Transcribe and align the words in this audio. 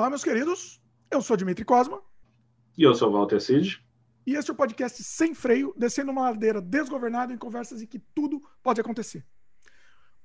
Olá, 0.00 0.08
meus 0.08 0.24
queridos. 0.24 0.80
Eu 1.10 1.20
sou 1.20 1.36
Dimitri 1.36 1.62
Cosma. 1.62 2.00
E 2.74 2.82
eu 2.82 2.94
sou 2.94 3.12
Walter 3.12 3.38
Cid. 3.38 3.84
E 4.26 4.34
este 4.34 4.50
é 4.50 4.54
o 4.54 4.56
podcast 4.56 5.04
Sem 5.04 5.34
Freio, 5.34 5.74
descendo 5.76 6.10
uma 6.10 6.22
ladeira 6.22 6.58
desgovernada 6.58 7.34
em 7.34 7.36
conversas 7.36 7.82
em 7.82 7.86
que 7.86 7.98
tudo 7.98 8.40
pode 8.62 8.80
acontecer. 8.80 9.22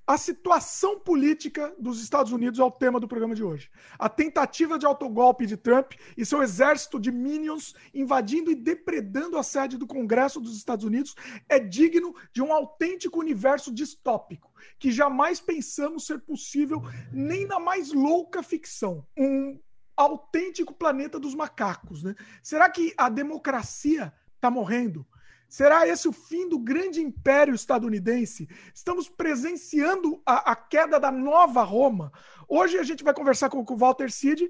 A 0.08 0.18
situação 0.18 1.00
política 1.00 1.76
dos 1.78 2.02
Estados 2.02 2.32
Unidos 2.32 2.60
é 2.60 2.64
o 2.64 2.72
tema 2.72 3.02
do 3.02 3.08
programa 3.08 3.36
de 3.36 3.44
hoje. 3.44 3.70
A 4.00 4.08
tentativa 4.08 4.80
de 4.80 4.86
autogolpe 4.86 5.46
de 5.46 5.58
Trump 5.58 5.94
e 6.16 6.24
seu 6.24 6.42
exército 6.42 6.98
de 6.98 7.12
minions 7.12 7.74
invadindo 7.94 8.52
e 8.52 8.56
depredando 8.56 9.38
a 9.38 9.44
sede 9.44 9.78
do 9.78 9.88
Congresso 9.88 10.40
dos 10.40 10.56
Estados 10.56 10.86
Unidos 10.86 11.16
é 11.50 11.60
digno 11.60 12.16
de 12.32 12.42
um 12.42 12.54
autêntico 12.54 13.20
universo 13.20 13.74
distópico 13.74 14.54
que 14.78 14.92
jamais 14.92 15.40
pensamos 15.40 16.06
ser 16.06 16.22
possível 16.22 16.82
nem 17.12 17.48
na 17.48 17.60
mais 17.60 17.92
louca 17.92 18.44
ficção. 18.44 19.06
Um 19.18 19.60
autêntico 19.96 20.74
planeta 20.74 21.20
dos 21.20 21.36
macacos. 21.36 22.04
Né? 22.04 22.16
Será 22.42 22.70
que 22.70 22.94
a 22.98 23.10
democracia 23.10 24.14
está 24.36 24.50
morrendo? 24.50 25.06
Será 25.48 25.88
esse 25.88 26.08
o 26.08 26.12
fim 26.12 26.50
do 26.50 26.60
grande 26.60 27.02
império 27.02 27.54
estadunidense? 27.54 28.50
Estamos 28.74 29.08
presenciando 29.08 30.22
a, 30.26 30.52
a 30.52 30.56
queda 30.56 31.00
da 31.00 31.12
nova 31.12 31.64
Roma. 31.64 32.12
Hoje 32.48 32.78
a 32.78 32.84
gente 32.84 33.04
vai 33.04 33.14
conversar 33.14 33.50
com, 33.50 33.64
com 33.64 33.74
o 33.74 33.78
Walter 33.78 34.12
Cid 34.12 34.50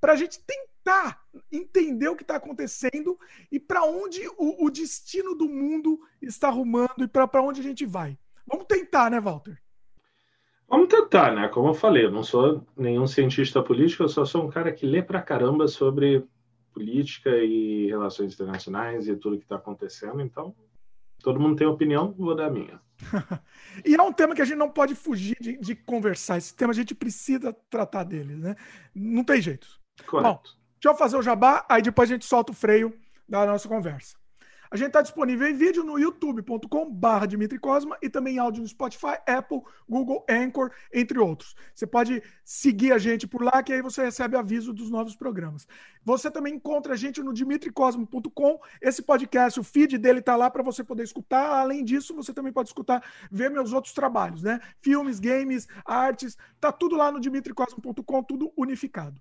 para 0.00 0.14
a 0.14 0.16
gente 0.16 0.40
tentar 0.40 1.22
entender 1.52 2.08
o 2.08 2.16
que 2.16 2.22
está 2.22 2.36
acontecendo 2.36 3.18
e 3.52 3.60
para 3.60 3.84
onde 3.84 4.26
o, 4.38 4.64
o, 4.64 4.70
destino 4.70 5.34
do 5.34 5.46
mundo 5.46 6.00
está 6.22 6.48
arrumando 6.48 7.04
e 7.04 7.08
para 7.08 7.42
onde 7.42 7.60
a 7.60 7.64
gente 7.64 7.84
vai. 7.84 8.18
Vamos 8.46 8.66
tentar, 8.66 9.10
né, 9.10 9.20
Walter? 9.20 9.60
Vamos 10.70 10.86
tentar, 10.86 11.34
né? 11.34 11.48
Como 11.48 11.68
eu 11.68 11.74
falei, 11.74 12.04
eu 12.04 12.12
não 12.12 12.22
sou 12.22 12.64
nenhum 12.76 13.04
cientista 13.04 13.60
político, 13.60 14.04
eu 14.04 14.08
só 14.08 14.24
sou 14.24 14.46
um 14.46 14.48
cara 14.48 14.70
que 14.70 14.86
lê 14.86 15.02
pra 15.02 15.20
caramba 15.20 15.66
sobre 15.66 16.24
política 16.72 17.28
e 17.30 17.88
relações 17.88 18.34
internacionais 18.34 19.08
e 19.08 19.16
tudo 19.16 19.36
que 19.36 19.42
está 19.42 19.56
acontecendo. 19.56 20.20
Então, 20.20 20.54
todo 21.24 21.40
mundo 21.40 21.56
tem 21.56 21.66
opinião, 21.66 22.14
vou 22.16 22.36
dar 22.36 22.46
a 22.46 22.50
minha. 22.50 22.80
e 23.84 23.96
é 23.96 24.02
um 24.02 24.12
tema 24.12 24.32
que 24.32 24.42
a 24.42 24.44
gente 24.44 24.58
não 24.58 24.70
pode 24.70 24.94
fugir 24.94 25.36
de, 25.40 25.56
de, 25.56 25.74
conversar. 25.74 26.38
Esse 26.38 26.54
tema 26.54 26.70
a 26.70 26.76
gente 26.76 26.94
precisa 26.94 27.52
tratar 27.68 28.04
dele, 28.04 28.36
né? 28.36 28.54
Não 28.94 29.24
tem 29.24 29.42
jeito. 29.42 29.66
Correto. 30.06 30.28
Bom, 30.28 30.40
deixa 30.80 30.94
eu 30.94 30.94
fazer 30.94 31.16
o 31.16 31.22
jabá, 31.22 31.66
aí 31.68 31.82
depois 31.82 32.08
a 32.08 32.14
gente 32.14 32.24
solta 32.24 32.52
o 32.52 32.54
freio 32.54 32.96
da 33.28 33.44
nossa 33.44 33.68
conversa. 33.68 34.19
A 34.72 34.76
gente 34.76 34.88
está 34.88 35.02
disponível 35.02 35.48
em 35.48 35.52
vídeo 35.52 35.82
no 35.82 35.98
youtube.com/barra 35.98 37.26
Dimitri 37.26 37.58
Cosma 37.58 37.98
e 38.00 38.08
também 38.08 38.36
em 38.36 38.38
áudio 38.38 38.62
no 38.62 38.68
Spotify, 38.68 39.18
Apple, 39.26 39.62
Google, 39.88 40.24
Anchor, 40.30 40.70
entre 40.92 41.18
outros. 41.18 41.56
Você 41.74 41.88
pode 41.88 42.22
seguir 42.44 42.92
a 42.92 42.98
gente 42.98 43.26
por 43.26 43.42
lá, 43.42 43.64
que 43.64 43.72
aí 43.72 43.82
você 43.82 44.04
recebe 44.04 44.36
aviso 44.36 44.72
dos 44.72 44.88
novos 44.88 45.16
programas. 45.16 45.66
Você 46.04 46.30
também 46.30 46.54
encontra 46.54 46.94
a 46.94 46.96
gente 46.96 47.20
no 47.20 47.32
dimitricosmo.com. 47.32 48.60
Esse 48.80 49.02
podcast, 49.02 49.58
o 49.58 49.64
feed 49.64 49.98
dele 49.98 50.20
está 50.20 50.36
lá 50.36 50.48
para 50.48 50.62
você 50.62 50.84
poder 50.84 51.02
escutar. 51.02 51.50
Além 51.58 51.82
disso, 51.82 52.14
você 52.14 52.32
também 52.32 52.52
pode 52.52 52.68
escutar, 52.68 53.02
ver 53.28 53.50
meus 53.50 53.72
outros 53.72 53.92
trabalhos, 53.92 54.44
né? 54.44 54.60
Filmes, 54.80 55.18
games, 55.18 55.66
artes, 55.84 56.38
tá 56.60 56.70
tudo 56.70 56.94
lá 56.94 57.10
no 57.10 57.18
dimitricosmo.com, 57.18 58.22
tudo 58.22 58.52
unificado 58.56 59.20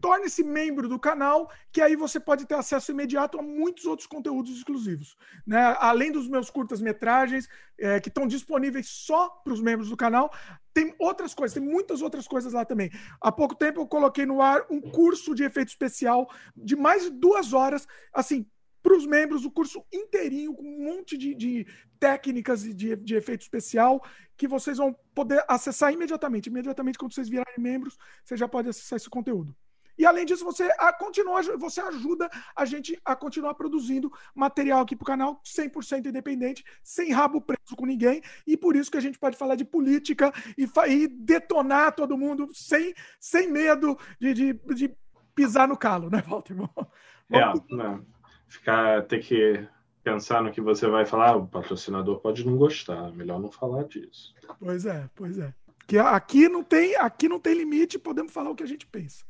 torne-se 0.00 0.42
membro 0.42 0.88
do 0.88 0.98
canal, 0.98 1.50
que 1.72 1.80
aí 1.80 1.96
você 1.96 2.20
pode 2.20 2.46
ter 2.46 2.54
acesso 2.54 2.92
imediato 2.92 3.38
a 3.38 3.42
muitos 3.42 3.84
outros 3.84 4.06
conteúdos 4.06 4.56
exclusivos. 4.56 5.16
Né? 5.46 5.76
Além 5.78 6.12
dos 6.12 6.28
meus 6.28 6.50
curtas-metragens, 6.50 7.48
é, 7.78 8.00
que 8.00 8.08
estão 8.08 8.26
disponíveis 8.26 8.88
só 8.88 9.28
para 9.28 9.52
os 9.52 9.60
membros 9.60 9.90
do 9.90 9.96
canal, 9.96 10.32
tem 10.72 10.94
outras 10.98 11.34
coisas, 11.34 11.54
tem 11.54 11.62
muitas 11.62 12.02
outras 12.02 12.26
coisas 12.26 12.52
lá 12.52 12.64
também. 12.64 12.90
Há 13.20 13.32
pouco 13.32 13.54
tempo 13.54 13.80
eu 13.80 13.86
coloquei 13.86 14.26
no 14.26 14.42
ar 14.42 14.64
um 14.70 14.80
curso 14.80 15.34
de 15.34 15.44
efeito 15.44 15.68
especial 15.68 16.28
de 16.56 16.76
mais 16.76 17.04
de 17.04 17.10
duas 17.10 17.52
horas, 17.52 17.86
assim, 18.12 18.46
para 18.84 18.94
os 18.94 19.06
membros, 19.06 19.46
o 19.46 19.50
curso 19.50 19.82
inteirinho, 19.90 20.54
com 20.54 20.62
um 20.62 20.84
monte 20.84 21.16
de, 21.16 21.34
de 21.34 21.66
técnicas 21.98 22.62
de, 22.62 22.94
de 22.94 23.14
efeito 23.14 23.40
especial 23.40 24.04
que 24.36 24.46
vocês 24.46 24.76
vão 24.76 24.94
poder 25.14 25.42
acessar 25.48 25.90
imediatamente. 25.90 26.48
Imediatamente, 26.48 26.98
quando 26.98 27.14
vocês 27.14 27.28
virarem 27.28 27.54
membros, 27.58 27.96
você 28.22 28.36
já 28.36 28.46
pode 28.46 28.68
acessar 28.68 28.98
esse 28.98 29.08
conteúdo. 29.08 29.56
E 29.96 30.04
além 30.04 30.24
disso, 30.24 30.44
você 30.44 30.64
a, 30.78 30.92
continua, 30.92 31.42
você 31.58 31.80
ajuda 31.80 32.28
a 32.54 32.64
gente 32.64 33.00
a 33.04 33.14
continuar 33.14 33.54
produzindo 33.54 34.10
material 34.34 34.80
aqui 34.80 34.96
para 34.96 35.04
o 35.04 35.06
canal 35.06 35.40
100% 35.44 36.06
independente, 36.06 36.64
sem 36.82 37.12
rabo 37.12 37.40
preso 37.40 37.76
com 37.76 37.86
ninguém. 37.86 38.22
E 38.46 38.56
por 38.56 38.76
isso 38.76 38.90
que 38.90 38.98
a 38.98 39.00
gente 39.00 39.18
pode 39.18 39.36
falar 39.36 39.54
de 39.54 39.64
política 39.64 40.32
e, 40.58 40.68
e 40.88 41.08
detonar 41.08 41.94
todo 41.94 42.18
mundo 42.18 42.48
sem, 42.52 42.94
sem 43.20 43.50
medo 43.50 43.98
de, 44.20 44.34
de, 44.34 44.52
de 44.74 44.96
pisar 45.34 45.68
no 45.68 45.76
calo, 45.76 46.10
né, 46.10 46.22
Walter? 46.26 46.54
É, 47.32 47.40
não. 47.74 48.04
Ficar, 48.46 49.02
ter 49.06 49.18
que 49.20 49.66
pensar 50.04 50.42
no 50.42 50.52
que 50.52 50.60
você 50.60 50.86
vai 50.86 51.06
falar, 51.06 51.34
o 51.36 51.48
patrocinador 51.48 52.20
pode 52.20 52.46
não 52.46 52.56
gostar, 52.58 53.10
melhor 53.12 53.40
não 53.40 53.50
falar 53.50 53.84
disso. 53.84 54.34
Pois 54.60 54.84
é, 54.84 55.08
pois 55.14 55.38
é. 55.38 55.52
Que 55.86 55.96
aqui 55.98 56.48
não 56.50 56.62
tem, 56.62 56.94
aqui 56.96 57.28
não 57.28 57.40
tem 57.40 57.54
limite, 57.54 57.98
podemos 57.98 58.30
falar 58.30 58.50
o 58.50 58.54
que 58.54 58.62
a 58.62 58.66
gente 58.66 58.86
pensa. 58.86 59.24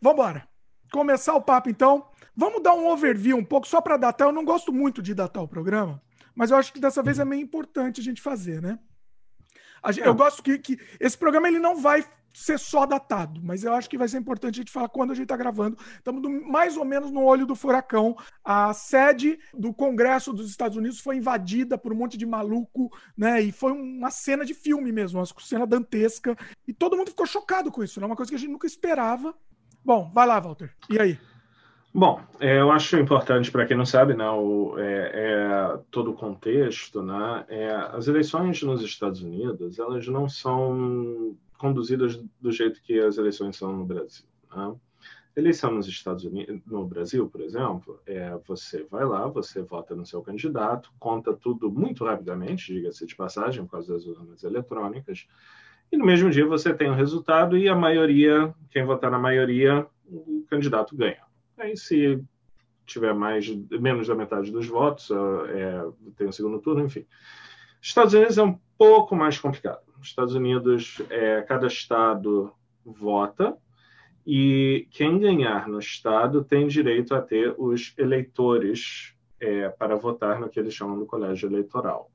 Vamos 0.00 0.18
embora. 0.18 0.48
Começar 0.92 1.34
o 1.34 1.42
papo, 1.42 1.68
então. 1.68 2.08
Vamos 2.34 2.62
dar 2.62 2.74
um 2.74 2.88
overview 2.88 3.36
um 3.36 3.44
pouco, 3.44 3.66
só 3.66 3.80
para 3.80 3.96
datar. 3.96 4.28
Eu 4.28 4.32
não 4.32 4.44
gosto 4.44 4.72
muito 4.72 5.02
de 5.02 5.14
datar 5.14 5.42
o 5.42 5.48
programa, 5.48 6.02
mas 6.34 6.50
eu 6.50 6.56
acho 6.56 6.72
que 6.72 6.80
dessa 6.80 7.02
vez 7.02 7.18
é 7.18 7.24
meio 7.24 7.42
importante 7.42 8.00
a 8.00 8.04
gente 8.04 8.20
fazer, 8.20 8.60
né? 8.60 8.78
Eu 10.04 10.14
gosto 10.14 10.42
que, 10.42 10.58
que 10.58 10.78
esse 10.98 11.16
programa 11.16 11.48
ele 11.48 11.58
não 11.58 11.76
vai 11.76 12.04
ser 12.34 12.58
só 12.58 12.84
datado, 12.84 13.40
mas 13.42 13.64
eu 13.64 13.72
acho 13.72 13.88
que 13.88 13.96
vai 13.96 14.06
ser 14.06 14.18
importante 14.18 14.56
a 14.56 14.62
gente 14.62 14.70
falar 14.70 14.90
quando 14.90 15.12
a 15.12 15.14
gente 15.14 15.24
está 15.24 15.36
gravando. 15.36 15.78
Estamos 15.96 16.22
mais 16.42 16.76
ou 16.76 16.84
menos 16.84 17.10
no 17.10 17.22
olho 17.22 17.46
do 17.46 17.56
furacão. 17.56 18.14
A 18.44 18.74
sede 18.74 19.38
do 19.54 19.72
Congresso 19.72 20.34
dos 20.34 20.50
Estados 20.50 20.76
Unidos 20.76 21.00
foi 21.00 21.16
invadida 21.16 21.78
por 21.78 21.92
um 21.92 21.96
monte 21.96 22.18
de 22.18 22.26
maluco, 22.26 22.90
né? 23.16 23.40
E 23.40 23.52
foi 23.52 23.72
uma 23.72 24.10
cena 24.10 24.44
de 24.44 24.52
filme 24.52 24.92
mesmo, 24.92 25.18
uma 25.18 25.26
cena 25.40 25.66
dantesca. 25.66 26.36
E 26.68 26.74
todo 26.74 26.96
mundo 26.96 27.08
ficou 27.08 27.24
chocado 27.24 27.72
com 27.72 27.82
isso, 27.82 28.00
né? 28.00 28.06
Uma 28.06 28.16
coisa 28.16 28.30
que 28.30 28.36
a 28.36 28.38
gente 28.38 28.52
nunca 28.52 28.66
esperava. 28.66 29.34
Bom, 29.86 30.10
vai 30.12 30.26
lá, 30.26 30.40
Walter. 30.40 30.74
E 30.90 30.98
aí? 30.98 31.16
Bom, 31.94 32.20
é, 32.40 32.58
eu 32.58 32.72
acho 32.72 32.98
importante 32.98 33.52
para 33.52 33.64
quem 33.64 33.76
não 33.76 33.86
sabe, 33.86 34.14
né, 34.14 34.28
o, 34.28 34.76
é, 34.80 35.12
é, 35.14 35.78
todo 35.92 36.10
o 36.10 36.14
contexto, 36.14 37.00
né, 37.00 37.44
é, 37.48 37.70
as 37.70 38.08
eleições 38.08 38.60
nos 38.64 38.82
Estados 38.82 39.22
Unidos 39.22 39.78
elas 39.78 40.08
não 40.08 40.28
são 40.28 41.36
conduzidas 41.56 42.20
do 42.40 42.50
jeito 42.50 42.82
que 42.82 42.98
as 42.98 43.16
eleições 43.16 43.56
são 43.56 43.72
no 43.72 43.84
Brasil. 43.84 44.26
Né? 44.52 44.74
Eleição 45.36 45.70
nos 45.70 45.86
Estados 45.86 46.24
Unidos, 46.24 46.60
no 46.66 46.84
Brasil, 46.84 47.28
por 47.28 47.40
exemplo, 47.40 48.00
é 48.06 48.36
você 48.44 48.82
vai 48.90 49.04
lá, 49.04 49.28
você 49.28 49.62
vota 49.62 49.94
no 49.94 50.04
seu 50.04 50.20
candidato, 50.20 50.92
conta 50.98 51.32
tudo 51.32 51.70
muito 51.70 52.04
rapidamente, 52.04 52.74
diga-se 52.74 53.06
de 53.06 53.14
passagem, 53.14 53.64
por 53.64 53.70
causa 53.70 53.92
das 53.92 54.04
urnas 54.04 54.42
eletrônicas. 54.42 55.28
E 55.90 55.96
no 55.96 56.04
mesmo 56.04 56.30
dia 56.30 56.46
você 56.46 56.74
tem 56.74 56.90
o 56.90 56.94
resultado 56.94 57.56
e 57.56 57.68
a 57.68 57.74
maioria, 57.74 58.54
quem 58.70 58.84
votar 58.84 59.10
na 59.10 59.18
maioria, 59.18 59.86
o 60.06 60.44
candidato 60.48 60.96
ganha. 60.96 61.22
Aí 61.56 61.76
se 61.76 62.22
tiver 62.84 63.14
mais 63.14 63.48
menos 63.70 64.06
da 64.06 64.14
metade 64.14 64.50
dos 64.50 64.66
votos, 64.66 65.10
é, 65.10 65.82
tem 66.16 66.28
o 66.28 66.32
segundo 66.32 66.60
turno, 66.60 66.84
enfim. 66.84 67.04
Estados 67.80 68.14
Unidos 68.14 68.38
é 68.38 68.42
um 68.42 68.58
pouco 68.78 69.14
mais 69.14 69.38
complicado. 69.38 69.80
Estados 70.02 70.34
Unidos, 70.34 71.00
é, 71.10 71.42
cada 71.42 71.66
estado 71.66 72.52
vota 72.84 73.56
e 74.26 74.86
quem 74.90 75.18
ganhar 75.18 75.68
no 75.68 75.78
estado 75.78 76.44
tem 76.44 76.66
direito 76.66 77.14
a 77.14 77.22
ter 77.22 77.54
os 77.58 77.94
eleitores 77.96 79.14
é, 79.38 79.68
para 79.68 79.96
votar 79.96 80.40
no 80.40 80.48
que 80.48 80.58
eles 80.58 80.74
chamam 80.74 80.98
do 80.98 81.06
colégio 81.06 81.48
eleitoral. 81.48 82.10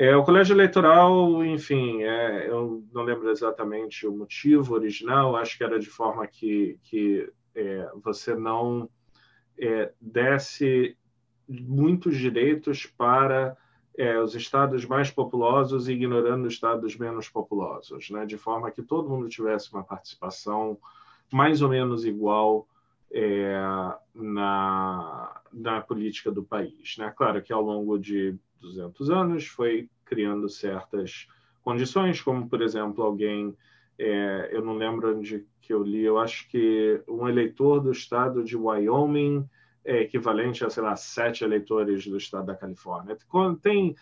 É, 0.00 0.14
o 0.14 0.22
colégio 0.22 0.54
eleitoral, 0.54 1.44
enfim, 1.44 2.04
é, 2.04 2.48
eu 2.48 2.84
não 2.92 3.02
lembro 3.02 3.28
exatamente 3.30 4.06
o 4.06 4.16
motivo 4.16 4.74
original, 4.74 5.34
acho 5.34 5.58
que 5.58 5.64
era 5.64 5.76
de 5.76 5.90
forma 5.90 6.24
que, 6.24 6.78
que 6.84 7.28
é, 7.52 7.90
você 7.96 8.32
não 8.32 8.88
é, 9.58 9.90
desse 10.00 10.96
muitos 11.48 12.16
direitos 12.16 12.86
para 12.86 13.56
é, 13.96 14.20
os 14.20 14.36
estados 14.36 14.84
mais 14.84 15.10
populosos 15.10 15.88
ignorando 15.88 16.46
os 16.46 16.54
estados 16.54 16.96
menos 16.96 17.28
populosos, 17.28 18.08
né? 18.10 18.24
de 18.24 18.38
forma 18.38 18.70
que 18.70 18.84
todo 18.84 19.08
mundo 19.08 19.28
tivesse 19.28 19.72
uma 19.72 19.82
participação 19.82 20.78
mais 21.32 21.60
ou 21.60 21.68
menos 21.68 22.04
igual 22.04 22.68
é, 23.10 23.60
na, 24.14 25.40
na 25.52 25.80
política 25.80 26.30
do 26.30 26.44
país. 26.44 26.96
Né? 26.98 27.12
Claro 27.16 27.42
que 27.42 27.52
ao 27.52 27.62
longo 27.62 27.98
de 27.98 28.38
200 28.60 29.10
anos, 29.10 29.46
foi 29.46 29.88
criando 30.08 30.48
certas 30.48 31.28
condições, 31.62 32.20
como, 32.20 32.48
por 32.48 32.62
exemplo, 32.62 33.04
alguém, 33.04 33.56
é, 33.98 34.48
eu 34.52 34.62
não 34.62 34.74
lembro 34.74 35.16
onde 35.16 35.46
que 35.60 35.72
eu 35.72 35.82
li, 35.82 36.02
eu 36.02 36.18
acho 36.18 36.48
que 36.48 37.02
um 37.06 37.28
eleitor 37.28 37.80
do 37.80 37.92
estado 37.92 38.42
de 38.42 38.56
Wyoming 38.56 39.46
é 39.84 40.00
equivalente 40.00 40.64
a, 40.64 40.70
sei 40.70 40.82
lá, 40.82 40.96
sete 40.96 41.44
eleitores 41.44 42.06
do 42.06 42.16
estado 42.16 42.46
da 42.46 42.54
Califórnia. 42.54 43.16
Tem 43.60 43.94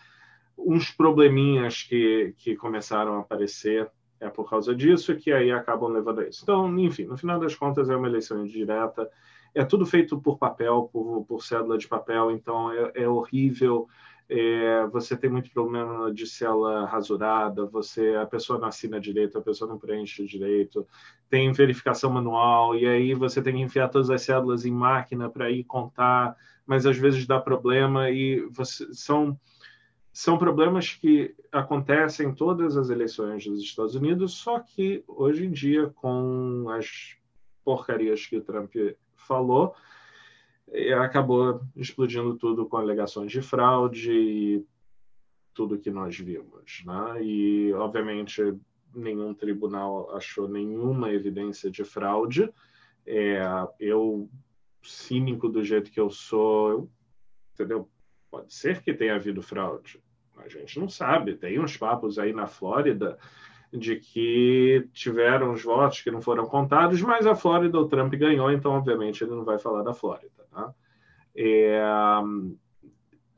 uns 0.57 0.89
probleminhas 0.91 1.83
que, 1.83 2.33
que 2.37 2.55
começaram 2.55 3.15
a 3.15 3.19
aparecer 3.19 3.91
é 4.19 4.29
por 4.29 4.49
causa 4.49 4.75
disso 4.75 5.15
que 5.15 5.31
aí 5.31 5.51
acabam 5.51 5.91
levando 5.91 6.21
a 6.21 6.27
isso. 6.27 6.41
Então, 6.43 6.77
enfim, 6.79 7.05
no 7.05 7.17
final 7.17 7.39
das 7.39 7.55
contas 7.55 7.89
é 7.89 7.95
uma 7.95 8.07
eleição 8.07 8.43
indireta, 8.43 9.09
é 9.53 9.63
tudo 9.63 9.85
feito 9.85 10.19
por 10.19 10.37
papel, 10.37 10.89
por, 10.91 11.25
por 11.25 11.43
cédula 11.43 11.77
de 11.77 11.87
papel, 11.87 12.31
então 12.31 12.71
é, 12.71 12.91
é 12.95 13.07
horrível. 13.07 13.87
É, 14.29 14.85
você 14.87 15.15
tem 15.15 15.29
muito 15.29 15.49
problema 15.51 16.13
de 16.13 16.27
célula 16.27 16.85
rasurada, 16.85 17.65
você 17.65 18.15
a 18.15 18.25
pessoa 18.25 18.59
não 18.59 18.67
assina 18.67 18.99
direito, 18.99 19.37
a 19.37 19.41
pessoa 19.41 19.69
não 19.69 19.79
preenche 19.79 20.25
direito, 20.25 20.85
tem 21.29 21.51
verificação 21.53 22.09
manual, 22.11 22.75
e 22.75 22.85
aí 22.85 23.13
você 23.13 23.41
tem 23.41 23.55
que 23.55 23.61
enfiar 23.61 23.87
todas 23.87 24.09
as 24.09 24.21
cédulas 24.21 24.65
em 24.65 24.71
máquina 24.71 25.29
para 25.29 25.49
ir 25.49 25.63
contar, 25.63 26.35
mas 26.65 26.85
às 26.85 26.97
vezes 26.97 27.25
dá 27.25 27.39
problema 27.39 28.09
e 28.09 28.41
você, 28.51 28.93
são 28.93 29.39
são 30.11 30.35
problemas 30.35 30.93
que 30.95 31.35
acontecem 31.51 32.29
em 32.29 32.33
todas 32.33 32.75
as 32.75 32.89
eleições 32.89 33.45
dos 33.45 33.61
Estados 33.61 33.93
Unidos, 33.93 34.33
só 34.33 34.59
que 34.59 35.03
hoje 35.07 35.45
em 35.45 35.51
dia, 35.51 35.91
com 35.95 36.65
as 36.71 37.15
porcarias 37.63 38.25
que 38.25 38.35
o 38.35 38.41
Trump 38.41 38.73
falou, 39.15 39.75
acabou 41.01 41.61
explodindo 41.75 42.35
tudo 42.35 42.65
com 42.65 42.77
alegações 42.77 43.31
de 43.31 43.41
fraude 43.41 44.11
e 44.11 44.65
tudo 45.53 45.79
que 45.79 45.89
nós 45.89 46.17
vimos. 46.17 46.83
Né? 46.85 47.23
E, 47.23 47.73
obviamente, 47.73 48.41
nenhum 48.93 49.33
tribunal 49.33 50.15
achou 50.15 50.47
nenhuma 50.47 51.11
evidência 51.11 51.71
de 51.71 51.83
fraude. 51.83 52.49
É, 53.05 53.39
eu, 53.79 54.29
cínico 54.83 55.47
do 55.47 55.63
jeito 55.63 55.91
que 55.91 55.99
eu 55.99 56.09
sou, 56.09 56.69
eu, 56.69 56.89
entendeu? 57.53 57.89
Pode 58.29 58.53
ser 58.53 58.81
que 58.81 58.93
tenha 58.93 59.15
havido 59.15 59.41
fraude. 59.41 60.01
A 60.37 60.47
gente 60.47 60.79
não 60.79 60.89
sabe. 60.89 61.35
Tem 61.35 61.59
uns 61.59 61.77
papos 61.77 62.19
aí 62.19 62.33
na 62.33 62.45
Flórida 62.45 63.17
de 63.71 63.97
que 63.97 64.87
tiveram 64.93 65.51
os 65.51 65.63
votos 65.63 66.01
que 66.01 66.11
não 66.11 66.21
foram 66.21 66.45
contados, 66.45 67.01
mas 67.01 67.27
a 67.27 67.35
Flórida, 67.35 67.77
o 67.77 67.87
Trump 67.87 68.13
ganhou, 68.15 68.51
então, 68.51 68.71
obviamente, 68.71 69.23
ele 69.23 69.31
não 69.31 69.43
vai 69.43 69.59
falar 69.59 69.83
da 69.83 69.93
Flórida. 69.93 70.45
Tá? 70.51 70.73
É, 71.35 71.81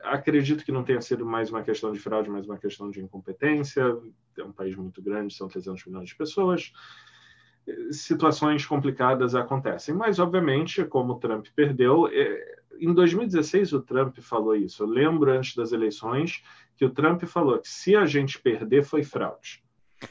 acredito 0.02 0.64
que 0.64 0.72
não 0.72 0.84
tenha 0.84 1.00
sido 1.00 1.26
mais 1.26 1.50
uma 1.50 1.62
questão 1.62 1.92
de 1.92 1.98
fraude, 1.98 2.30
mas 2.30 2.46
uma 2.46 2.58
questão 2.58 2.90
de 2.90 3.00
incompetência. 3.00 3.96
É 4.38 4.44
um 4.44 4.52
país 4.52 4.74
muito 4.76 5.02
grande, 5.02 5.34
são 5.34 5.48
300 5.48 5.84
milhões 5.86 6.08
de 6.08 6.16
pessoas. 6.16 6.72
Situações 7.90 8.64
complicadas 8.64 9.34
acontecem, 9.34 9.94
mas, 9.94 10.18
obviamente, 10.18 10.84
como 10.84 11.12
o 11.12 11.18
Trump 11.18 11.46
perdeu, 11.54 12.08
é, 12.08 12.60
em 12.80 12.92
2016 12.92 13.72
o 13.74 13.82
Trump 13.82 14.18
falou 14.20 14.56
isso. 14.56 14.82
Eu 14.82 14.88
lembro 14.88 15.30
antes 15.30 15.54
das 15.54 15.72
eleições 15.72 16.42
que 16.76 16.84
o 16.84 16.90
Trump 16.90 17.22
falou 17.24 17.58
que 17.58 17.68
se 17.68 17.94
a 17.94 18.06
gente 18.06 18.40
perder 18.40 18.82
foi 18.82 19.04
fraude. 19.04 19.62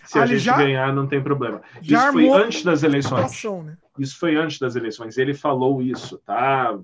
Se 0.04 0.20
ah, 0.20 0.24
a 0.24 0.26
gente 0.26 0.40
já, 0.40 0.58
ganhar 0.58 0.94
não 0.94 1.08
tem 1.08 1.22
problema. 1.22 1.62
Isso 1.82 2.12
foi 2.12 2.30
antes 2.30 2.64
das 2.64 2.84
eleições. 2.84 3.44
Né? 3.44 3.78
Isso 3.98 4.20
foi 4.20 4.36
antes 4.36 4.60
das 4.60 4.76
eleições. 4.76 5.18
Ele 5.18 5.34
falou 5.34 5.82
isso, 5.82 6.18
tá? 6.20 6.78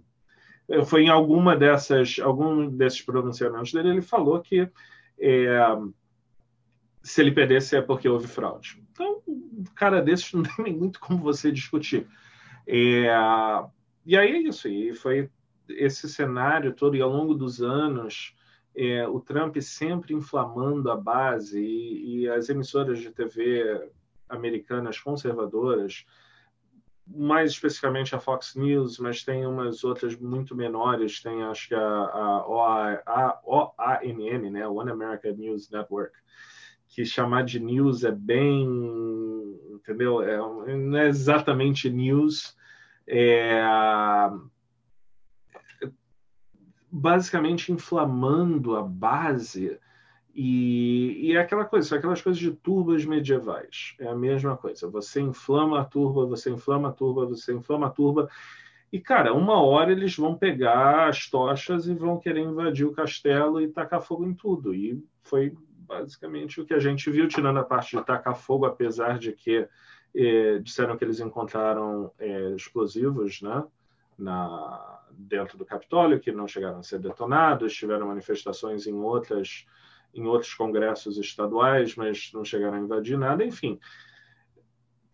Foi 0.86 1.04
em 1.04 1.10
alguma 1.10 1.56
dessas, 1.56 2.18
algum 2.20 2.68
desses 2.68 3.02
pronunciamentos 3.02 3.72
dele, 3.72 3.90
ele 3.90 4.02
falou 4.02 4.40
que 4.42 4.68
é, 5.20 5.78
se 7.04 7.22
ele 7.22 7.32
perdesse 7.32 7.76
é 7.76 7.82
porque 7.82 8.10
houve 8.10 8.28
fraude. 8.28 8.82
Então, 8.92 9.22
um 9.28 9.64
cara 9.76 10.02
desses 10.02 10.34
não 10.34 10.42
tem 10.44 10.66
nem 10.66 10.76
muito 10.76 11.00
como 11.00 11.20
você 11.20 11.52
discutir. 11.52 12.08
É, 12.68 13.08
e 14.06 14.18
aí 14.18 14.32
é 14.32 14.40
isso. 14.40 14.68
E 14.68 14.94
foi 14.96 15.30
esse 15.70 16.10
cenário 16.10 16.74
todo, 16.74 16.96
e 16.96 17.02
ao 17.02 17.10
longo 17.10 17.36
dos 17.36 17.62
anos, 17.62 18.36
é, 18.76 19.08
o 19.08 19.20
Trump 19.20 19.58
sempre 19.58 20.14
inflamando 20.14 20.92
a 20.92 20.96
base 20.96 21.60
e, 21.60 22.24
e, 22.24 22.30
as 22.30 22.50
emissoras 22.50 23.00
de 23.00 23.12
TV 23.12 23.90
americanas 24.28 25.00
conservadoras, 25.00 26.06
mais 27.08 27.52
especificamente 27.52 28.16
a 28.16 28.20
Fox 28.20 28.56
News, 28.56 29.00
mas 29.00 29.24
tem 29.24 29.46
umas 29.46 29.84
outras 29.84 30.16
muito 30.18 30.56
menores, 30.56 31.22
tem 31.22 31.44
acho 31.44 31.70
que 31.70 31.76
a, 31.76 31.80
a, 31.80 33.02
a 33.06 33.42
OANN, 33.46 34.50
né, 34.52 34.68
One 34.68 34.92
America 34.92 35.32
News 35.32 35.70
Network, 35.70 36.18
que 36.88 37.06
chamar 37.06 37.44
de 37.44 37.60
news 37.60 38.04
é 38.04 38.12
bem, 38.12 38.66
entendeu? 39.70 40.22
É, 40.22 40.38
não 40.38 40.98
é 40.98 41.08
exatamente 41.08 41.90
news, 41.90 42.56
é, 43.08 43.62
basicamente 46.98 47.74
inflamando 47.74 48.78
a 48.78 48.82
base 48.82 49.78
e, 50.34 51.28
e 51.28 51.34
é 51.34 51.40
aquela 51.40 51.66
coisa, 51.66 51.90
são 51.90 51.98
aquelas 51.98 52.22
coisas 52.22 52.40
de 52.40 52.52
turbas 52.52 53.04
medievais. 53.04 53.96
É 54.00 54.08
a 54.08 54.16
mesma 54.16 54.56
coisa. 54.56 54.90
Você 54.90 55.20
inflama 55.20 55.82
a 55.82 55.84
turba, 55.84 56.26
você 56.26 56.50
inflama 56.50 56.90
a 56.90 56.92
turba, 56.94 57.26
você 57.26 57.54
inflama 57.54 57.88
a 57.88 57.90
turba. 57.90 58.30
E, 58.94 59.00
cara, 59.00 59.34
uma 59.34 59.62
hora 59.62 59.92
eles 59.92 60.16
vão 60.16 60.38
pegar 60.38 61.10
as 61.10 61.30
tochas 61.30 61.86
e 61.86 61.94
vão 61.94 62.18
querer 62.18 62.42
invadir 62.42 62.86
o 62.86 62.94
castelo 62.94 63.62
e 63.62 63.68
tacar 63.68 64.02
fogo 64.02 64.26
em 64.26 64.34
tudo. 64.34 64.74
E 64.74 65.04
foi 65.22 65.54
basicamente 65.68 66.62
o 66.62 66.66
que 66.66 66.74
a 66.74 66.80
gente 66.80 67.10
viu, 67.10 67.28
tirando 67.28 67.60
a 67.60 67.64
parte 67.64 67.98
de 67.98 68.04
tacar 68.04 68.38
fogo, 68.38 68.66
apesar 68.66 69.20
de 69.20 69.34
que 69.34 69.68
eh, 70.16 70.60
disseram 70.60 70.96
que 70.96 71.04
eles 71.04 71.20
encontraram 71.20 72.10
eh, 72.18 72.54
explosivos 72.56 73.42
né, 73.42 73.64
na, 74.18 75.04
dentro 75.12 75.58
do 75.58 75.66
Capitólio, 75.66 76.20
que 76.20 76.32
não 76.32 76.48
chegaram 76.48 76.80
a 76.80 76.84
ser 76.84 77.00
detonados, 77.00 77.76
tiveram 77.76 78.08
manifestações 78.08 78.88
em 78.88 78.94
outras 78.94 79.66
em 80.14 80.26
outros 80.26 80.54
congressos 80.54 81.18
estaduais, 81.18 81.96
mas 81.96 82.32
não 82.34 82.46
chegaram 82.46 82.78
a 82.78 82.80
invadir 82.80 83.18
nada, 83.18 83.44
enfim. 83.44 83.78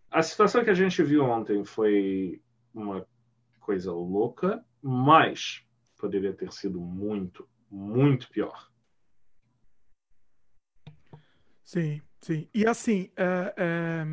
A 0.08 0.22
situação 0.22 0.62
que 0.62 0.70
a 0.70 0.74
gente 0.74 1.02
viu 1.02 1.24
ontem 1.24 1.64
foi 1.64 2.40
uma 2.72 3.04
coisa 3.58 3.92
louca, 3.92 4.64
mas 4.80 5.64
poderia 5.96 6.32
ter 6.32 6.52
sido 6.52 6.80
muito, 6.80 7.48
muito 7.68 8.30
pior. 8.30 8.70
Sim, 11.64 12.00
sim. 12.20 12.48
E 12.54 12.66
assim, 12.66 13.10
é, 13.16 13.54
é... 13.56 14.04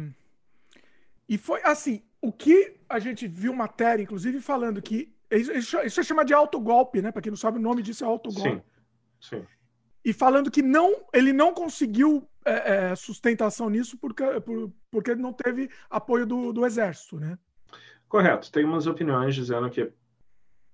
e 1.28 1.38
foi 1.38 1.62
assim, 1.64 2.02
o 2.22 2.32
que 2.32 2.76
a 2.88 3.00
gente 3.00 3.28
viu 3.28 3.54
matéria, 3.54 4.04
inclusive 4.04 4.42
falando 4.42 4.82
que 4.82 5.14
isso, 5.32 5.80
isso 5.82 6.00
é 6.00 6.04
chamado 6.04 6.28
de 6.28 6.34
autogolpe, 6.34 7.02
né? 7.02 7.12
Para 7.12 7.22
quem 7.22 7.30
não 7.30 7.38
sabe, 7.38 7.60
o 7.60 7.62
nome 7.62 7.82
disso 7.82 8.04
é 8.04 8.08
autogolpe. 8.08 8.64
Sim, 9.20 9.42
sim. 9.42 9.46
E 10.04 10.12
falando 10.12 10.50
que 10.50 10.62
não, 10.62 11.06
ele 11.14 11.32
não 11.32 11.54
conseguiu 11.54 12.28
é, 12.44 12.92
é, 12.92 12.96
sustentação 12.96 13.70
nisso 13.70 13.98
porque, 13.98 14.24
por, 14.42 14.72
porque 14.90 15.14
não 15.14 15.34
teve 15.34 15.70
apoio 15.90 16.26
do, 16.26 16.52
do 16.52 16.66
exército, 16.66 17.20
né? 17.20 17.38
Correto. 18.08 18.52
Tem 18.52 18.66
umas 18.66 18.88
opiniões 18.88 19.36
dizendo 19.36 19.70
que 19.70 19.92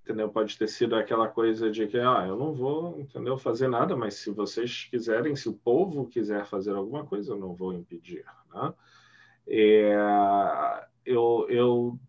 entendeu? 0.05 0.29
Pode 0.29 0.55
ter 0.55 0.67
sido 0.67 0.96
aquela 0.96 1.27
coisa 1.27 1.70
de 1.70 1.88
que, 1.88 1.98
ah, 1.98 2.25
eu 2.27 2.38
não 2.38 2.53
vou, 2.53 3.00
entendeu, 3.00 3.38
fazer 3.39 3.67
nada, 3.67 3.98
mas 3.98 4.13
se 4.13 4.29
vocês 4.29 4.88
quiserem, 4.89 5.36
se 5.36 5.50
o 5.50 5.53
povo 5.53 6.05
quiser 6.05 6.46
fazer 6.46 6.72
alguma 6.72 7.03
coisa, 7.03 7.34
eu 7.34 7.38
não 7.38 7.55
vou 7.55 7.74
impedir, 7.74 8.24
né? 8.53 8.74
É, 9.48 9.96
eu, 11.05 11.45
eu, 11.50 12.00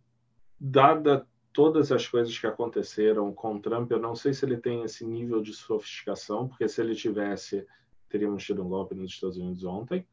dada 0.59 1.27
todas 1.53 1.91
as 1.91 2.07
coisas 2.07 2.39
que 2.39 2.47
aconteceram 2.47 3.33
com 3.33 3.59
Trump, 3.59 3.91
eu 3.91 3.99
não 3.99 4.15
sei 4.15 4.35
se 4.35 4.45
ele 4.45 4.59
tem 4.59 4.83
esse 4.83 5.07
nível 5.07 5.41
de 5.41 5.55
sofisticação, 5.55 6.47
porque 6.47 6.69
se 6.69 6.83
ele 6.83 6.95
tivesse, 6.95 7.67
teríamos 8.09 8.45
tido 8.45 8.63
um 8.63 8.69
golpe 8.69 8.95
nos 8.95 9.13
Estados 9.13 9.39
Unidos 9.39 9.65
ontem. 9.65 10.07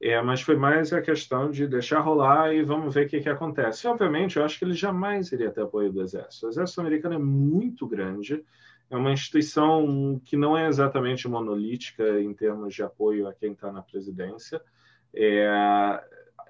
É, 0.00 0.20
mas 0.20 0.42
foi 0.42 0.56
mais 0.56 0.92
a 0.92 1.00
questão 1.00 1.50
de 1.50 1.66
deixar 1.66 2.00
rolar 2.00 2.52
e 2.52 2.62
vamos 2.62 2.92
ver 2.92 3.06
o 3.06 3.08
que, 3.08 3.20
que 3.20 3.28
acontece. 3.30 3.86
E, 3.86 3.90
obviamente, 3.90 4.36
eu 4.36 4.44
acho 4.44 4.58
que 4.58 4.64
ele 4.66 4.74
jamais 4.74 5.32
iria 5.32 5.50
ter 5.50 5.62
apoio 5.62 5.90
do 5.90 6.02
Exército. 6.02 6.44
O 6.44 6.48
Exército 6.50 6.80
americano 6.82 7.14
é 7.14 7.18
muito 7.18 7.86
grande, 7.86 8.44
é 8.90 8.96
uma 8.96 9.12
instituição 9.12 10.20
que 10.22 10.36
não 10.36 10.54
é 10.56 10.68
exatamente 10.68 11.26
monolítica 11.26 12.20
em 12.20 12.34
termos 12.34 12.74
de 12.74 12.82
apoio 12.82 13.26
a 13.26 13.32
quem 13.32 13.52
está 13.52 13.72
na 13.72 13.80
presidência. 13.80 14.60
É, 15.14 15.48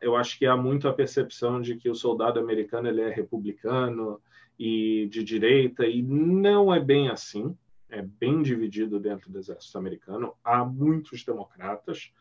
eu 0.04 0.14
acho 0.16 0.38
que 0.38 0.44
há 0.44 0.56
muito 0.56 0.86
a 0.86 0.92
percepção 0.92 1.60
de 1.60 1.76
que 1.76 1.88
o 1.88 1.94
soldado 1.94 2.38
americano 2.38 2.88
ele 2.88 3.00
é 3.00 3.08
republicano 3.08 4.20
e 4.58 5.08
de 5.10 5.24
direita, 5.24 5.86
e 5.86 6.02
não 6.02 6.72
é 6.72 6.78
bem 6.78 7.08
assim. 7.08 7.56
É 7.88 8.02
bem 8.02 8.42
dividido 8.42 9.00
dentro 9.00 9.30
do 9.30 9.38
exército 9.38 9.78
americano. 9.78 10.34
Há 10.44 10.64
muitos 10.64 11.24
democratas. 11.24 12.12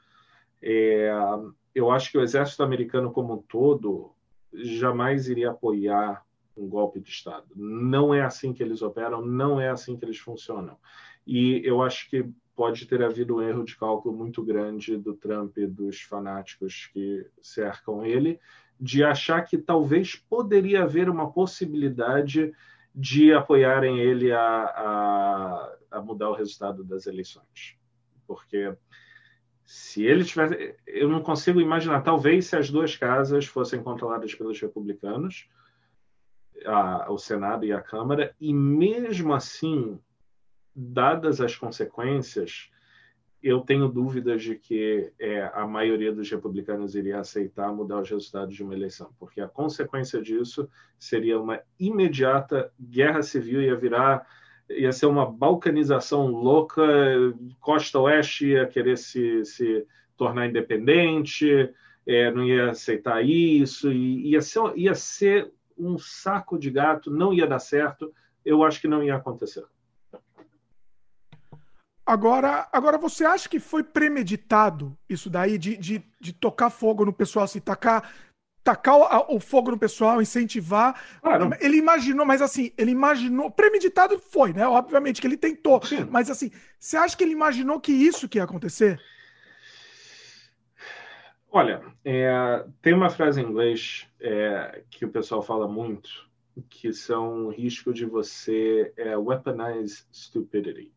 É, 0.61 1.11
eu 1.75 1.91
acho 1.91 2.11
que 2.11 2.17
o 2.17 2.21
exército 2.21 2.63
americano 2.63 3.11
como 3.11 3.33
um 3.33 3.41
todo 3.41 4.11
jamais 4.53 5.27
iria 5.27 5.49
apoiar 5.49 6.23
um 6.55 6.67
golpe 6.67 7.01
de 7.01 7.09
Estado. 7.09 7.47
Não 7.55 8.13
é 8.13 8.21
assim 8.21 8.53
que 8.53 8.63
eles 8.63 8.81
operam, 8.81 9.21
não 9.25 9.59
é 9.59 9.69
assim 9.69 9.97
que 9.97 10.05
eles 10.05 10.19
funcionam. 10.19 10.77
E 11.25 11.61
eu 11.65 11.81
acho 11.81 12.09
que 12.09 12.25
pode 12.55 12.85
ter 12.85 13.01
havido 13.03 13.37
um 13.37 13.41
erro 13.41 13.63
de 13.63 13.75
cálculo 13.75 14.15
muito 14.15 14.43
grande 14.43 14.97
do 14.97 15.13
Trump 15.13 15.57
e 15.57 15.67
dos 15.67 16.01
fanáticos 16.01 16.89
que 16.93 17.25
cercam 17.41 18.05
ele, 18.05 18.39
de 18.79 19.03
achar 19.03 19.41
que 19.41 19.57
talvez 19.57 20.15
poderia 20.15 20.83
haver 20.83 21.09
uma 21.09 21.31
possibilidade 21.31 22.53
de 22.93 23.33
apoiarem 23.33 23.99
ele 23.99 24.31
a, 24.31 24.39
a, 24.39 25.77
a 25.91 26.01
mudar 26.01 26.29
o 26.29 26.35
resultado 26.35 26.83
das 26.83 27.07
eleições. 27.07 27.77
Porque 28.27 28.75
Se 29.65 30.03
ele 30.03 30.23
tivesse. 30.23 30.75
Eu 30.85 31.09
não 31.09 31.21
consigo 31.21 31.59
imaginar, 31.59 32.01
talvez 32.01 32.47
se 32.47 32.55
as 32.55 32.69
duas 32.69 32.95
casas 32.95 33.45
fossem 33.45 33.81
controladas 33.81 34.35
pelos 34.35 34.59
republicanos, 34.59 35.49
a, 36.65 37.11
o 37.11 37.17
Senado 37.17 37.65
e 37.65 37.73
a 37.73 37.81
Câmara, 37.81 38.35
e 38.39 38.53
mesmo 38.53 39.33
assim, 39.33 39.99
dadas 40.75 41.39
as 41.39 41.55
consequências, 41.55 42.69
eu 43.43 43.59
tenho 43.59 43.89
dúvidas 43.89 44.41
de 44.41 44.55
que 44.55 45.11
é, 45.19 45.51
a 45.53 45.67
maioria 45.67 46.13
dos 46.13 46.29
republicanos 46.31 46.95
iria 46.95 47.19
aceitar 47.19 47.73
mudar 47.73 47.99
os 47.99 48.09
resultados 48.09 48.55
de 48.55 48.63
uma 48.63 48.73
eleição, 48.73 49.13
porque 49.19 49.41
a 49.41 49.49
consequência 49.49 50.21
disso 50.21 50.69
seria 50.97 51.37
uma 51.37 51.59
imediata 51.77 52.71
guerra 52.79 53.21
civil, 53.21 53.61
ia 53.61 53.75
virar, 53.75 54.25
ia 54.69 54.93
ser 54.93 55.07
uma 55.07 55.29
balcanização 55.29 56.27
louca, 56.27 56.81
costa 57.59 57.99
oeste 57.99 58.47
ia 58.47 58.65
querer 58.65 58.97
se, 58.97 59.43
se 59.43 59.85
tornar 60.15 60.47
independente, 60.47 61.69
é, 62.07 62.31
não 62.31 62.45
ia 62.45 62.69
aceitar 62.69 63.21
isso, 63.25 63.91
ia 63.91 64.41
ser, 64.41 64.71
ia 64.77 64.95
ser 64.95 65.51
um 65.77 65.97
saco 65.97 66.57
de 66.57 66.69
gato, 66.71 67.11
não 67.11 67.33
ia 67.33 67.45
dar 67.45 67.59
certo, 67.59 68.13
eu 68.45 68.63
acho 68.63 68.79
que 68.79 68.87
não 68.87 69.03
ia 69.03 69.15
acontecer. 69.15 69.65
Agora, 72.05 72.67
agora, 72.71 72.97
você 72.97 73.23
acha 73.23 73.47
que 73.47 73.59
foi 73.59 73.81
premeditado 73.81 74.97
isso 75.07 75.29
daí, 75.29 75.57
de, 75.57 75.77
de, 75.77 76.03
de 76.19 76.33
tocar 76.33 76.69
fogo 76.69 77.05
no 77.05 77.13
pessoal, 77.13 77.45
assim, 77.45 77.61
tacar, 77.61 78.13
tacar 78.61 78.97
o, 78.97 79.37
o 79.37 79.39
fogo 79.39 79.71
no 79.71 79.77
pessoal, 79.77 80.21
incentivar? 80.21 81.01
ele 81.61 81.77
imaginou, 81.77 82.25
mas 82.25 82.41
assim, 82.41 82.73
ele 82.77 82.91
imaginou. 82.91 83.49
Premeditado 83.49 84.19
foi, 84.19 84.51
né? 84.51 84.67
Obviamente 84.67 85.21
que 85.21 85.27
ele 85.27 85.37
tentou. 85.37 85.81
Sim. 85.85 86.05
Mas 86.11 86.29
assim, 86.29 86.51
você 86.77 86.97
acha 86.97 87.15
que 87.15 87.23
ele 87.23 87.31
imaginou 87.31 87.79
que 87.79 87.93
isso 87.93 88.27
que 88.27 88.37
ia 88.37 88.43
acontecer? 88.43 89.01
Olha, 91.49 91.83
é, 92.03 92.65
tem 92.81 92.93
uma 92.93 93.09
frase 93.09 93.39
em 93.39 93.45
inglês 93.45 94.07
é, 94.19 94.81
que 94.89 95.05
o 95.05 95.09
pessoal 95.09 95.41
fala 95.41 95.69
muito, 95.69 96.09
que 96.69 96.91
são 96.91 97.45
o 97.45 97.49
risco 97.49 97.93
de 97.93 98.05
você 98.05 98.91
é, 98.97 99.15
weaponize 99.15 100.03
stupidity 100.11 100.91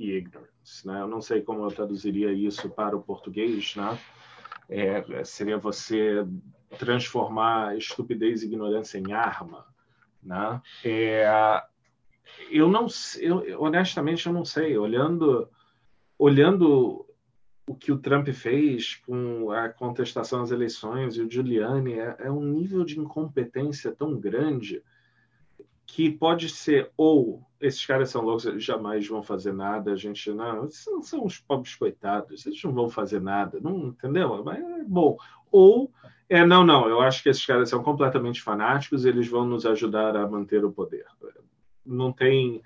e 0.00 0.16
ignorance. 0.16 0.86
Né? 0.86 1.02
Eu 1.02 1.06
não 1.06 1.20
sei 1.20 1.42
como 1.42 1.62
eu 1.62 1.70
traduziria 1.70 2.32
isso 2.32 2.70
para 2.70 2.96
o 2.96 3.02
português, 3.02 3.76
né? 3.76 3.98
É, 4.68 5.24
seria 5.24 5.58
você 5.58 6.24
transformar 6.78 7.76
estupidez 7.76 8.42
e 8.42 8.46
ignorância 8.46 8.98
em 8.98 9.12
arma, 9.12 9.66
né? 10.22 10.62
É, 10.84 11.26
eu 12.50 12.68
não, 12.68 12.86
eu, 13.18 13.60
honestamente, 13.60 14.26
eu 14.26 14.32
não 14.32 14.44
sei. 14.44 14.78
Olhando, 14.78 15.48
olhando 16.16 17.04
o 17.66 17.74
que 17.74 17.92
o 17.92 17.98
Trump 17.98 18.28
fez 18.28 18.94
com 19.06 19.50
a 19.50 19.68
contestação 19.68 20.42
às 20.42 20.50
eleições 20.50 21.16
e 21.16 21.22
o 21.22 21.30
Giuliani 21.30 21.94
é, 21.94 22.16
é 22.20 22.30
um 22.30 22.44
nível 22.44 22.84
de 22.84 22.98
incompetência 22.98 23.92
tão 23.92 24.18
grande 24.18 24.82
que 25.92 26.08
pode 26.08 26.48
ser 26.48 26.90
ou 26.96 27.42
esses 27.60 27.84
caras 27.84 28.10
são 28.10 28.22
loucos, 28.22 28.46
eles 28.46 28.64
jamais 28.64 29.06
vão 29.06 29.22
fazer 29.22 29.52
nada, 29.52 29.92
a 29.92 29.96
gente 29.96 30.30
não, 30.30 30.64
esses 30.64 30.86
não 30.86 31.02
são 31.02 31.24
os 31.24 31.38
pobres 31.38 31.74
coitados, 31.74 32.46
eles 32.46 32.62
não 32.62 32.72
vão 32.72 32.88
fazer 32.88 33.20
nada, 33.20 33.58
não 33.60 33.88
entendeu? 33.88 34.42
Mas 34.44 34.58
é 34.60 34.84
bom. 34.84 35.18
Ou 35.50 35.90
é 36.28 36.46
não, 36.46 36.64
não, 36.64 36.88
eu 36.88 37.00
acho 37.00 37.22
que 37.22 37.28
esses 37.28 37.44
caras 37.44 37.68
são 37.68 37.82
completamente 37.82 38.40
fanáticos, 38.40 39.04
eles 39.04 39.26
vão 39.26 39.44
nos 39.44 39.66
ajudar 39.66 40.16
a 40.16 40.28
manter 40.28 40.64
o 40.64 40.72
poder. 40.72 41.06
Não 41.84 42.12
tem 42.12 42.62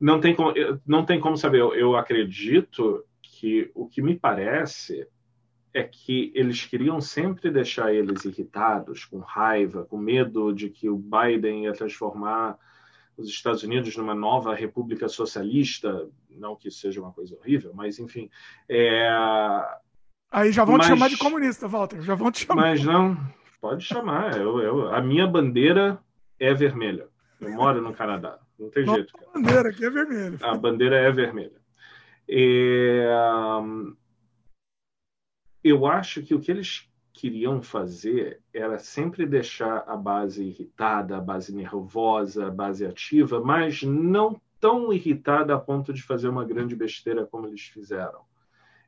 não 0.00 0.20
tem 0.20 0.34
como, 0.34 0.54
não 0.86 1.04
tem 1.04 1.18
como 1.18 1.36
saber. 1.36 1.60
Eu, 1.60 1.74
eu 1.74 1.96
acredito 1.96 3.04
que 3.20 3.70
o 3.74 3.88
que 3.88 4.00
me 4.00 4.16
parece 4.16 5.08
é 5.74 5.82
que 5.82 6.32
eles 6.36 6.64
queriam 6.64 7.00
sempre 7.00 7.50
deixar 7.50 7.92
eles 7.92 8.24
irritados, 8.24 9.04
com 9.04 9.18
raiva, 9.18 9.84
com 9.84 9.98
medo 9.98 10.52
de 10.52 10.70
que 10.70 10.88
o 10.88 10.96
Biden 10.96 11.64
ia 11.64 11.72
transformar 11.72 12.56
os 13.16 13.28
Estados 13.28 13.64
Unidos 13.64 13.96
numa 13.96 14.14
nova 14.14 14.54
república 14.54 15.08
socialista, 15.08 16.08
não 16.30 16.54
que 16.54 16.68
isso 16.68 16.78
seja 16.78 17.00
uma 17.00 17.12
coisa 17.12 17.34
horrível, 17.34 17.72
mas 17.74 17.98
enfim. 17.98 18.30
É... 18.68 19.08
Aí 20.30 20.52
já 20.52 20.64
vão 20.64 20.76
mas... 20.76 20.86
te 20.86 20.90
chamar 20.90 21.08
de 21.08 21.16
comunista, 21.16 21.66
Walter, 21.66 22.00
já 22.02 22.14
vão 22.14 22.30
te 22.30 22.46
chamar. 22.46 22.62
Mas 22.62 22.84
não, 22.84 23.16
pode 23.60 23.84
chamar. 23.84 24.36
Eu, 24.36 24.60
eu, 24.60 24.94
a 24.94 25.00
minha 25.00 25.26
bandeira 25.26 25.98
é 26.38 26.54
vermelha. 26.54 27.08
Eu 27.40 27.50
moro 27.50 27.82
no 27.82 27.92
Canadá, 27.92 28.38
não 28.58 28.70
tem 28.70 28.84
Nossa, 28.84 28.98
jeito. 28.98 29.12
A 29.16 29.32
bandeira 29.32 29.68
aqui 29.68 29.84
é 29.84 29.90
vermelha. 29.90 30.38
A 30.40 30.54
bandeira 30.54 30.96
é 30.96 31.10
vermelha. 31.10 31.64
É 32.28 33.08
eu 35.64 35.86
acho 35.86 36.22
que 36.22 36.34
o 36.34 36.40
que 36.40 36.50
eles 36.50 36.88
queriam 37.10 37.62
fazer 37.62 38.40
era 38.52 38.78
sempre 38.78 39.24
deixar 39.24 39.84
a 39.86 39.96
base 39.96 40.44
irritada, 40.44 41.16
a 41.16 41.20
base 41.20 41.54
nervosa, 41.54 42.48
a 42.48 42.50
base 42.50 42.84
ativa, 42.84 43.40
mas 43.40 43.82
não 43.82 44.38
tão 44.60 44.92
irritada 44.92 45.54
a 45.54 45.58
ponto 45.58 45.92
de 45.92 46.02
fazer 46.02 46.28
uma 46.28 46.44
grande 46.44 46.76
besteira 46.76 47.24
como 47.24 47.46
eles 47.46 47.62
fizeram. 47.62 48.20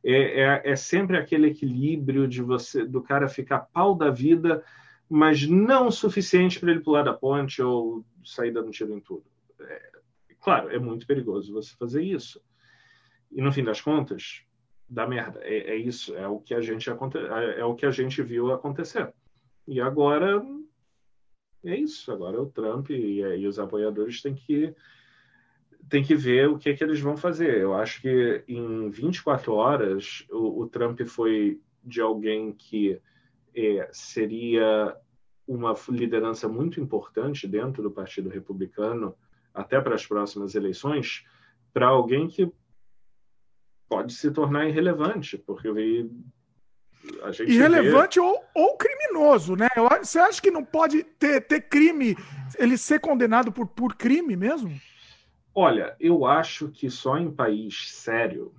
É, 0.04 0.42
é, 0.42 0.62
é 0.72 0.76
sempre 0.76 1.16
aquele 1.16 1.48
equilíbrio 1.48 2.28
de 2.28 2.42
você, 2.42 2.84
do 2.84 3.02
cara 3.02 3.28
ficar 3.28 3.60
pau 3.60 3.94
da 3.94 4.10
vida, 4.10 4.62
mas 5.08 5.46
não 5.46 5.88
o 5.88 5.92
suficiente 5.92 6.58
para 6.58 6.70
ele 6.70 6.80
pular 6.80 7.02
da 7.02 7.14
ponte 7.14 7.62
ou 7.62 8.04
sair 8.24 8.52
dando 8.52 8.70
tiro 8.70 8.92
em 8.92 9.00
tudo. 9.00 9.24
É, 9.60 9.90
claro, 10.40 10.68
é 10.70 10.78
muito 10.78 11.06
perigoso 11.06 11.52
você 11.52 11.74
fazer 11.76 12.02
isso. 12.02 12.40
E 13.30 13.40
no 13.40 13.52
fim 13.52 13.64
das 13.64 13.80
contas, 13.80 14.45
da 14.88 15.06
merda. 15.06 15.40
É, 15.42 15.72
é, 15.72 15.76
isso, 15.76 16.14
é 16.16 16.26
o 16.28 16.38
que 16.38 16.54
a 16.54 16.60
gente 16.60 16.88
é, 16.88 17.60
é 17.60 17.64
o 17.64 17.74
que 17.74 17.86
a 17.86 17.90
gente 17.90 18.22
viu 18.22 18.52
acontecer. 18.52 19.12
E 19.66 19.80
agora 19.80 20.42
é 21.64 21.76
isso. 21.76 22.12
Agora 22.12 22.40
o 22.40 22.46
Trump 22.46 22.90
e, 22.90 23.20
e 23.20 23.46
os 23.46 23.58
apoiadores 23.58 24.22
têm 24.22 24.34
que 24.34 24.74
tem 25.88 26.02
que 26.02 26.16
ver 26.16 26.48
o 26.48 26.58
que, 26.58 26.70
é 26.70 26.74
que 26.74 26.82
eles 26.82 27.00
vão 27.00 27.16
fazer. 27.16 27.60
Eu 27.60 27.74
acho 27.74 28.00
que 28.00 28.42
em 28.48 28.90
24 28.90 29.54
horas 29.54 30.26
o, 30.30 30.62
o 30.62 30.68
Trump 30.68 31.00
foi 31.02 31.60
de 31.82 32.00
alguém 32.00 32.52
que 32.52 33.00
é, 33.54 33.88
seria 33.92 34.96
uma 35.46 35.74
liderança 35.90 36.48
muito 36.48 36.80
importante 36.80 37.46
dentro 37.46 37.82
do 37.82 37.90
Partido 37.90 38.28
Republicano 38.28 39.14
até 39.54 39.80
para 39.80 39.94
as 39.94 40.04
próximas 40.04 40.54
eleições, 40.54 41.24
para 41.72 41.86
alguém 41.86 42.26
que 42.26 42.50
pode 43.88 44.12
se 44.12 44.30
tornar 44.30 44.68
irrelevante, 44.68 45.38
porque 45.38 45.68
a 47.22 47.30
gente 47.32 47.52
irrelevante 47.52 48.18
vê... 48.18 48.24
ou, 48.24 48.44
ou 48.54 48.76
criminoso, 48.76 49.56
né? 49.56 49.68
Você 50.00 50.18
acha 50.18 50.40
que 50.40 50.50
não 50.50 50.64
pode 50.64 51.02
ter, 51.04 51.46
ter 51.46 51.62
crime, 51.62 52.16
ele 52.58 52.76
ser 52.76 53.00
condenado 53.00 53.52
por, 53.52 53.66
por 53.66 53.94
crime 53.94 54.36
mesmo? 54.36 54.78
Olha, 55.54 55.96
eu 55.98 56.26
acho 56.26 56.68
que 56.68 56.90
só 56.90 57.16
em 57.16 57.30
país 57.30 57.90
sério 57.90 58.54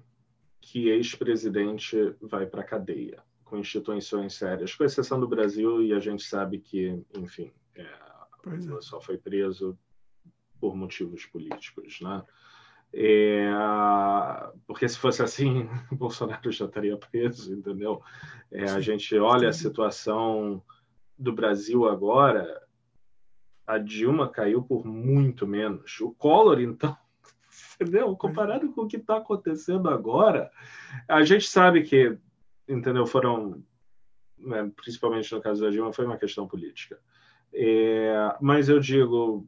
que 0.62 0.90
ex-presidente 0.90 2.16
vai 2.22 2.46
para 2.46 2.64
cadeia, 2.64 3.22
com 3.46 3.58
instituições 3.58 4.34
sérias, 4.34 4.76
com 4.76 4.84
exceção 4.84 5.20
do 5.20 5.28
Brasil, 5.28 5.82
e 5.82 5.94
a 5.94 6.00
gente 6.00 6.24
sabe 6.24 6.60
que, 6.60 7.00
enfim, 7.16 7.52
é, 7.76 7.84
é. 7.84 8.82
só 8.82 9.00
foi 9.00 9.18
preso 9.18 9.78
por 10.60 10.76
motivos 10.76 11.26
políticos, 11.26 12.00
né? 12.02 12.24
É, 12.94 13.52
porque 14.66 14.88
se 14.88 14.98
fosse 14.98 15.22
assim, 15.22 15.70
Bolsonaro 15.92 16.52
já 16.52 16.66
estaria 16.66 16.98
preso, 16.98 17.54
entendeu? 17.54 18.02
É, 18.52 18.64
a 18.70 18.80
gente 18.80 19.18
olha 19.18 19.50
a 19.50 19.54
situação 19.54 20.64
do 21.18 21.34
Brasil 21.34 21.88
agora, 21.88 22.62
a 23.66 23.78
Dilma 23.78 24.30
caiu 24.30 24.64
por 24.64 24.86
muito 24.86 25.46
menos. 25.46 26.00
O 26.00 26.12
Collor, 26.12 26.62
então, 26.62 26.96
entendeu? 27.76 28.16
Comparado 28.16 28.72
com 28.72 28.82
o 28.82 28.88
que 28.88 28.98
está 28.98 29.18
acontecendo 29.18 29.90
agora, 29.90 30.50
a 31.08 31.24
gente 31.24 31.48
sabe 31.48 31.84
que, 31.84 32.18
entendeu? 32.68 33.06
Foram, 33.06 33.62
né, 34.38 34.72
principalmente 34.76 35.34
no 35.34 35.42
caso 35.42 35.62
da 35.62 35.70
Dilma, 35.70 35.92
foi 35.92 36.06
uma 36.06 36.18
questão 36.18 36.48
política. 36.48 37.00
É, 37.54 38.36
mas 38.40 38.70
eu 38.70 38.80
digo, 38.80 39.48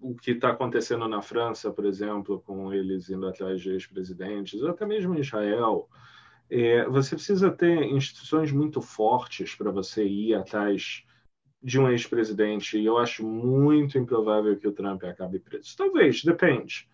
o 0.00 0.14
que 0.14 0.32
está 0.32 0.50
acontecendo 0.50 1.06
na 1.06 1.20
França, 1.22 1.70
por 1.70 1.84
exemplo, 1.84 2.42
com 2.46 2.72
eles 2.72 3.10
indo 3.10 3.26
atrás 3.26 3.60
de 3.60 3.70
ex-presidentes, 3.70 4.60
ou 4.60 4.70
até 4.70 4.86
mesmo 4.86 5.14
em 5.14 5.20
Israel, 5.20 5.88
é, 6.50 6.84
você 6.86 7.14
precisa 7.14 7.50
ter 7.50 7.82
instituições 7.84 8.50
muito 8.50 8.80
fortes 8.80 9.54
para 9.54 9.70
você 9.70 10.04
ir 10.04 10.34
atrás 10.34 11.04
de 11.62 11.78
um 11.78 11.88
ex-presidente, 11.88 12.78
e 12.78 12.86
eu 12.86 12.96
acho 12.96 13.24
muito 13.24 13.98
improvável 13.98 14.56
que 14.58 14.66
o 14.66 14.72
Trump 14.72 15.04
acabe 15.04 15.38
preso. 15.38 15.76
Talvez, 15.76 16.24
depende. 16.24 16.88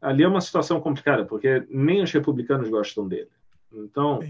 Ali 0.00 0.24
é 0.24 0.28
uma 0.28 0.40
situação 0.40 0.80
complicada, 0.80 1.24
porque 1.24 1.64
nem 1.70 2.02
os 2.02 2.10
republicanos 2.10 2.68
gostam 2.68 3.06
dele. 3.06 3.30
Então, 3.72 4.20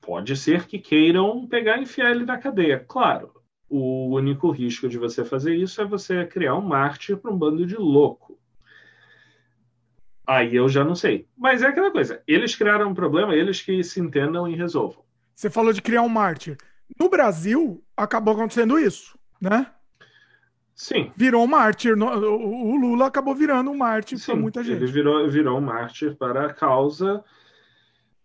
pode 0.00 0.36
ser 0.36 0.66
que 0.66 0.78
queiram 0.78 1.46
pegar 1.46 1.78
e 1.78 1.82
enfiar 1.82 2.12
ele 2.12 2.24
na 2.24 2.38
cadeia. 2.38 2.84
Claro, 2.88 3.34
o 3.68 4.14
único 4.14 4.50
risco 4.50 4.88
de 4.88 4.98
você 4.98 5.24
fazer 5.24 5.54
isso 5.54 5.80
é 5.80 5.84
você 5.84 6.24
criar 6.24 6.54
um 6.56 6.62
mártir 6.62 7.16
para 7.16 7.30
um 7.30 7.36
bando 7.36 7.66
de 7.66 7.76
louco. 7.76 8.38
Aí 10.26 10.56
eu 10.56 10.68
já 10.68 10.84
não 10.84 10.94
sei. 10.94 11.28
Mas 11.36 11.62
é 11.62 11.68
aquela 11.68 11.90
coisa. 11.90 12.22
Eles 12.26 12.54
criaram 12.54 12.90
um 12.90 12.94
problema, 12.94 13.34
eles 13.34 13.60
que 13.60 13.82
se 13.84 14.00
entendam 14.00 14.48
e 14.48 14.56
resolvam. 14.56 15.04
Você 15.34 15.48
falou 15.48 15.72
de 15.72 15.82
criar 15.82 16.02
um 16.02 16.08
mártir. 16.08 16.56
No 16.98 17.08
Brasil, 17.08 17.82
acabou 17.96 18.34
acontecendo 18.34 18.78
isso, 18.78 19.18
né? 19.40 19.70
Sim. 20.74 21.10
Virou 21.16 21.44
um 21.44 21.46
mártir. 21.46 21.96
O 21.96 22.76
Lula 22.76 23.06
acabou 23.06 23.34
virando 23.34 23.70
um 23.70 23.76
mártir 23.76 24.22
para 24.24 24.36
muita 24.36 24.62
gente. 24.62 24.82
Ele 24.82 24.92
virou, 24.92 25.28
virou 25.28 25.58
um 25.58 25.60
mártir 25.60 26.14
para 26.16 26.46
a 26.46 26.52
causa 26.52 27.24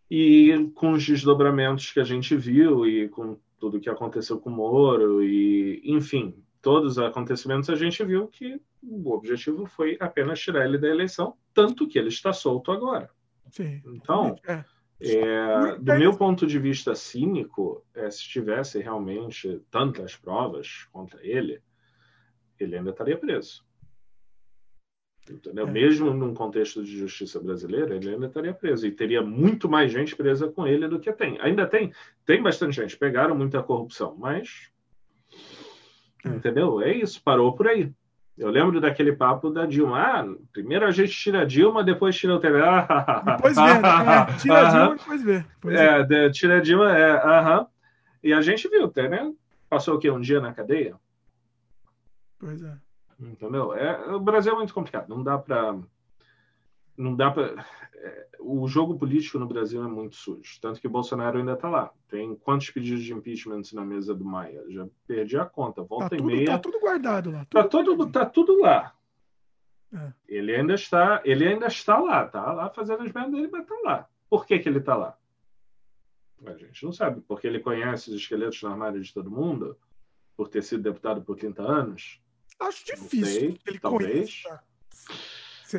e 0.09 0.69
com 0.75 0.91
os 0.91 1.05
desdobramentos 1.05 1.91
que 1.91 1.99
a 1.99 2.03
gente 2.03 2.35
viu 2.35 2.85
e 2.85 3.07
com 3.07 3.37
tudo 3.61 3.79
que 3.79 3.89
aconteceu 3.91 4.39
com 4.39 4.49
o 4.49 4.53
Moro 4.53 5.23
e, 5.23 5.79
enfim, 5.85 6.43
todos 6.63 6.93
os 6.93 6.99
acontecimentos 6.99 7.69
a 7.69 7.75
gente 7.75 8.03
viu 8.03 8.27
que 8.27 8.59
o 8.81 9.11
objetivo 9.13 9.67
foi 9.67 9.95
apenas 9.99 10.39
tirar 10.39 10.65
ele 10.65 10.79
da 10.79 10.87
eleição, 10.87 11.37
tanto 11.53 11.87
que 11.87 11.99
ele 11.99 12.07
está 12.07 12.33
solto 12.33 12.71
agora. 12.71 13.11
Sim. 13.51 13.79
Então, 13.85 14.35
é. 14.47 14.65
É, 14.99 15.75
do 15.77 15.93
meu 15.95 16.15
ponto 16.17 16.45
de 16.47 16.57
vista 16.57 16.95
cínico, 16.95 17.85
é, 17.93 18.09
se 18.09 18.23
tivesse 18.23 18.79
realmente 18.79 19.61
tantas 19.69 20.15
provas 20.15 20.87
contra 20.91 21.19
ele, 21.23 21.61
ele 22.59 22.77
ainda 22.77 22.89
estaria 22.89 23.17
preso. 23.17 23.63
Entendeu? 25.31 25.67
É. 25.67 25.71
Mesmo 25.71 26.13
num 26.13 26.33
contexto 26.33 26.83
de 26.83 26.97
justiça 26.97 27.39
brasileira, 27.39 27.95
ele 27.95 28.09
ainda 28.09 28.27
estaria 28.27 28.53
preso. 28.53 28.85
E 28.85 28.91
teria 28.91 29.21
muito 29.21 29.69
mais 29.69 29.91
gente 29.91 30.15
presa 30.15 30.47
com 30.47 30.67
ele 30.67 30.87
do 30.87 30.99
que 30.99 31.11
tem. 31.11 31.39
Ainda 31.41 31.65
tem. 31.65 31.93
Tem 32.25 32.41
bastante 32.41 32.75
gente. 32.75 32.97
Pegaram 32.97 33.35
muita 33.35 33.63
corrupção, 33.63 34.15
mas. 34.17 34.69
É. 36.25 36.29
Entendeu? 36.29 36.81
É 36.81 36.93
isso. 36.93 37.21
Parou 37.23 37.53
por 37.53 37.67
aí. 37.67 37.91
Eu 38.37 38.49
lembro 38.49 38.81
daquele 38.81 39.13
papo 39.13 39.49
da 39.49 39.65
Dilma. 39.65 39.99
Ah, 39.99 40.25
primeiro 40.51 40.85
a 40.85 40.91
gente 40.91 41.11
tira 41.11 41.41
a 41.41 41.45
Dilma, 41.45 41.83
depois 41.83 42.15
tira 42.17 42.35
o 42.35 42.39
TV. 42.39 42.59
depois 43.25 43.55
vê, 43.55 43.61
né? 43.61 44.37
Tira 44.39 44.67
a 44.67 44.69
Dilma, 44.69 44.95
depois 44.95 45.23
vê. 45.23 45.39
Depois 45.39 45.79
é, 45.79 46.03
de, 46.03 46.31
tira 46.31 46.57
a 46.57 46.61
Dilma, 46.61 46.97
é. 46.97 47.11
Aham. 47.11 47.67
E 48.23 48.33
a 48.33 48.41
gente 48.41 48.67
viu, 48.67 48.91
né? 48.95 49.33
Passou 49.69 49.95
o 49.95 49.99
quê? 49.99 50.09
Um 50.09 50.19
dia 50.19 50.39
na 50.39 50.53
cadeia? 50.53 50.95
Pois 52.39 52.63
é. 52.63 52.75
Entendeu? 53.21 53.73
É, 53.73 54.15
o 54.15 54.19
Brasil 54.19 54.51
é 54.51 54.55
muito 54.55 54.73
complicado. 54.73 55.07
Não 55.07 55.23
dá 55.23 55.37
para. 55.37 55.77
Não 56.97 57.15
dá 57.15 57.29
para. 57.29 57.63
É, 57.93 58.27
o 58.39 58.67
jogo 58.67 58.97
político 58.97 59.37
no 59.37 59.47
Brasil 59.47 59.83
é 59.83 59.87
muito 59.87 60.15
sujo. 60.15 60.59
Tanto 60.59 60.81
que 60.81 60.87
o 60.87 60.91
Bolsonaro 60.91 61.37
ainda 61.37 61.53
está 61.53 61.69
lá. 61.69 61.91
Tem 62.07 62.35
quantos 62.35 62.71
pedidos 62.71 63.03
de 63.03 63.13
impeachment 63.13 63.61
na 63.73 63.85
mesa 63.85 64.15
do 64.15 64.25
Maia? 64.25 64.63
Já 64.69 64.87
perdi 65.05 65.37
a 65.37 65.45
conta. 65.45 65.83
Volta 65.83 66.09
tá 66.09 66.15
e 66.15 66.17
tudo, 66.17 66.27
meia. 66.27 66.47
Tá 66.47 66.59
tudo 66.59 66.79
guardado 66.79 67.31
lá. 67.31 67.45
Tudo 67.45 67.61
tá, 67.61 67.67
tudo, 67.69 68.11
tá 68.11 68.25
tudo 68.25 68.59
lá. 68.59 68.95
É. 69.93 70.13
Ele 70.27 70.55
ainda 70.55 70.73
está, 70.73 71.21
ele 71.23 71.47
ainda 71.47 71.67
está 71.67 71.99
lá, 71.99 72.25
tá 72.25 72.53
lá 72.53 72.69
fazendo 72.69 73.03
as 73.03 73.11
merdas 73.11 73.33
dele, 73.33 73.49
mas 73.51 73.67
tá 73.67 73.75
lá. 73.83 74.09
Por 74.29 74.45
que, 74.45 74.57
que 74.57 74.69
ele 74.69 74.79
está 74.79 74.95
lá? 74.95 75.17
A 76.45 76.53
gente 76.53 76.83
não 76.85 76.93
sabe, 76.93 77.21
porque 77.27 77.45
ele 77.45 77.59
conhece 77.59 78.09
os 78.09 78.15
esqueletos 78.15 78.61
no 78.63 78.69
armário 78.69 79.01
de 79.01 79.13
todo 79.13 79.29
mundo, 79.29 79.77
por 80.35 80.47
ter 80.47 80.63
sido 80.63 80.81
deputado 80.81 81.21
por 81.21 81.35
30 81.35 81.61
anos. 81.61 82.20
Acho 82.61 82.85
difícil. 82.85 83.25
Sei, 83.25 83.59
ele 83.65 83.79
talvez. 83.79 84.43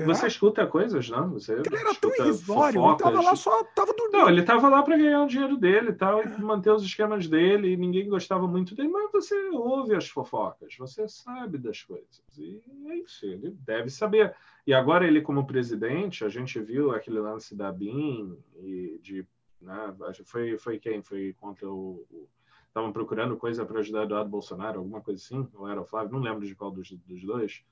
Você 0.00 0.26
escuta 0.26 0.66
coisas, 0.66 1.08
não? 1.10 1.30
Você 1.32 1.52
ele 1.52 1.76
era 1.76 1.94
tão 1.94 2.14
irrisório, 2.14 2.84
ele 2.84 2.96
tava 2.96 3.20
lá 3.20 3.36
só, 3.36 3.62
tava 3.64 3.92
dormindo. 3.92 4.18
Não, 4.18 4.28
ele 4.28 4.42
tava 4.42 4.68
lá 4.68 4.82
para 4.82 4.96
ganhar 4.96 5.22
o 5.22 5.26
dinheiro 5.26 5.56
dele 5.56 5.90
e 5.90 5.92
tal, 5.92 6.22
e 6.22 6.40
manter 6.40 6.70
os 6.70 6.82
esquemas 6.82 7.26
dele, 7.28 7.72
e 7.72 7.76
ninguém 7.76 8.08
gostava 8.08 8.46
muito 8.46 8.74
dele, 8.74 8.88
mas 8.88 9.12
você 9.12 9.34
ouve 9.50 9.94
as 9.94 10.08
fofocas, 10.08 10.74
você 10.78 11.06
sabe 11.08 11.58
das 11.58 11.82
coisas. 11.82 12.22
E 12.38 12.62
é 12.86 12.96
isso, 12.96 13.26
ele 13.26 13.50
deve 13.50 13.90
saber. 13.90 14.34
E 14.66 14.72
agora 14.72 15.06
ele, 15.06 15.20
como 15.20 15.46
presidente, 15.46 16.24
a 16.24 16.28
gente 16.28 16.58
viu 16.60 16.92
aquele 16.92 17.18
lance 17.18 17.54
da 17.54 17.70
BIM 17.70 18.36
e 18.60 18.98
de. 19.02 19.26
Né, 19.60 19.94
foi, 20.24 20.58
foi 20.58 20.78
quem? 20.78 21.02
Foi 21.02 21.36
contra 21.38 21.68
o, 21.68 22.04
o 22.10 22.28
estavam 22.72 22.90
procurando 22.90 23.36
coisa 23.36 23.66
para 23.66 23.80
ajudar 23.80 24.04
Eduardo 24.04 24.30
Bolsonaro, 24.30 24.78
alguma 24.78 25.02
coisa 25.02 25.22
assim, 25.22 25.46
ou 25.54 25.68
era 25.68 25.80
o 25.80 25.84
Flávio, 25.84 26.12
não 26.12 26.20
lembro 26.20 26.46
de 26.46 26.54
qual 26.54 26.70
dos, 26.70 26.90
dos 26.90 27.22
dois. 27.22 27.62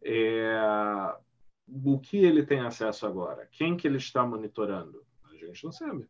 É, 0.00 1.14
o 1.66 1.98
que 1.98 2.18
ele 2.18 2.44
tem 2.44 2.60
acesso 2.60 3.04
agora? 3.04 3.48
Quem 3.50 3.76
que 3.76 3.86
ele 3.86 3.98
está 3.98 4.24
monitorando? 4.24 5.04
A 5.30 5.36
gente 5.36 5.64
não 5.64 5.72
sabe. 5.72 6.08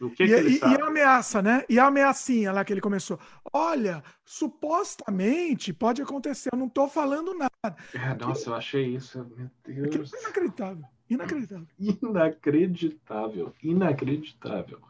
O 0.00 0.10
que 0.10 0.22
e, 0.22 0.26
que 0.28 0.32
ele 0.32 0.50
e, 0.50 0.58
sabe? 0.58 0.74
e 0.76 0.80
a 0.80 0.86
ameaça, 0.86 1.42
né? 1.42 1.64
E 1.68 1.78
a 1.78 1.86
ameaçinha 1.86 2.52
lá 2.52 2.64
que 2.64 2.72
ele 2.72 2.80
começou. 2.80 3.18
Olha, 3.52 4.02
supostamente 4.24 5.72
pode 5.72 6.00
acontecer, 6.00 6.50
eu 6.52 6.58
não 6.58 6.68
estou 6.68 6.88
falando 6.88 7.34
nada. 7.34 7.76
É, 7.92 8.14
nossa, 8.14 8.50
eu 8.50 8.54
achei 8.54 8.94
isso, 8.94 9.26
meu 9.36 9.50
Deus. 9.64 10.12
Inacreditável. 10.12 10.84
Inacreditável. 11.10 11.66
Inacreditável. 11.80 13.54
Inacreditável. 13.60 14.80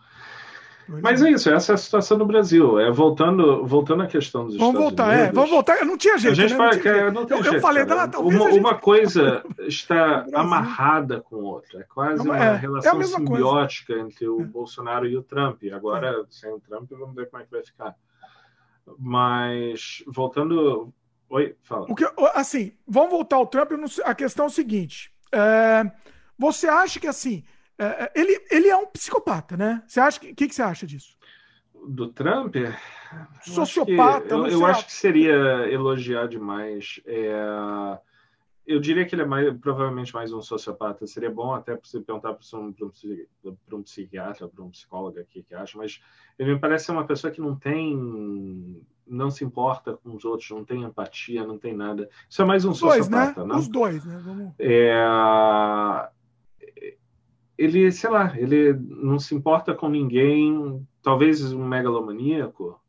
Mas 0.88 1.22
é 1.22 1.30
isso, 1.30 1.50
essa 1.50 1.72
é 1.72 1.74
a 1.74 1.78
situação 1.78 2.16
no 2.16 2.24
Brasil. 2.24 2.78
É, 2.80 2.90
voltando, 2.90 3.64
voltando 3.66 4.02
à 4.02 4.06
questão 4.06 4.46
dos 4.46 4.56
vamos 4.56 4.74
Estados 4.74 4.88
voltar, 4.88 5.12
é, 5.12 5.16
Unidos. 5.16 5.28
É, 5.28 5.32
vamos 5.32 5.50
voltar. 5.50 5.84
Não 5.84 5.98
tinha 5.98 6.16
jeito. 6.16 6.32
A 6.32 6.34
gente 6.34 6.54
né? 6.54 6.58
não, 6.58 6.80
tinha 6.80 7.10
não 7.10 7.26
tem 7.26 7.36
eu, 7.36 7.42
jeito, 7.42 7.56
eu 7.56 7.60
falei, 7.60 7.82
ah, 7.82 8.08
talvez 8.08 8.40
uma, 8.40 8.50
gente... 8.50 8.60
uma 8.60 8.74
coisa 8.74 9.44
está 9.68 10.24
amarrada 10.32 11.20
com 11.20 11.36
outra. 11.36 11.80
É 11.80 11.82
quase 11.84 12.22
uma 12.22 12.38
é, 12.38 12.56
relação 12.56 13.00
é 13.00 13.04
simbiótica 13.04 13.92
coisa. 13.92 14.08
entre 14.08 14.28
o 14.28 14.40
é. 14.40 14.44
Bolsonaro 14.44 15.06
e 15.06 15.14
o 15.16 15.22
Trump. 15.22 15.62
Agora, 15.74 16.08
é. 16.08 16.24
sem 16.30 16.50
o 16.50 16.60
Trump, 16.60 16.90
vamos 16.90 17.14
ver 17.14 17.28
como 17.28 17.42
é 17.42 17.44
que 17.44 17.52
vai 17.52 17.62
ficar. 17.62 17.94
Mas, 18.98 20.02
voltando. 20.06 20.90
Oi, 21.28 21.54
fala. 21.62 21.84
O 21.90 21.94
que, 21.94 22.10
assim, 22.34 22.72
vamos 22.86 23.10
voltar 23.10 23.36
ao 23.36 23.46
Trump. 23.46 23.72
A 24.04 24.14
questão 24.14 24.46
é 24.46 24.48
o 24.48 24.50
seguinte: 24.50 25.12
é, 25.30 25.84
você 26.38 26.66
acha 26.66 26.98
que 26.98 27.06
assim 27.06 27.44
é, 27.78 27.84
é, 27.84 28.12
ele, 28.14 28.44
ele 28.50 28.68
é 28.68 28.76
um 28.76 28.86
psicopata, 28.86 29.56
né? 29.56 29.82
Você 29.86 30.00
acha 30.00 30.18
que, 30.18 30.34
que, 30.34 30.48
que 30.48 30.54
você 30.54 30.62
acha 30.62 30.86
disso? 30.86 31.16
Do 31.86 32.08
Trump? 32.08 32.56
Sociopata. 33.42 34.34
Eu, 34.34 34.42
acho 34.42 34.48
que, 34.48 34.54
eu, 34.54 34.60
eu 34.60 34.66
acho 34.66 34.86
que 34.86 34.92
seria 34.92 35.34
elogiar 35.70 36.26
demais. 36.26 37.00
É, 37.06 37.98
eu 38.66 38.80
diria 38.80 39.06
que 39.06 39.14
ele 39.14 39.22
é 39.22 39.26
mais, 39.26 39.56
provavelmente 39.58 40.12
mais 40.12 40.32
um 40.32 40.42
sociopata. 40.42 41.06
Seria 41.06 41.30
bom 41.30 41.54
até 41.54 41.74
você 41.76 42.00
perguntar 42.00 42.34
para 42.34 42.58
um, 42.58 42.74
um, 43.44 43.56
um 43.72 43.82
psiquiatra, 43.82 44.48
para 44.48 44.62
um 44.62 44.70
psicólogo 44.70 45.18
aqui 45.20 45.42
que 45.42 45.54
acha, 45.54 45.78
mas 45.78 46.00
ele 46.38 46.52
me 46.52 46.60
parece 46.60 46.86
ser 46.86 46.92
uma 46.92 47.06
pessoa 47.06 47.32
que 47.32 47.40
não 47.40 47.56
tem 47.56 48.84
não 49.06 49.30
se 49.30 49.42
importa 49.42 49.96
com 49.96 50.14
os 50.14 50.24
outros, 50.24 50.50
não 50.50 50.64
tem 50.64 50.82
empatia, 50.82 51.46
não 51.46 51.58
tem 51.58 51.74
nada. 51.74 52.10
Isso 52.28 52.42
é 52.42 52.44
mais 52.44 52.64
um 52.66 52.72
os 52.72 52.78
sociopata, 52.78 53.32
dois, 53.32 53.36
né? 53.36 53.54
Não? 53.54 53.58
Os 53.58 53.68
dois, 53.68 54.04
né? 54.04 54.20
Vamos... 54.22 54.52
É, 54.58 54.94
ele, 57.58 57.90
sei 57.90 58.08
lá, 58.08 58.38
ele 58.38 58.72
não 58.72 59.18
se 59.18 59.34
importa 59.34 59.74
com 59.74 59.88
ninguém, 59.88 60.86
talvez 61.02 61.52
um 61.52 61.66
megalomaníaco, 61.66 62.80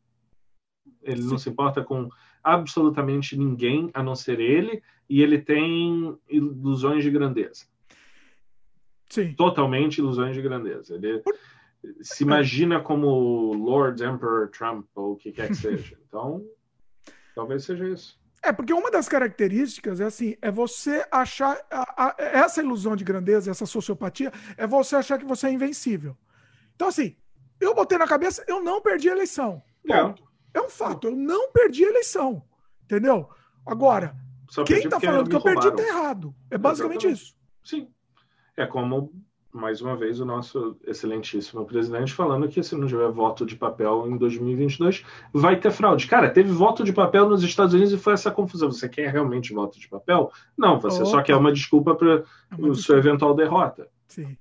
ele 1.02 1.22
Sim. 1.22 1.28
não 1.28 1.38
se 1.38 1.50
importa 1.50 1.82
com 1.82 2.08
absolutamente 2.42 3.36
ninguém 3.36 3.90
a 3.92 4.02
não 4.02 4.14
ser 4.14 4.38
ele, 4.38 4.80
e 5.08 5.22
ele 5.22 5.38
tem 5.40 6.16
ilusões 6.28 7.02
de 7.02 7.10
grandeza. 7.10 7.66
Sim. 9.08 9.34
Totalmente 9.34 9.98
ilusões 9.98 10.36
de 10.36 10.40
grandeza. 10.40 10.94
Ele 10.94 11.20
se 12.00 12.22
imagina 12.22 12.80
como 12.80 13.52
Lord 13.52 14.02
Emperor 14.04 14.48
Trump 14.50 14.86
ou 14.94 15.14
o 15.14 15.16
que 15.16 15.32
quer 15.32 15.48
que 15.48 15.56
seja. 15.56 15.98
Então, 16.10 16.44
talvez 17.36 17.62
seja 17.62 17.88
isso. 17.88 18.19
É, 18.42 18.52
porque 18.52 18.72
uma 18.72 18.90
das 18.90 19.08
características 19.08 20.00
é 20.00 20.04
assim, 20.04 20.36
é 20.40 20.50
você 20.50 21.06
achar 21.10 21.60
a, 21.70 22.06
a, 22.06 22.14
essa 22.18 22.62
ilusão 22.62 22.96
de 22.96 23.04
grandeza, 23.04 23.50
essa 23.50 23.66
sociopatia, 23.66 24.32
é 24.56 24.66
você 24.66 24.96
achar 24.96 25.18
que 25.18 25.26
você 25.26 25.48
é 25.48 25.52
invencível. 25.52 26.16
Então, 26.74 26.88
assim, 26.88 27.16
eu 27.60 27.74
botei 27.74 27.98
na 27.98 28.06
cabeça, 28.06 28.42
eu 28.48 28.62
não 28.62 28.80
perdi 28.80 29.10
a 29.10 29.12
eleição. 29.12 29.62
É, 29.88 30.58
é 30.58 30.60
um 30.62 30.70
fato, 30.70 31.08
eu 31.08 31.16
não 31.16 31.52
perdi 31.52 31.84
a 31.84 31.88
eleição. 31.88 32.42
Entendeu? 32.84 33.28
Agora, 33.66 34.16
quem 34.66 34.88
tá 34.88 34.98
falando 34.98 35.28
que 35.28 35.36
eu 35.36 35.42
perdi 35.42 35.70
tá 35.70 35.82
errado. 35.82 36.34
É 36.50 36.56
basicamente 36.56 37.06
Exatamente. 37.06 37.22
isso. 37.22 37.36
Sim. 37.62 37.92
É 38.56 38.66
como 38.66 39.12
mais 39.52 39.80
uma 39.82 39.96
vez 39.96 40.20
o 40.20 40.24
nosso 40.24 40.76
excelentíssimo 40.86 41.64
presidente 41.64 42.12
falando 42.12 42.48
que 42.48 42.62
se 42.62 42.76
não 42.76 42.86
tiver 42.86 43.08
voto 43.10 43.44
de 43.44 43.56
papel 43.56 44.06
em 44.08 44.16
2022 44.16 45.04
vai 45.32 45.58
ter 45.58 45.70
fraude. 45.72 46.06
Cara, 46.06 46.30
teve 46.30 46.50
voto 46.52 46.84
de 46.84 46.92
papel 46.92 47.28
nos 47.28 47.42
Estados 47.42 47.74
Unidos 47.74 47.92
e 47.92 47.98
foi 47.98 48.12
essa 48.12 48.30
confusão. 48.30 48.70
Você 48.70 48.88
quer 48.88 49.10
realmente 49.10 49.52
voto 49.52 49.78
de 49.78 49.88
papel? 49.88 50.30
Não, 50.56 50.78
você 50.78 51.02
Opa. 51.02 51.10
só 51.10 51.22
quer 51.22 51.36
uma 51.36 51.52
desculpa 51.52 51.94
para 51.94 52.22
é 52.52 52.74
sua 52.74 52.98
eventual 52.98 53.34
derrota. 53.34 53.88
Sim. 54.06 54.36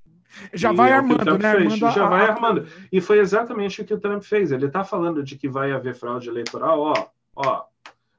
Já 0.53 0.71
e 0.71 0.75
vai 0.75 0.91
é 0.91 0.93
armando, 0.93 1.37
né? 1.37 1.49
Armando 1.49 1.77
já 1.77 2.05
a... 2.05 2.09
vai 2.09 2.21
armando. 2.21 2.67
E 2.91 3.01
foi 3.01 3.19
exatamente 3.19 3.81
o 3.81 3.85
que 3.85 3.93
o 3.93 3.99
Trump 3.99 4.21
fez. 4.21 4.51
Ele 4.51 4.67
está 4.67 4.83
falando 4.83 5.23
de 5.23 5.35
que 5.35 5.49
vai 5.49 5.71
haver 5.71 5.95
fraude 5.95 6.29
eleitoral, 6.29 6.79
ó, 6.79 7.07
ó, 7.35 7.63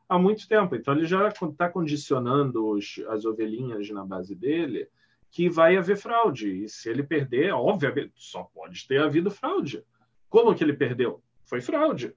há 0.09 0.18
muito 0.18 0.48
tempo. 0.48 0.74
Então 0.74 0.92
ele 0.92 1.07
já 1.07 1.29
está 1.29 1.68
condicionando 1.68 2.66
os, 2.68 3.00
as 3.09 3.24
ovelhinhas 3.24 3.88
na 3.90 4.05
base 4.05 4.35
dele 4.35 4.88
que 5.30 5.48
vai 5.48 5.76
haver 5.76 5.96
fraude. 5.96 6.64
E 6.64 6.68
se 6.68 6.88
ele 6.88 7.02
perder, 7.02 7.52
obviamente, 7.52 8.12
só 8.16 8.42
pode 8.42 8.86
ter 8.86 9.00
havido 9.00 9.30
fraude. 9.30 9.84
Como 10.28 10.54
que 10.54 10.64
ele 10.64 10.72
perdeu? 10.72 11.22
Foi 11.44 11.60
fraude. 11.60 12.14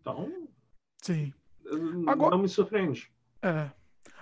Então. 0.00 0.48
Sim. 1.02 1.32
Agora, 2.06 2.30
não 2.30 2.42
me 2.42 2.48
surpreende. 2.48 3.10
É. 3.42 3.70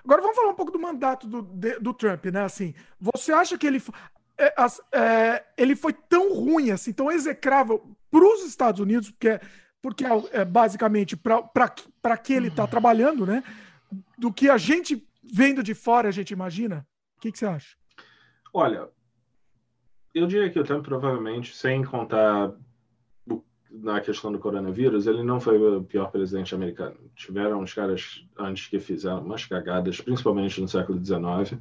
Agora 0.04 0.22
vamos 0.22 0.36
falar 0.36 0.50
um 0.50 0.54
pouco 0.54 0.72
do 0.72 0.78
mandato 0.78 1.26
do, 1.26 1.42
do 1.80 1.94
Trump, 1.94 2.26
né? 2.26 2.42
Assim, 2.42 2.74
você 3.00 3.32
acha 3.32 3.58
que 3.58 3.66
ele, 3.66 3.82
é, 4.38 4.54
é, 4.92 5.44
ele 5.56 5.74
foi 5.74 5.92
tão 5.92 6.34
ruim, 6.34 6.70
assim, 6.70 6.92
tão 6.92 7.10
execrável 7.10 7.96
para 8.10 8.24
os 8.24 8.44
Estados 8.44 8.80
Unidos, 8.80 9.10
porque, 9.10 9.40
porque 9.82 10.04
é, 10.04 10.10
é 10.32 10.44
basicamente 10.44 11.16
para 11.16 12.16
que 12.16 12.32
ele 12.32 12.48
está 12.48 12.66
trabalhando, 12.66 13.26
né? 13.26 13.42
Do 14.16 14.32
que 14.32 14.48
a 14.48 14.56
gente 14.56 15.06
vendo 15.22 15.62
de 15.62 15.74
fora 15.74 16.08
a 16.08 16.12
gente 16.12 16.30
imagina? 16.30 16.86
Que, 17.26 17.32
que 17.32 17.38
você 17.38 17.46
acha? 17.46 17.76
Olha, 18.54 18.88
eu 20.14 20.28
diria 20.28 20.48
que 20.48 20.60
o 20.60 20.64
Trump 20.64 20.84
provavelmente, 20.84 21.56
sem 21.56 21.82
contar 21.82 22.52
na 23.68 24.00
questão 24.00 24.30
do 24.30 24.38
coronavírus, 24.38 25.08
ele 25.08 25.24
não 25.24 25.40
foi 25.40 25.58
o 25.58 25.82
pior 25.82 26.10
presidente 26.12 26.54
americano. 26.54 26.96
Tiveram 27.16 27.60
os 27.60 27.74
caras 27.74 28.24
antes 28.38 28.68
que 28.68 28.78
fizeram 28.78 29.24
umas 29.24 29.44
cagadas, 29.44 30.00
principalmente 30.00 30.60
no 30.60 30.68
século 30.68 31.04
XIX 31.04 31.60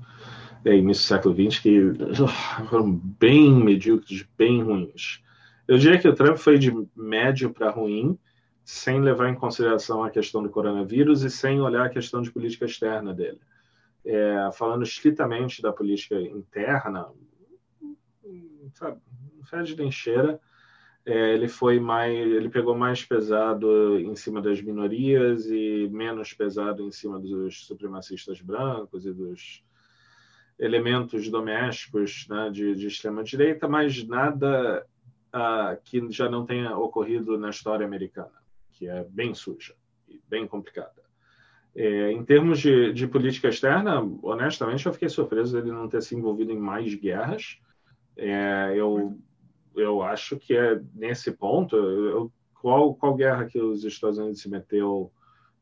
e 0.63 0.69
início 0.69 1.03
do 1.03 1.07
século 1.07 1.51
XX, 1.51 1.59
que 1.59 1.79
uh, 1.79 2.27
foram 2.69 2.91
bem 2.91 3.51
medíocres, 3.51 4.23
bem 4.37 4.61
ruins. 4.61 5.23
Eu 5.67 5.79
diria 5.79 5.97
que 5.97 6.07
o 6.07 6.13
Trump 6.13 6.37
foi 6.37 6.59
de 6.59 6.71
médio 6.95 7.49
para 7.49 7.71
ruim, 7.71 8.19
sem 8.63 9.01
levar 9.01 9.29
em 9.29 9.35
consideração 9.35 10.03
a 10.03 10.11
questão 10.11 10.43
do 10.43 10.49
coronavírus 10.49 11.23
e 11.23 11.29
sem 11.31 11.59
olhar 11.59 11.87
a 11.87 11.89
questão 11.89 12.21
de 12.21 12.31
política 12.31 12.65
externa 12.65 13.15
dele. 13.15 13.39
É, 14.05 14.49
falando 14.53 14.83
estritamente 14.83 15.61
da 15.61 15.73
política 15.73 16.19
interna, 16.19 17.09
sabe, 18.73 19.01
não 19.35 19.43
fede 19.43 19.75
nem 19.75 19.91
cheira 19.91 20.39
é, 21.05 21.33
ele 21.35 21.47
foi 21.47 21.79
mais, 21.79 22.17
ele 22.17 22.49
pegou 22.49 22.75
mais 22.75 23.05
pesado 23.05 23.99
em 23.99 24.15
cima 24.15 24.41
das 24.41 24.59
minorias 24.59 25.45
e 25.45 25.87
menos 25.91 26.33
pesado 26.33 26.81
em 26.81 26.91
cima 26.91 27.19
dos 27.19 27.67
supremacistas 27.67 28.41
brancos 28.41 29.05
e 29.05 29.13
dos 29.13 29.63
elementos 30.57 31.29
domésticos 31.29 32.25
né, 32.27 32.49
de, 32.49 32.73
de 32.73 32.87
extrema 32.87 33.23
direita, 33.23 33.67
mas 33.67 34.03
nada 34.07 34.83
ah, 35.31 35.77
que 35.83 36.11
já 36.11 36.27
não 36.27 36.43
tenha 36.43 36.75
ocorrido 36.75 37.37
na 37.37 37.51
história 37.51 37.85
americana, 37.85 38.41
que 38.71 38.87
é 38.87 39.03
bem 39.03 39.35
suja 39.35 39.75
e 40.07 40.19
bem 40.27 40.47
complicada. 40.47 41.04
É, 41.75 42.11
em 42.11 42.23
termos 42.23 42.59
de, 42.59 42.93
de, 42.93 43.05
política 43.05 43.49
externa, 43.49 43.99
honestamente, 44.23 44.85
eu 44.85 44.93
fiquei 44.93 45.09
surpreso 45.09 45.57
ele 45.57 45.71
não 45.71 45.89
ter 45.89 46.01
se 46.01 46.15
envolvido 46.15 46.51
em 46.51 46.57
mais 46.57 46.93
guerras. 46.95 47.59
É, 48.15 48.73
eu 48.75 49.17
eu 49.75 50.01
acho 50.01 50.37
que 50.37 50.55
é 50.55 50.79
nesse 50.93 51.31
ponto, 51.31 51.75
eu, 51.75 52.31
qual, 52.61 52.95
qual 52.95 53.13
guerra 53.13 53.45
que 53.45 53.59
os 53.59 53.83
Estados 53.83 54.17
Unidos 54.17 54.41
se 54.41 54.49
meteu 54.49 55.11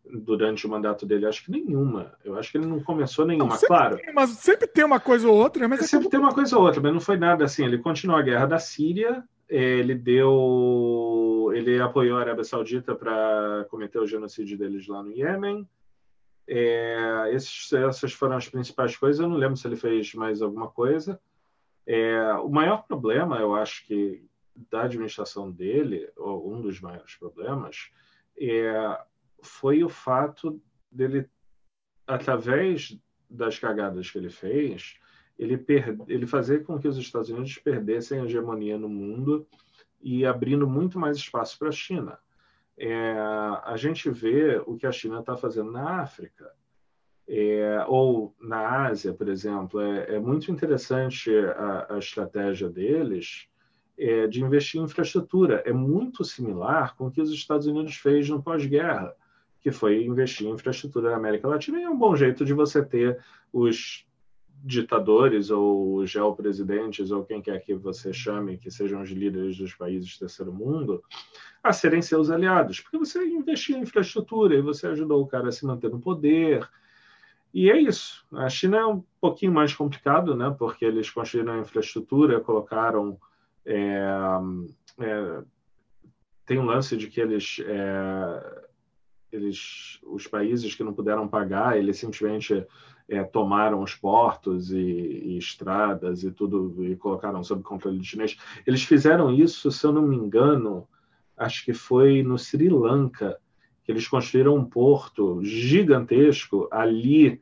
durante 0.06 0.66
o 0.66 0.70
mandato 0.70 1.06
dele? 1.06 1.26
Acho 1.26 1.44
que 1.44 1.52
nenhuma. 1.52 2.14
Eu 2.24 2.38
acho 2.38 2.52
que 2.52 2.58
ele 2.58 2.68
não 2.68 2.80
começou 2.80 3.26
nenhuma, 3.26 3.56
não, 3.56 3.62
claro. 3.62 3.98
Tem, 3.98 4.14
mas 4.14 4.30
sempre 4.32 4.68
tem 4.68 4.86
uma 4.86 5.00
coisa 5.00 5.28
ou 5.28 5.36
outra, 5.36 5.68
mas 5.68 5.82
é 5.82 5.84
sempre 5.84 6.10
tem 6.10 6.20
uma 6.20 6.34
coisa 6.34 6.58
ou 6.58 6.64
outra, 6.64 6.82
mas 6.82 6.94
não 6.94 7.02
foi 7.02 7.18
nada 7.18 7.44
assim. 7.44 7.66
Ele 7.66 7.78
continuou 7.78 8.20
a 8.20 8.24
guerra 8.24 8.46
da 8.46 8.60
Síria, 8.60 9.24
ele 9.50 9.96
deu, 9.96 11.52
ele 11.54 11.80
apoiou 11.82 12.18
a 12.18 12.22
Arábia 12.22 12.44
Saudita 12.44 12.96
para 12.96 13.66
cometer 13.70 14.00
o 14.00 14.08
genocídio 14.08 14.58
deles 14.58 14.88
lá 14.88 15.04
no 15.04 15.12
Iêmen. 15.12 15.68
É, 16.48 17.30
esses, 17.34 17.72
essas 17.72 18.14
foram 18.14 18.36
as 18.36 18.50
principais 18.50 18.96
coisas. 18.98 19.20
Eu 19.20 19.30
não 19.30 19.38
lembro 19.38 19.58
se 19.58 19.68
ele 19.68 19.76
fez 19.76 20.14
mais 20.14 20.42
alguma 20.42 20.70
coisa. 20.70 21.20
É, 21.86 22.34
o 22.36 22.50
maior 22.50 22.86
problema, 22.86 23.40
eu 23.40 23.56
acho 23.56 23.86
que 23.86 24.26
da 24.70 24.84
administração 24.84 25.52
dele, 25.52 26.10
ou 26.16 26.54
um 26.54 26.62
dos 26.62 26.80
maiores 26.80 27.16
problemas, 27.16 27.92
é, 28.40 29.00
foi 29.42 29.84
o 29.84 29.90
fato 29.90 30.62
dele, 30.92 31.30
através 32.08 32.98
das 33.30 33.58
cagadas 33.58 34.10
que 34.12 34.18
ele 34.18 34.30
fez, 34.30 34.98
ele, 35.38 35.58
per, 35.58 35.98
ele 36.08 36.28
fazer 36.28 36.64
com 36.64 36.80
que 36.80 36.88
os 36.88 36.98
Estados 36.98 37.30
Unidos 37.30 37.58
perdessem 37.58 38.20
a 38.20 38.26
hegemonia 38.26 38.78
no 38.78 38.88
mundo 38.88 39.48
e 40.02 40.26
abrindo 40.26 40.68
muito 40.68 41.00
mais 41.00 41.18
espaço 41.18 41.58
para 41.58 41.70
a 41.70 41.72
China. 41.72 42.20
É, 42.78 43.14
a 43.64 43.76
gente 43.78 44.10
vê 44.10 44.62
o 44.66 44.76
que 44.76 44.88
a 44.88 44.92
China 44.92 45.20
está 45.20 45.38
fazendo 45.38 45.72
na 45.72 46.02
África 46.02 46.52
é, 47.28 47.86
ou 47.88 48.36
na 48.42 48.88
Ásia, 48.88 49.14
por 49.14 49.30
exemplo, 49.30 49.80
é, 49.80 50.16
é 50.16 50.20
muito 50.20 50.52
interessante 50.52 51.32
a, 51.36 51.96
a 51.96 51.98
estratégia 51.98 52.70
deles 52.70 53.48
é, 53.98 54.28
de 54.28 54.42
investir 54.44 54.82
em 54.82 54.84
infraestrutura. 54.84 55.64
É 55.66 55.72
muito 55.72 56.24
similar 56.24 56.96
com 56.96 57.08
o 57.08 57.12
que 57.12 57.22
os 57.22 57.32
Estados 57.32 57.68
Unidos 57.68 57.96
fez 57.96 58.28
no 58.30 58.42
pós-guerra, 58.42 59.16
que 59.62 59.72
foi 59.72 60.04
investir 60.04 60.48
em 60.48 60.52
infraestrutura 60.52 61.12
na 61.12 61.18
América 61.18 61.48
Latina. 61.48 61.80
E 61.80 61.84
é 61.84 61.90
um 61.90 61.98
bom 61.98 62.16
jeito 62.16 62.44
de 62.44 62.54
você 62.54 62.84
ter 62.84 63.20
os 63.52 64.06
ditadores 64.64 65.50
ou 65.50 66.06
geopresidentes 66.06 67.12
ou 67.12 67.26
quem 67.26 67.42
quer 67.42 67.60
que 67.60 67.76
você 67.76 68.14
chame, 68.14 68.58
que 68.58 68.72
sejam 68.72 69.02
os 69.02 69.10
líderes 69.10 69.58
dos 69.58 69.76
países 69.76 70.16
do 70.16 70.20
terceiro 70.20 70.54
mundo, 70.54 71.04
a 71.62 71.74
serem 71.74 72.02
seus 72.02 72.30
aliados. 72.30 72.80
Porque 72.80 72.98
você 72.98 73.26
investiu 73.28 73.78
em 73.78 73.82
infraestrutura 73.82 74.56
e 74.56 74.62
você 74.62 74.88
ajudou 74.88 75.22
o 75.22 75.28
cara 75.28 75.50
a 75.50 75.52
se 75.52 75.66
manter 75.66 75.90
no 75.90 76.00
poder, 76.00 76.66
e 77.54 77.70
é 77.70 77.78
isso. 77.78 78.26
A 78.34 78.50
China 78.50 78.78
é 78.78 78.86
um 78.86 79.04
pouquinho 79.22 79.52
mais 79.52 79.76
complicado, 79.76 80.36
né? 80.36 80.54
Porque 80.58 80.84
eles 80.84 81.10
construíram 81.12 81.54
a 81.54 81.60
infraestrutura, 81.60 82.40
colocaram. 82.40 83.20
É, 83.64 84.02
é, 85.00 85.44
tem 86.46 86.58
um 86.58 86.66
lance 86.66 86.98
de 86.98 87.08
que 87.08 87.22
eles, 87.22 87.62
é, 87.64 88.64
eles, 89.32 90.00
os 90.04 90.26
países 90.26 90.74
que 90.74 90.84
não 90.84 90.94
puderam 90.94 91.28
pagar, 91.28 91.78
eles 91.78 91.98
simplesmente 91.98 92.66
é, 93.08 93.24
tomaram 93.24 93.82
os 93.82 93.96
portos 93.96 94.72
e, 94.72 94.80
e, 94.80 95.38
estradas 95.38 96.24
e 96.24 96.32
tudo 96.32 96.84
e 96.86 96.96
colocaram 96.96 97.44
sob 97.44 97.64
controle 97.64 98.04
chinês. 98.04 98.38
Eles 98.66 98.84
fizeram 98.84 99.34
isso, 99.34 99.72
se 99.72 99.86
eu 99.86 99.92
não 99.92 100.02
me 100.02 100.16
engano, 100.16 100.88
acho 101.38 101.66
que 101.66 101.74
foi 101.74 102.24
no 102.24 102.38
Sri 102.38 102.70
Lanka 102.70 103.38
que 103.84 103.92
eles 103.92 104.08
construíram 104.08 104.56
um 104.56 104.64
porto 104.64 105.44
gigantesco 105.44 106.70
ali, 106.72 107.42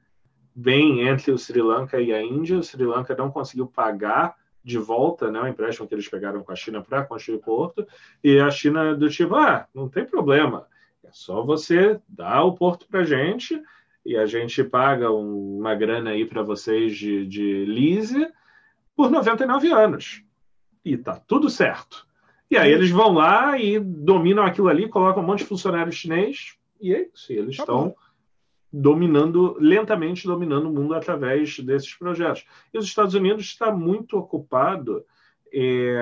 bem 0.56 1.08
entre 1.08 1.32
o 1.32 1.38
Sri 1.38 1.62
Lanka 1.62 2.02
e 2.02 2.12
a 2.12 2.22
Índia. 2.22 2.58
O 2.58 2.64
Sri 2.64 2.84
Lanka 2.84 3.16
não 3.16 3.30
conseguiu 3.30 3.68
pagar 3.68 4.36
de 4.64 4.78
volta 4.78 5.32
né, 5.32 5.40
o 5.42 5.48
empréstimo 5.48 5.88
que 5.88 5.94
eles 5.94 6.08
pegaram 6.08 6.44
com 6.44 6.52
a 6.52 6.56
China 6.56 6.82
para 6.82 7.04
construir 7.04 7.38
o 7.38 7.42
porto, 7.42 7.88
e 8.24 8.40
a 8.40 8.50
China 8.52 8.96
do 8.96 9.10
tipo, 9.10 9.36
ah, 9.36 9.68
não 9.74 9.90
tem 9.90 10.06
problema, 10.06 10.68
é 11.04 11.10
só 11.12 11.44
você 11.44 12.00
dar 12.08 12.44
o 12.44 12.54
porto 12.54 12.88
para 12.88 13.04
gente 13.04 13.60
e 14.06 14.18
a 14.18 14.26
gente 14.26 14.64
paga 14.64 15.12
uma 15.12 15.76
grana 15.76 16.12
aí 16.12 16.26
para 16.26 16.42
vocês 16.42 16.96
de, 16.98 17.26
de 17.26 17.66
lease 17.66 18.28
por 18.96 19.10
99 19.10 19.72
anos. 19.72 20.24
E 20.84 20.98
tá 20.98 21.16
tudo 21.16 21.50
certo. 21.50 22.08
E 22.50 22.58
aí 22.58 22.72
eles 22.72 22.90
vão 22.90 23.14
lá 23.14 23.58
e 23.58 23.80
dominam 23.80 24.44
aquilo 24.44 24.68
ali, 24.68 24.90
colocam 24.90 25.24
um 25.24 25.26
monte 25.26 25.40
de 25.40 25.46
funcionários 25.46 25.96
chinês 25.96 26.58
e 26.82 26.94
é 26.94 27.08
isso. 27.14 27.32
E 27.32 27.38
eles 27.38 27.56
tá 27.56 27.64
estão 27.64 27.96
dominando, 28.74 29.56
lentamente 29.60 30.26
dominando 30.26 30.68
o 30.68 30.74
mundo 30.74 30.94
através 30.94 31.60
desses 31.60 31.94
projetos. 31.94 32.46
E 32.74 32.78
os 32.78 32.86
Estados 32.86 33.14
Unidos 33.14 33.46
está 33.46 33.72
muito 33.72 34.18
ocupado 34.18 35.06
é, 35.54 36.02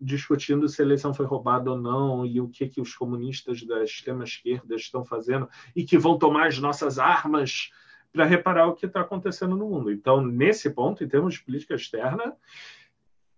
discutindo 0.00 0.68
se 0.68 0.80
a 0.80 0.84
eleição 0.84 1.12
foi 1.12 1.26
roubada 1.26 1.70
ou 1.70 1.78
não 1.78 2.24
e 2.24 2.40
o 2.40 2.48
que, 2.48 2.68
que 2.68 2.80
os 2.80 2.94
comunistas 2.94 3.62
da 3.64 3.82
extrema 3.82 4.24
esquerda 4.24 4.74
estão 4.76 5.04
fazendo 5.04 5.48
e 5.74 5.84
que 5.84 5.98
vão 5.98 6.18
tomar 6.18 6.46
as 6.46 6.58
nossas 6.58 6.98
armas 6.98 7.70
para 8.12 8.24
reparar 8.24 8.66
o 8.68 8.74
que 8.74 8.86
está 8.86 9.00
acontecendo 9.00 9.56
no 9.56 9.68
mundo. 9.68 9.90
Então, 9.90 10.24
nesse 10.24 10.70
ponto, 10.70 11.02
em 11.02 11.08
termos 11.08 11.34
de 11.34 11.42
política 11.42 11.74
externa, 11.74 12.36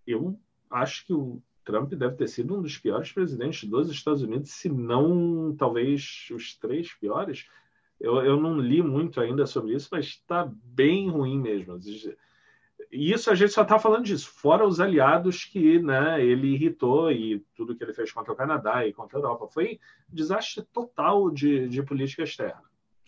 eu 0.06 0.38
acho 0.70 1.06
que 1.06 1.12
o 1.12 1.42
Trump 1.64 1.92
deve 1.92 2.16
ter 2.16 2.28
sido 2.28 2.56
um 2.56 2.62
dos 2.62 2.78
piores 2.78 3.12
presidentes 3.12 3.68
dos 3.68 3.90
Estados 3.90 4.22
Unidos, 4.22 4.50
se 4.50 4.68
não 4.68 5.54
talvez 5.56 6.28
os 6.32 6.56
três 6.56 6.92
piores. 6.94 7.46
Eu, 7.98 8.16
eu 8.22 8.40
não 8.40 8.58
li 8.58 8.82
muito 8.82 9.20
ainda 9.20 9.46
sobre 9.46 9.74
isso, 9.74 9.88
mas 9.90 10.06
está 10.06 10.50
bem 10.64 11.10
ruim 11.10 11.38
mesmo. 11.38 11.78
E 12.90 13.12
isso 13.12 13.30
a 13.30 13.34
gente 13.34 13.52
só 13.52 13.62
está 13.62 13.78
falando 13.78 14.04
disso, 14.04 14.30
fora 14.30 14.66
os 14.66 14.80
aliados 14.80 15.44
que 15.44 15.80
né, 15.80 16.24
ele 16.24 16.54
irritou 16.54 17.10
e 17.10 17.44
tudo 17.54 17.74
que 17.76 17.84
ele 17.84 17.92
fez 17.92 18.12
contra 18.12 18.32
o 18.32 18.36
Canadá 18.36 18.86
e 18.86 18.92
contra 18.92 19.18
a 19.18 19.20
Europa. 19.20 19.48
Foi 19.48 19.78
um 20.10 20.14
desastre 20.14 20.62
total 20.72 21.30
de, 21.30 21.68
de 21.68 21.82
política 21.82 22.22
externa. 22.22 22.62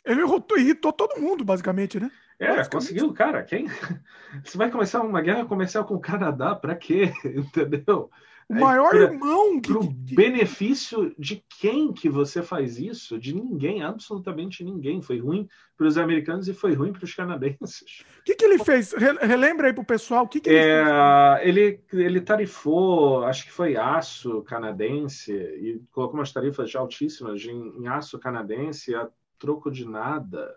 Ele 0.05 0.23
irritou, 0.23 0.59
irritou 0.59 0.93
todo 0.93 1.21
mundo, 1.21 1.45
basicamente, 1.45 2.01
né? 2.01 2.11
É, 2.39 2.65
conseguiu, 2.65 3.13
cara. 3.13 3.43
Quem? 3.45 3.67
Você 4.43 4.59
vai 4.59 4.71
começar 4.71 5.01
uma 5.01 5.21
guerra 5.21 5.45
comercial 5.45 5.85
com 5.85 5.95
o 5.95 6.01
Canadá? 6.01 6.55
Para 6.55 6.75
quê? 6.75 7.13
Entendeu? 7.25 8.11
O 8.53 8.61
maior 8.61 8.91
pra, 8.91 9.01
irmão 9.01 9.61
que. 9.61 9.73
Pro 9.73 9.83
benefício 9.83 11.15
de 11.19 11.43
quem 11.59 11.93
que 11.93 12.09
você 12.09 12.43
faz 12.43 12.79
isso? 12.79 13.19
De 13.19 13.35
ninguém, 13.35 13.83
absolutamente 13.83 14.63
ninguém. 14.63 15.01
Foi 15.01 15.19
ruim 15.19 15.49
para 15.77 15.87
os 15.87 15.97
americanos 15.97 16.49
e 16.49 16.55
foi 16.55 16.75
ruim 16.75 16.93
para 16.93 17.05
os 17.05 17.15
canadenses. 17.15 18.05
O 18.23 18.25
que, 18.25 18.37
que 18.37 18.45
ele 18.45 18.63
fez? 18.63 18.93
Relembra 18.93 19.67
aí 19.67 19.73
para 19.73 19.83
o 19.83 19.87
pessoal. 19.87 20.25
O 20.25 20.29
que, 20.29 20.39
que 20.39 20.49
ele 20.49 20.59
é, 20.59 20.85
fez? 20.85 21.49
Ele, 21.49 21.81
ele 21.93 22.21
tarifou, 22.21 23.25
acho 23.25 23.45
que 23.45 23.51
foi 23.51 23.77
aço 23.77 24.43
canadense, 24.43 25.33
e 25.33 25.83
colocou 25.91 26.21
umas 26.21 26.33
tarifas 26.33 26.73
altíssimas 26.77 27.45
em, 27.45 27.81
em 27.81 27.89
aço 27.89 28.21
canadense 28.21 28.95
a 28.95 29.09
troco 29.41 29.73
de 29.73 29.85
nada. 29.85 30.55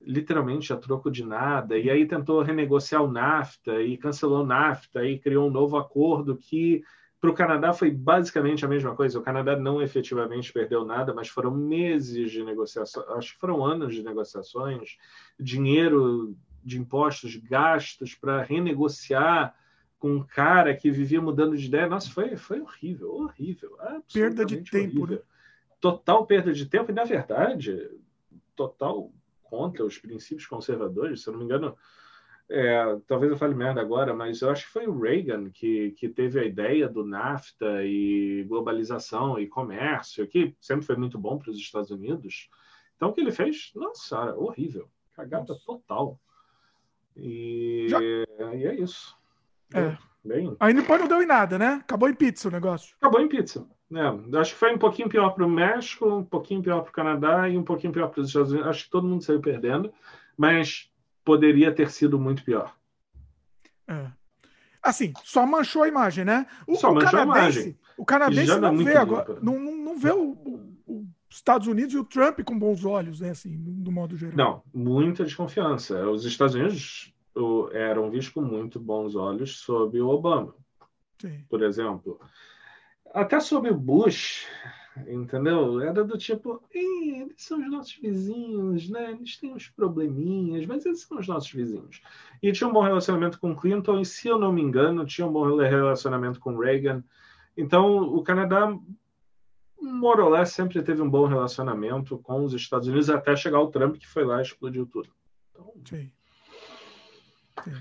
Literalmente 0.00 0.72
a 0.72 0.76
troco 0.76 1.10
de 1.10 1.24
nada, 1.24 1.76
e 1.76 1.90
aí 1.90 2.06
tentou 2.06 2.42
renegociar 2.42 3.02
o 3.02 3.10
NAFTA 3.10 3.82
e 3.82 3.96
cancelou 3.96 4.42
o 4.42 4.46
NAFTA 4.46 5.04
e 5.04 5.18
criou 5.18 5.48
um 5.48 5.52
novo 5.52 5.76
acordo 5.76 6.36
que 6.36 6.82
para 7.20 7.30
o 7.30 7.34
Canadá 7.34 7.72
foi 7.72 7.90
basicamente 7.90 8.64
a 8.64 8.68
mesma 8.68 8.94
coisa. 8.94 9.18
O 9.18 9.22
Canadá 9.22 9.56
não 9.56 9.82
efetivamente 9.82 10.52
perdeu 10.52 10.84
nada, 10.84 11.12
mas 11.12 11.28
foram 11.28 11.50
meses 11.50 12.30
de 12.30 12.44
negociações, 12.44 13.08
acho 13.10 13.34
que 13.34 13.40
foram 13.40 13.64
anos 13.64 13.94
de 13.94 14.04
negociações, 14.04 14.96
dinheiro 15.38 16.36
de 16.62 16.78
impostos 16.78 17.34
gastos 17.36 18.14
para 18.14 18.42
renegociar 18.42 19.54
com 19.98 20.12
um 20.12 20.22
cara 20.22 20.76
que 20.76 20.92
vivia 20.92 21.20
mudando 21.20 21.56
de 21.56 21.66
ideia. 21.66 21.88
Nossa, 21.88 22.08
foi, 22.08 22.36
foi 22.36 22.60
horrível, 22.60 23.12
horrível. 23.12 23.76
Perda 24.12 24.44
de 24.44 24.58
tempo. 24.58 25.06
Né? 25.06 25.18
Total 25.80 26.24
perda 26.24 26.52
de 26.52 26.66
tempo, 26.66 26.92
e 26.92 26.94
na 26.94 27.04
verdade, 27.04 27.90
total 28.54 29.12
contra 29.48 29.84
os 29.84 29.98
princípios 29.98 30.46
conservadores. 30.46 31.22
Se 31.22 31.28
eu 31.28 31.32
não 31.32 31.40
me 31.40 31.44
engano, 31.44 31.76
é, 32.50 32.98
talvez 33.06 33.30
eu 33.30 33.38
fale 33.38 33.54
merda 33.54 33.80
agora, 33.80 34.14
mas 34.14 34.40
eu 34.40 34.50
acho 34.50 34.66
que 34.66 34.72
foi 34.72 34.86
o 34.86 34.98
Reagan 34.98 35.50
que, 35.50 35.92
que 35.92 36.08
teve 36.08 36.40
a 36.40 36.44
ideia 36.44 36.88
do 36.88 37.04
NAFTA 37.04 37.84
e 37.84 38.44
globalização 38.48 39.38
e 39.38 39.46
comércio, 39.46 40.26
que 40.26 40.54
sempre 40.60 40.86
foi 40.86 40.96
muito 40.96 41.18
bom 41.18 41.38
para 41.38 41.50
os 41.50 41.58
Estados 41.58 41.90
Unidos. 41.90 42.48
Então, 42.96 43.10
o 43.10 43.12
que 43.12 43.20
ele 43.20 43.32
fez? 43.32 43.70
Nossa, 43.74 44.34
horrível. 44.34 44.88
Cagada 45.14 45.54
total. 45.64 46.18
E, 47.16 47.86
Já... 47.88 48.00
e 48.02 48.64
é 48.66 48.74
isso. 48.74 49.16
É. 49.74 49.96
Bem... 50.28 50.54
Depois 50.74 51.00
não 51.00 51.08
deu 51.08 51.22
em 51.22 51.26
nada, 51.26 51.58
né? 51.58 51.80
Acabou 51.80 52.08
em 52.08 52.14
pizza 52.14 52.48
o 52.48 52.52
negócio. 52.52 52.94
Acabou 53.00 53.20
em 53.20 53.28
pizza. 53.28 53.66
É, 53.90 54.38
acho 54.38 54.52
que 54.52 54.58
foi 54.58 54.74
um 54.74 54.78
pouquinho 54.78 55.08
pior 55.08 55.30
para 55.30 55.46
o 55.46 55.48
México, 55.48 56.06
um 56.06 56.24
pouquinho 56.24 56.62
pior 56.62 56.82
para 56.82 56.90
o 56.90 56.92
Canadá 56.92 57.48
e 57.48 57.56
um 57.56 57.62
pouquinho 57.62 57.92
pior 57.92 58.08
para 58.08 58.20
os 58.20 58.28
Estados 58.28 58.52
Unidos. 58.52 58.68
Acho 58.68 58.84
que 58.84 58.90
todo 58.90 59.08
mundo 59.08 59.24
saiu 59.24 59.40
perdendo, 59.40 59.90
mas 60.36 60.90
poderia 61.24 61.72
ter 61.72 61.90
sido 61.90 62.18
muito 62.18 62.44
pior. 62.44 62.74
É. 63.88 64.06
Assim, 64.82 65.14
só 65.24 65.46
manchou 65.46 65.82
a 65.82 65.88
imagem, 65.88 66.24
né? 66.24 66.46
O, 66.66 66.76
só 66.76 66.92
manchou 66.92 67.18
a 67.18 67.22
imagem. 67.22 67.78
O 67.96 68.04
canadense 68.04 68.60
não 68.60 68.76
vê 68.76 68.96
agora, 68.96 69.38
não, 69.42 69.58
não, 69.58 69.76
não 69.76 69.98
vê 69.98 70.10
o, 70.10 70.32
o, 70.32 71.06
os 71.30 71.36
Estados 71.36 71.66
Unidos 71.66 71.94
e 71.94 71.98
o 71.98 72.04
Trump 72.04 72.40
com 72.42 72.58
bons 72.58 72.84
olhos, 72.84 73.20
né? 73.20 73.30
Assim, 73.30 73.56
do 73.56 73.90
modo 73.90 74.16
geral. 74.16 74.36
Não, 74.36 74.62
muita 74.72 75.24
desconfiança. 75.24 76.08
Os 76.08 76.26
Estados 76.26 76.54
Unidos 76.54 77.12
eram 77.72 78.10
vistos 78.10 78.34
com 78.34 78.42
muito 78.42 78.78
bons 78.78 79.14
olhos 79.14 79.58
sob 79.58 80.00
o 80.00 80.08
Obama, 80.08 80.54
Sim. 81.20 81.44
por 81.48 81.62
exemplo. 81.62 82.20
Até 83.12 83.40
sobre 83.40 83.70
o 83.70 83.76
Bush, 83.76 84.46
entendeu? 85.06 85.80
Era 85.80 86.04
do 86.04 86.18
tipo, 86.18 86.62
eles 86.70 87.34
são 87.36 87.60
os 87.60 87.70
nossos 87.70 87.94
vizinhos, 87.94 88.88
né? 88.88 89.12
Eles 89.12 89.36
têm 89.36 89.54
uns 89.54 89.68
probleminhas, 89.68 90.66
mas 90.66 90.84
eles 90.84 91.02
são 91.02 91.18
os 91.18 91.28
nossos 91.28 91.50
vizinhos. 91.50 92.00
E 92.42 92.52
tinha 92.52 92.68
um 92.68 92.72
bom 92.72 92.82
relacionamento 92.82 93.38
com 93.38 93.56
Clinton, 93.56 94.00
e 94.00 94.04
se 94.04 94.28
eu 94.28 94.38
não 94.38 94.52
me 94.52 94.62
engano, 94.62 95.06
tinha 95.06 95.26
um 95.26 95.32
bom 95.32 95.56
relacionamento 95.56 96.40
com 96.40 96.58
Reagan. 96.58 97.02
Então, 97.56 98.02
o 98.02 98.22
Canadá, 98.22 98.76
more 99.80 100.20
or 100.20 100.30
less, 100.30 100.52
sempre 100.52 100.82
teve 100.82 101.02
um 101.02 101.10
bom 101.10 101.26
relacionamento 101.26 102.18
com 102.18 102.44
os 102.44 102.52
Estados 102.52 102.88
Unidos, 102.88 103.10
até 103.10 103.34
chegar 103.36 103.60
o 103.60 103.70
Trump, 103.70 103.96
que 103.96 104.06
foi 104.06 104.24
lá 104.24 104.38
e 104.38 104.42
explodiu 104.42 104.86
tudo. 104.86 105.10
Então, 105.50 105.72
Sim. 105.84 106.10
Sim. 107.64 107.74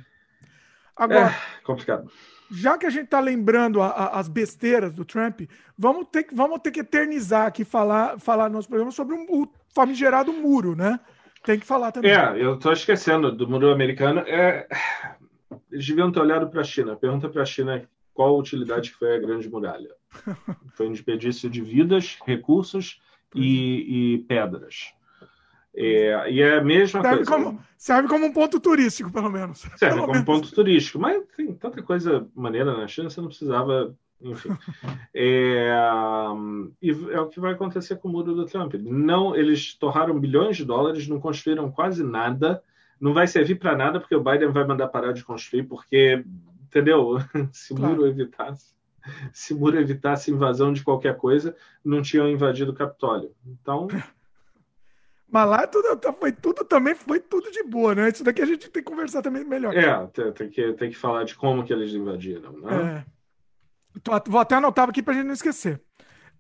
Agora, 0.96 1.30
é 1.30 1.64
complicado 1.64 2.12
já 2.50 2.78
que 2.78 2.86
a 2.86 2.90
gente 2.90 3.06
está 3.06 3.20
lembrando 3.20 3.82
a, 3.82 3.88
a, 3.88 4.20
as 4.20 4.28
besteiras 4.28 4.94
do 4.94 5.04
Trump, 5.04 5.42
vamos 5.78 6.08
ter, 6.12 6.28
vamos 6.32 6.60
ter 6.60 6.72
que 6.72 6.80
eternizar 6.80 7.48
aqui, 7.48 7.64
falar, 7.64 8.20
falar 8.20 8.50
no 8.50 8.56
nosso 8.56 8.68
programa 8.68 8.92
sobre 8.92 9.16
um, 9.16 9.26
o 9.30 9.48
famigerado 9.74 10.32
muro, 10.32 10.76
né? 10.76 11.00
Tem 11.44 11.60
que 11.60 11.66
falar 11.66 11.92
também. 11.92 12.12
É, 12.12 12.42
eu 12.42 12.56
estou 12.56 12.74
esquecendo 12.74 13.32
do 13.32 13.48
muro 13.48 13.72
americano. 13.72 14.22
É... 14.22 14.68
Eles 15.72 15.86
deviam 15.86 16.12
ter 16.12 16.20
olhado 16.20 16.50
para 16.50 16.62
a 16.62 16.64
China. 16.64 16.96
Pergunta 16.96 17.30
para 17.30 17.42
a 17.42 17.46
China 17.46 17.88
qual 18.14 18.36
a 18.36 18.40
utilidade 18.40 18.92
que 18.92 18.98
foi 18.98 19.16
a 19.16 19.20
Grande 19.20 19.50
Muralha. 19.50 19.92
Foi 20.74 20.88
um 20.88 20.92
desperdício 20.92 21.50
de 21.50 21.62
vidas, 21.62 22.18
recursos 22.26 23.02
e, 23.36 24.16
e 24.16 24.18
pedras. 24.20 24.94
É, 25.80 26.32
e 26.32 26.42
é 26.42 26.58
a 26.58 26.64
mesma 26.64 27.04
serve 27.04 27.24
coisa. 27.24 27.32
Como, 27.32 27.64
serve 27.78 28.10
como 28.10 28.26
um 28.26 28.34
ponto 28.34 28.60
turístico, 28.60 29.12
pelo 29.12 29.30
menos. 29.30 29.60
Serve 29.60 29.96
pelo 29.96 30.02
como 30.02 30.14
menos. 30.14 30.26
ponto 30.26 30.52
turístico, 30.52 30.98
mas 30.98 31.24
tem 31.36 31.54
tanta 31.54 31.84
coisa 31.84 32.28
maneira 32.36 32.76
na 32.76 32.88
China, 32.88 33.12
você 33.12 33.22
não 33.22 33.28
precisava. 33.28 33.96
Enfim. 34.20 34.50
é, 35.14 35.72
e 36.82 36.90
é 37.12 37.22
o 37.22 37.28
que 37.28 37.40
vai 37.40 37.54
acontecer 37.54 37.98
com 37.98 38.08
o 38.08 38.12
muro 38.12 38.34
do 38.34 38.48
Trump. 38.48 38.74
Não, 38.74 39.36
eles 39.36 39.76
torraram 39.76 40.20
bilhões 40.20 40.58
de 40.58 40.66
dólares, 40.66 41.08
não 41.08 41.20
construíram 41.20 41.72
quase 41.72 42.04
nada, 42.04 42.64
não 43.00 43.14
vai 43.14 43.28
servir 43.28 43.60
para 43.60 43.78
nada, 43.78 44.00
porque 44.00 44.16
o 44.16 44.24
Biden 44.24 44.50
vai 44.50 44.66
mandar 44.66 44.88
parar 44.88 45.12
de 45.12 45.24
construir, 45.24 45.62
porque, 45.64 46.26
entendeu? 46.66 47.20
Se 47.54 47.74
o 47.74 47.76
claro. 47.76 47.94
muro 47.94 48.08
evitasse 48.08 48.76
se 49.32 49.54
o 49.54 49.58
muro 49.58 49.80
evitasse 49.80 50.32
invasão 50.32 50.74
de 50.74 50.84
qualquer 50.84 51.16
coisa, 51.16 51.56
não 51.84 52.02
tinham 52.02 52.30
invadido 52.30 52.72
o 52.72 52.76
Capitólio. 52.76 53.32
Então, 53.46 53.88
Mas 55.30 55.50
lá 55.50 55.68
tudo, 55.68 56.00
foi 56.18 56.32
tudo 56.32 56.64
também 56.64 56.96
foi 56.96 57.20
tudo 57.20 57.52
de 57.52 57.64
boa, 57.64 57.94
né? 57.94 58.10
Isso 58.10 58.24
daqui 58.24 58.42
a 58.42 58.46
gente 58.46 58.70
tem 58.70 58.82
que 58.82 58.90
conversar 58.90 59.22
também 59.22 59.44
melhor. 59.44 59.76
É, 59.76 60.08
tem, 60.32 60.50
que, 60.50 60.74
tem 60.74 60.90
que 60.90 60.98
falar 60.98 61.26
de 61.26 61.36
como 61.36 61.66
que 61.66 61.74
eles 61.74 61.94
invadiram, 61.94 62.54
né? 62.54 63.06
É. 63.06 63.18
Vou 64.28 64.40
até 64.40 64.56
anotar 64.56 64.88
aqui 64.88 65.04
para 65.04 65.14
a 65.14 65.18
gente 65.18 65.26
não 65.26 65.34
esquecer. 65.34 65.82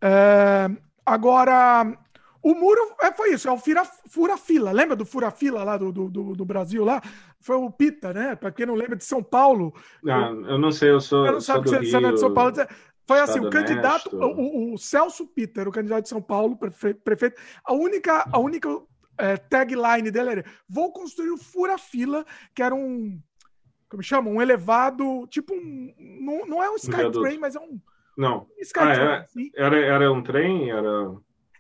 É, 0.01 0.69
agora, 1.05 1.97
o 2.41 2.53
muro 2.53 2.79
é, 3.01 3.11
foi 3.11 3.33
isso, 3.33 3.49
é 3.49 3.51
o 3.51 3.57
fura-fila. 4.07 4.71
Lembra 4.71 4.95
do 4.95 5.05
fura-fila 5.05 5.63
lá 5.63 5.75
do, 5.75 5.91
do, 5.91 6.09
do, 6.09 6.45
Brasil 6.45 6.85
lá? 6.85 7.01
Foi 7.41 7.57
o 7.57 7.69
Pita, 7.69 8.13
né? 8.13 8.35
Para 8.35 8.51
quem 8.51 8.65
não 8.65 8.75
lembra 8.75 8.95
de 8.95 9.03
São 9.03 9.21
Paulo. 9.21 9.73
Ah, 10.07 10.29
eu, 10.29 10.51
eu 10.51 10.57
não 10.57 10.71
sei, 10.71 10.91
eu 10.91 11.01
sou. 11.01 11.25
Eu 11.25 11.33
não 11.33 11.41
sabe 11.41 11.63
que 11.63 11.69
você 11.69 11.97
é 11.97 12.11
de 12.11 12.19
São 12.19 12.33
Paulo. 12.33 12.53
Foi 13.07 13.19
assim, 13.19 13.39
o 13.39 13.49
candidato, 13.49 14.09
o, 14.13 14.73
o, 14.73 14.77
Celso 14.77 15.25
Peter, 15.25 15.67
o 15.67 15.71
candidato 15.71 16.03
de 16.03 16.09
São 16.09 16.21
Paulo, 16.21 16.57
prefeito, 16.57 17.39
a 17.63 17.73
única, 17.73 18.27
a 18.29 18.37
única 18.37 18.69
é, 19.17 19.37
tagline 19.37 20.11
dele 20.11 20.29
era: 20.29 20.45
vou 20.67 20.91
construir 20.91 21.31
o 21.31 21.37
fura-fila, 21.37 22.25
que 22.53 22.61
era 22.61 22.75
um, 22.75 23.17
como 23.89 24.03
chama? 24.03 24.29
Um 24.29 24.41
elevado, 24.41 25.25
tipo 25.27 25.53
um, 25.53 25.93
não, 25.97 26.45
não 26.45 26.63
é 26.63 26.69
um 26.69 26.75
Skytrain, 26.75 27.37
mas 27.39 27.55
é 27.55 27.59
um 27.59 27.79
não. 28.17 28.47
Um 28.57 28.61
Skytrain, 28.61 28.91
ah, 28.91 29.01
era, 29.01 29.19
assim. 29.21 29.51
era, 29.55 29.77
era 29.77 30.11
um 30.11 30.21
trem, 30.21 30.69
era 30.69 31.15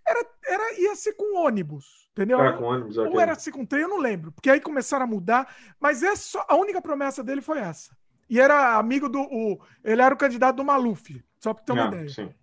era, 0.05 0.25
era 0.45 0.81
ia 0.81 0.95
ser 0.95 1.13
com 1.13 1.37
ônibus, 1.37 2.09
entendeu? 2.11 2.39
Era 2.39 2.57
com 2.57 2.65
ônibus, 2.65 2.97
Ou 2.97 3.19
era 3.19 3.35
ser 3.35 3.51
com 3.51 3.65
trem, 3.65 3.83
eu 3.83 3.89
não 3.89 3.99
lembro, 3.99 4.31
porque 4.31 4.49
aí 4.49 4.59
começaram 4.59 5.05
a 5.05 5.07
mudar, 5.07 5.53
mas 5.79 6.03
essa, 6.03 6.43
a 6.47 6.55
única 6.55 6.81
promessa 6.81 7.23
dele 7.23 7.41
foi 7.41 7.59
essa. 7.59 7.95
E 8.29 8.39
era 8.39 8.77
amigo 8.77 9.07
do. 9.07 9.21
O, 9.21 9.61
ele 9.83 10.01
era 10.01 10.13
o 10.13 10.17
candidato 10.17 10.57
do 10.57 10.65
Maluf. 10.65 11.23
Só 11.47 11.53
para 11.53 11.63
ter 11.63 11.71
uma 11.71 11.85
ah, 11.85 11.87
ideia. 11.87 12.09
Sim. 12.09 12.33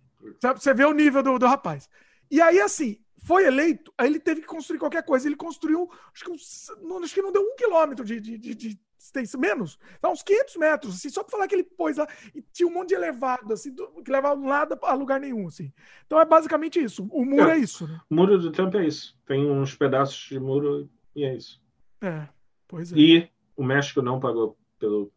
Você 0.55 0.73
vê 0.73 0.85
o 0.85 0.93
nível 0.93 1.21
do, 1.21 1.37
do 1.37 1.45
rapaz. 1.45 1.89
E 2.31 2.41
aí, 2.41 2.59
assim, 2.59 2.99
foi 3.25 3.45
eleito, 3.45 3.93
aí 3.97 4.07
ele 4.07 4.19
teve 4.19 4.41
que 4.41 4.47
construir 4.47 4.79
qualquer 4.79 5.03
coisa. 5.03 5.27
Ele 5.27 5.35
construiu, 5.35 5.89
acho 6.13 6.23
que, 6.23 6.83
não, 6.83 7.03
acho 7.03 7.13
que 7.13 7.21
não 7.21 7.31
deu 7.31 7.41
um 7.41 7.55
quilômetro 7.55 8.03
de, 8.03 8.19
de, 8.19 8.37
de, 8.37 8.55
de 8.55 8.79
extensão, 9.05 9.39
menos, 9.39 9.77
tá, 10.01 10.09
uns 10.09 10.23
500 10.23 10.55
metros, 10.57 10.95
assim, 10.95 11.09
só 11.09 11.23
para 11.23 11.31
falar 11.31 11.47
que 11.47 11.55
ele 11.55 11.63
pôs 11.63 11.97
lá, 11.97 12.07
e 12.33 12.41
tinha 12.51 12.67
um 12.67 12.73
monte 12.73 12.89
de 12.89 12.95
elevado, 12.95 13.53
assim, 13.53 13.71
do, 13.71 13.87
que 14.03 14.11
levava 14.11 14.39
um 14.39 14.47
lado 14.47 14.77
a 14.81 14.93
lugar 14.93 15.19
nenhum, 15.19 15.47
assim. 15.47 15.71
Então 16.05 16.19
é 16.19 16.25
basicamente 16.25 16.79
isso. 16.79 17.07
O 17.11 17.23
muro 17.23 17.49
é, 17.49 17.55
é 17.55 17.57
isso, 17.59 17.87
né? 17.87 17.99
O 18.09 18.15
muro 18.15 18.37
do 18.39 18.51
Trump 18.51 18.73
é 18.75 18.85
isso. 18.85 19.15
Tem 19.25 19.49
uns 19.49 19.75
pedaços 19.75 20.17
de 20.29 20.39
muro 20.39 20.89
e 21.15 21.23
é 21.23 21.35
isso. 21.35 21.61
É, 22.01 22.27
pois 22.67 22.91
é. 22.91 22.95
E 22.95 23.29
o 23.55 23.63
México 23.63 24.01
não 24.01 24.19
pagou 24.19 24.57
pelo 24.79 25.11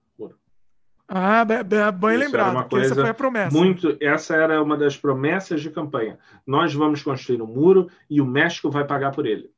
ah, 1.11 1.43
bem, 1.43 1.65
bem 1.65 2.17
lembrado, 2.19 2.77
essa 2.77 2.95
foi 2.95 3.09
a 3.09 3.15
promessa. 3.15 3.57
Muito, 3.57 3.97
essa 3.99 4.37
era 4.37 4.63
uma 4.63 4.77
das 4.77 4.95
promessas 4.95 5.63
de 5.63 5.71
campanha. 5.71 6.19
Nós 6.47 6.75
vamos 6.75 7.03
construir 7.03 7.41
um 7.41 7.47
muro 7.47 7.91
e 8.11 8.21
o 8.21 8.27
México 8.27 8.71
vai 8.71 8.87
pagar 8.87 9.13
por 9.13 9.25
ele. 9.25 9.51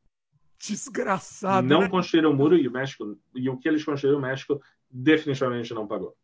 Desgraçado. 0.60 1.66
Não 1.66 1.80
né? 1.80 1.88
construíram 1.88 2.30
o 2.30 2.36
muro 2.36 2.56
e 2.56 2.68
o 2.68 2.70
México 2.70 3.18
e 3.34 3.50
o 3.50 3.56
que 3.56 3.68
eles 3.68 3.82
construíram 3.82 4.20
o 4.20 4.22
México 4.22 4.62
definitivamente 4.88 5.74
não 5.74 5.88
pagou. 5.88 6.14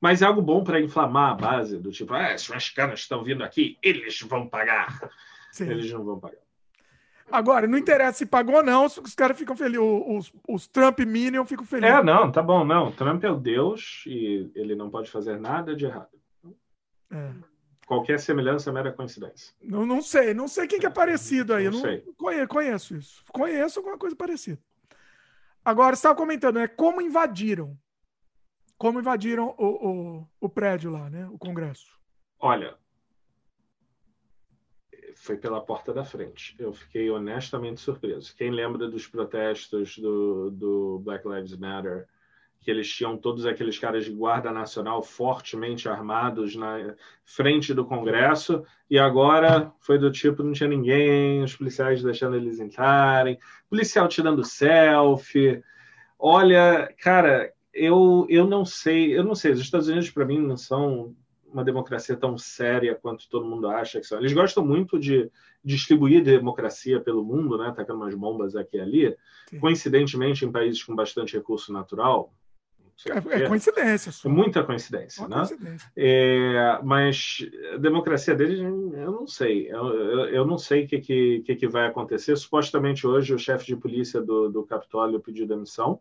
Mas 0.00 0.22
é 0.22 0.26
algo 0.26 0.40
bom 0.40 0.62
para 0.62 0.80
inflamar 0.80 1.32
a 1.32 1.34
base 1.34 1.78
do 1.78 1.90
tipo, 1.90 2.14
ah, 2.14 2.34
os 2.34 2.48
mexicanos 2.48 3.00
estão 3.00 3.24
vindo 3.24 3.42
aqui, 3.42 3.76
eles 3.82 4.20
vão 4.20 4.46
pagar. 4.48 5.10
Sim. 5.50 5.68
Eles 5.68 5.90
não 5.90 6.04
vão 6.04 6.20
pagar. 6.20 6.43
Agora, 7.30 7.66
não 7.66 7.78
interessa 7.78 8.18
se 8.18 8.26
pagou 8.26 8.56
ou 8.56 8.62
não, 8.62 8.84
os 8.84 9.14
caras 9.14 9.38
ficam 9.38 9.56
felizes. 9.56 9.80
Os, 9.80 10.32
os 10.48 10.66
Trump 10.66 11.00
Minion 11.00 11.44
ficam 11.44 11.64
felizes. 11.64 11.96
É, 11.96 12.02
não, 12.02 12.30
tá 12.30 12.42
bom, 12.42 12.64
não. 12.64 12.92
Trump 12.92 13.24
é 13.24 13.30
o 13.30 13.36
Deus 13.36 14.04
e 14.06 14.50
ele 14.54 14.74
não 14.74 14.90
pode 14.90 15.10
fazer 15.10 15.38
nada 15.38 15.74
de 15.74 15.86
errado. 15.86 16.10
É. 17.10 17.30
Qualquer 17.86 18.18
semelhança 18.18 18.70
é 18.70 18.72
mera 18.72 18.92
coincidência. 18.92 19.54
Não, 19.62 19.84
não 19.84 20.00
sei, 20.00 20.32
não 20.32 20.48
sei 20.48 20.66
quem 20.66 20.80
que 20.80 20.86
é 20.86 20.90
parecido 20.90 21.54
aí. 21.54 21.64
Não, 21.64 21.72
não 21.72 21.80
sei. 21.80 22.00
Conheço, 22.16 22.48
conheço 22.48 22.96
isso. 22.96 23.24
Conheço 23.30 23.78
alguma 23.78 23.98
coisa 23.98 24.16
parecida. 24.16 24.58
Agora, 25.64 25.94
você 25.94 26.00
estava 26.00 26.14
comentando, 26.14 26.56
né? 26.56 26.68
Como 26.68 27.00
invadiram. 27.00 27.76
Como 28.76 29.00
invadiram 29.00 29.54
o, 29.58 29.66
o, 29.66 30.28
o 30.40 30.48
prédio 30.48 30.90
lá, 30.90 31.08
né? 31.08 31.26
O 31.30 31.38
Congresso. 31.38 31.98
Olha, 32.38 32.76
foi 35.14 35.36
pela 35.36 35.60
porta 35.60 35.92
da 35.92 36.04
frente. 36.04 36.54
Eu 36.58 36.72
fiquei 36.72 37.10
honestamente 37.10 37.80
surpreso. 37.80 38.34
Quem 38.36 38.50
lembra 38.50 38.88
dos 38.88 39.06
protestos 39.06 39.98
do, 39.98 40.50
do 40.50 40.98
Black 41.04 41.26
Lives 41.26 41.56
Matter, 41.56 42.06
que 42.60 42.70
eles 42.70 42.90
tinham 42.90 43.16
todos 43.16 43.44
aqueles 43.44 43.78
caras 43.78 44.06
de 44.06 44.12
guarda 44.12 44.50
nacional 44.50 45.02
fortemente 45.02 45.88
armados 45.88 46.56
na 46.56 46.94
frente 47.24 47.74
do 47.74 47.84
Congresso, 47.84 48.64
e 48.88 48.98
agora 48.98 49.70
foi 49.80 49.98
do 49.98 50.10
tipo, 50.10 50.42
não 50.42 50.52
tinha 50.52 50.68
ninguém, 50.68 51.42
os 51.42 51.54
policiais 51.54 52.02
deixando 52.02 52.36
eles 52.36 52.58
entrarem, 52.58 53.38
policial 53.68 54.08
tirando 54.08 54.42
selfie. 54.42 55.62
Olha, 56.18 56.92
cara, 56.98 57.52
eu, 57.72 58.26
eu 58.30 58.46
não 58.46 58.64
sei, 58.64 59.16
eu 59.16 59.22
não 59.22 59.34
sei, 59.34 59.52
os 59.52 59.60
Estados 59.60 59.88
Unidos 59.88 60.10
para 60.10 60.24
mim 60.24 60.38
não 60.38 60.56
são 60.56 61.14
uma 61.54 61.64
democracia 61.64 62.16
tão 62.16 62.36
séria 62.36 62.94
quanto 62.94 63.28
todo 63.28 63.46
mundo 63.46 63.68
acha 63.68 64.00
que 64.00 64.06
são. 64.06 64.18
Eles 64.18 64.32
gostam 64.32 64.66
muito 64.66 64.98
de 64.98 65.30
distribuir 65.64 66.22
democracia 66.22 67.00
pelo 67.00 67.24
mundo, 67.24 67.56
né? 67.56 67.72
Tacando 67.74 68.00
umas 68.00 68.14
bombas 68.14 68.56
aqui 68.56 68.76
e 68.76 68.80
ali. 68.80 69.16
Sim. 69.48 69.60
Coincidentemente, 69.60 70.44
em 70.44 70.52
países 70.52 70.82
com 70.82 70.94
bastante 70.94 71.36
recurso 71.36 71.72
natural. 71.72 72.34
É, 73.06 73.42
é, 73.42 73.48
coincidência. 73.48 74.12
Só. 74.12 74.28
É 74.28 74.32
muita 74.32 74.62
coincidência, 74.62 75.26
né? 75.26 75.36
Coincidência. 75.36 75.92
É, 75.96 76.78
mas 76.82 77.38
a 77.72 77.76
democracia 77.76 78.34
deles, 78.34 78.60
eu 78.60 79.10
não 79.10 79.26
sei. 79.26 79.68
Eu, 79.68 79.86
eu, 79.88 80.20
eu 80.26 80.46
não 80.46 80.58
sei 80.58 80.84
o 80.84 80.88
que, 80.88 81.00
que, 81.00 81.56
que, 81.56 81.68
vai 81.68 81.86
acontecer. 81.86 82.36
Supostamente 82.36 83.06
hoje 83.06 83.34
o 83.34 83.38
chefe 83.38 83.66
de 83.66 83.76
polícia 83.76 84.20
do, 84.20 84.48
do 84.48 84.64
Capitólio 84.64 85.20
pediu 85.20 85.46
demissão. 85.46 86.00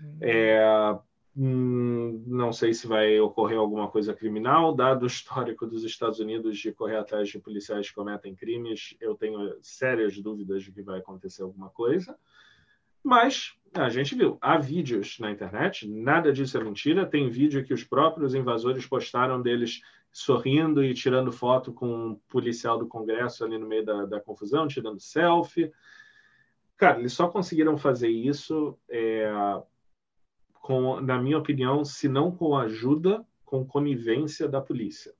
Hum. 0.00 0.18
É, 0.20 0.98
Hum, 1.36 2.24
não 2.26 2.52
sei 2.52 2.74
se 2.74 2.86
vai 2.88 3.20
ocorrer 3.20 3.58
alguma 3.58 3.88
coisa 3.88 4.12
criminal, 4.12 4.74
dado 4.74 5.04
o 5.04 5.06
histórico 5.06 5.66
dos 5.66 5.84
Estados 5.84 6.18
Unidos 6.18 6.58
de 6.58 6.72
correr 6.72 6.96
atrás 6.96 7.28
de 7.28 7.38
policiais 7.38 7.88
que 7.88 7.94
cometem 7.94 8.34
crimes, 8.34 8.96
eu 9.00 9.14
tenho 9.14 9.56
sérias 9.62 10.20
dúvidas 10.20 10.64
de 10.64 10.72
que 10.72 10.82
vai 10.82 10.98
acontecer 10.98 11.42
alguma 11.42 11.70
coisa. 11.70 12.18
Mas 13.02 13.54
a 13.72 13.88
gente 13.88 14.14
viu, 14.14 14.36
há 14.40 14.58
vídeos 14.58 15.18
na 15.20 15.30
internet, 15.30 15.88
nada 15.88 16.32
disso 16.32 16.58
é 16.58 16.64
mentira. 16.64 17.06
Tem 17.06 17.30
vídeo 17.30 17.64
que 17.64 17.72
os 17.72 17.84
próprios 17.84 18.34
invasores 18.34 18.86
postaram 18.86 19.40
deles 19.40 19.80
sorrindo 20.12 20.82
e 20.82 20.92
tirando 20.92 21.30
foto 21.30 21.72
com 21.72 21.86
um 21.86 22.14
policial 22.28 22.76
do 22.76 22.88
Congresso 22.88 23.44
ali 23.44 23.56
no 23.56 23.68
meio 23.68 23.84
da, 23.84 24.04
da 24.04 24.20
confusão, 24.20 24.66
tirando 24.66 25.00
selfie. 25.00 25.72
Cara, 26.76 26.98
eles 26.98 27.12
só 27.12 27.28
conseguiram 27.28 27.78
fazer 27.78 28.08
isso 28.08 28.76
é, 28.88 29.30
com, 30.60 31.00
na 31.00 31.20
minha 31.20 31.38
opinião, 31.38 31.84
se 31.84 32.08
não 32.08 32.30
com 32.30 32.56
ajuda, 32.56 33.26
com 33.44 33.66
conivência 33.66 34.46
da 34.46 34.60
polícia. 34.60 35.12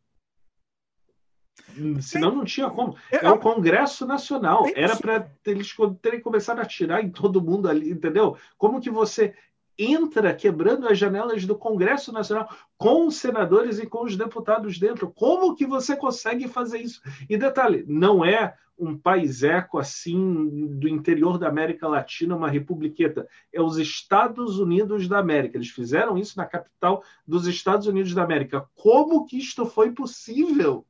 Senão 2.01 2.35
não 2.35 2.45
tinha 2.45 2.71
como. 2.71 2.97
É, 3.11 3.29
o 3.29 3.39
Congresso 3.39 4.07
Nacional. 4.07 4.67
Era 4.75 4.97
para 4.97 5.31
eles 5.47 5.75
terem 6.01 6.21
começado 6.21 6.59
a 6.59 6.63
atirar 6.63 7.03
em 7.05 7.11
todo 7.11 7.43
mundo 7.43 7.69
ali, 7.69 7.91
entendeu? 7.91 8.37
Como 8.57 8.81
que 8.81 8.91
você 8.91 9.35
entra 9.83 10.35
quebrando 10.35 10.87
as 10.87 10.99
janelas 10.99 11.47
do 11.47 11.57
Congresso 11.57 12.13
Nacional 12.13 12.49
com 12.77 13.07
os 13.07 13.17
senadores 13.17 13.79
e 13.79 13.87
com 13.87 14.05
os 14.05 14.17
deputados 14.17 14.79
dentro? 14.79 15.11
Como 15.11 15.55
que 15.55 15.67
você 15.67 15.97
consegue 15.97 16.47
fazer 16.49 16.79
isso? 16.79 17.01
E 17.29 17.37
detalhe, 17.37 17.85
não 17.89 18.25
é 18.25 18.55
um 18.79 18.97
país 18.97 19.43
eco 19.43 19.79
assim 19.79 20.69
do 20.79 20.89
interior 20.89 21.39
da 21.39 21.49
América 21.49 21.87
Latina, 21.87 22.35
uma 22.35 22.49
republiqueta. 22.49 23.29
É 23.53 23.61
os 23.61 23.77
Estados 23.77 24.59
Unidos 24.59 25.07
da 25.07 25.19
América. 25.19 25.59
Eles 25.59 25.69
fizeram 25.69 26.17
isso 26.17 26.37
na 26.39 26.47
capital 26.47 27.03
dos 27.27 27.47
Estados 27.47 27.87
Unidos 27.87 28.15
da 28.15 28.25
América. 28.25 28.67
Como 28.75 29.27
que 29.27 29.39
isto 29.39 29.67
foi 29.67 29.93
possível? 29.93 30.87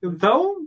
Então, 0.00 0.58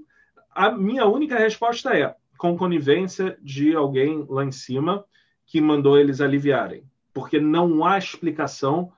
a 0.52 0.70
minha 0.70 1.06
única 1.06 1.38
resposta 1.38 1.98
é 1.98 2.14
com 2.38 2.58
conivência 2.58 3.38
de 3.42 3.74
alguém 3.74 4.26
lá 4.28 4.44
em 4.44 4.52
cima 4.52 5.06
que 5.46 5.62
mandou 5.62 5.98
eles 5.98 6.22
aliviarem, 6.22 6.84
porque 7.16 7.40
não 7.40 7.86
há 7.86 7.98
explicação 7.98 8.92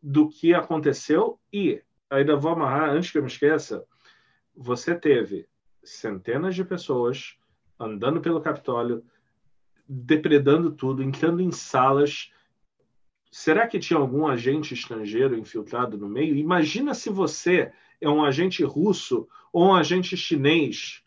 do 0.00 0.28
que 0.28 0.54
aconteceu 0.54 1.36
e 1.52 1.82
ainda 2.08 2.36
vou 2.36 2.52
amarrar 2.52 2.90
antes 2.90 3.10
que 3.10 3.18
eu 3.18 3.22
me 3.22 3.28
esqueça. 3.28 3.84
Você 4.56 4.94
teve 4.94 5.48
centenas 5.82 6.54
de 6.54 6.64
pessoas 6.64 7.36
andando 7.76 8.20
pelo 8.20 8.40
Capitólio, 8.40 9.04
depredando 9.88 10.70
tudo, 10.70 11.02
entrando 11.02 11.42
em 11.42 11.50
salas. 11.50 12.30
Será 13.32 13.66
que 13.66 13.80
tinha 13.80 13.98
algum 13.98 14.28
agente 14.28 14.72
estrangeiro 14.72 15.36
infiltrado 15.36 15.98
no 15.98 16.08
meio? 16.08 16.36
Imagina 16.36 16.94
se 16.94 17.10
você 17.10 17.72
é 18.00 18.08
um 18.08 18.24
agente 18.24 18.62
russo 18.62 19.28
ou 19.52 19.70
um 19.70 19.74
agente 19.74 20.16
chinês 20.16 21.02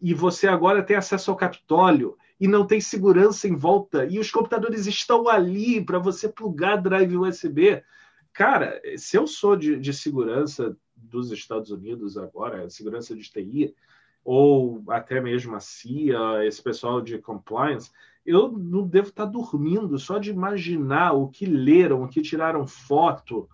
e 0.00 0.12
você 0.12 0.48
agora 0.48 0.82
tem 0.82 0.96
acesso 0.96 1.30
ao 1.30 1.36
Capitólio 1.36 2.18
e 2.42 2.48
não 2.48 2.66
tem 2.66 2.80
segurança 2.80 3.46
em 3.46 3.54
volta 3.54 4.04
e 4.04 4.18
os 4.18 4.28
computadores 4.28 4.88
estão 4.88 5.28
ali 5.28 5.80
para 5.80 6.00
você 6.00 6.28
plugar 6.28 6.82
drive 6.82 7.16
USB. 7.16 7.84
Cara, 8.32 8.82
se 8.96 9.16
eu 9.16 9.28
sou 9.28 9.54
de, 9.54 9.78
de 9.78 9.94
segurança 9.94 10.76
dos 10.96 11.30
Estados 11.30 11.70
Unidos 11.70 12.18
agora, 12.18 12.68
segurança 12.68 13.14
de 13.14 13.22
TI, 13.30 13.72
ou 14.24 14.82
até 14.88 15.20
mesmo 15.20 15.54
a 15.54 15.60
CIA, 15.60 16.44
esse 16.44 16.60
pessoal 16.60 17.00
de 17.00 17.16
compliance, 17.16 17.92
eu 18.26 18.50
não 18.50 18.88
devo 18.88 19.10
estar 19.10 19.26
dormindo 19.26 19.96
só 19.96 20.18
de 20.18 20.30
imaginar 20.30 21.12
o 21.12 21.28
que 21.28 21.46
leram, 21.46 22.02
o 22.02 22.08
que 22.08 22.22
tiraram 22.22 22.66
foto. 22.66 23.48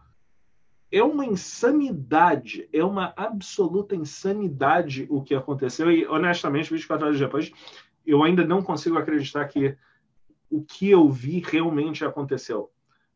É 0.90 1.02
uma 1.02 1.26
insanidade, 1.26 2.66
é 2.72 2.82
uma 2.82 3.12
absoluta 3.14 3.94
insanidade 3.94 5.06
o 5.10 5.22
que 5.22 5.34
aconteceu. 5.34 5.90
E, 5.90 6.06
honestamente, 6.06 6.70
24 6.72 7.06
horas 7.06 7.18
depois, 7.18 7.52
eu 8.10 8.22
ainda 8.22 8.44
não 8.44 8.62
consigo 8.62 8.96
acreditar 8.96 9.46
que 9.46 9.76
o 10.50 10.62
que 10.62 10.90
eu 10.90 11.08
vi 11.08 11.40
realmente 11.40 12.04
aconteceu. 12.04 12.70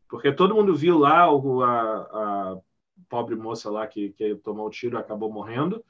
Porque 0.07 0.31
todo 0.31 0.53
mundo 0.55 0.75
viu 0.75 0.99
lá 0.99 1.23
a, 1.23 1.31
a 1.31 2.57
pobre 3.09 3.35
moça 3.35 3.69
lá 3.71 3.87
que, 3.87 4.09
que 4.11 4.35
tomou 4.35 4.67
o 4.67 4.69
tiro 4.69 4.97
acabou 4.97 5.31
morrendo 5.31 5.83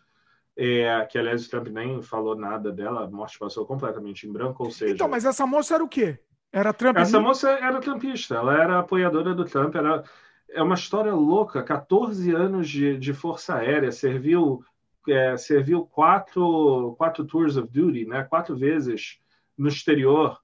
é, 0.55 1.05
que 1.05 1.17
aliás 1.17 1.45
o 1.45 1.49
Trump 1.49 1.67
nem 1.67 2.01
falou 2.01 2.35
nada 2.35 2.71
dela, 2.71 3.03
a 3.03 3.09
morte 3.09 3.39
passou 3.39 3.65
completamente 3.65 4.27
em 4.27 4.31
branco, 4.31 4.63
ou 4.63 4.71
seja. 4.71 4.93
Então, 4.93 5.07
mas 5.07 5.25
essa 5.25 5.45
moça 5.45 5.75
era 5.75 5.83
o 5.83 5.87
quê? 5.87 6.19
Era 6.51 6.71
Trump? 6.71 6.97
Essa 6.97 7.19
moça 7.19 7.49
era 7.49 7.79
trumpista, 7.79 8.35
ela 8.35 8.55
era 8.55 8.79
apoiadora 8.79 9.33
do 9.33 9.45
Trump, 9.45 9.75
era 9.75 10.03
é 10.49 10.61
uma 10.61 10.75
história 10.75 11.13
louca, 11.13 11.63
14 11.63 12.31
anos 12.31 12.69
de, 12.69 12.95
de 12.97 13.11
força 13.11 13.55
aérea, 13.55 13.91
serviu 13.91 14.63
é, 15.07 15.35
serviu 15.37 15.85
quatro, 15.85 16.95
quatro 16.97 17.25
tours 17.25 17.57
of 17.57 17.67
duty, 17.69 18.05
né? 18.05 18.23
quatro 18.23 18.55
vezes 18.55 19.19
no 19.57 19.67
exterior, 19.67 20.39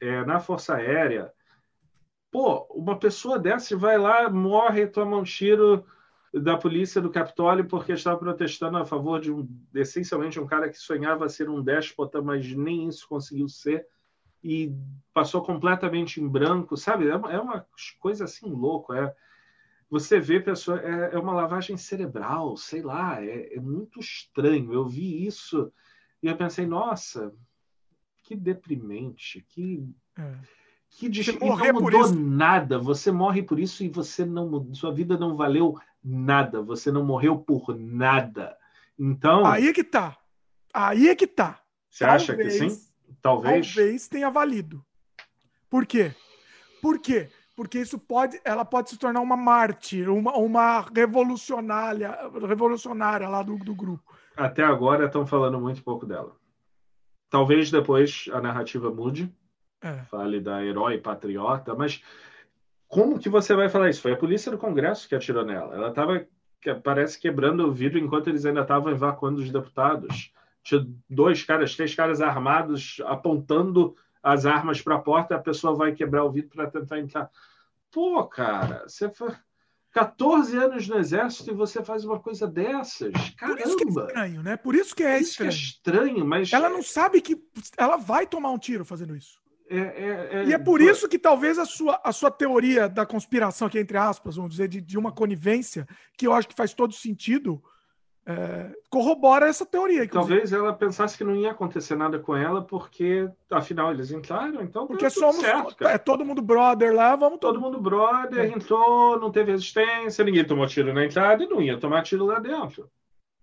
é, 0.00 0.24
na 0.24 0.40
força 0.40 0.76
aérea. 0.76 1.32
Pô, 2.30 2.66
uma 2.70 2.98
pessoa 2.98 3.38
dessa 3.38 3.76
vai 3.76 3.98
lá, 3.98 4.28
morre, 4.28 4.86
toma 4.86 5.16
um 5.16 5.24
tiro 5.24 5.84
da 6.32 6.56
polícia 6.56 7.00
do 7.00 7.10
Capitólio 7.10 7.66
porque 7.66 7.92
estava 7.92 8.18
protestando 8.18 8.76
a 8.76 8.84
favor 8.84 9.20
de 9.20 9.32
um, 9.32 9.48
essencialmente 9.74 10.38
um 10.38 10.46
cara 10.46 10.68
que 10.68 10.78
sonhava 10.78 11.28
ser 11.28 11.48
um 11.48 11.62
déspota, 11.62 12.20
mas 12.20 12.52
nem 12.54 12.86
isso 12.86 13.08
conseguiu 13.08 13.48
ser 13.48 13.86
e 14.42 14.72
passou 15.12 15.42
completamente 15.42 16.20
em 16.20 16.28
branco, 16.28 16.76
sabe? 16.76 17.08
É 17.08 17.16
uma, 17.16 17.32
é 17.32 17.40
uma 17.40 17.66
coisa 17.98 18.24
assim 18.24 18.50
louco, 18.50 18.92
é 18.92 19.14
você 19.90 20.20
vê 20.20 20.38
pessoa 20.40 20.80
é, 20.80 21.14
é 21.14 21.18
uma 21.18 21.32
lavagem 21.32 21.76
cerebral, 21.76 22.56
sei 22.56 22.82
lá, 22.82 23.22
é, 23.24 23.54
é, 23.54 23.60
muito 23.60 24.00
estranho. 24.00 24.72
Eu 24.72 24.86
vi 24.86 25.26
isso 25.26 25.72
e 26.22 26.26
eu 26.26 26.36
pensei, 26.36 26.66
nossa, 26.66 27.32
que 28.22 28.36
deprimente, 28.36 29.44
que 29.48 29.88
é. 30.18 30.34
que 30.90 31.08
de... 31.08 31.32
não 31.40 31.80
mudou 31.80 32.12
nada. 32.12 32.78
Você 32.78 33.10
morre 33.10 33.42
por 33.42 33.58
isso 33.58 33.82
e 33.82 33.88
você 33.88 34.24
não 34.24 34.74
sua 34.74 34.92
vida 34.92 35.16
não 35.16 35.36
valeu 35.36 35.78
nada, 36.04 36.60
você 36.60 36.92
não 36.92 37.04
morreu 37.04 37.38
por 37.38 37.74
nada. 37.74 38.56
Então. 38.98 39.46
Aí 39.46 39.68
é 39.68 39.72
que 39.72 39.84
tá. 39.84 40.18
Aí 40.72 41.08
é 41.08 41.14
que 41.14 41.26
tá. 41.26 41.62
Você 41.88 42.04
talvez, 42.04 42.22
acha 42.22 42.36
que 42.36 42.50
sim? 42.50 42.88
Talvez. 43.22 43.74
Talvez 43.74 44.08
tenha 44.08 44.28
valido. 44.28 44.84
Por 45.70 45.86
quê? 45.86 46.14
Por 46.82 46.98
quê? 46.98 47.30
Porque 47.58 47.80
isso 47.80 47.98
pode, 47.98 48.40
ela 48.44 48.64
pode 48.64 48.88
se 48.88 48.96
tornar 48.96 49.20
uma 49.20 49.36
mártir, 49.36 50.08
uma, 50.08 50.32
uma 50.36 50.86
revolucionária, 50.94 52.16
revolucionária 52.46 53.28
lá 53.28 53.42
do, 53.42 53.58
do 53.58 53.74
grupo. 53.74 54.16
Até 54.36 54.62
agora 54.62 55.06
estão 55.06 55.26
falando 55.26 55.60
muito 55.60 55.82
pouco 55.82 56.06
dela. 56.06 56.36
Talvez 57.28 57.68
depois 57.68 58.26
a 58.32 58.40
narrativa 58.40 58.92
mude, 58.92 59.34
é. 59.82 59.92
fale 60.04 60.40
da 60.40 60.64
herói 60.64 60.98
patriota, 60.98 61.74
mas 61.74 62.00
como 62.86 63.18
que 63.18 63.28
você 63.28 63.56
vai 63.56 63.68
falar 63.68 63.90
isso? 63.90 64.02
Foi 64.02 64.12
a 64.12 64.16
polícia 64.16 64.52
do 64.52 64.56
Congresso 64.56 65.08
que 65.08 65.16
atirou 65.16 65.44
nela. 65.44 65.74
Ela 65.74 65.88
estava, 65.88 66.24
parece, 66.84 67.18
quebrando 67.18 67.66
o 67.66 67.72
vidro 67.72 67.98
enquanto 67.98 68.28
eles 68.28 68.46
ainda 68.46 68.60
estavam 68.60 68.92
evacuando 68.92 69.40
os 69.40 69.50
deputados. 69.50 70.32
Tinha 70.62 70.86
dois 71.10 71.42
caras, 71.42 71.74
três 71.74 71.92
caras 71.92 72.20
armados 72.20 73.02
apontando 73.04 73.96
as 74.22 74.46
armas 74.46 74.80
para 74.80 74.94
a 74.94 75.00
porta. 75.00 75.34
A 75.34 75.40
pessoa 75.40 75.74
vai 75.74 75.90
quebrar 75.90 76.22
o 76.22 76.30
vidro 76.30 76.50
para 76.50 76.70
tentar 76.70 77.00
entrar. 77.00 77.28
Pô, 77.90 78.26
cara, 78.26 78.84
você 78.86 79.10
foi... 79.10 79.34
14 79.92 80.56
anos 80.56 80.86
no 80.86 80.98
exército 80.98 81.50
e 81.50 81.54
você 81.54 81.82
faz 81.82 82.04
uma 82.04 82.20
coisa 82.20 82.46
dessas. 82.46 83.12
Caramba! 83.36 83.62
Por 83.62 83.66
isso 83.66 83.76
que 83.76 83.84
é 83.84 83.88
estranho, 83.88 84.42
né? 84.42 84.56
Por 84.56 84.74
isso 84.74 84.94
que 84.94 85.02
é 85.02 85.18
isso 85.18 85.30
estranho. 85.30 85.50
Que 85.50 85.56
é 85.56 85.60
estranho, 85.60 86.26
mas. 86.26 86.52
Ela 86.52 86.68
não 86.68 86.82
sabe 86.82 87.20
que 87.20 87.42
ela 87.76 87.96
vai 87.96 88.26
tomar 88.26 88.50
um 88.50 88.58
tiro 88.58 88.84
fazendo 88.84 89.16
isso. 89.16 89.40
É, 89.70 89.78
é, 89.78 90.28
é... 90.32 90.44
E 90.46 90.52
é 90.52 90.58
por 90.58 90.80
isso 90.80 91.08
que 91.08 91.18
talvez 91.18 91.58
a 91.58 91.64
sua, 91.64 92.00
a 92.02 92.12
sua 92.12 92.30
teoria 92.30 92.88
da 92.88 93.04
conspiração, 93.04 93.66
aqui 93.66 93.78
entre 93.78 93.98
aspas, 93.98 94.36
vamos 94.36 94.52
dizer, 94.52 94.68
de, 94.68 94.80
de 94.80 94.96
uma 94.96 95.12
conivência, 95.12 95.86
que 96.16 96.26
eu 96.26 96.32
acho 96.32 96.48
que 96.48 96.54
faz 96.54 96.72
todo 96.72 96.94
sentido, 96.94 97.62
é, 98.30 98.70
corrobora 98.90 99.48
essa 99.48 99.64
teoria. 99.64 100.04
Inclusive. 100.04 100.28
Talvez 100.28 100.52
ela 100.52 100.74
pensasse 100.74 101.16
que 101.16 101.24
não 101.24 101.34
ia 101.34 101.50
acontecer 101.50 101.96
nada 101.96 102.18
com 102.18 102.36
ela, 102.36 102.60
porque 102.60 103.26
afinal 103.50 103.90
eles 103.90 104.10
entraram, 104.10 104.60
então. 104.60 104.86
Porque 104.86 105.08
somos 105.08 105.36
certo, 105.36 105.82
é 105.86 105.96
todo 105.96 106.26
mundo 106.26 106.42
brother 106.42 106.94
lá, 106.94 107.16
vamos 107.16 107.38
todo, 107.38 107.54
todo 107.54 107.62
mundo 107.62 107.80
brother, 107.80 108.40
é. 108.40 108.48
entrou, 108.48 109.18
não 109.18 109.32
teve 109.32 109.52
resistência, 109.52 110.22
ninguém 110.22 110.44
tomou 110.44 110.66
tiro 110.66 110.92
na 110.92 111.06
entrada 111.06 111.42
e 111.42 111.48
não 111.48 111.62
ia 111.62 111.78
tomar 111.78 112.02
tiro 112.02 112.26
lá 112.26 112.38
dentro. 112.38 112.90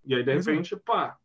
E 0.04 0.14
aí, 0.14 0.22
de 0.22 0.30
é. 0.30 0.34
repente, 0.34 0.74
é. 0.74 0.78
pá. 0.78 1.16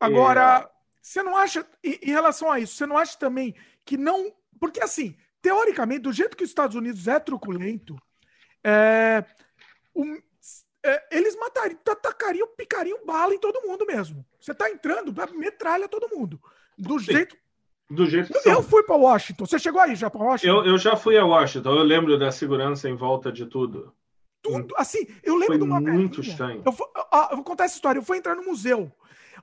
Agora, 0.00 0.68
você 1.00 1.22
não 1.22 1.36
acha, 1.36 1.64
em, 1.84 2.00
em 2.02 2.10
relação 2.10 2.50
a 2.50 2.58
isso, 2.58 2.74
você 2.74 2.84
não 2.84 2.98
acha 2.98 3.16
também 3.16 3.54
que 3.84 3.96
não. 3.96 4.32
Porque 4.58 4.82
assim, 4.82 5.16
teoricamente, 5.40 6.00
do 6.00 6.12
jeito 6.12 6.36
que 6.36 6.42
os 6.42 6.50
Estados 6.50 6.74
Unidos 6.74 7.06
é 7.06 7.20
truculento, 7.20 7.96
é, 8.64 9.24
é, 10.86 11.08
eles 11.10 11.36
matariam, 11.36 11.78
atacariam, 11.88 12.48
picariam 12.56 13.04
bala 13.04 13.34
em 13.34 13.38
todo 13.38 13.66
mundo 13.66 13.84
mesmo. 13.86 14.24
Você 14.40 14.54
tá 14.54 14.70
entrando, 14.70 15.12
metralha 15.34 15.88
todo 15.88 16.08
mundo. 16.14 16.40
Do 16.78 16.98
Sim. 16.98 17.12
jeito. 17.12 17.36
Do 17.88 18.06
jeito 18.06 18.32
que 18.32 18.38
Eu 18.38 18.54
são. 18.54 18.62
fui 18.62 18.82
para 18.82 18.96
Washington. 18.96 19.46
Você 19.46 19.58
chegou 19.58 19.80
aí 19.80 19.94
já 19.94 20.10
para 20.10 20.22
Washington? 20.22 20.64
Eu, 20.64 20.64
eu 20.72 20.78
já 20.78 20.96
fui 20.96 21.16
a 21.16 21.24
Washington. 21.24 21.70
Eu 21.70 21.82
lembro 21.82 22.18
da 22.18 22.32
segurança 22.32 22.88
em 22.88 22.96
volta 22.96 23.30
de 23.30 23.46
tudo. 23.46 23.92
Tudo. 24.42 24.74
Assim, 24.76 25.06
eu 25.22 25.34
lembro 25.34 25.46
Foi 25.46 25.58
de 25.58 25.64
uma 25.64 25.80
muito 25.80 26.20
estranho. 26.20 26.62
Eu 26.64 26.72
vou, 26.72 26.88
eu 27.30 27.36
vou 27.36 27.44
contar 27.44 27.64
essa 27.64 27.74
história. 27.74 27.98
Eu 27.98 28.02
fui 28.02 28.18
entrar 28.18 28.34
no 28.34 28.44
museu. 28.44 28.90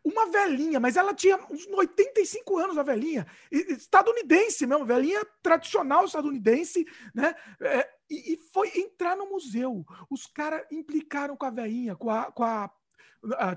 Uma 0.03 0.29
velhinha, 0.29 0.79
mas 0.79 0.95
ela 0.95 1.13
tinha 1.13 1.37
uns 1.49 1.65
85 1.67 2.57
anos, 2.57 2.77
a 2.77 2.83
velhinha. 2.83 3.27
Estadunidense 3.51 4.65
mesmo, 4.65 4.85
velhinha 4.85 5.25
tradicional 5.41 6.05
estadunidense, 6.05 6.85
né? 7.13 7.35
É, 7.59 7.89
e, 8.09 8.33
e, 8.33 8.37
foi 8.37 8.71
entrar 8.75 9.15
no 9.15 9.29
museu. 9.29 9.85
Os 10.09 10.25
caras 10.25 10.65
implicaram 10.71 11.35
com 11.35 11.45
a 11.45 11.49
velhinha, 11.49 11.95
com 11.95 12.09
a, 12.09 12.31
com 12.31 12.43
a 12.43 12.69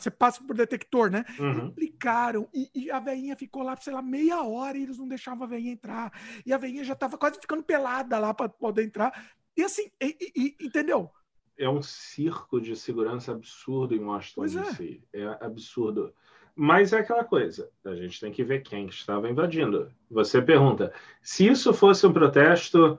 você 0.01 0.11
passa 0.11 0.43
por 0.45 0.57
detector, 0.57 1.11
né? 1.11 1.25
Uhum. 1.39 1.67
Implicaram. 1.67 2.49
E, 2.55 2.71
e, 2.73 2.91
a 2.91 3.01
veinha 3.01 3.35
ficou 3.37 3.63
lá, 3.63 3.77
sei 3.77 3.93
lá, 3.93 4.01
meia 4.01 4.43
hora 4.43 4.79
e 4.79 4.83
eles 4.83 4.99
não 4.99 5.09
deixavam 5.09 5.45
a 5.45 5.49
veinha 5.49 5.73
entrar. 5.73 6.13
E 6.45 6.53
a 6.53 6.59
veinha 6.59 6.85
já 6.85 6.93
estava 6.93 7.19
quase 7.19 7.41
ficando 7.41 7.65
pelada 7.65 8.17
lá 8.19 8.33
para 8.33 8.49
poder 8.49 8.85
entrar. 8.85 9.13
E 9.57 9.65
assim, 9.65 9.91
e, 10.01 10.17
e, 10.37 10.67
entendeu? 10.67 11.11
É 11.59 11.69
um 11.69 11.83
circo 11.83 12.61
de 12.61 12.77
segurança 12.77 13.33
absurdo 13.33 13.95
em 13.95 14.05
Washington 14.05 14.43
DC. 14.43 15.01
É. 15.13 15.23
é 15.23 15.39
absurdo. 15.41 16.13
Mas 16.55 16.95
é 16.95 16.99
aquela 17.01 17.23
coisa, 17.23 17.69
a 17.85 17.95
gente 17.95 18.19
tem 18.19 18.33
que 18.33 18.43
ver 18.43 18.63
quem 18.63 18.87
estava 18.87 19.29
invadindo. 19.29 19.91
Você 20.11 20.41
pergunta, 20.41 20.91
se 21.23 21.47
isso 21.47 21.75
fosse 21.75 22.07
um 22.07 22.13
protesto 22.13 22.99